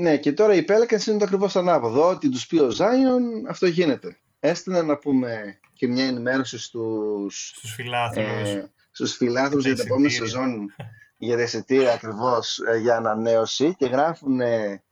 Ναι, 0.00 0.16
και 0.16 0.32
τώρα 0.32 0.54
οι 0.54 0.64
Pelicans 0.68 1.06
είναι 1.06 1.18
το 1.18 1.24
ακριβώς 1.24 1.56
ανάποδο. 1.56 2.08
Ότι 2.08 2.28
τους 2.30 2.46
πει 2.46 2.58
ο 2.58 2.70
Ζάιον, 2.70 3.22
αυτό 3.48 3.66
γίνεται. 3.66 4.16
Έστειλε 4.40 4.82
να 4.82 4.98
πούμε 4.98 5.58
και 5.72 5.88
μια 5.88 6.04
ενημέρωση 6.04 6.58
στους, 6.58 7.52
στους 7.56 7.72
φιλάθλους, 7.74 8.48
ε, 8.48 8.72
στους 8.90 9.16
φιλάθλους 9.16 9.64
για 9.64 9.74
την 9.74 9.84
επόμενη 9.84 10.10
σεζόν 10.10 10.74
για 11.16 11.36
τα 11.36 11.42
εισιτήρια 11.42 11.92
ακριβώς 11.92 12.58
ε, 12.58 12.76
για 12.76 12.96
ανανέωση 12.96 13.74
και 13.78 13.86
γράφουν 13.86 14.40
ε, 14.40 14.82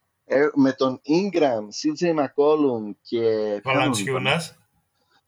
με 0.54 0.72
τον 0.72 1.00
Ingram, 1.08 1.62
CJ 1.80 2.08
McCollum 2.18 2.94
και 3.02 3.20
Βαλαντσιούνας 3.62 4.59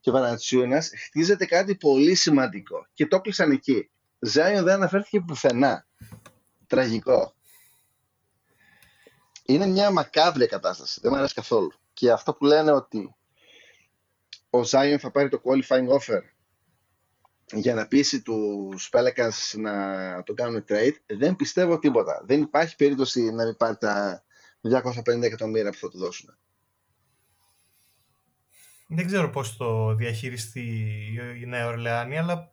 και 0.03 0.11
Βανατσιούνα 0.11 0.83
χτίζεται 0.83 1.47
κάτι 1.47 1.77
πολύ 1.77 2.15
σημαντικό. 2.15 2.87
Και 2.93 3.07
το 3.07 3.21
κλείσαν 3.21 3.51
εκεί. 3.51 3.91
Ζάιον 4.19 4.65
δεν 4.65 4.75
αναφέρθηκε 4.75 5.21
πουθενά. 5.21 5.87
Τραγικό. 6.67 7.35
Είναι 9.45 9.67
μια 9.67 9.91
μακάβρια 9.91 10.47
κατάσταση. 10.47 11.01
Δεν 11.03 11.11
μου 11.13 11.19
αρέσει 11.19 11.35
καθόλου. 11.35 11.73
Και 11.93 12.11
αυτό 12.11 12.35
που 12.35 12.45
λένε 12.45 12.73
ότι 12.73 13.15
ο 14.51 14.65
Ζάιον 14.65 14.99
θα 14.99 15.11
πάρει 15.11 15.29
το 15.29 15.43
qualifying 15.45 15.89
offer 15.89 16.21
για 17.53 17.75
να 17.75 17.87
πείσει 17.87 18.23
τους 18.23 18.91
Pelicans 18.93 19.59
να 19.59 20.23
το 20.23 20.35
κάνουν 20.35 20.65
trade, 20.69 20.97
δεν 21.07 21.37
πιστεύω 21.37 21.79
τίποτα. 21.79 22.23
Δεν 22.25 22.43
υπάρχει 22.43 22.77
περίπτωση 22.77 23.31
να 23.31 23.45
μην 23.45 23.57
πάρει 23.57 23.77
τα 23.77 24.25
250 24.63 25.23
εκατομμύρια 25.23 25.71
που 25.71 25.79
θα 25.79 25.89
του 25.89 25.99
δώσουν. 25.99 26.37
Δεν 28.95 29.07
ξέρω 29.07 29.31
πώς 29.31 29.57
το 29.57 29.95
διαχειριστεί 29.95 30.61
η 31.41 31.47
Νέα 31.47 31.67
Ορλεάνη, 31.67 32.19
αλλά 32.19 32.53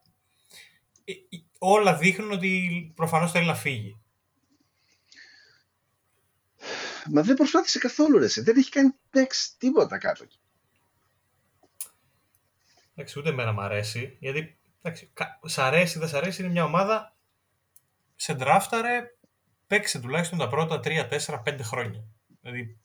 ε, 1.04 1.12
ε, 1.12 1.38
όλα 1.58 1.98
δείχνουν 1.98 2.32
ότι 2.32 2.94
προφανώς 2.96 3.32
θέλει 3.32 3.46
να 3.46 3.56
φύγει. 3.56 4.02
Μα 7.12 7.22
δεν 7.22 7.36
προσπάθησε 7.36 7.80
καθόλου 7.80 8.18
ρε, 8.18 8.28
δεν 8.36 8.58
έχει 8.58 8.70
κάνει 8.70 8.90
τέξ 9.10 9.56
τίποτα 9.58 9.98
κάτω 9.98 10.24
εκεί. 10.24 10.40
Εντάξει, 12.96 13.20
ούτε 13.20 13.30
εμένα 13.30 13.52
μου 13.52 13.62
αρέσει, 13.62 14.18
γιατί 14.20 14.58
εντάξει, 14.82 15.12
σ' 15.46 15.58
αρέσει, 15.58 16.00
δεν 16.00 16.08
σ' 16.08 16.14
αρέσει, 16.14 16.42
είναι 16.42 16.52
μια 16.52 16.64
ομάδα 16.64 17.16
σε 18.16 18.34
ντράφταρε, 18.34 19.04
παίξε 19.68 20.00
τουλάχιστον 20.00 20.38
τα 20.38 20.48
πρώτα 20.48 20.80
3, 20.84 21.10
4, 21.10 21.44
5 21.44 21.60
χρόνια. 21.62 22.04
Δηλαδή 22.42 22.80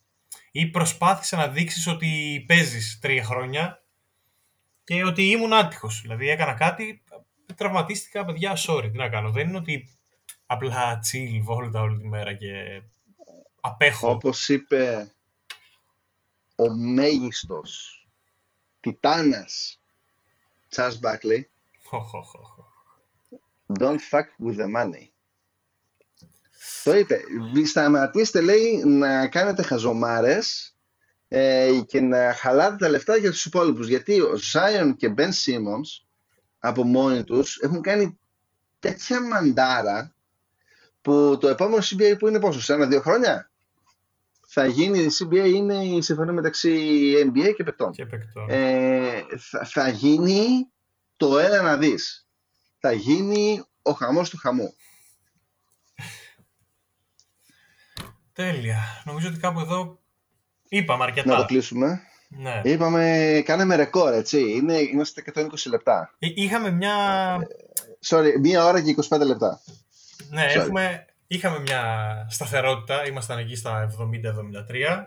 ή 0.50 0.66
προσπάθησε 0.66 1.36
να 1.36 1.48
δείξεις 1.48 1.86
ότι 1.86 2.44
παίζεις 2.48 2.98
τρία 3.00 3.24
χρόνια 3.24 3.82
και 4.84 5.04
ότι 5.04 5.30
ήμουν 5.30 5.52
άτυχος. 5.52 6.00
Δηλαδή 6.00 6.28
έκανα 6.28 6.54
κάτι, 6.54 7.02
τραυματίστηκα, 7.54 8.24
παιδιά, 8.24 8.56
sorry, 8.66 8.88
τι 8.92 8.98
να 8.98 9.08
κάνω. 9.08 9.30
Δεν 9.30 9.48
είναι 9.48 9.56
ότι 9.56 9.88
απλά 10.46 11.00
chill 11.12 11.40
βόλτα 11.42 11.80
όλη 11.80 11.98
τη 11.98 12.08
μέρα 12.08 12.34
και 12.34 12.82
απέχω. 13.60 14.10
Όπως 14.10 14.48
είπε 14.48 15.12
ο 16.56 16.70
μέγιστος 16.74 17.98
τιτάνας 18.80 19.80
Charles 20.76 21.00
Buckley, 21.00 21.42
don't 23.80 24.00
fuck 24.10 24.28
with 24.38 24.56
the 24.56 24.68
money. 24.76 25.13
Το 26.84 26.96
είπε. 26.96 27.20
Σταματήστε, 27.66 28.40
λέει, 28.40 28.82
να 28.84 29.28
κάνετε 29.28 29.62
χαζομάρες 29.62 30.74
ε, 31.28 31.80
και 31.86 32.00
να 32.00 32.34
χαλάτε 32.34 32.76
τα 32.76 32.88
λεφτά 32.88 33.16
για 33.16 33.30
τους 33.30 33.44
υπόλοιπους. 33.44 33.88
Γιατί 33.88 34.20
ο 34.20 34.38
Zion 34.52 34.94
και 34.96 35.14
Ben 35.16 35.28
Simmons 35.28 36.04
από 36.58 36.84
μόνοι 36.84 37.24
τους 37.24 37.58
έχουν 37.58 37.80
κάνει 37.80 38.18
τέτοια 38.78 39.20
μαντάρα 39.20 40.14
που 41.00 41.38
το 41.40 41.48
επόμενο 41.48 41.82
CBA 41.82 42.14
που 42.18 42.28
είναι 42.28 42.40
πόσο, 42.40 42.60
σε 42.60 42.72
ένα-δύο 42.72 43.00
χρόνια; 43.00 43.50
Θα 44.46 44.66
γίνει, 44.66 44.98
η 44.98 45.10
CBA 45.18 45.52
είναι 45.54 45.84
η 45.84 46.02
συμφωνία 46.02 46.32
μεταξύ 46.32 47.12
NBA 47.26 47.52
και 47.56 47.64
παικτών. 47.64 47.92
Και 47.92 48.06
παικτών. 48.06 48.46
Ε, 48.48 49.24
θα, 49.38 49.64
θα 49.64 49.88
γίνει 49.88 50.68
το 51.16 51.38
ένα 51.38 51.62
να 51.62 51.76
δεις. 51.76 52.28
Θα 52.78 52.92
γίνει 52.92 53.64
ο 53.82 53.92
χαμός 53.92 54.30
του 54.30 54.36
χαμού. 54.36 54.74
Τέλεια. 58.34 58.78
Νομίζω 59.04 59.28
ότι 59.28 59.38
κάπου 59.38 59.60
εδώ 59.60 59.98
είπαμε 60.68 61.04
αρκετά. 61.04 61.32
Να 61.32 61.36
το 61.36 61.44
κλείσουμε. 61.44 62.00
Ναι. 62.28 62.60
Είπαμε, 62.64 63.42
κάναμε 63.44 63.76
ρεκόρ, 63.76 64.12
έτσι. 64.12 64.50
Είναι, 64.50 64.78
είμαστε 64.78 65.24
120 65.34 65.48
λεπτά. 65.66 66.14
Ε, 66.18 66.26
Είχαμε 66.34 66.70
μια... 66.70 66.96
Sorry, 68.06 68.32
μία 68.40 68.64
ώρα 68.64 68.82
και 68.82 68.96
25 69.10 69.20
λεπτά. 69.26 69.60
Ναι, 70.30 70.44
sorry. 70.44 70.56
έχουμε... 70.56 71.06
Είχαμε 71.26 71.60
μια 71.60 71.82
σταθερότητα. 72.30 73.06
Ήμασταν 73.06 73.38
εκεί 73.38 73.56
στα 73.56 73.90
70-73. 73.98 75.04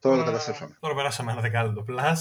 Τώρα 0.00 0.16
το 0.16 0.24
καταστρέφαμε. 0.24 0.76
Τώρα 0.80 0.94
περάσαμε 0.94 1.32
ένα 1.32 1.40
δεκάλεπτο 1.40 1.84
plus. 1.88 2.18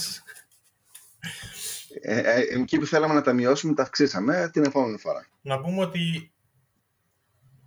Ε, 2.02 2.20
ε, 2.20 2.60
εκεί 2.60 2.78
που 2.78 2.86
θέλαμε 2.86 3.14
να 3.14 3.22
τα 3.22 3.34
μειώσουμε, 3.34 3.74
τα 3.74 3.84
αυξήσαμε 3.84 4.50
την 4.54 4.64
επόμενη 4.64 4.98
φορά. 4.98 5.28
Να 5.42 5.60
πούμε 5.60 5.82
ότι 5.82 6.33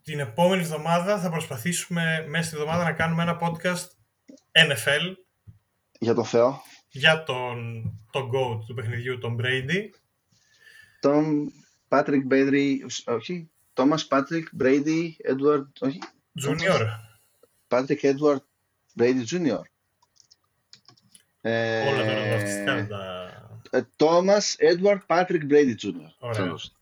την 0.06 0.18
επόμενη 0.18 0.62
εβδομάδα 0.62 1.18
θα 1.20 1.30
προσπαθήσουμε 1.30 2.24
μέσα 2.28 2.44
στη 2.46 2.56
εβδομάδα 2.56 2.84
να 2.84 2.92
κάνουμε 2.92 3.22
ένα 3.22 3.38
podcast 3.42 3.86
NFL 4.52 5.14
Για 5.98 6.14
τον 6.14 6.24
Θεό. 6.24 6.62
για 6.88 7.22
τον, 7.22 7.82
τον 8.10 8.30
GOAT 8.34 8.60
του 8.66 8.74
παιχνιδιού, 8.74 9.18
τον 9.18 9.36
Brady. 9.40 9.90
Τον 11.00 11.52
Patrick 11.88 12.26
Brady, 12.30 12.76
όχι. 13.04 13.50
Thomas 13.74 14.08
Patrick 14.08 14.44
Brady 14.62 15.10
Edward, 15.30 15.66
όχι. 15.80 15.98
Junior. 16.46 16.86
Patrick 17.68 18.00
Edward 18.00 18.40
Brady 18.98 19.24
Jr. 19.30 19.60
Ε, 21.40 21.88
Όλα 21.88 22.04
τα 22.04 22.12
ονομαστικά 22.12 22.86
τα... 22.86 23.30
ε, 23.70 23.80
Thomas 23.96 24.54
Edward 24.70 25.00
Patrick 25.06 25.50
Brady 25.50 25.74
Jr. 25.82 25.92
Ωραία. 26.18 26.42
Τέλος. 26.42 26.75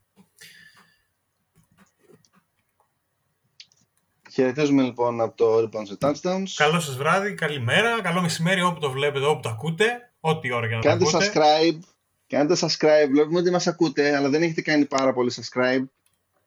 Χαιρετίζουμε 4.35 4.83
λοιπόν 4.83 5.21
από 5.21 5.37
το 5.37 5.57
Rebounds 5.57 5.97
and 5.97 6.09
Touchdowns. 6.09 6.43
Καλό 6.55 6.79
σας 6.79 6.95
βράδυ, 6.95 7.33
καλημέρα, 7.33 8.01
καλό 8.01 8.21
μεσημέρι 8.21 8.61
όπου 8.61 8.79
το 8.79 8.91
βλέπετε, 8.91 9.25
όπου 9.25 9.41
το 9.41 9.49
ακούτε, 9.49 10.11
ό,τι 10.19 10.51
ώρα 10.51 10.67
και 10.67 10.75
να 10.75 10.81
το 10.81 10.87
Κάντε 10.87 11.05
ακούτε. 11.07 11.31
subscribe. 11.33 11.79
Κάντε 12.27 12.55
subscribe. 12.59 13.07
Βλέπουμε 13.11 13.39
ότι 13.39 13.51
μας 13.51 13.67
ακούτε, 13.67 14.15
αλλά 14.15 14.29
δεν 14.29 14.43
έχετε 14.43 14.61
κάνει 14.61 14.85
πάρα 14.85 15.13
πολύ 15.13 15.33
subscribe. 15.35 15.83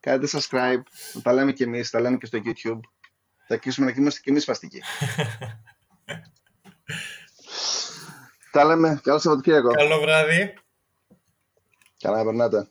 Κάντε 0.01 0.28
subscribe. 0.32 0.82
Τα 1.23 1.32
λέμε 1.32 1.52
και 1.52 1.65
εμείς, 1.65 1.90
τα 1.90 2.01
λέμε 2.01 2.16
και 2.16 2.27
στο 2.27 2.39
YouTube. 2.44 2.81
Θα 3.47 3.55
αρχίσουμε 3.55 3.86
να 3.86 3.94
είμαστε 3.97 4.20
και 4.23 4.31
εμείς 4.31 4.44
φαστικοί. 4.44 4.82
τα 8.52 8.65
λέμε. 8.65 9.01
Καλό 9.02 9.19
Σαββατοκύριακο. 9.19 9.70
Καλό 9.70 10.01
βράδυ. 10.01 10.55
Καλά 11.98 12.16
να 12.16 12.24
περνάτε. 12.24 12.69